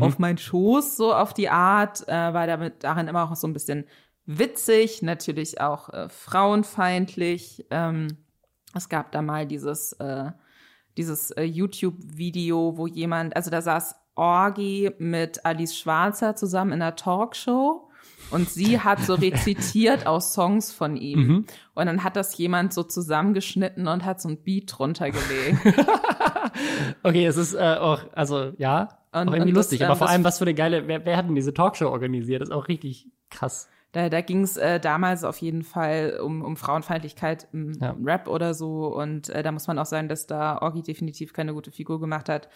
auf 0.00 0.18
meinen 0.18 0.38
Schoß, 0.38 0.96
so 0.96 1.14
auf 1.14 1.34
die 1.34 1.50
Art, 1.50 2.08
äh, 2.08 2.12
war 2.12 2.46
damit 2.46 2.82
darin 2.84 3.08
immer 3.08 3.30
auch 3.30 3.36
so 3.36 3.46
ein 3.46 3.52
bisschen 3.52 3.84
witzig, 4.26 5.02
natürlich 5.02 5.60
auch 5.60 5.88
äh, 5.90 6.08
frauenfeindlich. 6.08 7.66
Ähm, 7.70 8.16
es 8.74 8.88
gab 8.88 9.12
da 9.12 9.22
mal 9.22 9.46
dieses, 9.46 9.92
äh, 9.94 10.30
dieses 10.96 11.30
äh, 11.32 11.42
YouTube-Video, 11.44 12.76
wo 12.76 12.86
jemand, 12.86 13.36
also 13.36 13.50
da 13.50 13.60
saß 13.62 13.94
Orgi 14.16 14.90
mit 14.98 15.44
Alice 15.44 15.76
Schwarzer 15.76 16.36
zusammen 16.36 16.72
in 16.72 16.82
einer 16.82 16.94
Talkshow 16.96 17.88
und 18.30 18.48
sie 18.48 18.80
hat 18.84 19.00
so 19.00 19.14
rezitiert 19.14 20.06
aus 20.06 20.32
Songs 20.34 20.72
von 20.72 20.96
ihm. 20.96 21.46
Und 21.74 21.86
dann 21.86 22.04
hat 22.04 22.16
das 22.16 22.36
jemand 22.38 22.72
so 22.72 22.82
zusammengeschnitten 22.84 23.88
und 23.88 24.04
hat 24.04 24.20
so 24.20 24.28
ein 24.28 24.42
Beat 24.42 24.72
drunter 24.78 25.10
gelegt. 25.10 25.58
Okay, 27.02 27.26
es 27.26 27.36
ist 27.36 27.54
äh, 27.54 27.58
auch, 27.80 28.00
also 28.12 28.52
ja, 28.58 28.98
Und- 29.12 29.28
auch 29.28 29.32
irgendwie 29.32 29.52
das, 29.52 29.64
lustig. 29.64 29.80
ähm, 29.80 29.86
aber 29.86 29.96
vor 29.96 30.06
das- 30.06 30.14
allem, 30.14 30.24
was 30.24 30.38
für 30.38 30.44
eine 30.44 30.54
geile, 30.54 30.86
wer, 30.86 31.04
wer 31.04 31.16
hat 31.16 31.26
denn 31.26 31.34
diese 31.34 31.52
Talkshow 31.52 31.88
organisiert? 31.88 32.42
Das 32.42 32.48
ist 32.50 32.54
auch 32.54 32.68
richtig 32.68 33.08
krass. 33.30 33.68
Da, 33.94 34.08
da 34.08 34.20
ging 34.22 34.42
es 34.42 34.56
äh, 34.56 34.80
damals 34.80 35.22
auf 35.22 35.38
jeden 35.38 35.62
Fall 35.62 36.18
um, 36.20 36.42
um 36.42 36.56
Frauenfeindlichkeit 36.56 37.46
im 37.52 37.72
Ja. 37.80 37.96
Rap 38.02 38.26
oder 38.26 38.52
so. 38.52 38.88
Und 38.88 39.28
äh, 39.28 39.44
da 39.44 39.52
muss 39.52 39.68
man 39.68 39.78
auch 39.78 39.86
sagen, 39.86 40.08
dass 40.08 40.26
da 40.26 40.58
Orgi 40.60 40.82
definitiv 40.82 41.32
keine 41.32 41.54
gute 41.54 41.70
Figur 41.70 42.00
gemacht 42.00 42.28
hat. 42.28 42.48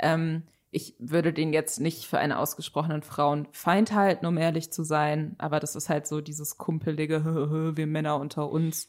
Ähm, 0.00 0.42
ich 0.72 0.96
würde 0.98 1.32
den 1.32 1.52
jetzt 1.52 1.78
nicht 1.78 2.06
für 2.06 2.18
einen 2.18 2.32
ausgesprochenen 2.32 3.02
Frauenfeind 3.02 3.94
halten, 3.94 4.26
um 4.26 4.36
ehrlich 4.36 4.72
zu 4.72 4.82
sein. 4.82 5.36
Aber 5.38 5.60
das 5.60 5.76
ist 5.76 5.88
halt 5.88 6.08
so 6.08 6.20
dieses 6.20 6.58
kumpelige, 6.58 7.24
wir 7.76 7.86
Männer 7.86 8.18
unter 8.18 8.50
uns. 8.50 8.88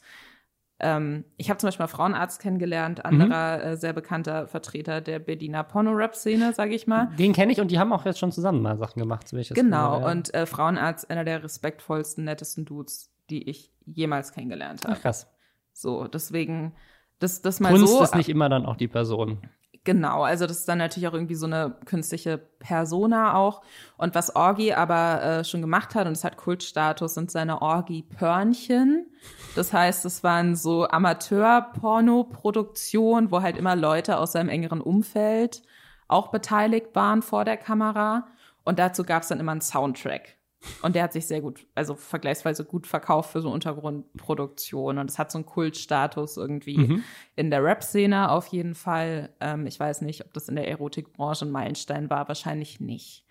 Ähm, 0.84 1.24
ich 1.38 1.48
habe 1.48 1.56
zum 1.56 1.68
Beispiel 1.68 1.84
mal 1.84 1.88
Frauenarzt 1.88 2.42
kennengelernt, 2.42 3.06
anderer 3.06 3.64
äh, 3.64 3.76
sehr 3.78 3.94
bekannter 3.94 4.46
Vertreter 4.46 5.00
der 5.00 5.18
Berliner 5.18 5.64
Porno-Rap-Szene, 5.64 6.52
sage 6.52 6.74
ich 6.74 6.86
mal. 6.86 7.08
Den 7.18 7.32
kenne 7.32 7.52
ich 7.52 7.60
und 7.60 7.70
die 7.70 7.78
haben 7.78 7.90
auch 7.90 8.04
jetzt 8.04 8.18
schon 8.18 8.32
zusammen 8.32 8.60
mal 8.60 8.76
Sachen 8.76 9.00
gemacht, 9.00 9.26
so 9.26 9.38
Genau, 9.38 9.52
gehört 9.54 10.02
habe. 10.02 10.10
und 10.10 10.34
äh, 10.34 10.44
Frauenarzt, 10.44 11.10
einer 11.10 11.24
der 11.24 11.42
respektvollsten, 11.42 12.24
nettesten 12.24 12.66
Dudes, 12.66 13.10
die 13.30 13.48
ich 13.48 13.72
jemals 13.86 14.32
kennengelernt 14.32 14.84
habe. 14.84 14.96
Ach, 14.98 15.00
krass. 15.00 15.26
So, 15.72 16.06
deswegen, 16.06 16.74
das, 17.18 17.40
das 17.40 17.60
mal 17.60 17.70
Kunst 17.72 17.88
so. 17.90 18.02
ist 18.02 18.14
nicht 18.14 18.28
immer 18.28 18.50
dann 18.50 18.66
auch 18.66 18.76
die 18.76 18.88
Person. 18.88 19.38
Genau, 19.84 20.22
also 20.22 20.46
das 20.46 20.60
ist 20.60 20.68
dann 20.68 20.78
natürlich 20.78 21.06
auch 21.08 21.12
irgendwie 21.12 21.34
so 21.34 21.44
eine 21.44 21.76
künstliche 21.84 22.38
Persona 22.38 23.34
auch. 23.34 23.60
Und 23.98 24.14
was 24.14 24.34
Orgi 24.34 24.72
aber 24.72 25.22
äh, 25.22 25.44
schon 25.44 25.60
gemacht 25.60 25.94
hat, 25.94 26.06
und 26.06 26.14
es 26.14 26.24
hat 26.24 26.38
Kultstatus, 26.38 27.12
sind 27.12 27.30
seine 27.30 27.60
Orgi-Pörnchen. 27.60 29.12
Das 29.54 29.74
heißt, 29.74 30.06
es 30.06 30.24
waren 30.24 30.56
so 30.56 30.88
Amateur-Porno-Produktionen, 30.88 33.30
wo 33.30 33.42
halt 33.42 33.58
immer 33.58 33.76
Leute 33.76 34.16
aus 34.16 34.32
seinem 34.32 34.48
engeren 34.48 34.80
Umfeld 34.80 35.60
auch 36.08 36.30
beteiligt 36.30 36.94
waren 36.94 37.20
vor 37.20 37.44
der 37.44 37.58
Kamera. 37.58 38.26
Und 38.64 38.78
dazu 38.78 39.04
gab 39.04 39.20
es 39.22 39.28
dann 39.28 39.38
immer 39.38 39.52
einen 39.52 39.60
Soundtrack. 39.60 40.38
Und 40.82 40.94
der 40.94 41.04
hat 41.04 41.12
sich 41.12 41.26
sehr 41.26 41.40
gut, 41.40 41.66
also 41.74 41.94
vergleichsweise 41.94 42.64
gut 42.64 42.86
verkauft 42.86 43.32
für 43.32 43.40
so 43.40 43.50
Untergrundproduktion. 43.50 44.98
Und 44.98 45.10
es 45.10 45.18
hat 45.18 45.30
so 45.30 45.38
einen 45.38 45.46
Kultstatus 45.46 46.36
irgendwie 46.36 47.02
in 47.36 47.50
der 47.50 47.62
Rap-Szene 47.62 48.30
auf 48.30 48.46
jeden 48.48 48.74
Fall. 48.74 49.30
Ähm, 49.40 49.66
ich 49.66 49.78
weiß 49.78 50.02
nicht, 50.02 50.24
ob 50.24 50.32
das 50.32 50.48
in 50.48 50.56
der 50.56 50.68
Erotikbranche 50.68 51.46
ein 51.46 51.50
Meilenstein 51.50 52.10
war, 52.10 52.28
wahrscheinlich 52.28 52.80
nicht. 52.80 53.24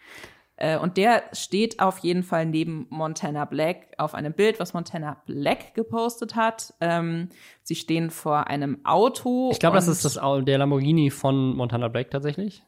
Äh, 0.56 0.78
und 0.78 0.98
der 0.98 1.24
steht 1.34 1.80
auf 1.80 2.00
jeden 2.00 2.24
Fall 2.24 2.46
neben 2.46 2.86
Montana 2.90 3.46
Black 3.46 3.88
auf 3.98 4.14
einem 4.14 4.34
Bild, 4.34 4.60
was 4.60 4.74
Montana 4.74 5.22
Black 5.26 5.74
gepostet 5.74 6.36
hat. 6.36 6.74
Ähm, 6.80 7.30
sie 7.64 7.76
stehen 7.76 8.12
vor 8.12 8.48
einem 8.48 8.86
Auto. 8.86 9.50
Ich 9.52 9.60
glaube, 9.60 9.76
das 9.76 9.88
ist 9.88 10.06
das, 10.06 10.14
der 10.14 10.58
Lamborghini 10.58 11.10
von 11.10 11.56
Montana 11.56 11.88
Black 11.88 12.12
tatsächlich. 12.12 12.64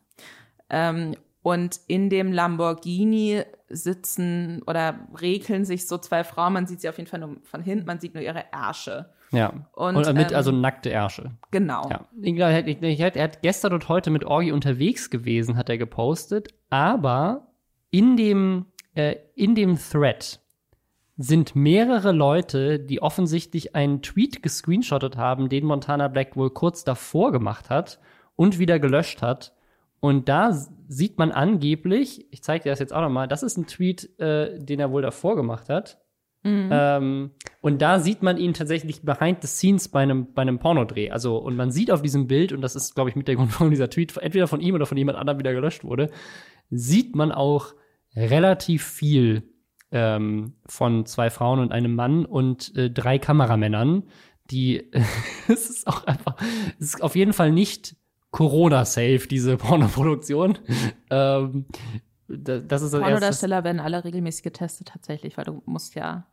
ähm, 0.70 1.16
und 1.45 1.80
in 1.85 2.09
dem 2.09 2.31
Lamborghini 2.34 3.43
sitzen 3.69 4.63
oder 4.65 4.95
regeln 5.22 5.63
sich 5.63 5.88
so 5.88 5.99
zwei 5.99 6.23
Frauen. 6.23 6.53
Man 6.53 6.65
sieht 6.65 6.81
sie 6.81 6.89
auf 6.89 6.97
jeden 6.97 7.07
Fall 7.07 7.19
nur 7.19 7.35
von 7.43 7.61
hinten, 7.61 7.85
man 7.85 7.99
sieht 7.99 8.15
nur 8.15 8.23
ihre 8.23 8.45
Ärsche. 8.51 9.11
Ja. 9.31 9.53
Und, 9.73 9.95
Und, 9.95 10.11
mit 10.15 10.31
ähm, 10.31 10.38
also 10.38 10.51
nackte 10.51 10.89
Ärsche. 10.89 11.31
Genau. 11.51 11.88
Ja. 11.91 12.05
Ich 12.19 12.34
glaube, 12.35 12.51
er, 12.53 13.05
hat- 13.05 13.15
er 13.15 13.23
hat 13.23 13.41
gestern 13.43 13.73
und 13.73 13.89
heute 13.89 14.09
mit 14.09 14.23
Orgi 14.23 14.51
unterwegs 14.51 15.11
gewesen, 15.11 15.55
hat 15.55 15.69
er 15.69 15.77
gepostet. 15.77 16.47
Aber 16.72 17.45
in 17.91 18.17
dem, 18.17 18.65
äh, 18.95 19.15
in 19.35 19.53
dem 19.53 19.77
Thread 19.77 20.39
sind 21.17 21.55
mehrere 21.55 22.11
Leute, 22.11 22.80
die 22.80 23.03
offensichtlich 23.03 23.76
einen 23.76 24.01
Tweet 24.01 24.41
gescreenshottet 24.41 25.15
haben, 25.15 25.47
den 25.49 25.65
Montana 25.65 26.07
Black 26.07 26.35
wohl 26.35 26.49
kurz 26.49 26.84
davor 26.84 27.31
gemacht 27.31 27.69
hat 27.69 27.99
und 28.35 28.57
wieder 28.57 28.80
gelöscht 28.80 29.22
hat. 29.22 29.53
Und 30.06 30.30
da 30.30 30.53
sieht 30.88 31.18
man 31.18 31.32
angeblich, 31.32 32.27
ich 32.32 32.44
zeige 32.44 32.65
dir 32.65 32.69
das 32.69 32.77
jetzt 32.77 32.94
auch 32.94 33.02
nochmal, 33.02 33.27
das 33.27 33.41
ist 33.41 33.57
ein 33.57 33.65
Tweet, 33.65 34.19
äh, 34.19 34.60
den 34.60 34.80
er 34.80 34.91
wohl 34.91 35.02
davor 35.02 35.36
gemacht 35.36 35.68
hat. 35.68 35.99
Ähm, 36.72 37.32
und 37.61 37.82
da 37.82 37.99
sieht 37.99 38.22
man 38.22 38.38
ihn 38.38 38.53
tatsächlich 38.53 39.02
behind 39.02 39.41
the 39.41 39.48
scenes 39.48 39.88
bei 39.88 40.03
einem, 40.03 40.32
bei 40.36 40.44
einem 40.44 40.60
Pornodreh. 40.60 41.10
Also, 41.10 41.38
und 41.38 41.56
man 41.56 41.72
sieht 41.72 41.90
auf 41.90 42.03
diesem 42.03 42.27
Bild, 42.27 42.53
und 42.53 42.61
das 42.61 42.76
ist, 42.76 42.94
glaube 42.94 43.10
ich, 43.10 43.15
mit 43.15 43.27
der 43.27 43.36
Grund, 43.38 43.52
warum 43.53 43.72
dieser 43.72 43.90
Tweet 43.90 44.15
entweder 44.18 44.48
von 44.48 44.61
ihm 44.61 44.76
oder 44.76 44.86
von 44.86 44.95
jemand 44.95 45.18
anderem 45.18 45.40
wieder 45.40 45.53
gelöscht 45.53 45.84
wurde, 45.84 46.11
sieht 46.69 47.15
man 47.15 47.32
auch 47.32 47.73
relativ 48.15 48.86
viel 48.86 49.41
ähm, 49.91 50.53
von 50.68 51.07
zwei 51.07 51.32
Frauen 51.32 51.57
und 51.57 51.72
einem 51.72 51.95
Mann 51.95 52.27
und 52.27 52.76
äh, 52.76 52.91
drei 52.91 53.18
Kameramännern, 53.18 54.03
die 54.52 54.91
es 55.48 55.72
ist 55.72 55.88
auch 55.88 56.06
einfach, 56.06 56.36
es 56.80 56.94
ist 56.94 57.02
auf 57.02 57.15
jeden 57.15 57.34
Fall 57.34 57.52
nicht 57.52 57.95
Corona-safe, 58.36 59.28
diese 59.30 59.56
Pornoproduktion. 59.66 60.57
ähm, 61.10 61.66
da- 62.28 62.60
das 62.60 62.82
ist 62.82 62.94
das. 62.94 63.02
Pornodarsteller 63.02 63.64
werden 63.64 63.80
alle 63.80 64.03
regelmäßig 64.03 64.44
getestet 64.44 64.90
tatsächlich, 64.90 65.38
weil 65.38 65.45
du 65.45 65.62
musst 65.66 65.95
ja 65.95 66.26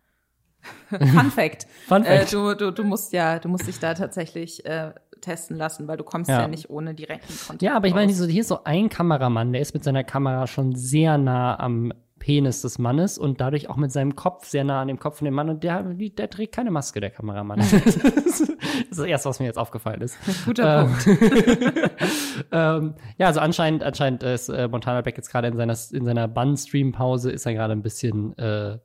Fun 0.88 1.30
Fact. 1.30 1.66
Fun 1.86 2.04
Äh, 2.04 2.18
Fact. 2.18 2.32
du, 2.32 2.54
du, 2.54 2.70
du 2.72 2.84
musst 2.84 3.12
ja, 3.12 3.38
du 3.38 3.48
musst 3.48 3.66
dich 3.68 3.78
da 3.78 3.94
tatsächlich 3.94 4.64
äh, 4.64 4.92
testen 5.20 5.56
lassen, 5.56 5.86
weil 5.86 5.96
du 5.96 6.04
kommst 6.04 6.28
ja, 6.30 6.40
Ja. 6.42 6.48
nicht 6.48 6.70
ohne 6.70 6.94
direkten 6.94 7.32
Kontakt. 7.46 7.62
Ja, 7.62 7.76
aber 7.76 7.86
ich 7.86 7.94
meine, 7.94 8.12
so, 8.12 8.24
hier 8.26 8.40
ist 8.40 8.48
so 8.48 8.64
ein 8.64 8.88
Kameramann, 8.88 9.52
der 9.52 9.62
ist 9.62 9.72
mit 9.74 9.84
seiner 9.84 10.02
Kamera 10.04 10.46
schon 10.48 10.74
sehr 10.74 11.18
nah 11.18 11.58
am 11.58 11.92
Penis 12.22 12.62
des 12.62 12.78
Mannes 12.78 13.18
und 13.18 13.40
dadurch 13.40 13.68
auch 13.68 13.74
mit 13.74 13.90
seinem 13.90 14.14
Kopf 14.14 14.46
sehr 14.46 14.62
nah 14.62 14.80
an 14.80 14.86
dem 14.86 15.00
Kopf 15.00 15.18
von 15.18 15.24
dem 15.24 15.34
Mann 15.34 15.50
und 15.50 15.64
der, 15.64 15.82
der 15.82 16.30
trägt 16.30 16.54
keine 16.54 16.70
Maske, 16.70 17.00
der 17.00 17.10
Kameramann. 17.10 17.58
das 17.84 17.96
ist 18.40 18.52
das 18.90 19.00
Erste, 19.00 19.28
was 19.28 19.40
mir 19.40 19.46
jetzt 19.46 19.58
aufgefallen 19.58 20.00
ist. 20.02 20.16
Guter 20.44 20.82
Ähm, 20.82 20.86
Punkt. 20.86 21.90
ähm, 22.52 22.94
ja, 23.18 23.26
also 23.26 23.40
anscheinend, 23.40 23.82
anscheinend 23.82 24.22
ist 24.22 24.50
äh, 24.50 24.68
Montana 24.68 25.00
Black 25.00 25.16
jetzt 25.16 25.32
gerade 25.32 25.48
in 25.48 25.56
seiner, 25.56 25.76
in 25.90 26.04
seiner 26.04 26.28
Bun-Stream-Pause 26.28 27.32
ist 27.32 27.44
er 27.44 27.54
gerade 27.54 27.72
ein 27.72 27.82
bisschen 27.82 28.38
äh, 28.38 28.78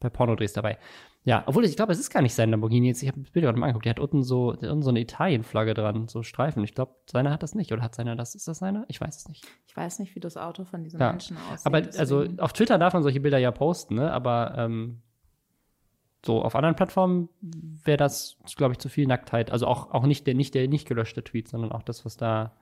bei 0.00 0.10
Pornodrehs 0.10 0.52
dabei. 0.52 0.76
Ja, 1.24 1.44
obwohl 1.46 1.64
ich 1.64 1.76
glaube, 1.76 1.92
es 1.92 2.00
ist 2.00 2.10
gar 2.10 2.20
nicht 2.20 2.34
sein 2.34 2.50
Lamborghini 2.50 2.88
jetzt. 2.88 3.00
Ich 3.02 3.08
habe 3.08 3.20
das 3.20 3.30
Bild 3.30 3.44
gerade 3.44 3.56
mal 3.58 3.66
angeguckt. 3.66 3.84
Der 3.84 3.90
hat 3.90 4.00
unten 4.00 4.24
so, 4.24 4.54
der 4.54 4.68
hat 4.68 4.72
unten 4.72 4.82
so 4.82 4.90
eine 4.90 5.00
Italien-Flagge 5.00 5.72
dran, 5.74 6.08
so 6.08 6.24
Streifen. 6.24 6.64
Ich 6.64 6.74
glaube, 6.74 6.96
seiner 7.08 7.30
hat 7.30 7.44
das 7.44 7.54
nicht. 7.54 7.70
Oder 7.72 7.82
hat 7.82 7.94
seiner 7.94 8.16
das? 8.16 8.34
Ist 8.34 8.48
das 8.48 8.58
seiner? 8.58 8.84
Ich 8.88 9.00
weiß 9.00 9.16
es 9.18 9.28
nicht. 9.28 9.46
Ich 9.68 9.76
weiß 9.76 10.00
nicht, 10.00 10.16
wie 10.16 10.20
das 10.20 10.36
Auto 10.36 10.64
von 10.64 10.82
diesen 10.82 10.98
Ja. 11.00 11.10
Menschen 11.10 11.36
aussieht. 11.36 11.64
Aber 11.66 11.78
also 11.96 12.22
deswegen- 12.22 12.40
auf 12.40 12.52
Twitter 12.52 12.76
darf 12.78 12.92
man 12.94 13.04
solche 13.04 13.20
Bilder 13.20 13.38
ja 13.38 13.52
posten, 13.52 13.94
ne? 13.94 14.12
Aber 14.12 14.54
ähm, 14.58 15.00
so 16.24 16.42
auf 16.42 16.54
anderen 16.56 16.76
Plattformen 16.76 17.28
wäre 17.40 17.96
das, 17.98 18.36
glaube 18.56 18.72
ich, 18.72 18.78
zu 18.78 18.88
viel 18.88 19.06
Nacktheit. 19.06 19.50
Also 19.50 19.66
auch, 19.66 19.90
auch 19.92 20.04
nicht 20.06 20.26
der 20.26 20.34
nicht 20.34 20.54
der 20.54 20.68
nicht 20.68 20.86
gelöschte 20.88 21.22
Tweet, 21.22 21.48
sondern 21.48 21.72
auch 21.72 21.82
das, 21.82 22.04
was 22.04 22.16
da 22.16 22.56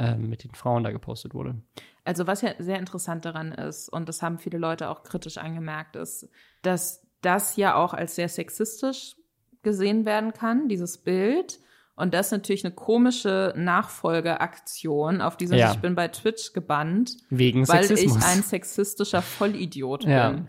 ähm, 0.00 0.28
mit 0.28 0.42
den 0.44 0.54
Frauen 0.54 0.82
da 0.84 0.90
gepostet 0.90 1.34
wurde. 1.34 1.56
Also 2.04 2.26
was 2.26 2.42
ja 2.42 2.50
sehr 2.58 2.78
interessant 2.78 3.24
daran 3.24 3.52
ist, 3.52 3.88
und 3.88 4.08
das 4.08 4.22
haben 4.22 4.38
viele 4.38 4.58
Leute 4.58 4.90
auch 4.90 5.04
kritisch 5.04 5.38
angemerkt, 5.38 5.94
ist, 5.96 6.28
dass 6.62 7.04
das 7.24 7.56
ja 7.56 7.74
auch 7.74 7.94
als 7.94 8.14
sehr 8.16 8.28
sexistisch 8.28 9.16
gesehen 9.62 10.04
werden 10.04 10.32
kann, 10.32 10.68
dieses 10.68 10.98
Bild. 10.98 11.58
Und 11.96 12.12
das 12.12 12.26
ist 12.26 12.32
natürlich 12.32 12.64
eine 12.64 12.74
komische 12.74 13.52
Nachfolgeaktion, 13.56 15.20
auf 15.20 15.36
die 15.36 15.46
Ja. 15.46 15.72
ich 15.72 15.78
bin 15.78 15.94
bei 15.94 16.08
Twitch 16.08 16.52
gebannt, 16.52 17.16
Wegen 17.30 17.66
weil 17.68 17.84
Sexismus. 17.84 18.16
ich 18.18 18.24
ein 18.24 18.42
sexistischer 18.42 19.22
Vollidiot 19.22 20.04
Ja. 20.04 20.30
bin. 20.30 20.48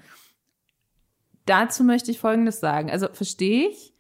Dazu 1.46 1.84
möchte 1.84 2.10
ich 2.12 2.20
Folgendes 2.20 2.60
sagen. 2.60 2.90
Also 2.90 3.08
verstehe 3.12 3.70
ich, 3.70 3.94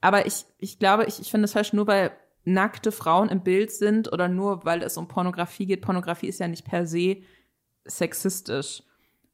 aber 0.00 0.26
ich, 0.26 0.44
ich 0.58 0.78
glaube, 0.78 1.04
ich, 1.04 1.20
ich 1.20 1.30
finde 1.30 1.44
es 1.44 1.52
falsch, 1.52 1.72
nur 1.72 1.86
weil 1.86 2.10
nackte 2.44 2.90
Frauen 2.90 3.28
im 3.28 3.42
Bild 3.42 3.70
sind 3.70 4.12
oder 4.12 4.26
nur 4.26 4.64
weil 4.64 4.82
es 4.82 4.96
um 4.96 5.06
Pornografie 5.06 5.66
geht. 5.66 5.82
Pornografie 5.82 6.26
ist 6.26 6.40
ja 6.40 6.48
nicht 6.48 6.64
per 6.64 6.86
se 6.86 7.18
sexistisch, 7.84 8.82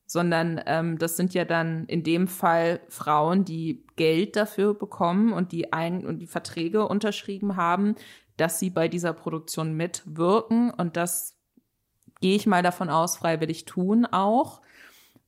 sondern 0.07 0.61
ähm, 0.67 0.99
das 0.99 1.17
sind 1.17 1.35
ja 1.35 1.45
dann 1.45 1.87
in 1.87 2.05
dem 2.05 2.29
Fall 2.29 2.81
Frauen, 2.89 3.45
die 3.45 3.85
Geld 3.97 4.37
dafür 4.37 4.75
bekommen 4.75 5.33
und 5.33 5.53
die 5.53 5.73
ein 5.73 6.07
und 6.07 6.21
die 6.21 6.27
Verträge 6.27 6.87
unterschrieben 6.87 7.57
haben, 7.57 7.97
dass 8.37 8.59
sie 8.59 8.71
bei 8.71 8.89
dieser 8.89 9.13
Produktion 9.13 9.75
mitwirken 9.75 10.71
und 10.71 10.97
das 10.97 11.37
gehe 12.21 12.37
ich 12.37 12.47
mal 12.47 12.63
davon 12.63 12.89
aus, 12.89 13.17
freiwillig 13.17 13.65
tun 13.65 14.07
auch. 14.07 14.63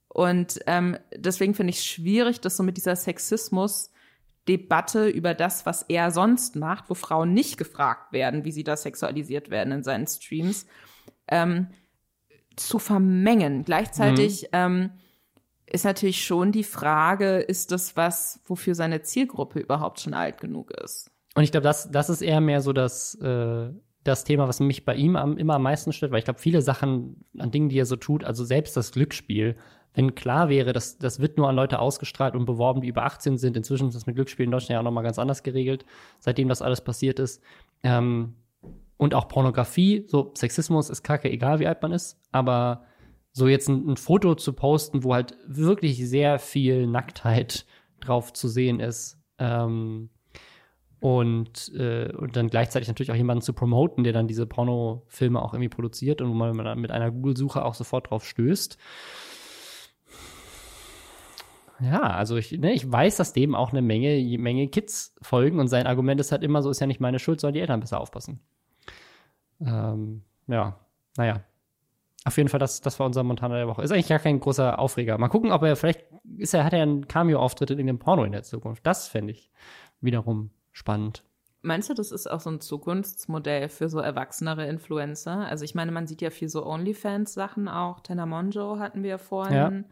Und 0.08 0.60
ähm, 0.66 0.96
deswegen 1.14 1.54
finde 1.54 1.70
ich 1.70 1.78
es 1.78 1.86
schwierig, 1.86 2.40
das 2.40 2.56
so 2.56 2.62
mit 2.62 2.76
dieser 2.76 2.94
Sexismus-Debatte 2.96 5.08
über 5.08 5.34
das, 5.34 5.66
was 5.66 5.82
er 5.82 6.10
sonst 6.10 6.56
macht, 6.56 6.88
wo 6.88 6.94
Frauen 6.94 7.34
nicht 7.34 7.58
gefragt 7.58 8.12
werden, 8.12 8.44
wie 8.44 8.52
sie 8.52 8.64
da 8.64 8.76
sexualisiert 8.76 9.50
werden 9.50 9.72
in 9.72 9.82
seinen 9.82 10.06
Streams, 10.06 10.66
ähm, 11.28 11.68
zu 12.60 12.78
vermengen. 12.78 13.64
Gleichzeitig 13.64 14.48
ähm, 14.52 14.90
ist 15.66 15.84
natürlich 15.84 16.24
schon 16.24 16.52
die 16.52 16.64
Frage, 16.64 17.38
ist 17.38 17.72
das 17.72 17.96
was, 17.96 18.40
wofür 18.44 18.74
seine 18.74 19.02
Zielgruppe 19.02 19.60
überhaupt 19.60 20.00
schon 20.00 20.14
alt 20.14 20.40
genug 20.40 20.70
ist? 20.70 21.10
Und 21.34 21.44
ich 21.44 21.50
glaube, 21.50 21.64
das, 21.64 21.90
das 21.90 22.10
ist 22.10 22.22
eher 22.22 22.40
mehr 22.40 22.60
so 22.60 22.72
das, 22.72 23.14
äh, 23.16 23.70
das 24.02 24.24
Thema, 24.24 24.48
was 24.48 24.60
mich 24.60 24.84
bei 24.84 24.94
ihm 24.94 25.16
am, 25.16 25.36
immer 25.36 25.54
am 25.54 25.62
meisten 25.62 25.92
stört, 25.92 26.10
weil 26.10 26.18
ich 26.18 26.24
glaube, 26.24 26.40
viele 26.40 26.62
Sachen 26.62 27.24
an 27.38 27.50
Dingen, 27.50 27.68
die 27.68 27.78
er 27.78 27.86
so 27.86 27.96
tut, 27.96 28.24
also 28.24 28.44
selbst 28.44 28.76
das 28.76 28.92
Glücksspiel, 28.92 29.56
wenn 29.94 30.14
klar 30.14 30.48
wäre, 30.48 30.72
dass 30.72 30.98
das 30.98 31.20
wird 31.20 31.36
nur 31.38 31.48
an 31.48 31.56
Leute 31.56 31.78
ausgestrahlt 31.78 32.34
und 32.34 32.44
beworben, 32.44 32.80
die 32.80 32.88
über 32.88 33.04
18 33.04 33.36
sind. 33.36 33.56
Inzwischen 33.56 33.88
ist 33.88 33.94
das 33.94 34.06
mit 34.06 34.16
Glücksspiel 34.16 34.44
in 34.44 34.50
Deutschland 34.50 34.70
ja 34.70 34.80
auch 34.80 34.84
noch 34.84 34.92
mal 34.92 35.02
ganz 35.02 35.18
anders 35.18 35.42
geregelt, 35.42 35.84
seitdem 36.20 36.48
das 36.48 36.62
alles 36.62 36.80
passiert 36.80 37.18
ist. 37.18 37.42
Ähm, 37.82 38.34
und 38.98 39.14
auch 39.14 39.28
Pornografie, 39.28 40.04
so 40.06 40.32
Sexismus 40.36 40.90
ist 40.90 41.02
kacke, 41.02 41.30
egal 41.30 41.60
wie 41.60 41.66
alt 41.66 41.80
man 41.80 41.92
ist, 41.92 42.20
aber 42.30 42.84
so 43.32 43.48
jetzt 43.48 43.68
ein, 43.68 43.88
ein 43.88 43.96
Foto 43.96 44.34
zu 44.34 44.52
posten, 44.52 45.04
wo 45.04 45.14
halt 45.14 45.38
wirklich 45.46 46.06
sehr 46.06 46.38
viel 46.38 46.86
Nacktheit 46.86 47.64
drauf 48.00 48.32
zu 48.34 48.48
sehen 48.48 48.80
ist, 48.80 49.18
ähm, 49.38 50.10
und, 51.00 51.72
äh, 51.74 52.12
und 52.12 52.36
dann 52.36 52.48
gleichzeitig 52.48 52.88
natürlich 52.88 53.12
auch 53.12 53.16
jemanden 53.16 53.42
zu 53.42 53.52
promoten, 53.52 54.02
der 54.02 54.12
dann 54.12 54.26
diese 54.26 54.46
Pornofilme 54.46 55.40
auch 55.40 55.54
irgendwie 55.54 55.68
produziert 55.68 56.20
und 56.20 56.30
wo 56.30 56.34
man 56.34 56.64
dann 56.64 56.80
mit 56.80 56.90
einer 56.90 57.10
Google-Suche 57.10 57.64
auch 57.64 57.74
sofort 57.74 58.10
drauf 58.10 58.26
stößt. 58.26 58.78
Ja, 61.80 62.00
also 62.00 62.36
ich, 62.36 62.50
ne, 62.50 62.72
ich 62.72 62.90
weiß, 62.90 63.16
dass 63.16 63.32
dem 63.32 63.54
auch 63.54 63.70
eine 63.70 63.82
Menge, 63.82 64.38
Menge 64.38 64.66
Kids 64.66 65.14
folgen 65.22 65.60
und 65.60 65.68
sein 65.68 65.86
Argument 65.86 66.20
ist 66.20 66.32
halt 66.32 66.42
immer 66.42 66.62
so, 66.62 66.70
ist 66.70 66.80
ja 66.80 66.88
nicht 66.88 67.00
meine 67.00 67.20
Schuld, 67.20 67.40
sollen 67.40 67.54
die 67.54 67.60
Eltern 67.60 67.78
besser 67.78 68.00
aufpassen. 68.00 68.40
Ähm, 69.60 70.22
ja, 70.46 70.78
naja. 71.16 71.42
Auf 72.24 72.36
jeden 72.36 72.48
Fall, 72.48 72.60
das, 72.60 72.80
das 72.80 72.98
war 72.98 73.06
unser 73.06 73.22
Montana 73.22 73.56
der 73.56 73.68
Woche. 73.68 73.82
Ist 73.82 73.92
eigentlich 73.92 74.08
gar 74.08 74.18
kein 74.18 74.40
großer 74.40 74.78
Aufreger. 74.78 75.16
Mal 75.18 75.28
gucken, 75.28 75.52
ob 75.52 75.62
er 75.62 75.76
vielleicht 75.76 76.04
ist 76.36 76.52
er, 76.52 76.64
hat 76.64 76.72
er 76.72 76.82
einen 76.82 77.08
Cameo-Auftritt 77.08 77.70
in 77.70 77.78
irgendeinem 77.78 78.00
Porno 78.00 78.24
in 78.24 78.32
der 78.32 78.42
Zukunft. 78.42 78.86
Das 78.86 79.08
fände 79.08 79.32
ich 79.32 79.50
wiederum 80.00 80.50
spannend. 80.72 81.22
Meinst 81.62 81.90
du, 81.90 81.94
das 81.94 82.12
ist 82.12 82.30
auch 82.30 82.40
so 82.40 82.50
ein 82.50 82.60
Zukunftsmodell 82.60 83.68
für 83.68 83.88
so 83.88 83.98
erwachsenere 83.98 84.66
Influencer? 84.66 85.46
Also 85.46 85.64
ich 85.64 85.74
meine, 85.74 85.90
man 85.90 86.06
sieht 86.06 86.20
ja 86.20 86.30
viel 86.30 86.48
so 86.48 86.66
OnlyFans-Sachen 86.66 87.68
auch. 87.68 88.00
Tena 88.00 88.26
Monjo 88.26 88.78
hatten 88.78 89.02
wir 89.02 89.10
ja 89.10 89.18
vorhin. 89.18 89.86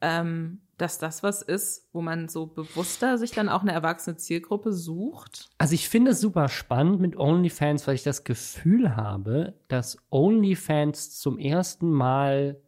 Ähm, 0.00 0.60
dass 0.78 0.98
das 0.98 1.22
was 1.22 1.42
ist, 1.42 1.88
wo 1.92 2.02
man 2.02 2.28
so 2.28 2.46
bewusster 2.46 3.16
sich 3.18 3.30
dann 3.30 3.48
auch 3.48 3.62
eine 3.62 3.72
erwachsene 3.72 4.16
Zielgruppe 4.16 4.72
sucht. 4.72 5.48
Also 5.58 5.74
ich 5.74 5.88
finde 5.88 6.10
es 6.10 6.20
super 6.20 6.48
spannend 6.48 7.00
mit 7.00 7.16
OnlyFans, 7.16 7.86
weil 7.86 7.94
ich 7.94 8.02
das 8.02 8.24
Gefühl 8.24 8.94
habe, 8.96 9.54
dass 9.68 9.96
OnlyFans 10.10 11.18
zum 11.18 11.38
ersten 11.38 11.90
Mal 11.90 12.60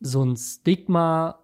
so 0.00 0.24
ein 0.24 0.36
Stigma 0.36 1.38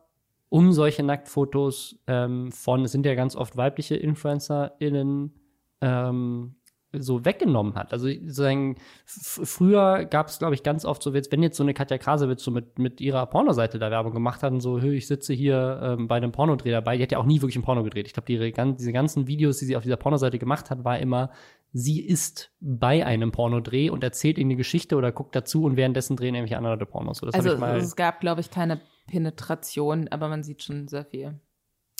um 0.48 0.72
solche 0.72 1.02
Nacktfotos 1.02 1.98
ähm, 2.06 2.50
von, 2.50 2.84
es 2.84 2.92
sind 2.92 3.04
ja 3.04 3.14
ganz 3.14 3.36
oft 3.36 3.58
weibliche 3.58 3.96
InfluencerInnen, 3.96 5.34
ähm, 5.82 6.54
so 6.92 7.24
weggenommen 7.24 7.74
hat. 7.74 7.92
Also 7.92 8.08
sozusagen, 8.08 8.76
f- 9.06 9.40
früher 9.44 10.06
gab 10.06 10.28
es, 10.28 10.38
glaube 10.38 10.54
ich, 10.54 10.62
ganz 10.62 10.84
oft 10.86 11.02
so, 11.02 11.12
wenn 11.12 11.42
jetzt 11.42 11.56
so 11.58 11.62
eine 11.62 11.74
Katja 11.74 11.98
Krasowitz 11.98 12.42
so 12.42 12.50
mit, 12.50 12.78
mit 12.78 13.00
ihrer 13.00 13.26
Pornoseite 13.26 13.78
da 13.78 13.90
Werbung 13.90 14.12
gemacht 14.14 14.42
hat 14.42 14.52
und 14.52 14.60
so, 14.60 14.80
"Hö, 14.80 14.92
ich 14.94 15.06
sitze 15.06 15.34
hier 15.34 15.80
ähm, 15.82 16.08
bei 16.08 16.16
einem 16.16 16.32
Pornodreh 16.32 16.70
dabei, 16.70 16.96
die 16.96 17.02
hat 17.02 17.12
ja 17.12 17.18
auch 17.18 17.26
nie 17.26 17.42
wirklich 17.42 17.56
ein 17.56 17.62
Porno 17.62 17.82
gedreht. 17.82 18.06
Ich 18.06 18.14
glaube, 18.14 18.26
die, 18.26 18.38
diese 18.76 18.92
ganzen 18.92 19.26
Videos, 19.26 19.58
die 19.58 19.66
sie 19.66 19.76
auf 19.76 19.82
dieser 19.82 19.96
Pornoseite 19.98 20.38
gemacht 20.38 20.70
hat, 20.70 20.84
war 20.84 20.98
immer, 20.98 21.30
sie 21.72 22.00
ist 22.00 22.50
bei 22.60 23.04
einem 23.04 23.32
Pornodreh 23.32 23.90
und 23.90 24.02
erzählt 24.02 24.38
irgendeine 24.38 24.56
Geschichte 24.56 24.96
oder 24.96 25.12
guckt 25.12 25.36
dazu 25.36 25.64
und 25.64 25.76
währenddessen 25.76 26.16
drehen 26.16 26.34
irgendwelche 26.34 26.56
andere 26.56 26.86
Pornos. 26.86 27.18
So, 27.18 27.26
das 27.26 27.34
also 27.34 27.52
ich 27.52 27.58
mal 27.58 27.76
es 27.76 27.96
gab, 27.96 28.20
glaube 28.20 28.40
ich, 28.40 28.50
keine 28.50 28.80
Penetration, 29.06 30.08
aber 30.08 30.28
man 30.28 30.42
sieht 30.42 30.62
schon 30.62 30.88
sehr 30.88 31.04
viel. 31.04 31.38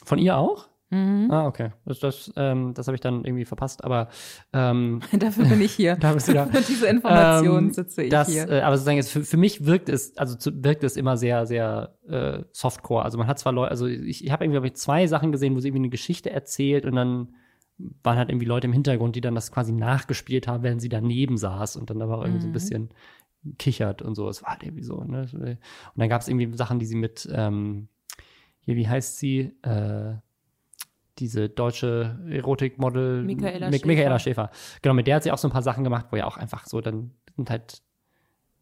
von 0.05 0.19
ihr 0.19 0.36
auch? 0.39 0.69
Ah, 0.90 1.47
okay. 1.47 1.70
Das, 1.85 1.98
das, 2.01 2.32
ähm, 2.36 2.73
das 2.73 2.86
habe 2.86 2.94
ich 2.94 3.02
dann 3.02 3.24
irgendwie 3.24 3.44
verpasst, 3.44 3.85
aber 3.85 4.09
ähm, 4.55 5.01
Dafür 5.19 5.44
bin 5.44 5.60
ich 5.60 5.73
hier. 5.73 5.97
Da 6.01 6.15
bist 6.15 6.28
du 6.28 6.32
da. 6.32 6.47
Für 6.47 6.62
diese 6.62 6.86
Informationen 6.86 7.66
ähm, 7.66 7.73
sitze 7.73 8.05
ich 8.05 8.10
das, 8.10 8.28
hier. 8.28 8.48
Äh, 8.48 8.60
aber 8.62 8.77
sozusagen 8.77 8.97
jetzt 8.97 9.12
für, 9.12 9.23
für 9.23 9.36
mich 9.36 9.66
wirkt 9.66 9.90
es, 9.90 10.16
also 10.16 10.36
zu, 10.36 10.65
wirkt 10.65 10.85
es 10.85 10.97
immer 10.97 11.16
sehr, 11.19 11.44
sehr 11.44 11.94
äh, 12.09 12.43
Softcore. 12.52 13.05
Also 13.05 13.19
man 13.19 13.27
hat 13.27 13.39
zwar 13.39 13.52
Leute, 13.52 13.70
also 13.70 13.86
ich, 13.86 14.24
ich 14.24 14.31
habe 14.31 14.44
irgendwie 14.44 14.60
glaub 14.60 14.65
ich, 14.65 14.77
zwei 14.77 15.06
Sachen 15.06 15.31
gesehen, 15.31 15.55
wo 15.55 15.60
sie 15.60 15.69
irgendwie 15.69 15.82
eine 15.82 15.90
Geschichte 15.90 16.31
erzählt 16.31 16.86
und 16.86 16.94
dann 16.94 17.35
waren 18.02 18.16
halt 18.16 18.31
irgendwie 18.31 18.47
Leute 18.47 18.66
im 18.66 18.73
Hintergrund, 18.73 19.15
die 19.15 19.20
dann 19.20 19.35
das 19.35 19.52
quasi 19.52 19.73
nachgespielt 19.73 20.48
haben, 20.48 20.62
während 20.62 20.81
sie 20.81 20.89
daneben 20.89 21.36
saß 21.36 21.77
und 21.77 21.90
dann 21.90 22.01
aber 22.01 22.23
irgendwie 22.23 22.40
so 22.40 22.48
ein 22.48 22.52
bisschen 22.52 22.89
kichert 23.59 24.02
und 24.02 24.15
so. 24.15 24.28
Es 24.28 24.43
war 24.43 24.52
halt 24.52 24.62
irgendwie 24.62 24.82
so. 24.82 25.05
Ne? 25.05 25.28
Und 25.32 25.59
dann 25.97 26.09
gab 26.09 26.23
es 26.23 26.28
irgendwie 26.28 26.56
Sachen, 26.56 26.78
die 26.78 26.86
sie 26.86 26.97
mit, 26.97 27.28
ähm, 27.32 27.89
hier, 28.60 28.77
wie 28.77 28.89
heißt 28.89 29.19
sie? 29.19 29.52
Äh, 29.62 30.16
diese 31.19 31.49
deutsche 31.49 32.19
Erotikmodel 32.31 33.23
Michaela 33.23 33.69
Mi- 33.69 33.73
Schäfer. 33.73 33.86
Michaela 33.86 34.19
Schäfer. 34.19 34.51
Genau, 34.82 34.95
mit 34.95 35.07
der 35.07 35.16
hat 35.16 35.23
sie 35.23 35.32
auch 35.32 35.39
so 35.39 35.49
ein 35.49 35.53
paar 35.53 35.62
Sachen 35.62 35.85
gemacht, 35.85 36.07
wo 36.11 36.16
ja 36.16 36.27
auch 36.27 36.36
einfach 36.36 36.66
so, 36.66 36.81
dann 36.81 37.12
sind 37.36 37.51
halt 37.51 37.82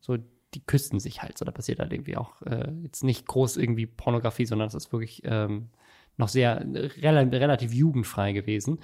so, 0.01 0.17
die 0.55 0.65
küssten 0.65 1.01
sich 1.01 1.23
halt. 1.23 1.37
So, 1.37 1.45
da 1.45 1.53
passiert 1.53 1.81
halt 1.81 1.93
irgendwie 1.93 2.17
auch 2.17 2.41
äh, 2.43 2.73
jetzt 2.83 3.05
nicht 3.05 3.27
groß 3.27 3.57
irgendwie 3.57 3.87
Pornografie, 3.87 4.47
sondern 4.47 4.69
es 4.69 4.75
ist 4.75 4.93
wirklich 4.93 5.23
ähm, 5.25 5.69
noch 6.17 6.29
sehr 6.29 6.65
rela 7.03 7.21
relativ 7.21 7.75
jugendfrei 7.75 8.33
gewesen. 8.33 8.79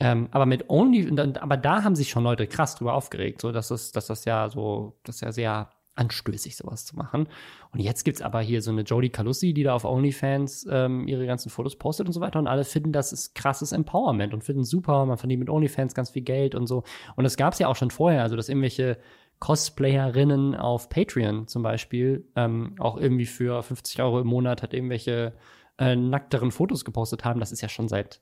Ähm, 0.00 0.28
aber 0.32 0.46
mit 0.46 0.68
Only, 0.68 1.08
aber 1.38 1.56
da 1.56 1.84
haben 1.84 1.94
sich 1.94 2.10
schon 2.10 2.24
Leute 2.24 2.46
krass 2.46 2.74
drüber 2.74 2.94
aufgeregt, 2.94 3.40
so 3.40 3.52
dass 3.52 3.68
das, 3.68 3.92
dass 3.92 4.06
das 4.08 4.24
ja 4.24 4.48
so, 4.48 4.98
das 5.04 5.20
ja 5.20 5.30
sehr 5.30 5.70
anstößig, 5.94 6.56
sowas 6.56 6.84
zu 6.84 6.96
machen. 6.96 7.28
Und 7.72 7.80
jetzt 7.80 8.04
gibt's 8.04 8.22
aber 8.22 8.40
hier 8.40 8.62
so 8.62 8.70
eine 8.70 8.82
Jodie 8.82 9.10
Calussi, 9.10 9.52
die 9.52 9.62
da 9.62 9.74
auf 9.74 9.84
OnlyFans 9.84 10.66
ähm, 10.70 11.06
ihre 11.06 11.26
ganzen 11.26 11.50
Fotos 11.50 11.76
postet 11.76 12.06
und 12.06 12.12
so 12.12 12.20
weiter. 12.20 12.38
Und 12.38 12.46
alle 12.46 12.64
finden, 12.64 12.92
das 12.92 13.12
ist 13.12 13.34
krasses 13.34 13.72
Empowerment 13.72 14.32
und 14.32 14.42
finden 14.42 14.64
super. 14.64 15.04
Man 15.06 15.18
verdient 15.18 15.40
mit 15.40 15.50
OnlyFans 15.50 15.94
ganz 15.94 16.10
viel 16.10 16.22
Geld 16.22 16.54
und 16.54 16.66
so. 16.66 16.82
Und 17.16 17.24
das 17.24 17.36
gab's 17.36 17.58
ja 17.58 17.68
auch 17.68 17.76
schon 17.76 17.90
vorher, 17.90 18.22
also 18.22 18.36
dass 18.36 18.48
irgendwelche 18.48 18.98
Cosplayerinnen 19.38 20.54
auf 20.54 20.88
Patreon 20.88 21.48
zum 21.48 21.62
Beispiel 21.62 22.28
ähm, 22.36 22.76
auch 22.78 22.96
irgendwie 22.96 23.26
für 23.26 23.62
50 23.62 24.00
Euro 24.00 24.20
im 24.20 24.28
Monat 24.28 24.62
hat 24.62 24.72
irgendwelche 24.72 25.32
äh, 25.78 25.96
nackteren 25.96 26.52
Fotos 26.52 26.84
gepostet 26.84 27.24
haben. 27.24 27.40
Das 27.40 27.52
ist 27.52 27.60
ja 27.60 27.68
schon 27.68 27.88
seit 27.88 28.20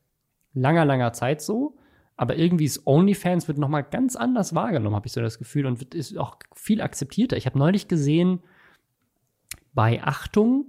langer, 0.55 0.85
langer 0.85 1.13
Zeit 1.13 1.43
so. 1.43 1.77
Aber 2.21 2.37
irgendwie 2.37 2.67
ist 2.67 2.87
OnlyFans 2.87 3.49
wird 3.49 3.57
noch 3.57 3.71
mal 3.71 3.81
ganz 3.81 4.15
anders 4.15 4.55
wahrgenommen, 4.55 4.95
habe 4.95 5.07
ich 5.07 5.13
so 5.15 5.23
das 5.23 5.39
Gefühl, 5.39 5.65
und 5.65 5.81
wird, 5.81 5.95
ist 5.95 6.19
auch 6.19 6.37
viel 6.55 6.83
akzeptierter. 6.83 7.39
Ich 7.39 7.47
habe 7.47 7.59
neulich 7.59 7.89
gesehen 7.89 8.41
bei 9.73 10.03
Achtung. 10.03 10.67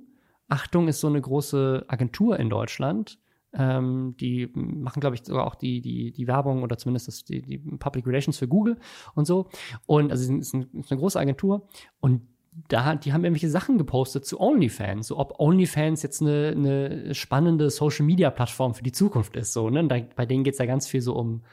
Achtung 0.48 0.88
ist 0.88 1.02
so 1.02 1.08
eine 1.08 1.20
große 1.20 1.84
Agentur 1.90 2.40
in 2.40 2.50
Deutschland. 2.50 3.20
Ähm, 3.52 4.16
die 4.18 4.50
machen, 4.54 5.02
glaube 5.02 5.18
ich, 5.18 5.26
sogar 5.26 5.46
auch 5.46 5.56
die, 5.56 5.82
die, 5.82 6.14
die 6.14 6.26
Werbung 6.26 6.64
oder 6.64 6.78
zumindest 6.78 7.10
das, 7.10 7.26
die, 7.26 7.42
die 7.42 7.58
Public 7.58 8.08
Relations 8.08 8.38
für 8.38 8.48
Google 8.48 8.78
und 9.14 9.26
so. 9.26 9.50
Und 9.86 10.10
also 10.10 10.24
es 10.24 10.48
ist, 10.48 10.54
ein, 10.54 10.70
ist 10.80 10.90
eine 10.90 11.02
große 11.02 11.20
Agentur. 11.20 11.68
Und 12.00 12.22
da, 12.68 12.96
die 12.96 13.14
haben 13.14 13.24
irgendwelche 13.24 13.50
Sachen 13.50 13.78
gepostet 13.78 14.26
zu 14.26 14.40
OnlyFans, 14.40 15.08
so 15.08 15.18
ob 15.18 15.40
OnlyFans 15.40 16.04
jetzt 16.04 16.22
eine, 16.22 16.54
eine 16.56 17.16
spannende 17.16 17.70
Social 17.70 18.06
Media 18.06 18.30
Plattform 18.30 18.74
für 18.74 18.84
die 18.84 18.92
Zukunft 18.92 19.36
ist, 19.36 19.54
so, 19.54 19.70
ne? 19.70 19.88
Da, 19.88 20.00
bei 20.16 20.26
denen 20.26 20.44
geht's 20.44 20.60
ja 20.60 20.66
ganz 20.66 20.88
viel 20.88 21.02
so 21.02 21.16
um 21.16 21.44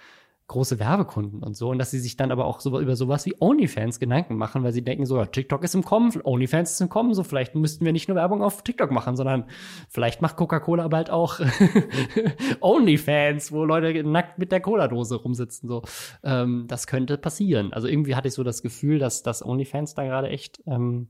große 0.48 0.80
Werbekunden 0.80 1.42
und 1.42 1.56
so 1.56 1.68
und 1.68 1.78
dass 1.78 1.90
sie 1.90 1.98
sich 1.98 2.16
dann 2.16 2.32
aber 2.32 2.46
auch 2.46 2.60
so 2.60 2.80
über 2.80 2.96
sowas 2.96 3.26
wie 3.26 3.34
OnlyFans 3.38 4.00
Gedanken 4.00 4.36
machen, 4.36 4.64
weil 4.64 4.72
sie 4.72 4.82
denken 4.82 5.04
so, 5.04 5.18
ja, 5.18 5.26
TikTok 5.26 5.62
ist 5.62 5.74
im 5.74 5.84
Kommen, 5.84 6.10
OnlyFans 6.24 6.72
ist 6.72 6.80
im 6.80 6.88
Kommen, 6.88 7.12
so 7.12 7.22
vielleicht 7.22 7.54
müssten 7.54 7.84
wir 7.84 7.92
nicht 7.92 8.08
nur 8.08 8.16
Werbung 8.16 8.42
auf 8.42 8.62
TikTok 8.62 8.90
machen, 8.90 9.14
sondern 9.14 9.44
vielleicht 9.90 10.22
macht 10.22 10.36
Coca-Cola 10.36 10.88
bald 10.88 11.10
auch 11.10 11.38
OnlyFans, 12.60 13.52
wo 13.52 13.64
Leute 13.64 14.02
nackt 14.04 14.38
mit 14.38 14.50
der 14.50 14.60
Cola-Dose 14.60 15.16
rumsitzen, 15.16 15.68
so. 15.68 15.82
Ähm, 16.24 16.64
das 16.66 16.86
könnte 16.86 17.18
passieren. 17.18 17.72
Also 17.74 17.86
irgendwie 17.86 18.16
hatte 18.16 18.28
ich 18.28 18.34
so 18.34 18.42
das 18.42 18.62
Gefühl, 18.62 18.98
dass 18.98 19.22
das 19.22 19.44
OnlyFans 19.44 19.94
da 19.94 20.04
gerade 20.04 20.28
echt 20.28 20.62
ähm, 20.66 21.08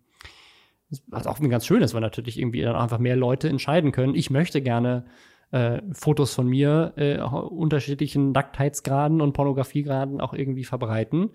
was 1.06 1.26
auch 1.26 1.38
ganz 1.38 1.66
schön 1.66 1.82
ist, 1.82 1.94
weil 1.94 2.00
natürlich 2.00 2.38
irgendwie 2.38 2.62
dann 2.62 2.74
einfach 2.74 2.98
mehr 2.98 3.16
Leute 3.16 3.48
entscheiden 3.48 3.92
können. 3.92 4.14
Ich 4.14 4.30
möchte 4.30 4.62
gerne 4.62 5.04
äh, 5.50 5.80
Fotos 5.92 6.34
von 6.34 6.46
mir 6.46 6.92
äh, 6.96 7.18
unterschiedlichen 7.20 8.32
Nacktheitsgraden 8.32 9.20
und 9.20 9.32
Pornografiegraden 9.32 10.20
auch 10.20 10.34
irgendwie 10.34 10.64
verbreiten 10.64 11.30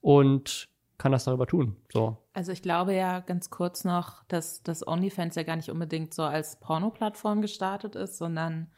und 0.00 0.68
kann 0.96 1.12
das 1.12 1.24
darüber 1.24 1.46
tun. 1.46 1.76
So. 1.92 2.18
Also 2.32 2.50
ich 2.52 2.62
glaube 2.62 2.92
ja 2.94 3.20
ganz 3.20 3.50
kurz 3.50 3.84
noch, 3.84 4.24
dass 4.28 4.62
das 4.62 4.86
OnlyFans 4.86 5.36
ja 5.36 5.44
gar 5.44 5.56
nicht 5.56 5.70
unbedingt 5.70 6.12
so 6.12 6.22
als 6.24 6.58
Porno-Plattform 6.60 7.40
gestartet 7.40 7.94
ist, 7.94 8.18
sondern 8.18 8.72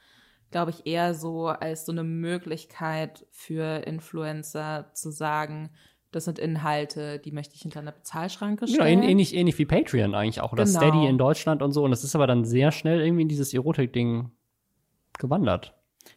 glaube 0.50 0.70
ich 0.70 0.84
eher 0.86 1.14
so 1.14 1.46
als 1.46 1.86
so 1.86 1.92
eine 1.92 2.04
Möglichkeit 2.04 3.26
für 3.30 3.86
Influencer 3.86 4.90
zu 4.94 5.10
sagen, 5.10 5.70
das 6.12 6.24
sind 6.24 6.38
Inhalte, 6.40 7.20
die 7.20 7.30
möchte 7.32 7.54
ich 7.54 7.62
hinter 7.62 7.78
einer 7.80 7.92
Bezahlschranke 7.92 8.64
Genau, 8.66 8.74
stellen. 8.82 9.00
ähn- 9.02 9.08
ähnlich, 9.08 9.34
ähnlich 9.34 9.56
wie 9.58 9.64
Patreon 9.64 10.14
eigentlich 10.14 10.40
auch 10.40 10.52
oder 10.52 10.64
Genau. 10.64 10.78
Steady 10.80 11.06
in 11.06 11.18
Deutschland 11.18 11.62
und 11.62 11.70
so. 11.72 11.84
Und 11.84 11.92
das 11.92 12.02
ist 12.02 12.16
aber 12.16 12.26
dann 12.26 12.44
sehr 12.44 12.72
schnell 12.72 13.00
irgendwie 13.00 13.22
in 13.22 13.28
dieses 13.28 13.54
Erotik-Ding 13.54 14.30
gewandert. 15.20 15.74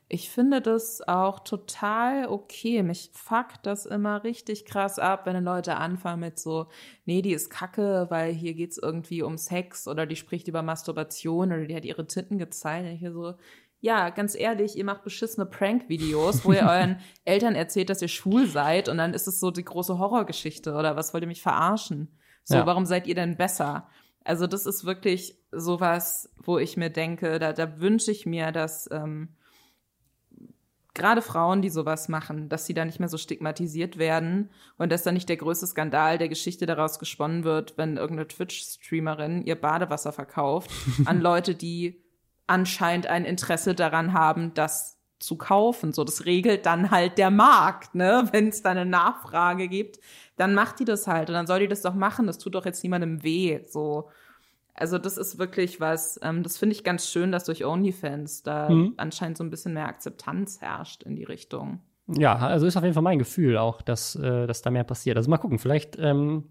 Ich 0.07 0.29
finde 0.29 0.61
das 0.61 1.01
auch 1.07 1.39
total 1.41 2.27
okay. 2.27 2.83
Mich 2.83 3.11
fuckt 3.13 3.65
das 3.65 3.85
immer 3.85 4.23
richtig 4.23 4.65
krass 4.65 4.97
ab, 4.97 5.25
wenn 5.25 5.43
Leute 5.43 5.75
anfangen 5.75 6.21
mit 6.21 6.39
so, 6.39 6.67
nee, 7.05 7.21
die 7.21 7.33
ist 7.33 7.49
kacke, 7.49 8.07
weil 8.09 8.31
hier 8.33 8.53
geht's 8.53 8.77
irgendwie 8.77 9.21
um 9.23 9.37
Sex 9.37 9.87
oder 9.87 10.05
die 10.05 10.15
spricht 10.15 10.47
über 10.47 10.61
Masturbation 10.61 11.51
oder 11.51 11.65
die 11.65 11.75
hat 11.75 11.85
ihre 11.85 12.07
Titten 12.07 12.37
gezeigt. 12.37 12.85
Und 12.87 12.93
ich 12.93 13.13
so, 13.13 13.33
ja, 13.81 14.09
ganz 14.11 14.35
ehrlich, 14.35 14.77
ihr 14.77 14.85
macht 14.85 15.03
beschissene 15.03 15.45
Prank-Videos, 15.45 16.45
wo 16.45 16.53
ihr 16.53 16.61
euren 16.69 16.99
Eltern 17.25 17.55
erzählt, 17.55 17.89
dass 17.89 18.01
ihr 18.01 18.07
schwul 18.07 18.47
seid 18.47 18.87
und 18.87 18.97
dann 18.97 19.13
ist 19.13 19.27
es 19.27 19.39
so 19.41 19.51
die 19.51 19.65
große 19.65 19.97
Horrorgeschichte 19.99 20.73
oder 20.73 20.95
was 20.95 21.13
wollt 21.13 21.23
ihr 21.23 21.27
mich 21.27 21.41
verarschen? 21.41 22.17
So, 22.45 22.55
Ja. 22.55 22.65
warum 22.65 22.85
seid 22.85 23.07
ihr 23.07 23.15
denn 23.15 23.35
besser? 23.35 23.89
Also 24.23 24.47
das 24.47 24.65
ist 24.65 24.85
wirklich 24.85 25.37
sowas, 25.51 26.29
wo 26.37 26.57
ich 26.57 26.77
mir 26.77 26.89
denke, 26.89 27.39
da, 27.39 27.53
da 27.53 27.79
wünsche 27.79 28.11
ich 28.11 28.25
mir, 28.25 28.51
dass 28.51 28.89
ähm, 28.91 29.29
gerade 30.93 31.21
Frauen, 31.21 31.61
die 31.61 31.69
sowas 31.69 32.07
machen, 32.07 32.49
dass 32.49 32.65
sie 32.65 32.73
da 32.73 32.85
nicht 32.85 32.99
mehr 32.99 33.09
so 33.09 33.17
stigmatisiert 33.17 33.97
werden 33.97 34.49
und 34.77 34.91
dass 34.91 35.03
da 35.03 35.11
nicht 35.11 35.29
der 35.29 35.37
größte 35.37 35.67
Skandal 35.67 36.17
der 36.17 36.29
Geschichte 36.29 36.65
daraus 36.65 36.99
gesponnen 36.99 37.43
wird, 37.43 37.77
wenn 37.77 37.97
irgendeine 37.97 38.27
Twitch-Streamerin 38.27 39.43
ihr 39.45 39.59
Badewasser 39.59 40.13
verkauft 40.13 40.71
an 41.05 41.19
Leute, 41.21 41.55
die 41.55 42.03
anscheinend 42.47 43.07
ein 43.07 43.25
Interesse 43.25 43.73
daran 43.73 44.13
haben, 44.13 44.53
das 44.53 44.92
zu 45.23 45.37
kaufen. 45.37 45.93
So, 45.93 46.03
das 46.03 46.25
regelt 46.25 46.65
dann 46.65 46.91
halt 46.91 47.17
der 47.17 47.31
Markt, 47.31 47.95
ne? 47.95 48.27
Wenn 48.31 48.49
es 48.49 48.61
da 48.61 48.69
eine 48.71 48.85
Nachfrage 48.85 49.67
gibt, 49.67 49.99
dann 50.37 50.53
macht 50.53 50.79
die 50.79 50.85
das 50.85 51.07
halt 51.07 51.29
und 51.29 51.35
dann 51.35 51.47
soll 51.47 51.59
die 51.59 51.67
das 51.67 51.81
doch 51.81 51.93
machen. 51.95 52.27
Das 52.27 52.37
tut 52.37 52.55
doch 52.55 52.65
jetzt 52.65 52.83
niemandem 52.83 53.23
weh. 53.23 53.61
So, 53.67 54.09
also 54.73 54.97
das 54.97 55.17
ist 55.17 55.37
wirklich 55.37 55.79
was, 55.79 56.19
ähm, 56.23 56.41
das 56.43 56.57
finde 56.57 56.73
ich 56.75 56.83
ganz 56.83 57.07
schön, 57.09 57.31
dass 57.31 57.43
durch 57.45 57.63
OnlyFans 57.65 58.43
da 58.43 58.69
Mhm. 58.69 58.93
anscheinend 58.97 59.37
so 59.37 59.43
ein 59.43 59.49
bisschen 59.49 59.73
mehr 59.73 59.87
Akzeptanz 59.87 60.61
herrscht 60.61 61.03
in 61.03 61.15
die 61.15 61.23
Richtung. 61.23 61.79
Ja, 62.07 62.35
also 62.35 62.65
ist 62.65 62.75
auf 62.75 62.83
jeden 62.83 62.93
Fall 62.95 63.03
mein 63.03 63.19
Gefühl 63.19 63.57
auch, 63.57 63.81
dass, 63.81 64.15
äh, 64.15 64.45
dass 64.47 64.61
da 64.61 64.71
mehr 64.71 64.83
passiert. 64.83 65.15
Also 65.15 65.29
mal 65.29 65.37
gucken, 65.37 65.57
vielleicht 65.59 65.97
ähm, 65.99 66.49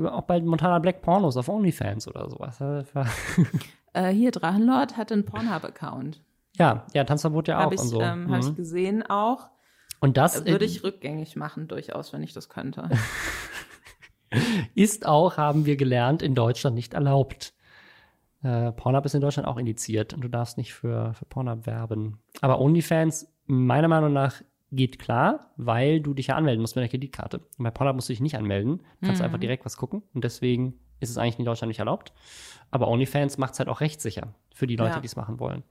auch 0.00 0.22
bald 0.22 0.44
Montana 0.44 0.78
Black 0.78 1.02
Pornos 1.02 1.36
auf 1.36 1.48
OnlyFans 1.48 2.06
oder 2.08 2.28
sowas. 2.30 2.58
Äh, 3.96 4.08
hier, 4.10 4.32
Drachenlord 4.32 4.96
hat 4.96 5.12
einen 5.12 5.24
Pornhub-Account. 5.24 6.20
Ja, 6.56 6.86
ja, 6.94 7.04
Tanzverbot 7.04 7.48
ja 7.48 7.58
auch 7.58 7.62
Habe 7.62 7.74
ich, 7.74 7.80
und 7.80 7.88
so. 7.88 8.00
ähm, 8.00 8.30
hab 8.30 8.40
ich 8.40 8.46
Mhm. 8.48 8.54
gesehen 8.54 9.02
auch. 9.02 9.48
Und 10.00 10.16
das 10.16 10.42
Äh, 10.42 10.50
Würde 10.52 10.64
ich 10.64 10.84
rückgängig 10.84 11.34
machen, 11.36 11.66
durchaus, 11.68 12.12
wenn 12.12 12.22
ich 12.22 12.32
das 12.32 12.48
könnte. 12.48 12.90
ist 14.74 15.06
auch, 15.06 15.36
haben 15.36 15.66
wir 15.66 15.76
gelernt, 15.76 16.22
in 16.22 16.34
Deutschland 16.34 16.74
nicht 16.76 16.94
erlaubt. 16.94 17.54
Äh, 18.42 18.72
Pornhub 18.72 19.04
ist 19.06 19.14
in 19.14 19.20
Deutschland 19.20 19.48
auch 19.48 19.56
indiziert 19.56 20.12
und 20.12 20.20
du 20.22 20.28
darfst 20.28 20.58
nicht 20.58 20.74
für, 20.74 21.14
für 21.14 21.24
Pornhub 21.24 21.66
werben. 21.66 22.18
Aber 22.40 22.60
OnlyFans, 22.60 23.32
meiner 23.46 23.88
Meinung 23.88 24.12
nach, 24.12 24.42
geht 24.70 24.98
klar, 24.98 25.52
weil 25.56 26.00
du 26.00 26.14
dich 26.14 26.26
ja 26.28 26.36
anmelden 26.36 26.60
musst 26.60 26.74
mit 26.74 26.82
der 26.82 26.88
Kreditkarte. 26.88 27.38
Und 27.38 27.62
bei 27.64 27.70
Pornhub 27.70 27.94
musst 27.94 28.08
du 28.08 28.12
dich 28.12 28.20
nicht 28.20 28.36
anmelden. 28.36 28.78
Du 29.00 29.06
kannst 29.06 29.22
einfach 29.22 29.38
direkt 29.38 29.64
was 29.64 29.76
gucken 29.76 30.02
und 30.14 30.24
deswegen 30.24 30.80
ist 31.04 31.10
es 31.10 31.18
eigentlich 31.18 31.38
in 31.38 31.44
Deutschland 31.44 31.68
nicht 31.68 31.78
erlaubt. 31.78 32.12
Aber 32.70 32.88
OnlyFans 32.88 33.38
macht 33.38 33.52
es 33.52 33.58
halt 33.60 33.68
auch 33.68 33.80
rechtssicher 33.80 34.28
für 34.52 34.66
die 34.66 34.76
Leute, 34.76 34.94
Ja. 34.94 35.00
die 35.00 35.06
es 35.06 35.14
machen 35.16 35.38
wollen. 35.38 35.62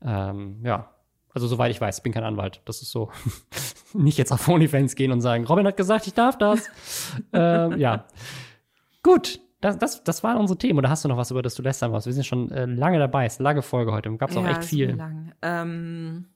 Ähm, 0.00 0.60
ja, 0.64 0.90
also 1.34 1.46
soweit 1.48 1.70
ich 1.70 1.80
weiß, 1.80 1.96
ich 1.98 2.02
bin 2.02 2.12
kein 2.12 2.24
Anwalt. 2.24 2.60
Das 2.66 2.82
ist 2.82 2.90
so. 2.90 3.10
nicht 3.94 4.16
jetzt 4.18 4.32
auf 4.32 4.46
OnlyFans 4.48 4.94
gehen 4.94 5.10
und 5.12 5.20
sagen, 5.20 5.44
Robin 5.44 5.66
hat 5.66 5.76
gesagt, 5.76 6.06
ich 6.06 6.14
darf 6.14 6.38
das. 6.38 6.70
ähm, 7.32 7.78
ja. 7.78 8.04
Gut, 9.02 9.40
das, 9.60 9.78
das, 9.78 10.04
das 10.04 10.22
waren 10.22 10.36
unsere 10.38 10.58
Themen. 10.58 10.78
Oder 10.78 10.90
hast 10.90 11.04
du 11.04 11.08
noch 11.08 11.16
was, 11.16 11.30
über 11.30 11.42
das 11.42 11.54
du 11.54 11.62
lästern 11.62 11.92
warst? 11.92 12.06
Wir 12.06 12.12
sind 12.12 12.24
schon 12.26 12.50
äh, 12.50 12.66
lange 12.66 12.98
dabei. 12.98 13.26
Es 13.26 13.34
ist 13.34 13.40
eine 13.40 13.48
lange 13.48 13.62
Folge 13.62 13.92
heute. 13.92 14.14
Gab 14.16 14.30
es 14.30 14.36
auch 14.36 14.46
echt 14.46 14.64
viel. 14.64 14.94
Lang. 14.94 15.32
Ähm, 15.42 16.26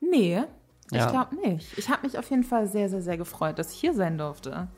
nee, 0.00 0.42
ich 0.90 0.96
Ja. 0.98 1.10
glaube 1.10 1.34
nicht. 1.36 1.76
Ich 1.78 1.88
habe 1.90 2.06
mich 2.06 2.18
auf 2.18 2.28
jeden 2.30 2.44
Fall 2.44 2.66
sehr, 2.68 2.88
sehr, 2.88 3.02
sehr 3.02 3.16
gefreut, 3.16 3.58
dass 3.58 3.72
ich 3.72 3.78
hier 3.80 3.94
sein 3.94 4.18
durfte. 4.18 4.68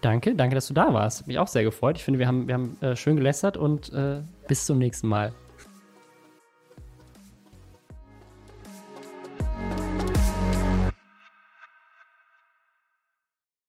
Danke, 0.00 0.34
danke, 0.34 0.54
dass 0.54 0.68
du 0.68 0.74
da 0.74 0.92
warst. 0.92 1.26
Mich 1.26 1.38
auch 1.38 1.48
sehr 1.48 1.64
gefreut. 1.64 1.96
Ich 1.96 2.04
finde, 2.04 2.18
wir 2.18 2.26
haben, 2.26 2.46
wir 2.46 2.54
haben 2.54 2.76
äh, 2.80 2.96
schön 2.96 3.16
gelästert 3.16 3.56
und 3.56 3.92
äh, 3.92 4.22
bis 4.46 4.66
zum 4.66 4.78
nächsten 4.78 5.08
Mal. 5.08 5.32